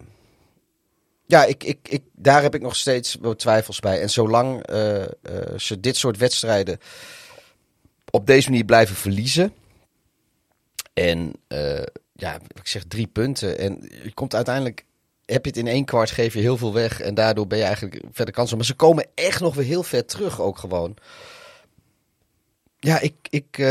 [1.27, 4.01] ja, ik, ik, ik, daar heb ik nog steeds twijfels bij.
[4.01, 5.09] En zolang eh, eh,
[5.57, 6.79] ze dit soort wedstrijden
[8.09, 9.53] op deze manier blijven verliezen.
[10.93, 11.83] En eh,
[12.13, 13.57] ja, ik zeg drie punten.
[13.57, 14.85] En je komt uiteindelijk
[15.25, 17.01] heb je het in één kwart, geef je heel veel weg.
[17.01, 18.57] En daardoor ben je eigenlijk verder kansen.
[18.57, 20.95] Maar ze komen echt nog weer heel ver terug ook gewoon.
[22.79, 23.15] Ja, ik...
[23.29, 23.65] ik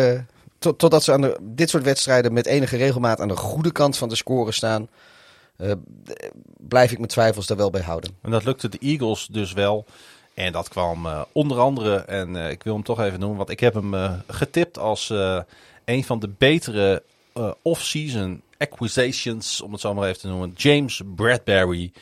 [0.59, 3.97] tot, totdat ze aan de, dit soort wedstrijden met enige regelmaat aan de goede kant
[3.97, 4.89] van de score staan...
[5.57, 5.73] eh,
[6.59, 8.11] blijf ik mijn twijfels daar wel bij houden.
[8.23, 9.87] En dat lukte de Eagles dus wel.
[10.35, 13.51] En dat kwam eh, onder andere, en eh, ik wil hem toch even noemen, want
[13.51, 13.95] ik heb hem
[14.29, 15.13] getipt als
[15.85, 17.03] een van de betere
[17.63, 20.53] off-season acquisitions, om het zo maar even te noemen.
[20.57, 21.93] James Bradbury,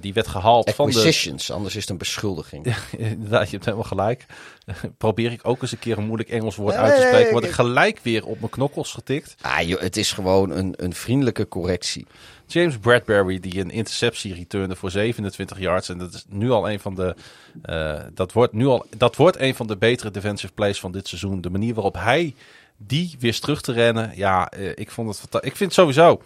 [0.00, 0.96] die werd gehaald van de...
[0.96, 2.74] Acquisitions, anders is het een beschuldiging.
[2.96, 4.26] Inderdaad, je hebt helemaal gelijk.
[4.98, 7.44] Probeer ik ook eens een keer een moeilijk Engels woord Nee, uit te spreken, word
[7.44, 9.34] ik ik- gelijk weer op mijn knokkels getikt.
[9.40, 12.06] Ah, joh, het is gewoon een, een vriendelijke correctie.
[12.48, 15.88] James Bradbury die een interceptie returnde voor 27 yards.
[15.88, 17.14] En dat is nu al een van de.
[17.62, 21.08] eh, dat, wordt nu al, dat wordt een van de betere defensive plays van dit
[21.08, 21.40] seizoen.
[21.40, 22.34] De manier waarop hij
[22.76, 24.12] die wist terug te rennen.
[24.14, 26.22] Ja, eh, ik vond het fanta- Ik vind het sowieso.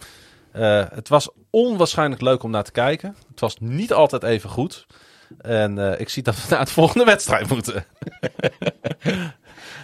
[0.51, 3.15] eh, het was onwaarschijnlijk leuk om naar te kijken.
[3.31, 4.85] Het was niet altijd even goed.
[5.41, 7.85] En ik zie dat we naar het volgende wedstrijd moeten.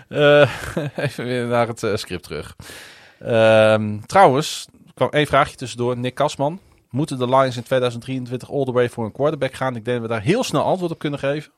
[0.95, 2.55] Even weer naar het script terug.
[3.19, 4.67] Ehm, trouwens,
[4.99, 5.97] kwam één vraagje tussendoor.
[5.97, 6.59] Nick Kasman.
[6.89, 9.75] Moeten de Lions in 2023 all the way voor een quarterback gaan?
[9.75, 11.51] Ik denk dat we daar heel snel antwoord op kunnen geven.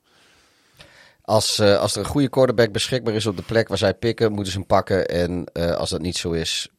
[1.21, 4.31] Als, eh, als er een goede quarterback beschikbaar is op de plek waar zij pikken,
[4.31, 5.07] moeten ze hem pakken.
[5.07, 6.69] En eh, als dat niet zo is,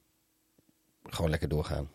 [1.09, 1.89] gewoon lekker doorgaan.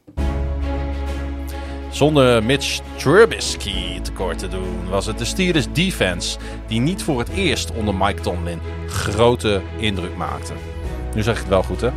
[1.92, 6.38] Zonder Mitch Trubisky tekort te doen, was het de Steelers defense
[6.68, 10.54] die niet voor het eerst onder Mike Tomlin grote indruk maakte.
[11.16, 11.90] Nu zeg ik het wel goed, hè?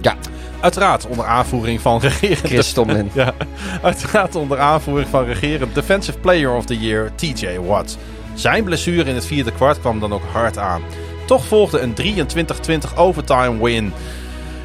[0.00, 0.16] Ja,
[0.60, 2.46] Uiteraard onder aanvoering van regerend...
[2.46, 3.10] Chris Tomlin.
[3.14, 3.34] Ja,
[3.82, 7.98] uiteraard onder aanvoering van regerend Defensive Player of the Year TJ Watt.
[8.34, 10.82] Zijn blessure in het vierde kwart kwam dan ook hard aan.
[11.26, 11.94] Toch volgde een
[12.92, 13.92] 23-20 overtime win.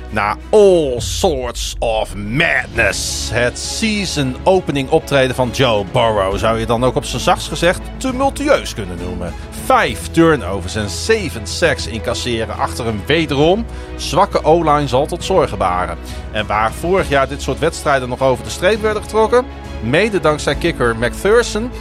[0.09, 3.29] Na all sorts of madness.
[3.31, 7.81] Het season opening optreden van Joe Burrow zou je dan ook op zijn zachtst gezegd
[7.97, 9.33] tumultueus kunnen noemen.
[9.65, 13.65] Vijf turnovers en zeven sacks incasseren achter een wederom
[13.97, 15.97] zwakke O-line zal tot zorgen baren.
[16.31, 19.45] En waar vorig jaar dit soort wedstrijden nog over de streep werden getrokken,
[19.83, 21.71] mede dankzij kicker McPherson,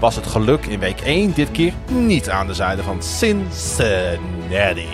[0.00, 4.88] was het geluk in week 1 dit keer niet aan de zijde van Cincinnati.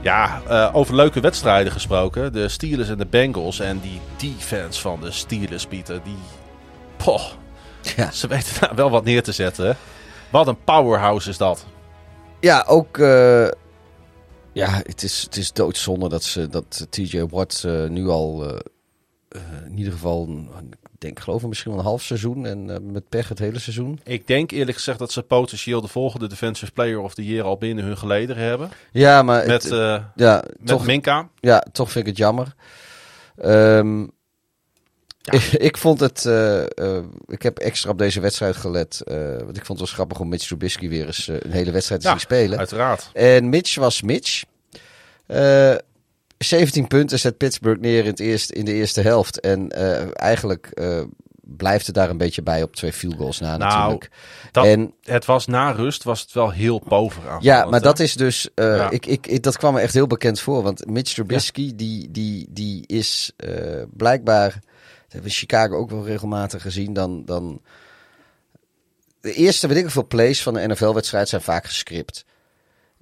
[0.00, 2.32] Ja, eh, over leuke wedstrijden gesproken.
[2.32, 3.60] De Steelers en de Bengals.
[3.60, 6.00] En die defense van de Steelers, Pieter.
[6.04, 6.18] Die.
[6.96, 7.22] Poh,
[7.96, 8.10] Ja.
[8.10, 9.76] ze weten daar wel wat neer te zetten.
[10.30, 11.66] Wat een powerhouse is dat.
[12.40, 12.98] Ja, ook.
[12.98, 13.48] eh,
[14.52, 18.46] ja, het is, het is doodzonde dat, ze, dat TJ Watt eh, nu al.
[18.48, 18.58] eh,
[19.66, 20.28] in ieder geval.
[20.92, 22.46] Ik denk, geloof ik, misschien wel een half seizoen.
[22.46, 24.00] En met pech het hele seizoen.
[24.04, 27.56] Ik denk eerlijk gezegd dat ze potentieel de volgende Defensive Player of the Year al
[27.58, 28.70] binnen hun geleden hebben.
[28.92, 29.46] Ja, maar.
[29.46, 31.28] Met, het, eh, ja, met toch, Minka.
[31.40, 32.54] ja, toch vind ik het jammer.
[33.36, 34.06] Ehm,
[35.34, 36.24] ik, ik vond het.
[36.26, 39.00] eh, eh, ik heb extra op deze wedstrijd gelet.
[39.00, 42.00] eh, want ik vond het wel grappig om Mitch Trubisky weer eens een hele wedstrijd
[42.00, 42.58] te Ja, zien spelen.
[42.58, 43.10] Uiteraard.
[43.12, 44.42] En Mitch was Mitch.
[45.26, 45.74] Eh
[46.38, 49.40] 17 punten zet Pittsburgh neer in, het eerste, in de eerste helft.
[49.40, 49.70] En
[50.12, 50.80] eigenlijk
[51.56, 54.10] blijft het daar een beetje bij op twee field goals na Nou, natuurlijk.
[54.52, 57.38] Dat, En- het was na rust, was het wel heel pover aan.
[57.42, 58.48] Ja, maar dat is dus.
[58.54, 58.90] Ja.
[58.90, 60.62] ik, ik, ik- dat kwam me echt heel bekend voor.
[60.62, 63.32] Want Mitch Trubisky, die, die, die is
[63.96, 64.58] blijkbaar.
[65.08, 66.92] Dat hebben we Chicago ook wel regelmatig gezien.
[66.92, 67.24] Dan.
[67.24, 67.62] dan
[69.20, 72.24] de eerste, weet ik hoeveel plays van de NFL-wedstrijd zijn vaak gescript.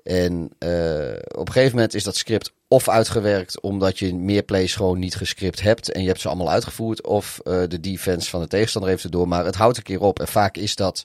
[0.02, 4.74] En eh, op een gegeven moment is dat script of uitgewerkt omdat je meer plays
[4.74, 8.40] gewoon niet gescript hebt en je hebt ze allemaal uitgevoerd, of eh, de defense van
[8.40, 9.28] de tegenstander heeft het door.
[9.28, 11.04] Maar het houdt een keer op en vaak is dat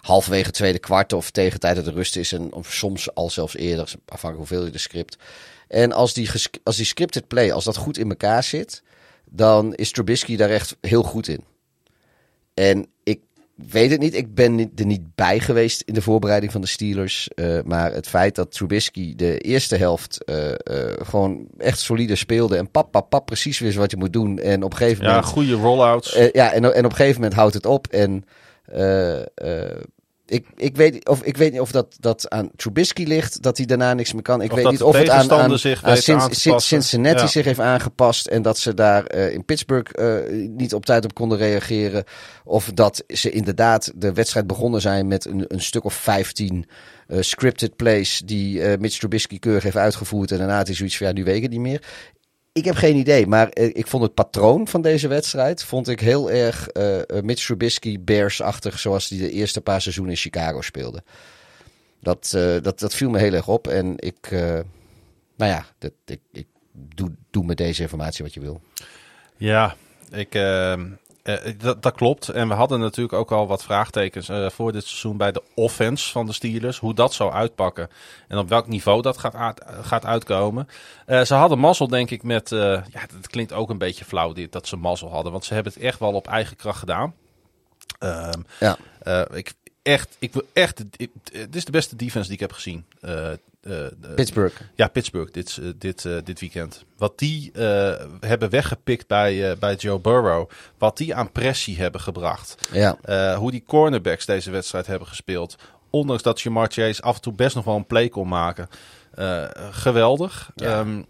[0.00, 3.56] halverwege tweede kwart of tegen tijd dat de rust is en of soms al zelfs
[3.56, 5.16] eerder, afhankelijk hoeveel je de script.
[5.68, 6.30] En als die,
[6.64, 8.82] als die scripted play, als dat goed in elkaar zit,
[9.30, 11.44] dan is Trubisky daar echt heel goed in.
[12.54, 13.20] En ik
[13.54, 14.14] weet het niet.
[14.14, 17.28] Ik ben er niet bij geweest in de voorbereiding van de Steelers.
[17.28, 20.56] eh, maar het feit dat Trubisky de eerste helft eh, eh,
[21.02, 22.56] gewoon echt solide speelde.
[22.56, 24.38] En pap, pap, pap precies wist wat je moet doen.
[24.38, 25.26] En op een gegeven Ja, moment...
[25.26, 26.12] goede rollouts.
[26.32, 27.86] Ja, en, en op een gegeven moment houdt het op.
[27.86, 28.24] En
[30.30, 33.66] ik, ik, weet, of, ik weet niet of dat, dat aan Trubisky ligt, dat hij
[33.66, 34.42] daarna niks meer kan.
[34.42, 36.60] Ik Of weet niet of het aan, aan, zich aan aan.
[36.60, 37.26] Cincinnati Ja.
[37.26, 38.26] zich heeft aangepast.
[38.26, 42.04] En dat ze daar eh, in Pittsburgh eh, niet op tijd op konden reageren.
[42.44, 46.66] Of dat ze inderdaad de wedstrijd begonnen zijn met een, een stuk of 15
[47.06, 50.30] eh, scripted plays die Mitch Trubisky keurig heeft uitgevoerd.
[50.30, 51.82] En daarna hij zoiets van ja, nu weet ik het niet meer.
[52.52, 56.00] Ik heb geen idee, maar eh, ik vond het patroon van deze wedstrijd vond ik
[56.00, 60.60] heel erg eh eh, Mitch Trubisky Bears-achtig, zoals hij de eerste paar seizoenen in Chicago
[60.60, 61.02] speelde.
[62.00, 62.30] Dat,
[62.62, 65.66] dat, dat viel me heel erg op en ik, nou ja,
[66.04, 68.60] ik, ik doe, doe met deze informatie wat je wil.
[69.36, 69.76] Ja,
[70.10, 70.32] ik,
[71.36, 72.28] ehm, eh, dat, dat klopt.
[72.28, 76.10] En we hadden natuurlijk ook al wat vraagtekens eh, voor dit seizoen bij de offense
[76.10, 76.78] van de Steelers.
[76.78, 77.88] Hoe dat zou uitpakken
[78.28, 80.68] en op welk niveau dat gaat, uit- gaat uitkomen.
[81.06, 82.52] Eh, ze hadden mazzel, denk ik, met...
[82.52, 85.32] eh, ja, het klinkt ook een beetje flauw dit, dat ze mazzel hadden.
[85.32, 87.14] Want ze hebben het echt wel op eigen kracht gedaan.
[87.98, 88.76] Ehm, Ja.
[89.02, 90.84] eh, ik, echt, ik wil echt...
[90.96, 92.84] ik- dit is de beste defense die ik heb gezien.
[93.60, 94.60] Eh, eh, Pittsburgh.
[94.74, 96.84] ja, Pittsburgh dit, eh, dit, dit weekend.
[96.96, 97.50] Wat die
[98.20, 100.48] hebben weggepikt bij, bij Joe Burrow.
[100.78, 102.68] Wat die aan pressie hebben gebracht.
[102.72, 102.96] Ja.
[103.36, 105.56] Hoe die cornerbacks deze wedstrijd hebben gespeeld.
[105.90, 108.68] Ondanks dat Jamar Chase af en toe best nog wel een play kon maken.
[109.70, 110.50] Geweldig.
[110.54, 110.78] Ja.
[110.80, 111.02] Ehm,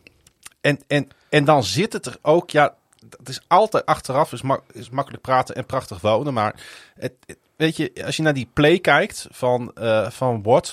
[0.61, 2.51] en, en, en dan zit het er ook...
[2.51, 2.75] Ja,
[3.19, 6.35] het is altijd achteraf is, mak- is makkelijk praten en prachtig wonen.
[6.35, 6.55] Maar
[6.95, 10.73] het, het- weet je, als je naar die play kijkt van, eh van Watt...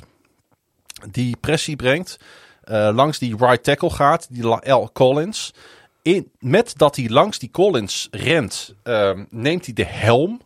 [1.12, 2.18] Die pressie brengt.
[2.64, 4.28] eh, langs die right tackle gaat.
[4.30, 4.90] Die L.
[4.94, 5.54] Collins.
[6.02, 10.42] In, met dat hij langs die Collins rent, ehm, neemt hij de helm.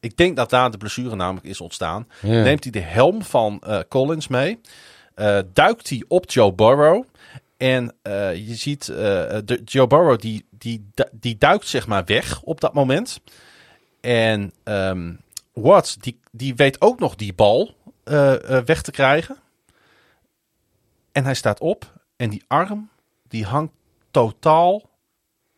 [0.00, 2.08] Ik denk dat daar de blessure namelijk is ontstaan.
[2.22, 2.42] Ja.
[2.42, 4.60] Neemt hij de helm van eh, Collins mee.
[5.14, 7.04] eh, duikt hij op Joe Burrow.
[7.56, 7.94] En
[8.34, 13.20] je ziet, de, Joe Burrow die, die, die duikt zeg maar weg op dat moment.
[14.00, 14.52] En
[15.52, 17.74] Watts, die, die weet ook nog die bal
[18.64, 19.36] weg te krijgen.
[21.20, 21.92] En hij staat op.
[22.16, 22.88] En die arm,
[23.28, 23.72] die hangt
[24.10, 24.88] totaal...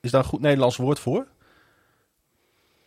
[0.00, 1.26] Is daar een goed Nederlands woord voor?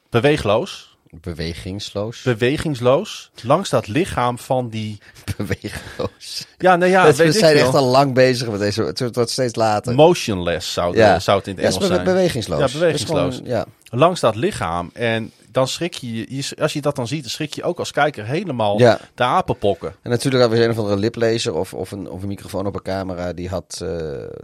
[0.09, 0.97] Beweegloos.
[1.09, 2.21] Bewegingsloos.
[2.21, 3.31] Bewegingsloos.
[3.43, 4.97] Langs dat lichaam van die...
[5.37, 6.45] Beweegloos.
[6.57, 8.83] Ja, nou ja, we weet zijn echt al lang bezig met deze.
[8.83, 9.93] Het wordt steeds later.
[9.95, 11.19] Motionless zou, de- Ja.
[11.19, 12.05] zou het in het het Engels zijn.
[12.05, 12.57] bewegingsloos.
[12.59, 13.35] Ja, Het bewegingsloos.
[13.35, 13.65] gewoon- ja.
[13.89, 14.89] Langs dat lichaam.
[14.93, 17.92] En dan schrik je, je, als je dat dan ziet, dan schrik je ook als
[17.92, 19.00] kijker helemaal Ja.
[19.16, 19.95] de apenpokken.
[20.01, 22.75] En natuurlijk hadden we een of andere liplezer of, of, een, of een microfoon op
[22.75, 23.34] een camera.
[23.34, 23.90] Die had, eh,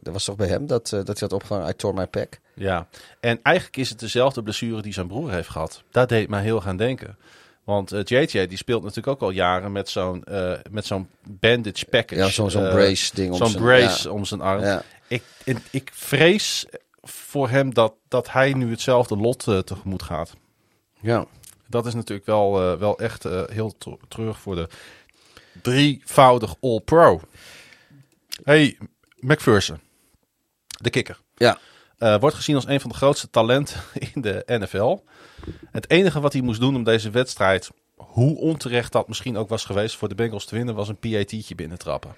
[0.01, 2.39] dat was toch bij hem, dat, eh, dat hij had opgevangen, I tore my pack.
[2.55, 2.87] Ja,
[3.19, 5.83] en eigenlijk is het dezelfde blessure die zijn broer heeft gehad.
[5.91, 7.17] Dat deed mij heel gaan denken.
[7.63, 10.23] Want eh, JJ die speelt natuurlijk ook al jaren met zo'n
[10.69, 12.21] met zo'n bandage package.
[12.21, 14.13] Ja, zo'n zo'n brace ding om Zo'n zijn- brace ja.
[14.13, 14.61] om zijn arm.
[14.63, 14.83] Ja.
[15.07, 16.65] Ik, en ik vrees
[17.01, 20.33] voor hem dat, dat hij nu hetzelfde lot tegemoet gaat.
[21.01, 21.25] Ja.
[21.67, 23.75] Dat is natuurlijk wel, eh, wel echt eh, heel
[24.07, 24.69] treurig voor de
[25.61, 27.21] drievoudig All-Pro.
[28.43, 28.77] Hey,
[29.19, 29.79] McPherson,
[30.67, 31.19] de kikker.
[31.35, 31.57] Ja.
[31.97, 33.81] Eh, wordt gezien als een van de grootste talenten
[34.13, 35.03] in de NFL.
[35.71, 39.65] Het enige wat hij moest doen om deze wedstrijd, hoe onterecht dat misschien ook was
[39.65, 42.15] geweest voor de Bengals te winnen, was een PAT'tje binnentrappen.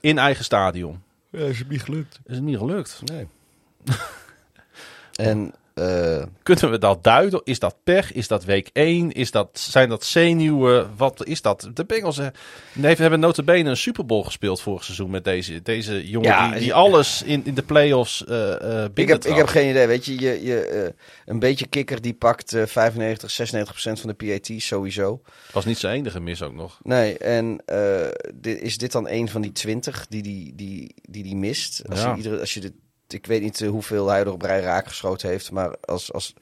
[0.00, 1.02] In eigen stadion.
[1.30, 2.20] Ja, is het niet gelukt.
[2.24, 3.02] Is het niet gelukt?
[3.04, 3.28] Nee.
[5.30, 7.40] en eh, Kunnen we dat duiden?
[7.44, 8.12] Is dat pech?
[8.12, 9.12] Is dat week 1?
[9.12, 10.90] Is dat, zijn dat zenuwen?
[10.96, 11.70] Wat is dat?
[11.74, 12.26] De Bengals eh,
[12.72, 16.58] nee, hebben notabene een Super Bowl gespeeld vorig seizoen met deze, deze jongen Ja, die,
[16.58, 16.74] die ja.
[16.74, 19.70] alles in, in de playoffs eh ik, heb, ik heb geen...
[19.70, 19.86] idee.
[19.86, 20.94] Weet je, je, je
[21.26, 25.22] een beetje kikker die pakt eh 95, 96 procent van de PAT sowieso.
[25.52, 26.80] was niet zijn enige mis ook nog.
[26.82, 27.60] Nee, en
[28.34, 31.82] dit, is dit dan een van die 20 die die, die, die, die mist?
[31.88, 32.10] Als Ja.
[32.10, 32.72] je iedere, als je dit,
[33.12, 36.34] ik weet niet eh, hoeveel hij er op rij raak geschoten heeft, maar als, als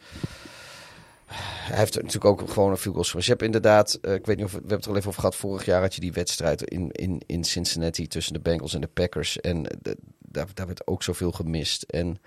[1.27, 3.27] Hij heeft natuurlijk ook gewoon een veel goals gemaakt.
[3.27, 5.21] Je hebt inderdaad, eh, ik weet niet of we, hebben het er al even over
[5.21, 5.37] gehad.
[5.37, 8.87] Vorig jaar had je die wedstrijd in, in, in Cincinnati tussen de Bengals en de
[8.87, 9.41] Packers.
[9.41, 11.83] En eh, daar, daar werd ook zoveel gemist.
[11.83, 12.19] En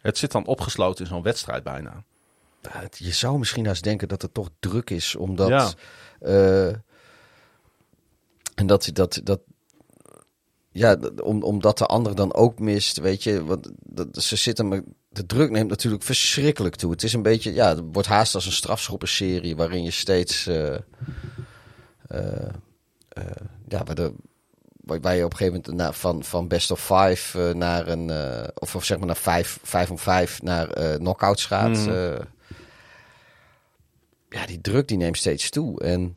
[0.00, 2.04] Het zit dan opgesloten in zo'n wedstrijd bijna.
[2.90, 5.48] Je zou misschien eens denken dat het toch druk is, omdat.
[5.48, 5.72] Ja.
[8.54, 9.40] en dat, dat, dat.
[10.80, 13.44] Ja, om, omdat de ander dan ook mist, weet je.
[13.44, 14.84] Want dat, ze zitten.
[15.08, 16.90] De druk neemt natuurlijk verschrikkelijk toe.
[16.90, 17.52] Het is een beetje.
[17.54, 19.56] Ja, het wordt haast als een strafschoppenserie.
[19.56, 20.46] waarin je steeds.
[20.46, 20.76] eh,
[23.68, 24.12] ja, waar, de,
[24.80, 28.10] waar je op een gegeven moment na, van, van best of five naar een.
[28.54, 31.86] of, of zeg maar naar vijf, vijf om vijf naar knockouts gaat.
[31.86, 32.18] Eh.
[34.28, 35.80] ja, die druk die neemt steeds toe.
[35.80, 36.16] En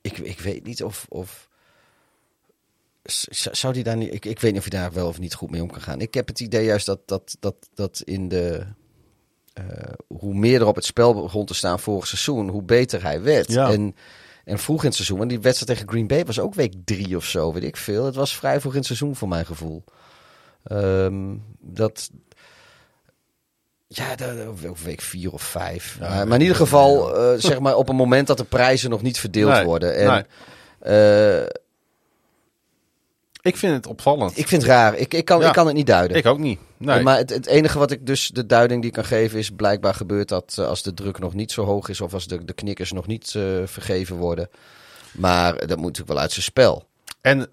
[0.00, 1.06] ik, ik weet niet of.
[1.08, 1.47] of
[3.52, 4.14] zou die daar niet.
[4.14, 6.00] Ik, ik weet niet of je daar wel of niet goed mee om kan gaan.
[6.00, 8.62] Ik heb het idee juist dat, dat, dat, dat in de.
[9.52, 9.64] eh,
[10.06, 13.52] hoe meer er op het spel begon te staan vorig seizoen, hoe beter hij werd.
[13.52, 13.70] Ja.
[13.70, 13.94] En,
[14.44, 17.16] en vroeg in het seizoen, en die wedstrijd tegen Green Bay was ook week drie
[17.16, 18.04] of zo, weet ik veel.
[18.04, 19.84] Het was vrij vroeg in het seizoen voor mijn gevoel.
[20.64, 22.10] Ehm, dat.
[23.86, 24.36] Ja, dat,
[24.84, 25.96] week vier of vijf.
[26.00, 28.90] Ja, maar, maar in ieder geval, eh, zeg maar, op een moment dat de prijzen
[28.90, 29.96] nog niet verdeeld Nee, worden.
[29.96, 30.06] En,
[30.80, 31.42] nee.
[31.42, 31.46] eh,
[33.40, 34.38] Ik vind het opvallend.
[34.38, 34.94] ik vind het raar.
[34.96, 35.46] Ik, ik, kan, Ja.
[35.46, 36.16] ik kan het niet duiden.
[36.16, 36.58] Ik ook niet.
[36.76, 37.02] Nee.
[37.02, 39.94] Maar het, het enige wat ik dus, de duiding die ik kan geven is, blijkbaar
[39.94, 42.52] gebeurt dat eh, als de druk nog niet zo hoog is of als de, de
[42.52, 44.48] knikkers nog niet eh, vergeven worden.
[45.12, 46.84] Maar dat moet natuurlijk wel uit zijn spel.
[47.20, 47.46] En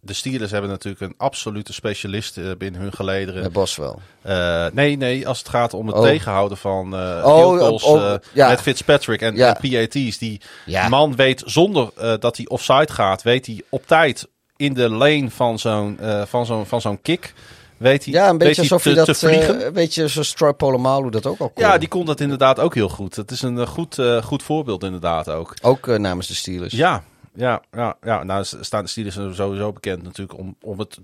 [0.00, 3.42] de Steelers hebben natuurlijk een absolute specialist eh, binnen hun gelederen.
[3.42, 4.00] Met Bos wel.
[4.22, 6.02] Eh, nee, nee, als het gaat om het Oh.
[6.02, 8.48] tegenhouden van Oh, goals, oh, ja.
[8.48, 9.56] met Fitzpatrick en, Ja.
[9.60, 10.18] en PAT's.
[10.18, 10.88] Die Ja.
[10.88, 11.90] man weet zonder
[12.20, 14.28] dat hij offside gaat, weet hij op tijd
[14.62, 17.34] in de lane van zo'n eh, van zo'n van zo'n kick.
[17.76, 21.26] Weet hij, Ja, een beetje alsof je dat, eh, een beetje zoals Troy Polamalu dat
[21.26, 21.64] ook al kon.
[21.64, 23.16] ja, die kon dat inderdaad ook heel goed.
[23.16, 25.54] Het is een eh, goed, goed voorbeeld inderdaad ook.
[25.62, 26.72] Ook namens de Steelers.
[26.72, 27.02] Ja,
[27.34, 28.22] ja, ja, ja.
[28.22, 30.98] Nou staan de Steelers er sowieso bekend natuurlijk om, om het,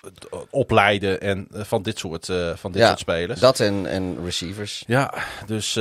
[0.00, 3.40] het opleiden en van dit soort, van dit Ja, soort spelers.
[3.40, 4.84] Dat en, en receivers.
[4.86, 5.14] Ja,
[5.46, 5.78] dus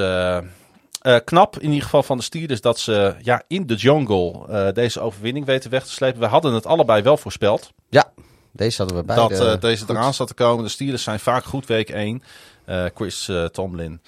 [1.00, 4.74] eh, knap in ieder geval van de Steelers dat ze ja, in de jungle eh,
[4.74, 6.20] deze overwinning weten weg te slepen.
[6.20, 8.12] We hadden het allebei wel voorspeld Ja,
[8.52, 9.16] deze hadden we bij.
[9.16, 10.64] dat eh, deze eraan zat te komen.
[10.64, 12.24] De Steelers zijn vaak goed week 1.
[12.66, 14.02] Eh, Chris Tomlin,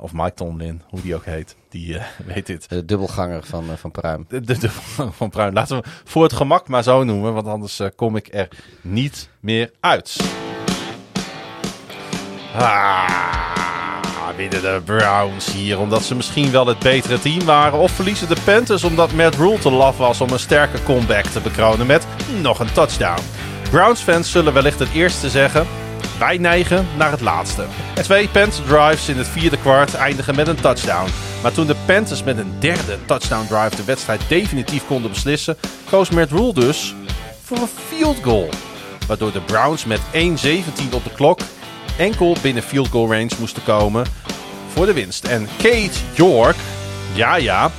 [0.00, 1.98] of Mike Tomlin, hoe die ook heet, die
[2.34, 2.68] weet dit.
[2.68, 4.24] De dubbelganger van, van Pruim.
[4.28, 4.70] De, de, de-
[5.12, 5.52] van Bruin.
[5.52, 8.48] Laten we voor het gemak maar zo noemen, want anders kom ik er
[8.82, 10.16] niet meer uit.
[12.54, 13.45] Ah,
[14.36, 17.78] winnen de Browns hier omdat ze misschien wel het betere team waren.
[17.78, 21.40] Of verliezen de Panthers omdat Matt Rule te laf was om een sterke comeback te
[21.40, 22.06] bekronen met
[22.40, 23.20] nog een touchdown.
[23.70, 25.66] Browns fans zullen wellicht het eerste zeggen.
[26.18, 27.64] Wij neigen naar het laatste.
[27.94, 31.10] Twee Panther drives in het vierde kwart eindigen met een touchdown.
[31.42, 35.56] Maar toen de Panthers met een derde touchdown drive de wedstrijd definitief konden beslissen,
[35.90, 36.94] koos Matt Rule dus
[37.42, 38.48] voor een field goal.
[39.06, 40.22] Waardoor de Browns met 1.17
[40.92, 41.38] op de klok
[41.98, 44.06] enkel binnen field goal range moesten komen
[44.72, 45.24] voor de winst.
[45.24, 46.56] En Kate York,
[47.12, 47.70] ja ja,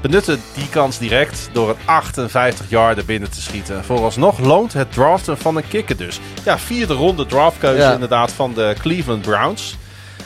[0.00, 3.84] benutte die kans direct door een 58 yarder binnen te schieten.
[3.84, 6.20] Vooralsnog loont het draften van een kicker dus.
[6.44, 7.92] Ja, vierde ronde draftkeuze Ja.
[7.92, 9.76] inderdaad van de Cleveland Browns.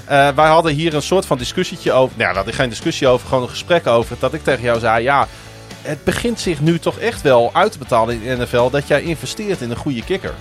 [0.04, 2.16] Eh, wij hadden hier een soort van discussietje over.
[2.18, 4.16] Nou, we hadden geen discussie over, gewoon een gesprek over.
[4.18, 5.26] Dat ik tegen jou zei: ja,
[5.82, 9.02] het begint zich nu toch echt wel uit te betalen in de NFL dat jij
[9.02, 10.34] investeert in een goede kicker.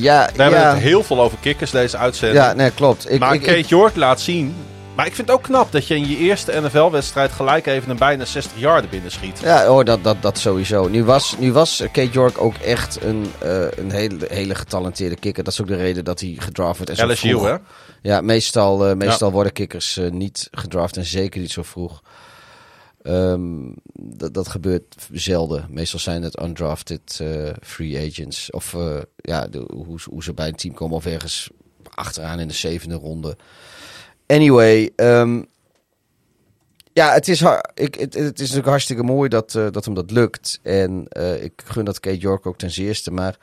[0.00, 0.70] Ja, We hebben ja.
[0.74, 2.44] het heel veel over kickers deze uitzending.
[2.44, 3.10] ja, nee, klopt.
[3.10, 4.54] Ik, maar ik, Kate ik- York laat zien.
[4.96, 7.96] Maar ik vind het ook knap dat je in je eerste NFL-wedstrijd gelijk even een
[7.96, 9.40] bijna 60 yarden binnenschiet.
[9.42, 10.88] Ja, oh, dat, dat, dat sowieso.
[10.88, 15.44] Nu was, nu was Kate York ook echt een, eh, een hele, hele getalenteerde kicker.
[15.44, 16.90] Dat is ook de reden dat hij gedraft wordt.
[16.90, 17.56] En zo LSU, hè?
[18.02, 22.02] Ja, meestal, eh, meestal worden kikkers eh, niet gedraft en zeker niet zo vroeg.
[23.08, 25.66] Ehm, dat, dat gebeurt zelden.
[25.70, 28.50] Meestal zijn het undrafted eh, free agents.
[28.50, 31.50] Of eh, ja, hoe, hoe ze bij een team komen of ergens
[31.94, 33.36] achteraan in de zevende ronde.
[34.26, 35.42] Anyway, ehm,
[36.92, 37.42] ja, het is,
[37.74, 40.60] ik, het, het is natuurlijk hartstikke mooi dat, eh, dat hem dat lukt.
[40.62, 41.06] En
[41.40, 43.10] ik gun dat Kate York ook ten zeerste.
[43.10, 43.38] Maar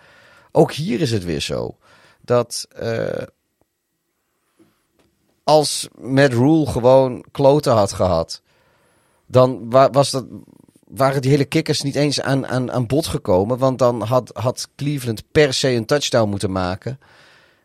[0.52, 1.78] ook hier is het weer zo.
[2.22, 2.68] Dat
[5.44, 8.44] als Matt Rule gewoon kloten had gehad...
[9.28, 10.26] dan wa- was dat,
[10.88, 13.58] waren die hele kickers niet eens aan, aan, aan bod gekomen.
[13.58, 17.00] Want dan had, had Cleveland per se een touchdown moeten maken.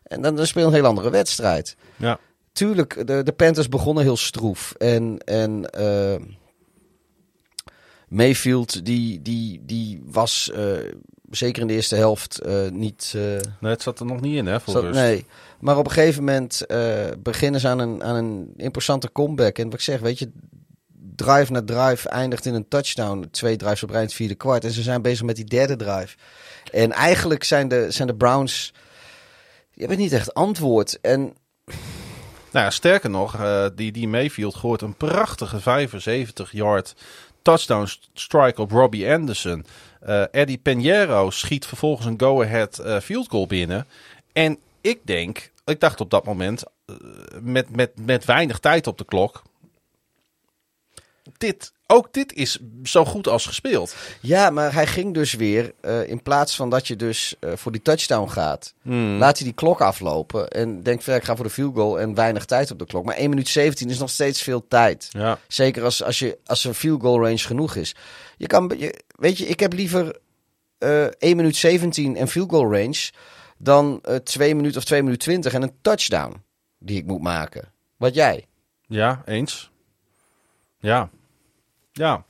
[0.03, 2.19] En dan, dan speel je een heel andere wedstrijd Ja.
[2.51, 4.73] tuurlijk, de, de Panthers begonnen heel stroef.
[4.77, 6.21] En, en eh,
[8.07, 10.73] Mayfield, die, die, die was, eh,
[11.29, 13.11] zeker in de eerste helft eh, niet...
[13.15, 14.99] Nee, het zat er nog niet in, hè, voor zat- rust.
[14.99, 15.25] nee.
[15.59, 16.65] Maar op een gegeven moment
[17.19, 19.57] beginnen ze aan een, aan een imposante comeback.
[19.57, 20.31] En wat ik zeg, weet je,
[21.23, 23.27] drive na drive eindigt in een touchdown.
[23.31, 24.63] Twee drives op vierde kwart.
[24.63, 26.17] En ze zijn bezig met die derde drive.
[26.71, 28.73] En eigenlijk zijn de, zijn de Browns...
[29.73, 30.99] Je hebt niet echt antwoord.
[31.01, 31.19] En
[32.51, 36.93] Nou ja, sterker nog, eh, die, die Mayfield gooit een prachtige 75-yard
[37.41, 39.65] touchdown st- strike op Robbie Anderson.
[39.99, 43.87] Eh, Eddie Pinheiro schiet vervolgens een go-ahead eh, field goal binnen.
[44.33, 46.63] En ik denk, ik dacht op dat moment,
[47.41, 49.41] met, met, met weinig tijd op de klok,
[51.41, 53.95] dit, ook dit is zo goed als gespeeld.
[54.21, 57.71] Ja, maar hij ging dus weer, eh, in plaats van dat je dus eh, voor
[57.71, 59.17] die touchdown gaat, Hmm.
[59.17, 62.13] laat hij die klok aflopen en denkt, ja, ik ga voor de field goal en
[62.13, 63.05] weinig tijd op de klok.
[63.05, 65.07] Maar 1 minuut 17 is nog steeds veel tijd.
[65.11, 65.39] Ja.
[65.47, 67.95] Zeker als, als, je, als een field goal range genoeg is.
[68.37, 70.19] Je kan, je, weet je, ik heb liever
[70.77, 73.09] eh 1 minuut 17 en field goal range
[73.57, 76.43] dan eh 2 minuten of 2 minuten 20 en een touchdown
[76.79, 77.71] die ik moet maken.
[77.97, 78.45] Wat jij?
[78.87, 79.71] Ja, eens.
[80.79, 81.09] Ja.
[81.91, 82.23] Ja.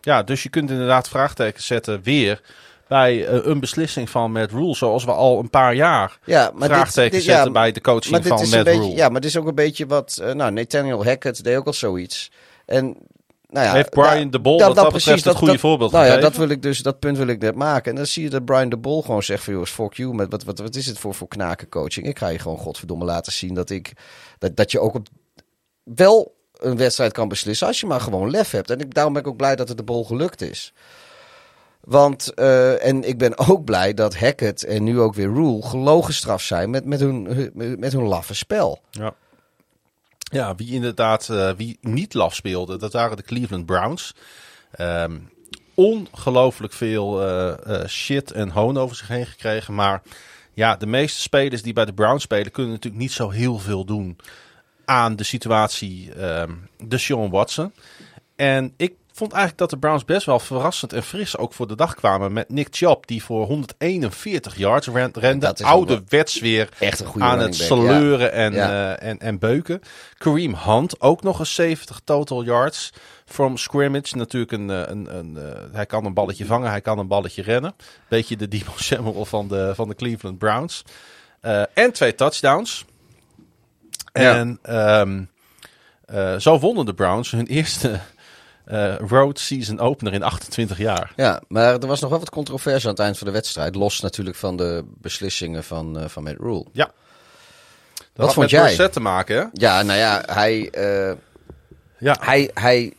[0.00, 2.40] Ja, dus je kunt inderdaad vraagtekens zetten weer
[2.88, 6.68] bij eh, een beslissing van Matt Rule, zoals we al een paar jaar Ja, maar
[6.68, 8.96] vraagtekens dit- zetten ja, bij de coaching Maar dit van is Matt een beetje, Rule.
[8.96, 10.18] ja, maar dit is ook een beetje wat.
[10.22, 12.30] eh, nou, Nathaniel Hackett deed ook al zoiets.
[12.66, 12.84] En
[13.48, 16.36] nou ja, Heeft Brian de Bol dat precies, betreft het goede voorbeeld Nou ja, dat
[16.36, 17.90] wil ik dus, dat punt wil ik net maken.
[17.90, 20.30] En dan zie je dat Brian de Bol gewoon zegt van, jongens, fuck you, met
[20.30, 22.06] wat, wat, wat is het voor, voor knaken coaching?
[22.06, 23.92] Ik ga je gewoon godverdomme laten zien dat ik,
[24.38, 25.06] dat, dat je ook op,
[25.82, 28.70] wel een wedstrijd kan beslissen als je maar gewoon lef hebt.
[28.70, 30.72] En ik, daarom ben ik ook blij dat het de Bol gelukt is.
[31.80, 36.14] Want, eh, en ik ben ook blij dat Hackett en nu ook weer Rule gelogen
[36.14, 38.80] straf zijn met, met, hun, met hun laffe spel.
[38.90, 39.14] Ja.
[40.18, 44.14] Ja, wie inderdaad, eh, wie niet laf speelde, dat waren de Cleveland Browns.
[44.70, 45.16] Ehm,
[45.74, 49.74] ongelooflijk veel eh, shit en hoon over zich heen gekregen.
[49.74, 50.02] Maar
[50.54, 53.84] ja, de meeste spelers die bij de Browns spelen, kunnen natuurlijk niet zo heel veel
[53.84, 54.16] doen
[54.86, 57.72] aan de situatie ehm de Sean Watson.
[58.36, 61.76] En ik vond eigenlijk dat de Browns best wel verrassend en fris ook voor de
[61.76, 65.54] dag kwamen met Nick Chubb, die voor 141 yards ren- rende.
[65.62, 67.64] Ouderwets weer Echt een goede aan het back, ja.
[67.64, 68.94] sleuren en, Ja.
[68.96, 69.80] eh, en, en beuken.
[70.18, 72.92] Kareem Hunt ook nog eens 70 total yards
[73.24, 74.16] from scrimmage.
[74.16, 77.42] Natuurlijk een, eh, een, een, eh, hij kan een balletje vangen, hij kan een balletje
[77.42, 77.74] rennen.
[78.08, 80.82] Beetje de Debo Samuel van de, van de Cleveland Browns.
[81.74, 82.84] En twee touchdowns.
[84.20, 84.34] Ja.
[84.34, 85.22] En ehm,
[86.04, 88.00] eh, zo wonnen de Browns hun eerste
[88.64, 91.12] eh, road season opener in 28 jaar.
[91.16, 93.74] Ja, maar er was nog wel wat controverse aan het eind van de wedstrijd.
[93.74, 96.66] Los natuurlijk van de beslissingen van, eh van Matt Rule.
[96.72, 96.84] Ja.
[96.84, 96.94] Dat
[98.14, 98.62] Wat had vond met jij?
[98.62, 99.44] Brissett te maken, hè?
[99.52, 100.70] Ja, nou ja, hij,
[101.98, 102.16] Ja.
[102.20, 102.92] hij, hij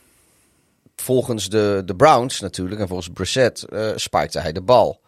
[0.96, 5.00] volgens de, de Browns natuurlijk en volgens Brissett spikte hij de bal.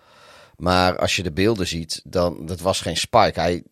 [0.56, 3.40] Maar als je de beelden ziet, dan dat was geen spike.
[3.40, 3.62] Hij,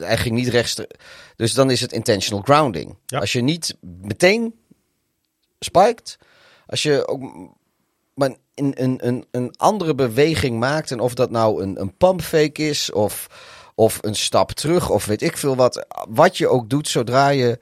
[0.00, 0.96] hij ging niet rechtstreeks.
[1.36, 2.96] Dus dan is het intentional grounding.
[3.06, 3.18] Ja.
[3.18, 4.54] Als je niet meteen
[5.58, 6.18] spiked,
[6.66, 7.20] als je ook
[8.16, 10.90] maar een, een, een, een andere beweging maakt.
[10.90, 13.26] En of dat nou een, een pumpfake is of,
[13.74, 15.86] of een stap terug of weet ik veel wat.
[16.08, 17.58] Wat je ook doet zodra je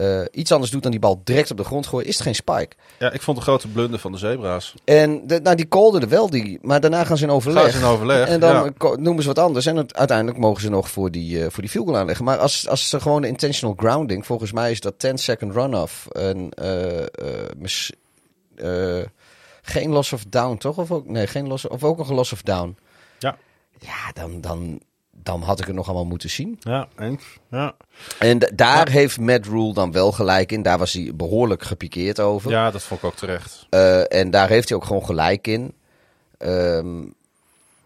[0.00, 2.34] eh, iets anders doet dan die bal direct op de grond gooien, is het geen
[2.34, 2.76] spike.
[2.98, 4.74] Ja, ik vond een grote blunder van de Zebra's.
[4.84, 7.62] En de, nou, die calden er wel die, maar daarna gaan ze in overleg.
[7.62, 8.96] Gaan ze in overleg, En dan ja.
[8.96, 9.66] noemen ze wat anders.
[9.66, 12.24] En het- uiteindelijk mogen ze nog voor die, eh, voor die field goal aanleggen.
[12.24, 16.06] Maar als, als ze gewoon de intentional grounding, volgens mij is dat 10 second runoff.
[16.06, 17.02] En eh,
[18.56, 19.06] eh,
[19.62, 20.78] geen loss of down, toch?
[20.78, 22.76] Of ook, nee, geen loss, of ook nog een loss of down.
[23.18, 23.36] Ja.
[23.78, 24.80] Ja, dan, dan,
[25.22, 26.56] dan had ik het nog allemaal moeten zien.
[26.60, 27.22] Ja, eens.
[27.50, 27.74] Ja.
[28.18, 30.62] En daar heeft Matt Rule dan wel gelijk in.
[30.62, 32.50] Daar was hij behoorlijk gepikeerd over.
[32.50, 33.66] ja, dat vond ik ook terecht.
[33.70, 35.74] Eh, en daar heeft hij ook gewoon gelijk in.
[36.38, 37.02] Ehm,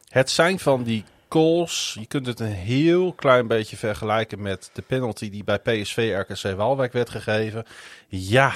[0.09, 4.83] Het zijn van die calls, je kunt het een heel klein beetje vergelijken met de
[4.83, 7.65] penalty die bij PSV RKC Waalwijk werd gegeven.
[8.09, 8.53] Ja,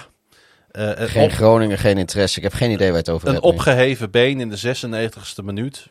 [0.70, 2.36] eh, een, geen op- Groningen, geen interesse.
[2.36, 3.44] Ik heb geen idee waar het over een hebt.
[3.46, 3.50] nu.
[3.52, 5.86] opgeheven been in de 96e minuut.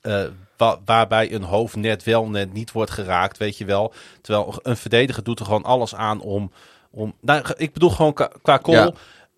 [0.00, 0.24] eh,
[0.58, 3.92] wa- waarbij een hoofd net wel, net niet wordt geraakt, weet je wel.
[4.20, 6.52] Terwijl een verdediger doet er gewoon alles aan om...
[6.90, 8.74] om nou, ik bedoel gewoon qua, qua call...
[8.74, 8.92] Ja.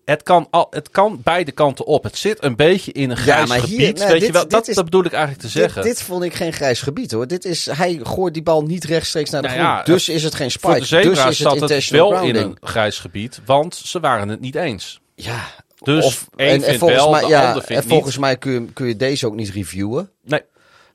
[0.05, 2.03] Het kan, al, het kan beide kanten op.
[2.03, 3.97] Het zit een beetje in een grijs hier- gebied.
[3.97, 5.83] nou, weet dit- je wel, dat, is- dat bedoel ik eigenlijk te zeggen.
[5.83, 7.27] dit vond ik geen grijs gebied hoor.
[7.27, 9.77] Dit is, hij gooit die bal niet rechtstreeks naar de Nou grond.
[9.87, 10.79] ja, dus is het geen Voor spike.
[10.79, 14.29] de zebra's dus is het zat het wel in een grijs gebied, want ze waren
[14.29, 14.99] het niet eens.
[15.15, 15.43] Ja.
[15.83, 19.25] Dus of, vindt volgens wel, mij, ja, en volgens mij kun je, kun je deze
[19.27, 20.09] ook niet reviewen.
[20.23, 20.41] Nee,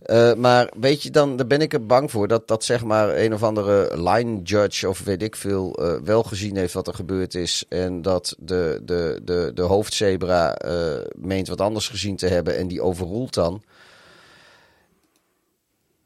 [0.07, 3.17] Eh, maar weet je, dan daar ben ik er bang voor dat, dat zeg maar
[3.17, 6.95] een of andere line judge of weet ik veel eh, wel gezien heeft wat er
[6.95, 7.65] gebeurd is.
[7.69, 12.69] En dat de, de, de, de hoofdzebra eh, meent wat anders gezien te hebben en
[12.69, 13.63] die overroelt dan.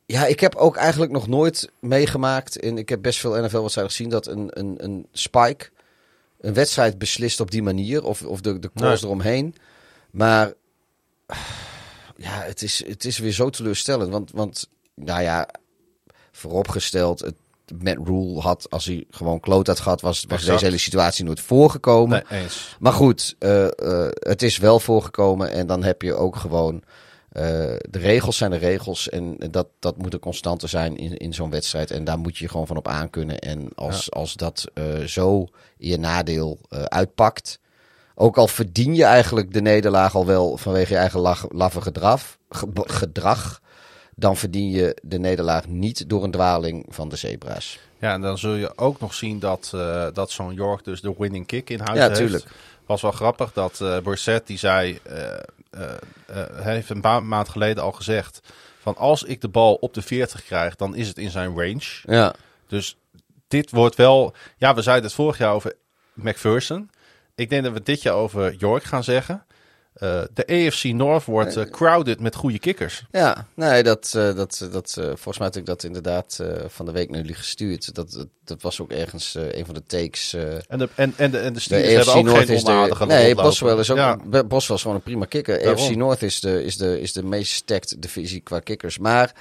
[0.06, 4.10] Ja, ik heb ook eigenlijk nog nooit meegemaakt, en ik heb best veel NFL-wedstrijden gezien,
[4.10, 5.68] dat een, een, een spike
[6.40, 9.10] een wedstrijd beslist op die manier, of, of de, de calls Nee.
[9.10, 9.54] eromheen.
[10.10, 10.52] Maar
[12.22, 14.12] ja, het is, het is weer zo teleurstellend.
[14.12, 15.48] Want, want nou ja,
[16.32, 17.34] vooropgesteld, het,
[17.82, 20.52] Matt Rule had, als hij gewoon kloot had gehad, was, was Exact.
[20.52, 22.24] deze hele situatie nooit voorgekomen.
[22.30, 22.46] Nee.
[22.78, 26.82] Maar goed, eh, eh, het is wel voorgekomen en dan heb je ook gewoon...
[27.30, 27.42] eh,
[27.90, 31.50] de regels zijn de regels en dat, dat moet een constante zijn in, in zo'n
[31.50, 31.90] wedstrijd.
[31.90, 33.38] En daar moet je gewoon van op aankunnen.
[33.38, 34.64] En als, als dat
[35.06, 35.46] zo
[35.78, 37.60] in je nadeel uitpakt...
[38.22, 42.22] Ook al verdien je eigenlijk de nederlaag al wel vanwege je eigen lach, laffe gedrag,
[42.50, 43.60] ge- gedrag...
[44.14, 47.78] dan verdien je de nederlaag niet door een dwaling van de zebra's.
[47.98, 51.14] Ja, en dan zul je ook nog zien dat, eh, dat zo'n York dus de
[51.18, 52.18] winning kick in huis Ja, heeft.
[52.18, 52.44] tuurlijk.
[52.86, 54.98] Was wel grappig dat eh Borset die zei,
[56.62, 58.40] hij heeft een paar maand geleden al gezegd
[58.80, 62.00] van als ik de bal op de 40 krijg, dan is het in zijn range.
[62.02, 62.34] Ja,
[62.68, 62.96] Dus
[63.48, 65.74] dit wordt wel, ja, we zeiden het vorig jaar over
[66.14, 66.90] McPherson.
[67.34, 69.44] Ik denk dat we dit jaar over York gaan zeggen.
[70.00, 73.04] Eh, de AFC North wordt eh, crowded met goede kikkers.
[73.10, 77.10] Ja, nee, dat, eh, dat, dat, volgens mij had ik dat inderdaad van de week
[77.10, 77.94] naar jullie gestuurd.
[77.94, 80.34] Dat, dat, dat was ook ergens een van de takes.
[80.68, 83.04] En de, en, en de, en de de hebben ook geen is de.
[83.06, 83.34] Nee.
[83.34, 83.96] Boswell is ook.
[83.96, 84.16] Ja.
[84.44, 85.62] Boswell is gewoon een prima kikker.
[85.62, 85.84] Daarom.
[85.84, 88.98] AFC North is de, is, de, is de meest stacked divisie qua kikkers.
[88.98, 89.34] Maar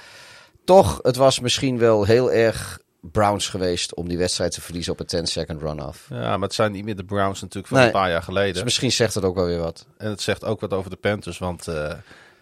[0.64, 5.00] toch, het was misschien wel heel erg Browns geweest om die wedstrijd te verliezen op
[5.00, 6.06] een 10-second run-off.
[6.10, 7.86] Ja, maar het zijn niet meer de Browns natuurlijk van Nee.
[7.86, 8.64] een paar jaar Dus geleden.
[8.64, 9.86] misschien zegt dat ook wel weer wat.
[9.98, 11.92] En het zegt ook wat over de Panthers, want eh,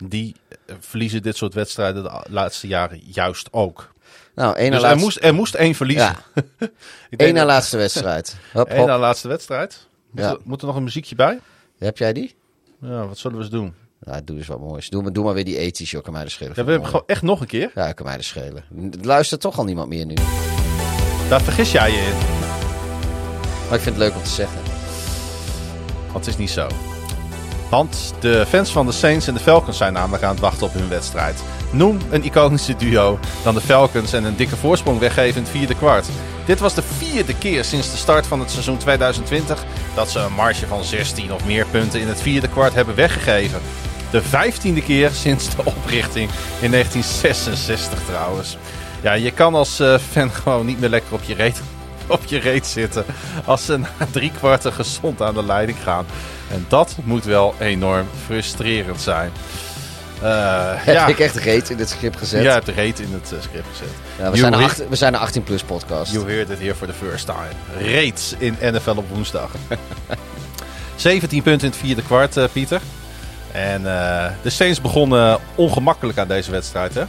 [0.04, 3.92] die eh, verliezen dit soort wedstrijden de laatste jaren juist ook.
[4.34, 6.16] Nou, één Dus er laatste, moest, er moest één verliezen.
[6.34, 6.68] ja,
[7.16, 8.36] denk na laatste wedstrijd.
[8.52, 8.86] Hop, hop.
[8.86, 9.86] na laatste wedstrijd.
[10.10, 10.30] Moet, Ja.
[10.30, 11.40] er, moet er nog een muziekje bij?
[11.78, 12.34] Heb jij die?
[12.80, 13.74] Ja, wat zullen we eens doen?
[14.08, 14.88] Nou, doe eens wat moois.
[14.88, 16.02] Doe, maar- doe maar weer die ethisch, joh.
[16.02, 16.52] Kan mij de schelen.
[16.56, 17.70] Ja, we hebben gewoon echt nog een keer.
[17.74, 18.64] Ja, kan mij de schelen.
[19.00, 20.14] Er luistert toch al niemand meer nu.
[21.28, 22.16] Daar vergis jij je in.
[23.68, 24.60] Maar ik vind het leuk om te zeggen.
[26.12, 26.66] Want het is niet zo.
[27.70, 30.72] Want de fans van de Saints en de Falcons zijn namelijk aan het wachten op
[30.72, 31.42] hun wedstrijd.
[31.72, 35.74] Noem een iconische duo dan de Falcons en een dikke voorsprong weggeven in het vierde
[35.74, 36.06] kwart.
[36.46, 39.64] Dit was de vierde keer sinds de start van het seizoen 2020
[39.94, 43.60] dat ze een marge van 16 of meer punten in het vierde kwart hebben weggegeven.
[44.10, 46.30] De vijftiende keer sinds de oprichting
[46.60, 48.56] in 1966 trouwens.
[49.02, 51.60] Ja, je kan als eh, fan gewoon niet meer lekker op je reet
[52.06, 53.04] op je reet zitten
[53.44, 56.06] als ze na drie kwarten gezond aan de leiding gaan.
[56.50, 59.30] En dat moet wel enorm frustrerend zijn.
[60.22, 62.42] Eh, Heb ja, ik echt reet in het script gezet?
[62.42, 63.88] jij hebt reet in het eh, script gezet.
[64.18, 66.12] Ja, we, zijn een acht- we zijn een 18 plus podcast.
[66.12, 67.88] You heard it here for the first time.
[67.92, 69.50] Reeds in NFL op woensdag.
[70.96, 72.80] 17 punten in het vierde kwart, Pieter.
[73.52, 77.04] En eh, de Saints begonnen ongemakkelijk aan deze wedstrijd, hè?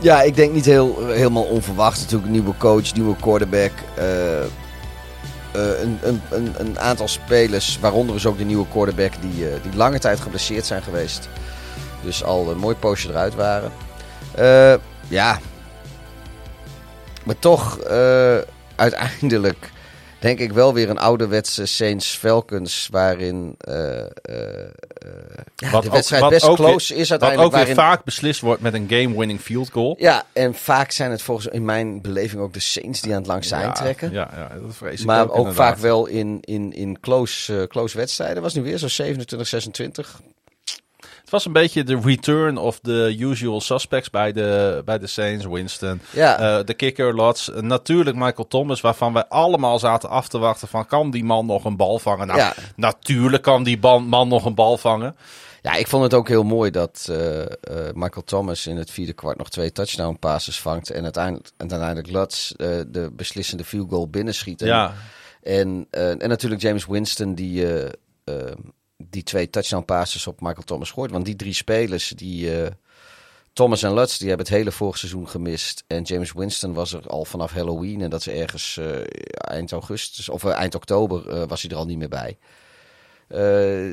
[0.00, 2.00] Ja, ik denk niet heel, helemaal onverwacht.
[2.00, 3.72] Natuurlijk nieuwe coach, nieuwe quarterback.
[3.94, 9.76] eh, eh, een, een, een, aantal spelers, waaronder is ook de nieuwe quarterback, die, die
[9.76, 11.28] lange tijd geblesseerd zijn geweest.
[12.02, 13.72] Dus al een mooi poosje eruit waren.
[15.08, 15.38] Ja.
[17.24, 17.78] Maar toch,
[18.76, 19.70] uiteindelijk
[20.18, 22.88] denk ik wel weer een ouderwetse Saints-Falcons...
[22.90, 24.68] waarin eh, eh, eh,
[25.56, 27.40] ja, Wat de wedstrijd wat best close weer- is Wat uiteindelijk.
[27.40, 29.96] ook weer waarin- vaak beslist wordt met een game-winning field goal.
[29.98, 33.26] ja, en vaak zijn het volgens in mijn beleving ook de Saints die aan het
[33.26, 34.12] langs zijn ja, trekken.
[34.12, 38.42] Ja, ja, dat vrees ik maar ook, vaak wel in, in, in close, close wedstrijden.
[38.42, 40.20] Was nu weer zo 27, 26.
[41.28, 45.44] Het was een beetje de return of the usual suspects bij de, bij de Saints.
[45.46, 46.38] Winston, Ja.
[46.58, 47.50] eh, de kicker, Lots.
[47.60, 50.86] Natuurlijk Michael Thomas, waarvan wij allemaal zaten af te wachten van...
[50.86, 52.26] kan die man nog een bal vangen?
[52.26, 52.54] Nou, Ja.
[52.76, 55.16] natuurlijk kan die man nog een bal vangen.
[55.62, 57.48] Ja, ik vond het ook heel mooi dat eh, eh,
[57.94, 60.90] Michael Thomas in het vierde kwart nog twee touchdown passes vangt.
[60.90, 62.50] En uiteindelijk, en uiteindelijk Lutz
[62.88, 64.60] de beslissende field goal binnenschiet.
[64.62, 64.92] En, Ja,
[65.42, 67.66] en, en natuurlijk James Winston die,
[68.98, 71.10] die twee touchdown passes op Michael Thomas gooit.
[71.10, 72.70] Want die drie spelers, die, eh,
[73.52, 75.84] Thomas en Lutz, die hebben het hele vorig seizoen gemist.
[75.86, 78.00] En James Winston was er al vanaf Halloween.
[78.00, 79.00] En dat is ergens eh,
[79.34, 82.38] eind augustus, of eh, eind oktober was hij er al niet meer bij.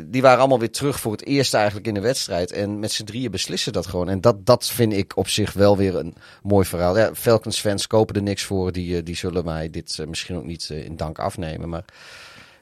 [0.06, 2.52] Die waren allemaal weer terug voor het eerst eigenlijk in de wedstrijd.
[2.52, 4.10] En met z'n drieën beslissen dat gewoon.
[4.10, 6.98] En dat, dat vind ik op zich wel weer een mooi verhaal.
[6.98, 8.72] Ja, Falcons fans kopen er niks voor.
[8.72, 11.70] Die, die zullen mij dit misschien ook niet in dank afnemen.
[11.70, 11.86] Maar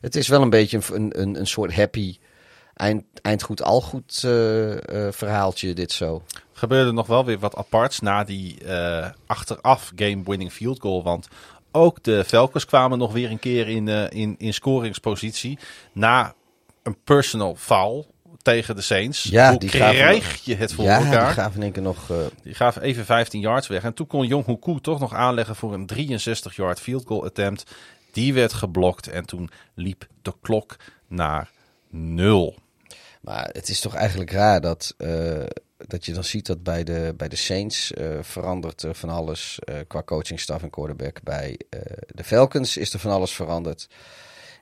[0.01, 2.17] het is wel een beetje een, een, een soort happy
[2.73, 6.23] eind, eindgoed al goed eh, eh, verhaaltje dit zo.
[6.53, 11.03] gebeurde nog wel weer wat aparts na die eh, achteraf game-winning field goal.
[11.03, 11.27] Want
[11.71, 15.59] ook de Falcons kwamen nog weer een keer in, in, in scoringspositie.
[15.91, 16.33] Na
[16.83, 18.11] een personal foul
[18.41, 19.23] tegen de Saints.
[19.23, 21.25] Ja, Hoe die gaven- krijg je het voor ja, elkaar?
[21.25, 22.11] die gaven in één keer nog...
[22.43, 23.83] Die gaven even 15 yards weg.
[23.83, 27.65] En toen kon Jong Hoekoe toch nog aanleggen voor een 63-yard field goal attempt.
[28.11, 30.75] Die werd geblokt en toen liep de klok
[31.07, 31.49] naar
[31.89, 32.55] nul.
[33.23, 35.45] Maar het is toch eigenlijk raar dat, eh,
[35.77, 39.59] dat je dan ziet dat bij de, bij de Saints eh, verandert er van alles
[39.59, 41.23] eh, qua coachingstaf en quarterback.
[41.23, 41.59] Bij
[42.07, 43.87] de Falcons is er van alles veranderd.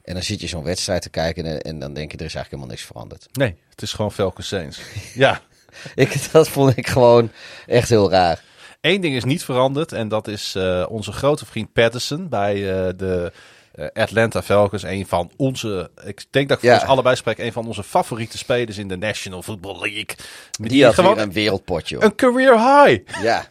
[0.03, 2.35] En dan zit je zo'n wedstrijd te kijken en, en dan denk je, er is
[2.35, 3.27] eigenlijk helemaal niks veranderd.
[3.31, 4.81] Nee, het is gewoon Falcons Saints.
[5.13, 5.41] ja,
[5.95, 7.31] Ik, dat vond ik gewoon
[7.65, 8.43] echt heel raar.
[8.81, 10.57] Eén ding is niet veranderd en dat is
[10.87, 12.55] onze grote vriend Patterson bij
[12.95, 13.31] de
[13.73, 14.83] eh, Atlanta Falcons.
[14.83, 16.79] Een van onze, ik denk dat ik voor Ja.
[16.79, 20.05] ons allebei spreek, een van onze favoriete spelers in de National Football League.
[20.51, 21.95] Die, Die had gewoon weer een wereldpotje.
[21.95, 22.03] hoor.
[22.03, 22.53] een career
[22.85, 23.23] high.
[23.23, 23.45] Ja,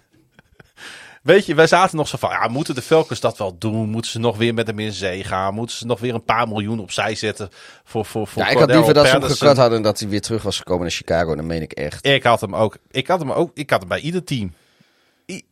[1.23, 3.89] Weet je, wij zaten nog zo van, ja, moeten de Falcons dat wel doen?
[3.89, 5.55] Moeten ze nog weer met hem in zee gaan?
[5.55, 7.49] Moeten ze nog weer een paar miljoen opzij zetten
[7.85, 10.09] voor voor voor ja ik had liever dat ze hem gekut hadden en dat hij
[10.09, 11.35] weer terug was gekomen naar Chicago.
[11.35, 12.07] Dan meen ik echt.
[12.07, 12.77] Ik had hem ook.
[12.91, 13.51] Ik had hem ook.
[13.55, 14.55] Ik had hem bij ieder team.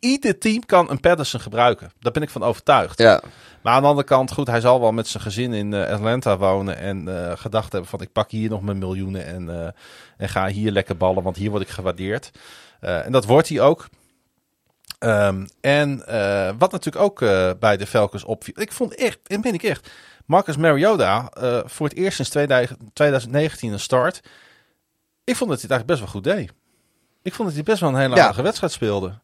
[0.00, 1.92] Ieder team kan een Patterson gebruiken.
[2.00, 2.98] Daar ben ik van overtuigd.
[2.98, 3.22] Ja,
[3.62, 6.36] Maar aan de andere kant, goed, hij zal wel met zijn gezin in eh, Atlanta
[6.38, 9.68] wonen en eh, gedacht hebben van ik pak hier nog mijn miljoenen en, eh,
[10.16, 12.30] en ga hier lekker ballen, want hier word ik gewaardeerd.
[12.80, 13.88] En dat wordt hij ook.
[14.98, 15.98] Ehm, en
[16.58, 17.18] wat natuurlijk ook
[17.60, 19.90] bij de Falcons opviel, ik vond echt, en ben ik echt,
[20.26, 21.32] Marcus Mariota
[21.64, 24.20] voor het eerst sinds 2000 2019 een start.
[25.24, 26.52] Ik vond dat hij het eigenlijk best wel goed deed.
[27.22, 28.22] Ik vond dat hij best wel een hele Ja.
[28.22, 29.18] aardige wedstrijd speelde.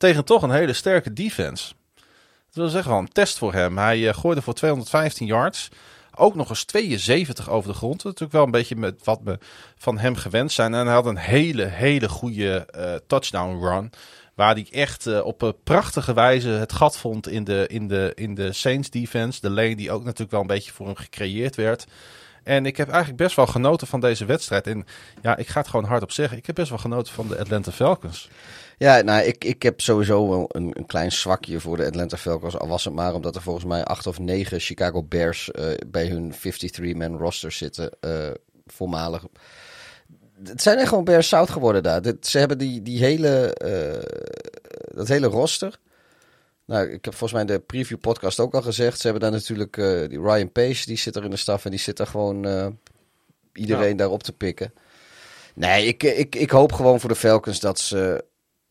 [0.00, 1.72] Tegen toch een hele sterke defense.
[1.94, 3.78] Dat wil zeggen wel een test voor hem.
[3.78, 5.68] Hij eh, gooide voor 215 yards.
[6.14, 8.02] Ook nog eens 72 over de grond.
[8.02, 9.38] Dat is natuurlijk wel een beetje met wat we
[9.76, 10.74] van hem gewend zijn.
[10.74, 13.90] En hij had een hele, hele goede eh, touchdown run.
[14.34, 18.12] Waar hij echt eh, op een prachtige wijze het gat vond in de, in, de,
[18.14, 19.40] in de Saints defense.
[19.40, 21.86] De lane die ook natuurlijk wel een beetje voor hem gecreëerd werd.
[22.42, 24.66] En ik heb eigenlijk best wel genoten van deze wedstrijd.
[24.66, 24.86] En
[25.22, 26.38] ja, ik ga het gewoon hardop zeggen.
[26.38, 28.28] Ik heb best wel genoten van de Atlanta Falcons.
[28.82, 32.58] Ja, nou, ik, ik heb sowieso wel een, een klein zwakje voor de Atlanta Falcons.
[32.58, 36.06] Al was het maar omdat er volgens mij acht of negen Chicago Bears eh, bij
[36.06, 37.90] hun 53-man roster zitten.
[38.00, 38.30] eh
[38.66, 39.24] voormalig.
[40.44, 42.02] Het zijn echt gewoon Bears zout geworden daar.
[42.02, 45.78] Dit, ze hebben die, die hele, eh, dat hele roster.
[46.64, 48.96] Nou, ik heb volgens mij in de preview podcast ook al gezegd.
[49.00, 49.74] Ze hebben daar natuurlijk
[50.10, 51.64] die Ryan Pace, die zit er in de staf.
[51.64, 52.36] En die zit er gewoon
[53.52, 53.94] iedereen Ja.
[53.94, 54.72] daar op te pikken.
[55.54, 58.24] Nee, ik, ik, ik hoop gewoon voor de Falcons dat ze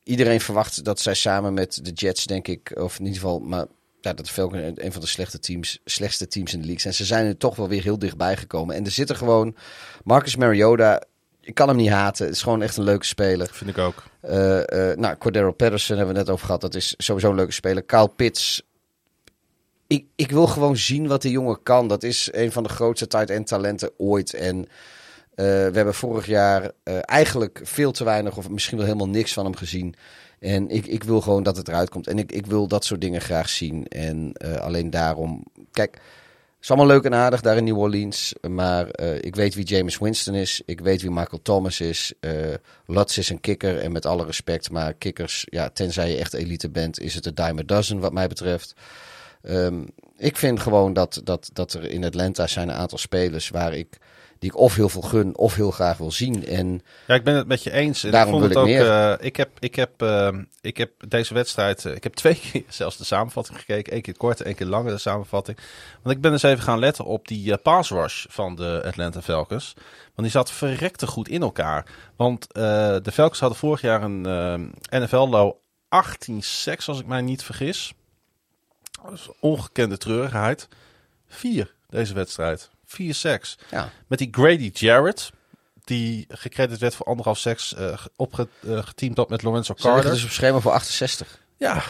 [0.10, 3.66] iedereen verwacht dat zij samen met de Jets, denk ik, of in ieder geval, maar
[4.02, 6.94] ja, dat Falcons een- van de slechte teams, slechtste teams in de league zijn.
[6.94, 8.76] Ze zijn er toch wel weer heel dichtbij gekomen.
[8.76, 9.56] En er zit er gewoon
[10.04, 11.04] Marcus Mariota.
[11.42, 12.26] Ik kan hem niet haten.
[12.26, 13.50] Het is gewoon echt een leuke speler.
[13.52, 14.04] Vind ik ook.
[14.22, 16.62] Eh, eh, nou, Cordero Patterson hebben we net over gehad.
[16.62, 17.84] Dat is sowieso een leuke speler.
[17.84, 18.62] Kyle Pitts.
[19.88, 21.88] Ik, ik wil gewoon zien wat die jongen kan.
[21.88, 24.34] Dat is een van de grootste tight end talenten ooit.
[24.34, 24.68] En
[25.44, 29.46] we hebben vorig jaar eh, eigenlijk veel te weinig of misschien wel helemaal niks van
[29.46, 29.96] hem gezien.
[30.40, 32.08] En ik, ik wil gewoon dat het eruit komt.
[32.08, 33.88] En ik, ik wil dat soort dingen graag zien.
[33.88, 35.44] En eh, alleen daarom...
[35.72, 38.34] Kijk, het is allemaal leuk en aardig daar in New Orleans.
[38.50, 40.62] Maar eh, ik weet wie James Winston is.
[40.66, 42.14] Ik weet wie Michael Thomas is.
[42.20, 42.32] eh
[42.86, 43.78] Lutz is een kikker.
[43.80, 44.72] En met alle respect.
[44.72, 48.28] Maar kikkers, ja, tenzij je echt elite bent, is het dime a dozen wat mij
[48.28, 48.74] betreft.
[49.42, 49.82] Ehm,
[50.18, 53.98] ik vind gewoon dat, dat, dat er in Atlanta zijn een aantal spelers waar ik,
[54.40, 56.46] die ik of heel veel gun of heel graag wil zien.
[56.46, 58.04] En Ja, ik ben het met je eens.
[58.04, 58.86] En Daarom ik vond wil het ik ook.
[58.88, 59.14] meer.
[59.20, 61.86] eh, ik, heb, ik, heb, eh, ik heb deze wedstrijd.
[61.86, 63.94] eh, ik heb twee keer zelfs de samenvatting gekeken.
[63.96, 65.58] Eén keer kort, één keer langer de samenvatting.
[66.02, 69.22] Want ik ben eens even gaan letten op die eh, pass rush van de Atlanta
[69.22, 69.74] Falcons.
[70.04, 71.86] Want die zat verrekte goed in elkaar.
[72.16, 74.26] Want de Falcons hadden vorig jaar een
[74.90, 75.54] eh, NFL-low
[75.90, 77.94] 18 sacks, als ik mij niet vergis.
[79.04, 80.68] Dat is ongekende treurigheid.
[81.28, 82.70] Vier deze wedstrijd.
[82.90, 83.58] Vier sacks.
[83.72, 85.32] ja, Met die Grady Jarrett,
[85.84, 90.12] die gecrediteerd werd voor anderhalf seks, eh opgeteamd op met Lorenzo Carter.
[90.12, 91.40] dus op schema voor 68.
[91.58, 91.84] Ja,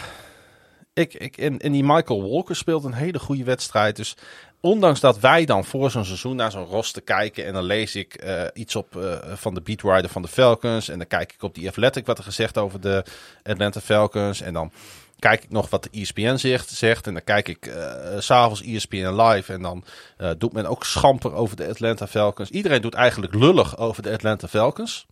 [0.94, 3.96] ik, ik, en, en die Michael Walker speelt een hele goede wedstrijd.
[3.96, 4.16] Dus
[4.60, 7.46] ondanks dat wij dan voor zo'n seizoen naar zo'n roster kijken...
[7.46, 10.90] en dan lees ik eh, iets op eh, van de beatwriter van de Falcons...
[10.90, 13.04] en dan kijk ik op die Athletic wat er gezegd over de
[13.44, 14.42] Atlanta Falcons...
[14.42, 14.72] en dan
[15.20, 17.72] kijk ik nog wat de ESPN zegt, zegt en dan kijk ik
[18.20, 19.54] s s'avonds ESPN live...
[19.54, 19.84] en dan
[20.18, 22.50] eh, doet men ook schamper over de Atlanta Falcons.
[22.50, 25.06] Iedereen doet eigenlijk lullig over de Atlanta Falcons.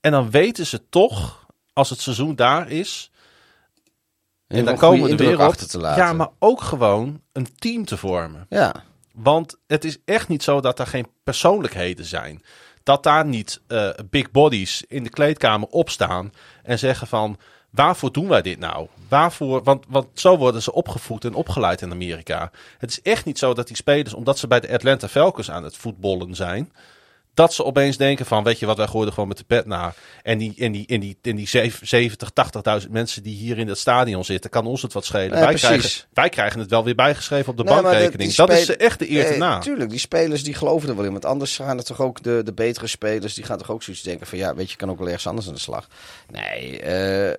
[0.00, 3.10] En dan weten ze toch, als het seizoen daar is...
[4.46, 5.48] En dan komen we er weer op.
[5.48, 6.04] achter te laten.
[6.04, 8.46] Ja, maar ook gewoon een team te vormen.
[8.48, 12.42] Ja, Want het is echt niet zo dat daar geen persoonlijkheden zijn.
[12.82, 16.32] Dat daar niet eh, big bodies in de kleedkamer opstaan
[16.62, 17.38] en zeggen van...
[17.70, 18.86] Waarvoor doen wij dit nou?
[19.08, 19.62] Waarvoor?
[19.62, 22.50] Want, want zo worden ze opgevoed en opgeleid in Amerika.
[22.78, 25.64] Het is echt niet zo dat die spelers, omdat ze bij de Atlanta Falcons aan
[25.64, 26.72] het voetballen zijn,
[27.38, 29.94] dat ze opeens denken van, weet je wat, wij gooien gewoon met de pet naar.
[30.22, 31.48] En die, en die, en die, en die
[31.82, 32.30] 70,
[32.82, 35.30] 80.000 mensen die hier in het stadion zitten, kan ons het wat schelen.
[35.30, 35.66] Wij, precies.
[35.68, 38.34] krijgen, wij krijgen het wel weer bijgeschreven op de Nee, bankrekening.
[38.34, 39.58] dat is echt de eer te Nee, na.
[39.58, 41.12] Tuurlijk, die spelers die geloven er wel in.
[41.12, 44.02] Want anders gaan er toch ook de, de betere spelers, die gaan toch ook zoiets
[44.02, 45.88] denken van ja, weet je, kan ook wel ergens anders aan de slag.
[46.30, 47.36] Nee, eh, eh,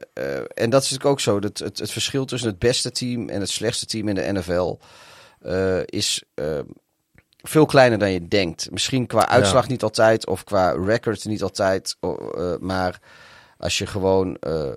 [0.54, 1.40] en dat is natuurlijk ook zo.
[1.40, 4.78] Dat het, het verschil tussen het beste team en het slechtste team in de NFL
[5.42, 6.24] eh, is
[7.42, 8.72] veel kleiner dan je denkt.
[8.72, 11.98] Misschien qua uitslag niet altijd of qua record niet altijd.
[12.00, 13.00] eh, maar
[13.58, 14.72] als je gewoon eh,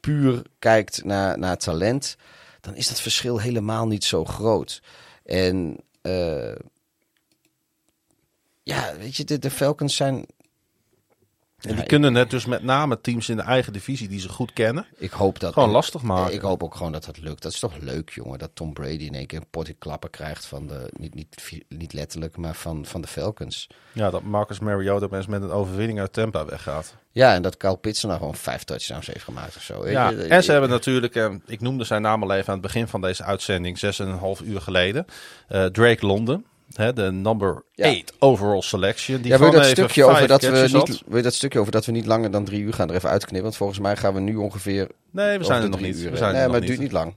[0.00, 2.16] puur kijkt naar, naar talent,
[2.60, 4.82] dan is dat verschil helemaal niet zo groot.
[5.24, 6.54] En eh,
[8.62, 10.26] ja, weet je, de, de Falcons zijn.
[11.68, 14.52] En die kunnen het dus met name teams in de eigen divisie die ze goed
[14.52, 15.52] kennen, Ik hoop dat.
[15.52, 16.34] gewoon lastig maken.
[16.34, 17.42] Ik hoop ook gewoon dat dat lukt.
[17.42, 18.38] Dat is toch leuk, jongen.
[18.38, 20.90] Dat Tom Brady in één keer een potje klappen krijgt van de.
[20.92, 23.68] Niet, niet, niet letterlijk, maar van, van de Falcons.
[23.92, 26.94] Ja, dat Marcus Mariota opeens met een overwinning uit Tampa weggaat.
[27.10, 29.88] Ja, en dat Kyle Pitts er nou gewoon vijf touchdowns heeft gemaakt of zo.
[29.88, 32.88] Ja, en ze hebben natuurlijk, eh, ik noemde zijn naam al even aan het begin
[32.88, 35.06] van deze uitzending, zes en een half uur geleden,
[35.48, 36.44] eh, Drake London.
[36.76, 37.88] Hè, de number Ja.
[37.88, 39.20] 8 overall selection.
[39.22, 41.02] Die Ja, wil je, dat stukje over dat we niet, had.
[41.06, 43.08] wil je dat stukje over dat we niet langer dan drie uur gaan er even
[43.10, 43.42] uitknippen?
[43.42, 44.88] Want volgens mij gaan we nu ongeveer.
[45.10, 46.02] Nee, we zijn er nog niet.
[46.10, 46.92] We zijn nee, maar het duurt niet.
[46.92, 47.16] lang.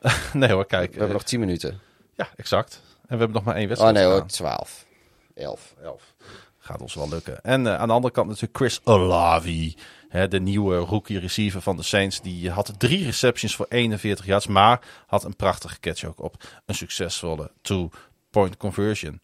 [0.32, 0.84] Nee hoor, kijk.
[0.86, 1.80] We hebben eh, nog tien minuten.
[2.14, 2.80] Ja, exact.
[2.84, 3.94] En we hebben nog maar één Oh wedstrijd.
[3.94, 4.28] nee te hoor, gaan.
[4.28, 4.86] twaalf.
[5.34, 5.74] Elf.
[5.82, 6.14] Elf.
[6.58, 7.40] Gaat ons wel lukken.
[7.42, 9.74] En eh, aan de andere kant natuurlijk Chris Olavi.
[10.08, 12.20] Hè, de nieuwe rookie receiver van de Saints.
[12.20, 14.46] Die had drie receptions voor 41 yards.
[14.46, 17.50] Maar had een prachtige catch ook op een succesvolle
[18.30, 19.20] two-point conversion.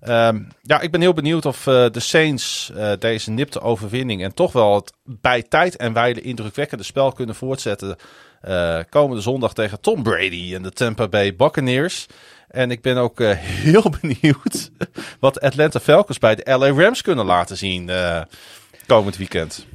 [0.00, 4.34] Ehm, ja, ik ben heel benieuwd of eh, de Saints eh, deze nipte overwinning en
[4.34, 7.96] toch wel het bij tijd en wijle indrukwekkende spel kunnen voortzetten.
[8.40, 12.06] eh, komende zondag tegen Tom Brady en de Tampa Bay Buccaneers.
[12.48, 13.18] En ik ben ook
[13.64, 14.70] heel benieuwd
[15.20, 17.90] wat de Atlanta Falcons bij de LA Rams kunnen laten zien
[18.86, 19.66] komend weekend.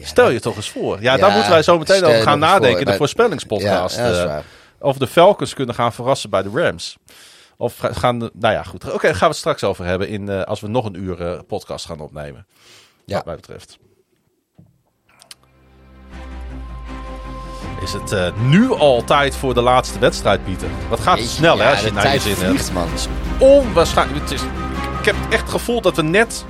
[0.00, 1.02] Stel je toch eens voor.
[1.02, 2.82] Ja, daar moeten wij zo meteen over gaan nadenken.
[2.82, 2.90] voor.
[2.90, 3.96] de voorspellingspodcast.
[3.96, 4.42] Ja,
[4.78, 6.96] of de Falcons kunnen gaan verrassen bij de Rams.
[7.56, 8.92] Of ga- gaan, de- nou ja, goed.
[8.92, 11.20] Oké, daar gaan we het straks over hebben in, eh, als we nog een uur
[11.26, 12.46] eh, podcast gaan opnemen.
[13.06, 13.16] Ja.
[13.16, 13.78] Wat mij betreft.
[17.82, 20.68] Is het eh, nu al tijd voor de laatste wedstrijd, Pieter?
[20.88, 22.70] Wat gaat Jeetje, snel, hè, als je naar je hebt.
[23.38, 24.20] Onwaarschijnlijk.
[24.20, 24.42] Het is,
[24.98, 26.44] ik heb echt het gevoel dat we net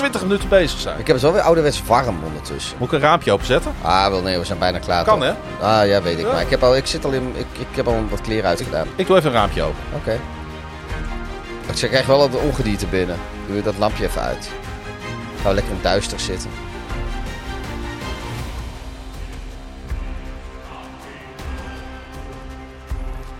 [0.00, 0.98] 20 minuten bezig zijn.
[0.98, 2.76] Ik heb het wel weer ouderwets warm ondertussen.
[2.78, 3.72] Moet ik een raampje openzetten?
[3.82, 5.04] Ah, wel nee, we zijn bijna klaar.
[5.04, 5.28] Kan, toch?
[5.58, 5.66] hè?
[5.66, 6.24] Ah, ja, weet ik.
[6.24, 6.32] Ja.
[6.32, 8.86] Maar ik heb al, ik zit al in, ik, ik heb al wat kleren uitgedaan.
[8.96, 9.82] Ik doe even een raampje open.
[9.96, 10.18] Oké.
[11.68, 13.16] Ik zeg, krijg wel wat ongedierte binnen.
[13.46, 14.50] Doe je dat lampje even uit.
[15.40, 16.50] Gaan we lekker in duister zitten.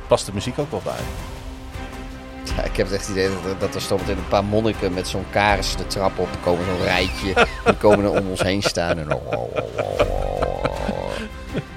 [0.07, 1.30] Past de muziek ook wel bij?
[2.65, 5.87] Ik heb het echt idee dat, er zometeen een paar monniken met zo'n kaars de
[5.87, 6.65] trap op komen.
[6.65, 7.47] Zo'n rijtje.
[7.65, 8.99] Die komen er om ons heen staan.
[8.99, 9.09] En...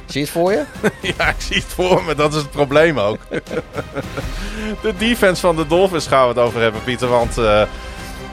[0.06, 0.64] Zie je het voor je?
[1.18, 2.16] Ja, ik zie het voor me.
[2.16, 3.20] Dat is het probleem ook.
[4.82, 7.08] de defense van de Dolphins gaan we het over hebben, Pieter.
[7.08, 7.62] Want eh,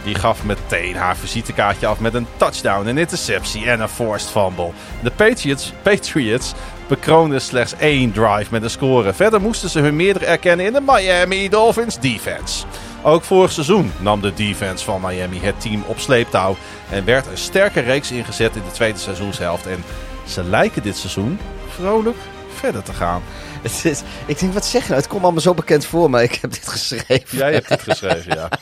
[0.04, 4.70] die gaf meteen haar visitekaartje af met een touchdown, een interceptie en een forced fumble.
[5.02, 6.52] De Patriots, Patriots
[6.91, 9.12] bekroonden slechts één drive met een score.
[9.12, 12.65] Verder moesten ze hun meerdere erkennen in de Miami Dolphins defense.
[13.02, 16.57] Ook vorig seizoen nam de defense van Miami het team op sleeptouw
[16.91, 19.67] en werd een sterke reeks ingezet in de tweede seizoenshelft.
[19.67, 19.85] En
[20.27, 21.39] ze lijken dit seizoen
[21.69, 22.17] vrolijk
[22.55, 23.23] verder te gaan.
[23.62, 25.01] Het is, ik denk, wat zeg je nou?
[25.01, 27.39] Het komt allemaal zo bekend voor, maar ik heb dit geschreven.
[27.39, 28.49] Jij hebt dit geschreven, ja.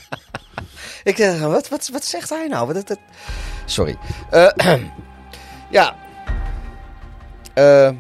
[1.05, 2.67] Ik dacht, wat, wat, wat zegt hij nou?
[2.67, 2.99] Wat, wat-
[3.65, 3.97] Sorry.
[4.31, 4.49] Eh,
[5.71, 5.97] ja.
[7.55, 7.91] Eh,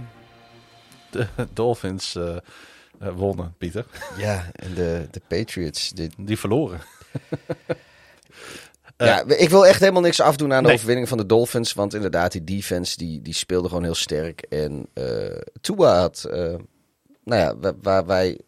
[1.10, 2.36] De Dolphins eh,
[3.00, 3.86] eh, wonnen, Pieter.
[4.16, 5.90] ja, en de, de Patriots.
[5.90, 6.80] De, Die verloren.
[8.96, 10.76] ja, ik wil echt helemaal niks afdoen aan de nee.
[10.76, 11.72] overwinning van de Dolphins.
[11.72, 14.40] Want inderdaad, die defense die, die speelde gewoon heel sterk.
[14.40, 16.54] En eh Tua had, eh,
[17.24, 18.38] nou ja, wa- waar wij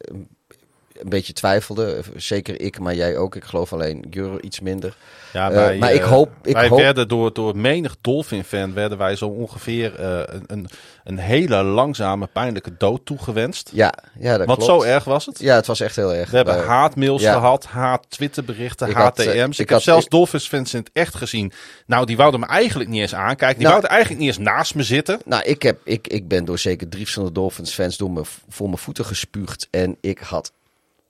[1.02, 2.04] een beetje twijfelden.
[2.16, 3.34] Zeker ik, maar jij ook.
[3.36, 4.96] Ik geloof alleen Jur iets minder.
[5.32, 9.16] Ja, Eh, maar ik hoop- ik wij hoop- werden door, door menig Dolphin-fan werden wij
[9.16, 10.68] zo ongeveer eh, een, een,
[11.04, 13.70] een hele langzame, pijnlijke dood toegewenst.
[13.72, 14.82] Ja, ja dat Want klopt.
[14.82, 15.38] zo erg was het.
[15.38, 16.30] Ja, het was echt heel erg.
[16.30, 17.32] We hebben Eh, haatmails ja.
[17.32, 19.52] gehad, haat-Twitterberichten, Ik had, eh, HTM's.
[19.58, 21.52] ik heb had- zelfs ik- Dolphins-fans in het echt gezien.
[21.86, 23.48] Nou, die wouden me eigenlijk niet eens aankijken.
[23.58, 25.20] Die Nou- wouden eigenlijk niet eens naast me zitten.
[25.24, 28.66] Nou, ik, heb, ik, ik ben door zeker drie verschillende Dolphins fans door me, voor
[28.66, 29.68] mijn voeten gespuugd.
[29.70, 30.52] En ik had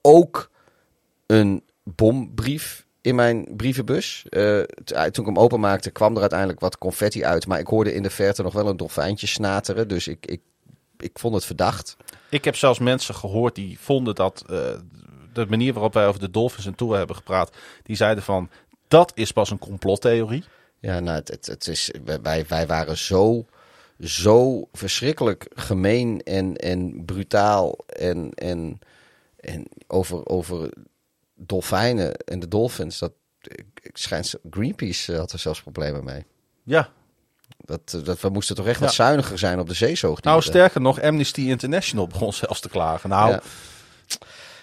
[0.03, 0.51] ook
[1.27, 4.27] een bombrief in mijn brievenbus.
[4.29, 7.47] Eh, toen ik hem openmaakte, kwam er uiteindelijk wat confetti uit.
[7.47, 9.89] Maar ik hoorde in de verte nog wel een dolfijntje snateren.
[9.89, 10.41] Dus ik, ik,
[10.99, 11.97] ik vond het verdacht.
[12.29, 14.57] Ik heb zelfs mensen gehoord die vonden dat eh,
[15.33, 18.51] de manier waarop wij over de Dolphins en Tour hebben gepraat, die zeiden van
[18.89, 20.45] dat is pas een complottheorie.
[20.81, 21.91] Ja, nou, het, het, het is,
[22.23, 23.47] wij, wij waren zo,
[24.01, 28.79] zo verschrikkelijk gemeen en, en brutaal en, en,
[29.41, 30.71] en over, over
[31.35, 32.99] dolfijnen en de dolphins.
[32.99, 33.13] Dat,
[33.93, 36.25] schijnt, Greenpeace eh, had er zelfs problemen mee.
[36.63, 36.89] Ja.
[37.57, 40.31] Dat, eh, dat we moesten toch echt wat zuiniger zijn op de zeezoogdieren.
[40.31, 43.09] Nou, sterker nog, Amnesty International begon zelfs te klagen.
[43.09, 43.43] Nou, Ja.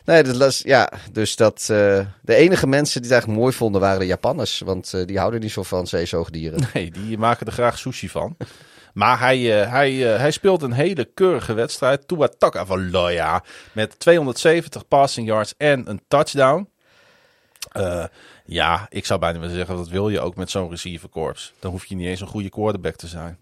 [0.06, 3.99] Nee, dat ja, dus dat, eh, de enige mensen die het eigenlijk mooi vonden waren
[3.99, 4.59] de Japanners.
[4.59, 6.59] Want die houden niet zo van zeezoogdieren.
[6.73, 8.38] nee, die maken er graag sushi van.
[8.98, 12.08] Maar hij, eh, hij, eh, hij speelt een hele keurige wedstrijd.
[12.08, 16.69] Tua Tagovailoa met 270 passing yards en een touchdown.
[17.72, 18.06] Eh,
[18.45, 21.53] ja, ik zou bijna willen zeggen, dat wil je ook met zo'n receiverkorps.
[21.59, 23.38] Dan hoef je niet eens een goede quarterback te zijn.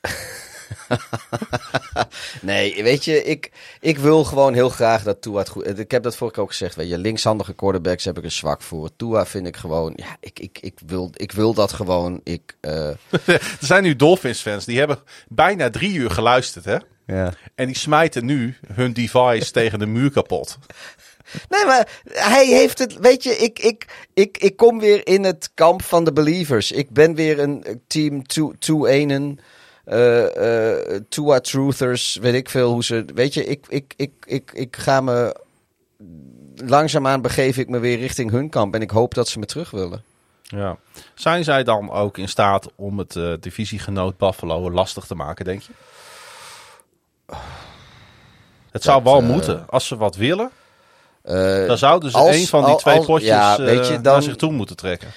[2.40, 3.50] Nee, weet je, ik,
[3.80, 5.78] ik wil gewoon heel graag dat Tua het goed...
[5.78, 8.62] Ik heb dat vorige keer ook gezegd, weet je, linkshandige quarterbacks heb ik een zwak
[8.62, 8.90] voor.
[8.96, 12.20] Tua vind ik gewoon, ja, ik, ik, ik, wil, ik wil dat gewoon.
[12.24, 12.88] Ik, eh,
[13.26, 16.76] Er zijn nu Dolphins-fans, die hebben bijna drie uur geluisterd, hè?
[17.06, 17.32] ja.
[17.54, 20.58] En die smijten nu hun device tegen de muur kapot.
[21.48, 22.98] Nee, maar hij heeft het.
[22.98, 26.72] Weet je, ik, ik, ik, ik kom weer in het kamp van de believers.
[26.72, 28.22] Ik ben weer een team
[29.36, 29.40] 2-1.
[29.84, 33.04] Eh eh Tua Truthers, weet ik veel hoe ze.
[33.14, 35.36] Weet je, ik, ik, ik, ik, ik ga me.
[36.64, 38.74] Langzaamaan begeef ik me weer richting hun kamp.
[38.74, 40.02] En ik hoop dat ze me terug willen.
[40.42, 40.76] Ja.
[41.14, 45.62] Zijn zij dan ook in staat om het eh, divisiegenoot Buffalo lastig te maken, denk
[45.62, 45.72] je?
[48.70, 49.68] Het zou Dat, wel moeten.
[49.68, 50.50] Als ze wat willen,
[51.30, 53.92] Eh, dan zouden ze als- een van die twee als- potjes ja, eh, weet je,
[53.92, 55.08] naar dan- zich toe moeten trekken.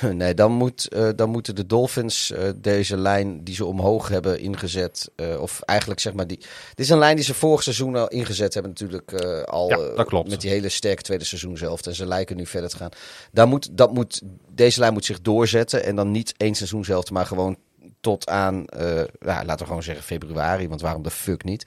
[0.12, 5.10] nee, dan, moet, eh, dan moeten de Dolphins deze lijn die ze omhoog hebben ingezet.
[5.40, 6.38] of eigenlijk zeg maar die.
[6.38, 9.12] Dit is een lijn die ze vorig seizoen al ingezet hebben, natuurlijk.
[9.44, 10.28] al Ja, dat klopt.
[10.30, 11.86] met die hele sterke tweede seizoen zelf.
[11.86, 12.90] En ze lijken nu verder te gaan.
[13.32, 14.20] Daar moet, dat moet,
[14.54, 15.84] deze lijn moet zich doorzetten.
[15.84, 17.56] En dan niet één seizoen zelf, maar gewoon
[18.00, 18.84] tot aan, eh,
[19.20, 20.68] nou, laten we gewoon zeggen februari.
[20.68, 21.66] Want waarom de fuck niet?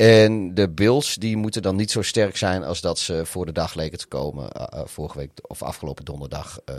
[0.00, 3.52] En de Bills die moeten dan niet zo sterk zijn als dat ze voor de
[3.52, 4.52] dag leken te komen.
[4.52, 6.74] eh, eh, vorige week of afgelopen donderdag eh,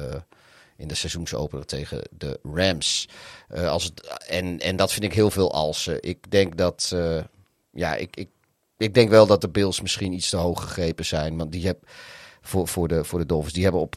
[0.77, 3.09] in de seizoensopener tegen de Rams.
[3.49, 5.87] Als het, en, en dat vind ik heel veel als.
[5.87, 6.95] ik denk dat.
[7.71, 8.29] ja, ik, ik,
[8.77, 11.37] ik denk wel dat de Bills misschien iets te hoog gegrepen zijn.
[11.37, 11.83] Want die hebben
[12.41, 13.53] voor, voor, de, voor de Dolphins.
[13.53, 13.95] Die hebben op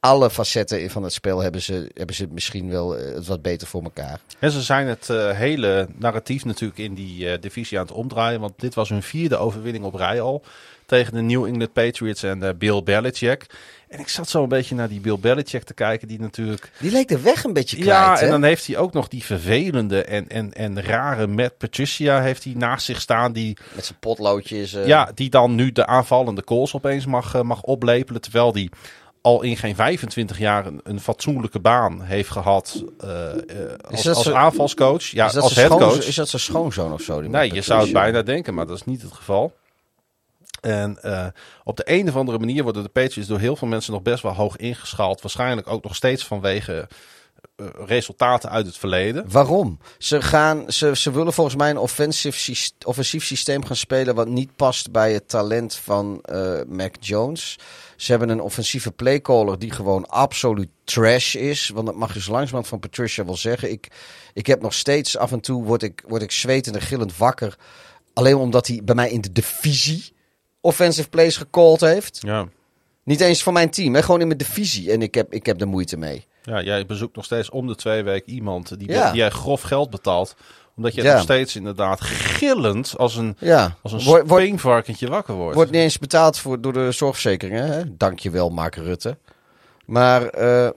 [0.00, 3.66] alle facetten van het spel hebben ze, hebben ze misschien wel eh, het wat beter
[3.66, 4.20] voor elkaar.
[4.38, 8.40] En ze zijn het eh, hele narratief natuurlijk in die eh, divisie aan het omdraaien.
[8.40, 10.42] Want dit was hun vierde overwinning op rij al.
[10.86, 13.46] Tegen de New England Patriots en Bill Belichick.
[13.88, 16.08] En ik zat zo een beetje naar die Bill Belichick te kijken.
[16.08, 17.90] Die natuurlijk Die leek de weg een beetje kwijt.
[17.90, 18.20] Ja, hè?
[18.20, 22.44] en dan heeft hij ook nog die vervelende en, en, en rare Matt Patricia heeft
[22.44, 23.32] hij naast zich staan.
[23.32, 24.70] Die, Met zijn potloodjes.
[24.70, 28.20] ja, die dan nu de aanvallende calls opeens mag, mag oplepelen.
[28.20, 28.70] Terwijl die
[29.26, 33.38] al in geen 25 jaar een, een fatsoenlijke baan heeft gehad eh, eh,
[33.90, 35.02] als, als zo- aanvalscoach.
[35.02, 36.06] Ja, is, dat als headcoach.
[36.06, 37.20] is dat zijn schoonzoon of zo?
[37.20, 39.56] die Nee, je zou het bijna denken, maar dat is niet het geval.
[40.60, 41.26] En eh,
[41.64, 44.22] op de een of andere manier worden de Patriots door heel veel mensen nog best
[44.22, 45.20] wel hoog ingeschaald.
[45.20, 46.88] Waarschijnlijk ook nog steeds vanwege
[47.86, 49.24] resultaten uit het verleden.
[49.30, 49.78] Waarom?
[49.98, 54.28] Ze, gaan, ze, ze willen volgens mij een offensief, syst- offensief systeem gaan spelen wat
[54.28, 56.24] niet past bij het talent van
[56.68, 57.58] Mac Jones.
[57.96, 61.68] Ze hebben een offensieve playcaller die gewoon absoluut trash is.
[61.68, 63.70] Want dat mag je zo langzamerhand van Patricia wel zeggen.
[63.70, 63.88] Ik,
[64.34, 67.56] ik heb nog steeds af en toe word ik, word ik zwetend en gillend wakker.
[68.12, 70.12] Alleen omdat hij bij mij in de divisie
[70.60, 72.18] offensive plays gecalled heeft.
[72.20, 72.48] Ja.
[73.04, 74.02] Niet eens voor mijn team, hè?
[74.02, 74.92] gewoon in mijn divisie.
[74.92, 76.26] En ik heb, ik heb er moeite mee.
[76.42, 79.10] Ja, jij bezoekt nog steeds om de twee weken iemand die, Ja.
[79.10, 80.36] die jij grof geld betaalt.
[80.76, 81.12] Omdat je Ja.
[81.12, 85.54] nog steeds inderdaad gillend als een, Ja, als een Word- speenvarkentje wakker wordt.
[85.54, 87.66] Wordt niet eens betaald voor, door de zorgverzekeringen.
[87.66, 87.96] Hè?
[87.96, 89.18] Dankjewel, Mark Rutte.
[89.86, 90.70] Maar, eh,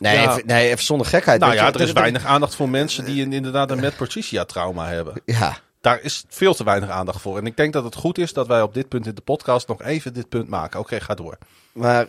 [0.00, 0.30] nee, Ja.
[0.32, 1.40] even, nee, even zonder gekheid.
[1.40, 4.44] nou ja, je, er is weinig aandacht voor mensen die een, inderdaad een Matt Patricia
[4.44, 5.22] trauma hebben.
[5.24, 7.38] Ja, Daar is veel te weinig aandacht voor.
[7.38, 9.68] En ik denk dat het goed is dat wij op dit punt in de podcast
[9.68, 10.80] nog even dit punt maken.
[10.80, 11.38] Oké, ga door.
[11.72, 12.06] maar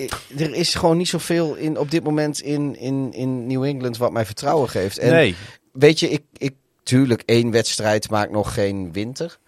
[0.00, 0.08] i-
[0.38, 4.12] er is gewoon niet zoveel in, op dit moment in, in, in New England wat
[4.12, 4.98] mij vertrouwen geeft.
[4.98, 5.36] En nee,
[5.72, 9.38] weet je, ik, ik, tuurlijk, één wedstrijd maakt nog geen winter.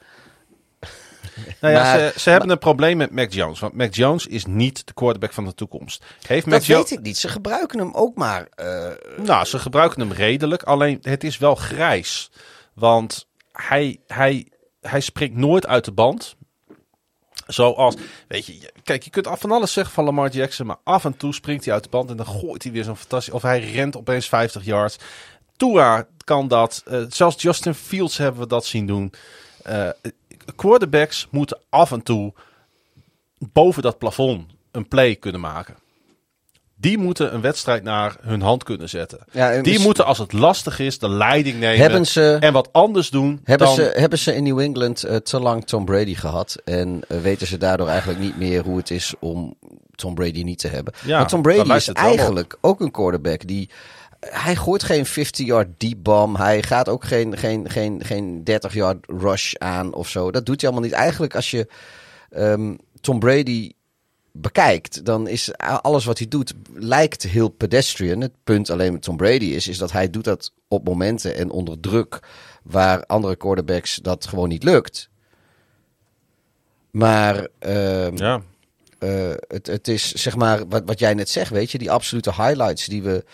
[1.60, 3.60] nou ja, maar- ze, ze hebben een probleem met Mac Jones.
[3.60, 6.04] Want Mac Jones is niet de quarterback van de toekomst.
[6.26, 7.16] Heeft Mac Dat Jo- weet ik niet.
[7.16, 8.46] Ze gebruiken hem ook maar.
[8.54, 10.62] eh, Nou, ze gebruiken hem redelijk.
[10.62, 12.30] Alleen het is wel grijs.
[12.74, 14.48] Want hij, hij,
[14.80, 16.36] hij springt nooit uit de band.
[17.46, 17.94] Zoals,
[18.28, 21.04] weet je, je- kijk, je kunt af van alles zeggen van Lamar Jackson, maar af
[21.04, 23.42] en toe springt hij uit de band en dan gooit hij weer zo'n fantastisch, of
[23.42, 24.96] hij rent opeens 50 yards.
[25.56, 29.12] Tua kan dat, eh, zelfs Justin Fields hebben we dat zien doen.
[29.62, 29.88] Eh,
[30.56, 32.32] quarterbacks moeten af en toe
[33.52, 35.74] boven dat plafond een play kunnen maken.
[36.76, 39.18] Die moeten een wedstrijd naar hun hand kunnen zetten.
[39.30, 41.78] Ja, Die mis- moeten, als het lastig is, de leiding nemen.
[41.80, 43.40] Hebben ze- en wat anders doen.
[43.44, 46.56] Hebben, dan, ze, hebben ze in New England eh, te lang Tom Brady gehad?
[46.64, 49.54] En weten ze daardoor eigenlijk niet meer hoe het is om
[49.94, 50.94] Tom Brady niet te hebben?
[51.04, 51.96] Ja, Want Tom Brady is op.
[51.96, 53.70] eigenlijk ook een quarterback die...
[54.30, 56.36] Hij gooit geen 50-yard deep bomb.
[56.36, 60.30] Hij gaat ook geen, geen, geen, geen 30-yard rush aan of zo.
[60.30, 60.98] Dat doet hij allemaal niet.
[60.98, 61.68] Eigenlijk als je
[62.30, 63.72] ehm, Tom Brady
[64.32, 68.20] bekijkt, dan is alles wat hij doet lijkt heel pedestrian.
[68.20, 71.50] Het punt alleen met Tom Brady is, is dat hij doet dat op momenten en
[71.50, 72.20] onder druk
[72.62, 75.08] waar andere quarterbacks dat gewoon niet lukt.
[76.90, 78.42] Maar ehm, Ja.
[78.98, 82.30] eh, het, het is zeg maar wat, wat jij net zegt, weet je, die absolute
[82.34, 83.24] highlights die we,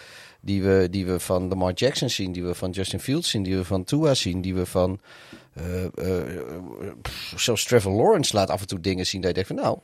[0.40, 3.56] die, we, die we van Lamar Jackson zien, die we van Justin Fields zien, die
[3.56, 5.00] we van Tua zien, die we van
[7.02, 9.78] pff, zelfs Trevor Lawrence laat af en toe dingen zien dat je denkt van nou,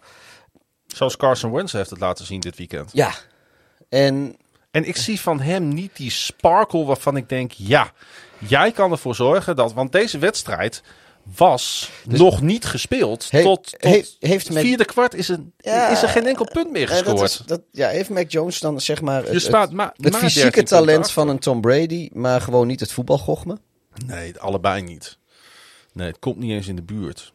[0.87, 2.91] Zoals Carson Wentz heeft het laten zien dit weekend.
[2.93, 3.15] ja.
[3.89, 4.37] En
[4.71, 7.93] En ik zie van hem niet die sparkle waarvan ik denk, ja,
[8.39, 10.83] jij kan ervoor zorgen dat, want deze wedstrijd
[11.37, 13.21] was nog niet gespeeld.
[13.21, 16.09] Dus He- tot tot he- heeft het Mac- vierde kwart is er, Ja, is er
[16.09, 17.31] geen enkel punt meer eh, dat gescoord.
[17.31, 20.33] is, dat, ja, heeft Mac Jones dan zeg maar het, Je staat het, het fysieke
[20.33, 23.59] 13 punten talent van een Tom Brady, maar gewoon niet het voetbalgochme?
[24.07, 25.19] Nee, allebei niet.
[25.93, 27.33] Nee, het komt niet eens in de buurt.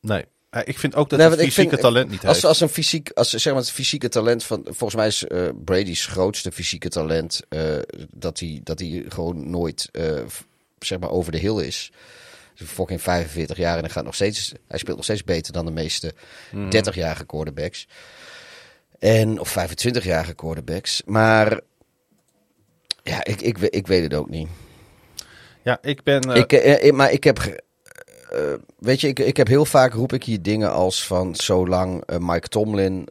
[0.00, 0.24] Nee,
[0.64, 2.44] ik vind ook dat Nee, ik fysieke vind, talent niet als, heeft.
[2.44, 6.06] Als een fysiek, als zeg maar het fysieke talent van, volgens mij is eh, Brady's
[6.06, 7.76] grootste fysieke talent eh,
[8.14, 10.20] dat hij dat hij gewoon nooit eh,
[10.78, 11.90] zeg maar over de hill is.
[12.58, 15.52] Hij is fucking 45 jaar en hij gaat nog steeds, hij speelt nog steeds beter
[15.52, 16.14] dan de meeste
[16.50, 16.70] Hmm.
[16.76, 17.88] 30-jarige quarterbacks.
[18.98, 21.60] En of 25-jarige quarterbacks, maar
[23.02, 24.48] ja, ik, ik, ik weet het ook niet.
[25.62, 26.20] Ja, ik ben...
[26.32, 27.60] eh, Ik, eh, eh, maar ik heb.
[28.78, 32.16] weet je, ik, ik heb heel vaak roep ik hier dingen als van zolang eh,
[32.18, 33.08] Mike Tomlin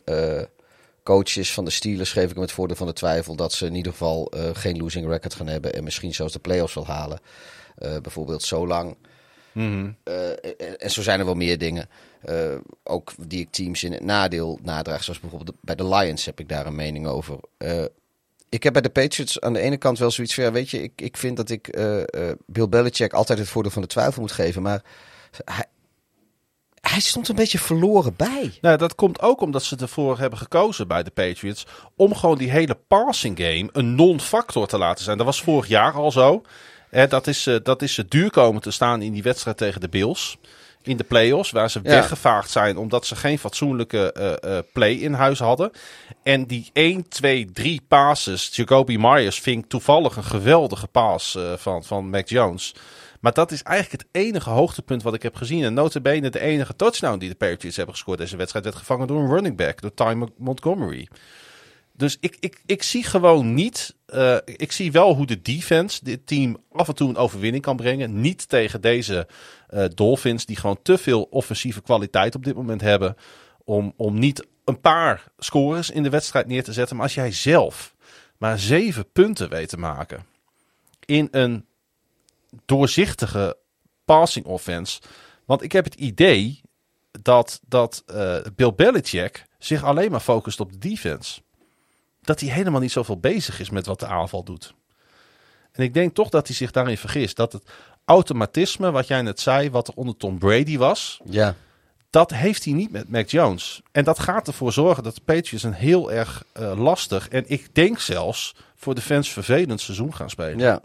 [1.03, 3.65] coach is van de Steelers, geef ik hem het voordeel van de twijfel dat ze
[3.65, 7.19] in ieder geval geen losing record gaan hebben en misschien zelfs de playoffs wil halen.
[8.01, 8.97] Bijvoorbeeld zolang.
[9.57, 10.29] Eh,
[10.77, 11.89] en, zo zijn er wel meer dingen.
[12.21, 15.03] eh, ook die ik teams in het nadeel nadraag.
[15.03, 17.39] Zoals bijvoorbeeld bij de Lions heb ik daar een mening over.
[17.57, 17.83] Eh,
[18.49, 20.51] ik heb bij de Patriots aan de ene kant wel zoiets van...
[20.51, 21.77] Weet je, ik, ik vind dat ik
[22.45, 24.61] Bill Belichick altijd het voordeel van de twijfel moet geven.
[24.61, 24.81] Maar
[25.45, 25.65] hij,
[26.81, 28.57] hij stond een beetje verloren bij.
[28.61, 31.65] Nou, dat komt ook omdat ze ervoor hebben gekozen bij de Patriots.
[31.95, 35.17] Om gewoon die hele passing game een non-factor te laten zijn.
[35.17, 36.43] Dat was vorig jaar al zo.
[36.89, 39.81] Hè, dat, is, eh, dat is het duur komen te staan in die wedstrijd tegen
[39.81, 40.37] de Bills.
[40.81, 41.89] In de playoffs, waar ze Ja.
[41.89, 45.71] weggevaagd zijn omdat ze geen fatsoenlijke eh, eh, play in huis hadden.
[46.23, 48.49] En die 1, 2, 3 passes.
[48.55, 52.75] Jacoby Myers ving toevallig een geweldige pass eh, van, van Mac Jones.
[53.19, 55.63] Maar dat is eigenlijk het enige hoogtepunt wat ik heb gezien.
[55.63, 59.19] En notabene de enige touchdown die de Patriots hebben gescoord deze wedstrijd werd gevangen door
[59.19, 61.07] een running back, door Ty Mo- Montgomery.
[61.97, 63.95] Dus ik, ik, ik zie gewoon niet.
[64.05, 67.75] eh, ik zie wel hoe de defense dit team af en toe een overwinning kan
[67.75, 68.21] brengen.
[68.21, 69.27] Niet tegen deze
[69.67, 73.15] eh, Dolphins, die gewoon te veel offensieve kwaliteit op dit moment hebben.
[73.63, 76.95] Om, om niet een paar scores in de wedstrijd neer te zetten.
[76.95, 77.95] Maar als jij zelf
[78.37, 80.25] maar zeven punten weet te maken.
[81.05, 81.65] in een
[82.65, 83.57] doorzichtige
[84.05, 85.01] passing offense.
[85.45, 86.61] Want ik heb het idee
[87.21, 91.41] dat, dat eh, Bill Belichick zich alleen maar focust op de defense.
[92.27, 94.73] Dat hij helemaal niet zoveel bezig is met wat de aanval doet.
[95.71, 97.35] En ik denk toch dat hij zich daarin vergist.
[97.35, 97.63] Dat het
[98.05, 101.55] automatisme, wat jij net zei, wat er onder Tom Brady was, Ja.
[102.09, 103.81] dat heeft hij niet met Mac Jones.
[103.91, 107.75] En dat gaat ervoor zorgen dat de Patriots een heel erg eh, lastig en ik
[107.75, 110.59] denk zelfs voor de fans vervelend seizoen gaan spelen.
[110.59, 110.81] ja.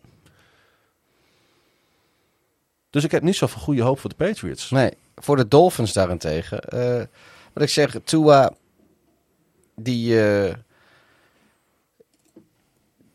[2.91, 4.71] Dus ik heb niet zoveel goede hoop voor de Patriots.
[4.71, 6.61] Nee, voor de Dolphins daarentegen.
[6.61, 7.05] eh,
[7.53, 8.53] wat ik zeg, Tua,
[9.77, 10.55] die, eh,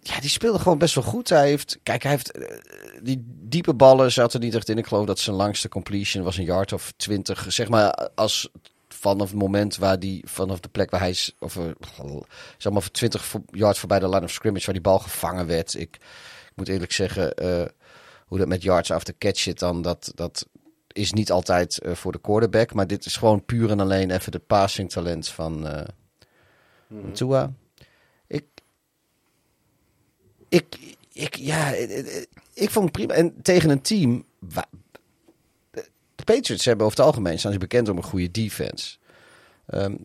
[0.08, 1.30] ja, die speelde gewoon best wel goed.
[1.30, 2.58] Hij heeft, kijk, hij heeft eh,
[3.02, 4.78] die diepe ballen zat er niet echt in.
[4.78, 7.46] Ik geloof dat zijn langste completion was een yard of 20.
[7.48, 8.50] Zeg maar, als
[8.88, 11.64] vanaf het moment waar die, vanaf de plek waar hij, is, of eh,
[12.58, 15.48] zeg maar, voor 20 vo- yard voorbij de line of scrimmage, waar die bal gevangen
[15.48, 15.74] werd.
[15.74, 15.96] Ik,
[16.46, 17.66] ik moet eerlijk zeggen, eh,
[18.26, 20.46] hoe dat met yards after catch zit dan, dat, dat
[20.92, 22.74] is niet altijd voor de quarterback.
[22.74, 25.86] Maar dit is gewoon puur en alleen even de passing talent van eh
[27.02, 27.52] van Tua.
[30.50, 30.78] Ik,
[31.14, 33.14] ik, ja, eh, eh, ik vond het prima.
[33.14, 34.26] En tegen een team,
[36.16, 38.98] de Patriots hebben over het algemeen staan ze bekend om een goede defense.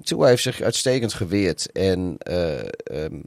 [0.03, 1.73] Tua heeft zich uitstekend geweerd.
[1.73, 3.21] En eh, ehm,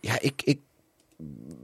[0.00, 0.60] ja, ik, ik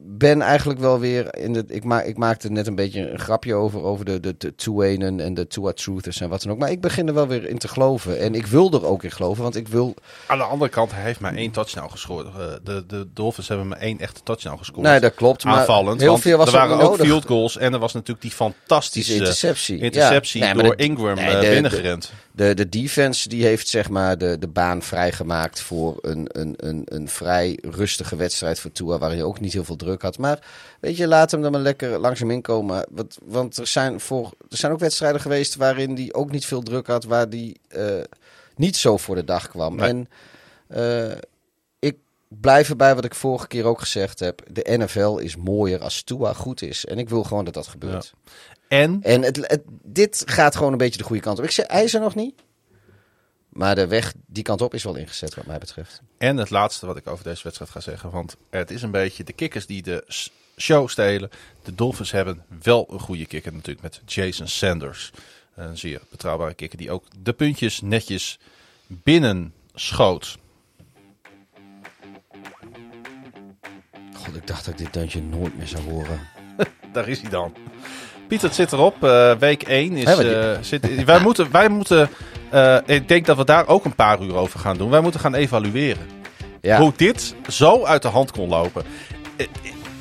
[0.05, 1.65] ben eigenlijk wel weer in de.
[1.69, 5.21] Ik, ma ik maakte net een beetje een grapje over, over de, de, de Tuanen
[5.21, 6.59] en de Tua Truthers en wat dan ook.
[6.59, 8.19] Maar ik begin er wel weer in te geloven.
[8.21, 9.95] En ik wil er ook in geloven, want ik wil.
[10.27, 12.27] Aan de andere kant, hij heeft maar één touchdown gescoord.
[12.27, 12.33] Eh,
[12.65, 14.87] de, de Dolphins hebben maar één echte touchdown gescoord.
[14.87, 15.45] Nee, dat klopt.
[15.45, 16.01] Maar Aanvallend.
[16.01, 17.07] heel veel was er waren ook nodig.
[17.07, 17.57] field goals.
[17.59, 19.79] En er was natuurlijk die fantastische interceptie.
[19.79, 20.47] interceptie Ja.
[20.47, 22.03] Nee, maar door de- Ingram nee, eh, de- binnengerend.
[22.03, 26.83] De, de defense die heeft zeg maar de, de baan vrijgemaakt voor een, een, een,
[26.85, 30.19] een vrij rustige wedstrijd voor Tua, waarin je ook niet heel veel druk had.
[30.19, 30.39] Maar
[30.81, 32.87] weet je, laat hem er maar lekker langzaam inkomen.
[32.91, 36.63] Want, want er, zijn voor, er zijn ook wedstrijden geweest waarin hij ook niet veel
[36.63, 37.87] druk had, waar die eh,
[38.57, 39.77] niet zo voor de dag kwam.
[39.77, 39.89] Nee.
[39.89, 40.09] En
[40.67, 41.19] eh,
[41.79, 41.97] ik
[42.29, 44.43] blijf erbij wat ik vorige keer ook gezegd heb.
[44.51, 46.85] De NFL is mooier als Tua goed is.
[46.85, 48.13] En ik wil gewoon dat dat gebeurt.
[48.73, 51.45] En En het, het- dit gaat gewoon een beetje de goede kant op.
[51.45, 52.35] Ik hij is er nog niet.
[53.49, 56.03] Maar de weg die kant op is wel ingezet wat mij betreft.
[56.19, 58.11] En het laatste wat ik over deze wedstrijd ga zeggen.
[58.11, 60.05] Want het is een beetje de kikkers die de
[60.57, 61.31] show stelen.
[61.63, 65.11] De Dolphins hebben wel een goede kikker natuurlijk met Jason Sanders.
[65.55, 68.39] Een zeer betrouwbare kikker die ook de puntjes netjes
[68.87, 70.39] binnen schoot.
[74.15, 76.21] God, ik dacht dat ik dit deuntje nooit meer zou horen.
[76.93, 77.55] Daar is hij dan.
[78.33, 79.05] Pieter, het zit erop.
[79.05, 80.05] Eh, week 1 is.
[80.05, 81.51] Eh, zit, wij moeten.
[81.51, 82.11] Wij moeten
[82.51, 84.91] eh, ik denk dat we daar ook een paar uur over gaan doen.
[84.91, 86.07] Wij moeten gaan evalueren.
[86.61, 88.83] Ja, Hoe dit zo uit de hand kon lopen.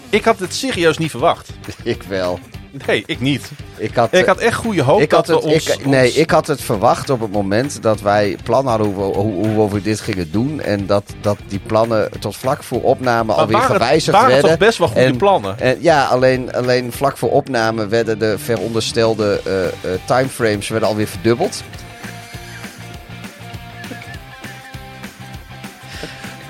[0.09, 1.49] Ik had het serieus niet verwacht.
[1.83, 2.39] ik wel.
[2.87, 3.51] Nee, ik niet.
[3.77, 5.67] Ik had, Ik had echt goede hoop ik had dat het, we ons...
[5.67, 8.95] ik, nee, ons- ik had het verwacht op het moment dat wij plan hadden hoe
[9.11, 10.61] we, hoe, hoe we dit gingen doen.
[10.61, 14.49] En dat, dat die plannen tot vlak voor opname Maar alweer waren, gewijzigd waren werden.
[14.49, 15.59] toch best wel goede En- plannen.
[15.59, 21.07] En ja, alleen, alleen vlak voor opname werden de veronderstelde eh, eh, timeframes werden alweer
[21.07, 21.63] verdubbeld.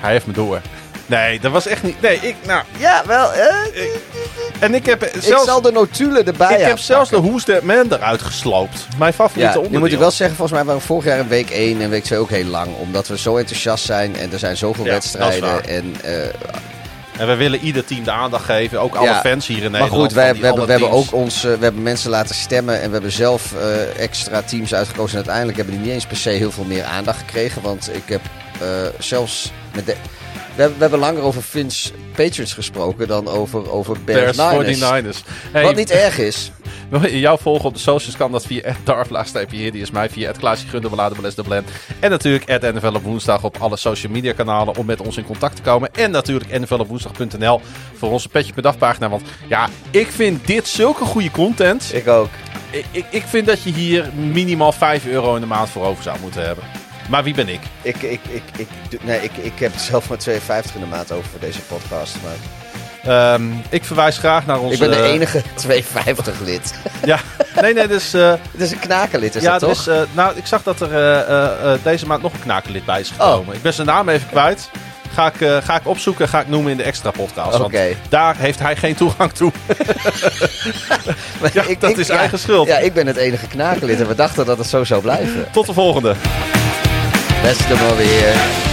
[0.00, 0.60] Hij heeft me door.
[1.18, 2.00] Nee, dat was echt niet...
[2.00, 2.34] Nee, ik...
[2.46, 3.32] Nou, Ja, wel.
[3.32, 3.46] eh,
[4.60, 5.44] en ik heb ik zelfs...
[5.44, 8.86] zal de notulen erbij ik heb zelfs de Who's That Man eruit gesloopt.
[8.98, 9.80] Mijn favoriete Ja, nu onderdeel.
[9.80, 12.04] moet ik wel zeggen, volgens mij waren we vorig jaar in week 1 en week
[12.04, 12.76] 2 ook heel lang.
[12.76, 15.64] Omdat we zo enthousiast zijn en er zijn zoveel Ja, wedstrijden.
[15.68, 16.24] En, eh,
[17.18, 18.80] En we willen ieder team de aandacht geven.
[18.80, 19.20] Ook alle Ja.
[19.20, 20.02] fans hier in maar Nederland.
[20.02, 22.80] goed, wij, van we hebben, we hebben ook ons, eh, we hebben mensen laten stemmen
[22.80, 23.54] en we hebben zelf
[23.98, 25.10] extra teams uitgekozen.
[25.10, 27.62] En uiteindelijk hebben die niet eens per se heel veel meer aandacht gekregen.
[27.62, 28.20] Want ik heb
[28.98, 29.94] zelfs met de...
[30.54, 35.22] We hebben, we hebben langer over Vince Patriots gesproken dan over, over Bears, Bears Niners.
[35.22, 35.26] 49ers.
[35.52, 36.52] Hey, Wat niet erg is.
[36.88, 40.32] Wil je jou volgen op de socials kan dat via darflaagstijpje Die is mij via
[40.32, 41.68] Klaasje Gunderbeladen Beles de Blend.
[42.00, 45.24] En natuurlijk at NFL op woensdag op alle social media kanalen om met ons in
[45.24, 45.94] contact te komen.
[45.94, 47.60] En natuurlijk nflopwoensdag.nl
[47.94, 49.08] voor onze Petje per Dag pagina.
[49.08, 51.94] Want ja, ik vind dit zulke goede content.
[51.94, 52.28] Ik ook.
[52.70, 56.02] Ik, ik, ik vind dat je hier minimaal 5 euro in de maand voor over
[56.02, 56.64] zou moeten hebben.
[57.08, 57.60] Maar wie ben ik?
[57.82, 58.68] Ik, ik, ik, ik,
[59.02, 62.16] nee, ik, ik heb zelf maar 2,50 in de maand over voor deze podcast.
[62.22, 62.32] Maar
[63.02, 64.72] Ehm, ik verwijs graag naar onze...
[64.72, 66.74] ik ben de enige 2,50 lid.
[67.04, 67.18] Ja,
[67.60, 68.14] nee, nee, dus...
[68.14, 69.84] eh, Het is een knakenlid, is ja, dat toch?
[69.84, 72.84] dus, eh, nou, ik zag dat er eh, eh, eh, deze maand nog een knakenlid
[72.84, 73.54] bij is gekomen.
[73.54, 74.70] Ik ben zijn naam even kwijt.
[75.14, 77.50] Ga ik, eh, ga ik opzoeken, ga ik noemen in de extra podcast.
[77.50, 77.96] Want Oké.
[78.08, 79.52] daar heeft hij geen toegang toe.
[81.52, 82.66] Ja, dat is eigen schuld.
[82.68, 85.46] Ja, ik ben het enige knakenlid en we dachten dat het zo zou blijven.
[85.52, 86.14] Tot de volgende.
[87.42, 88.71] Beste maar weer.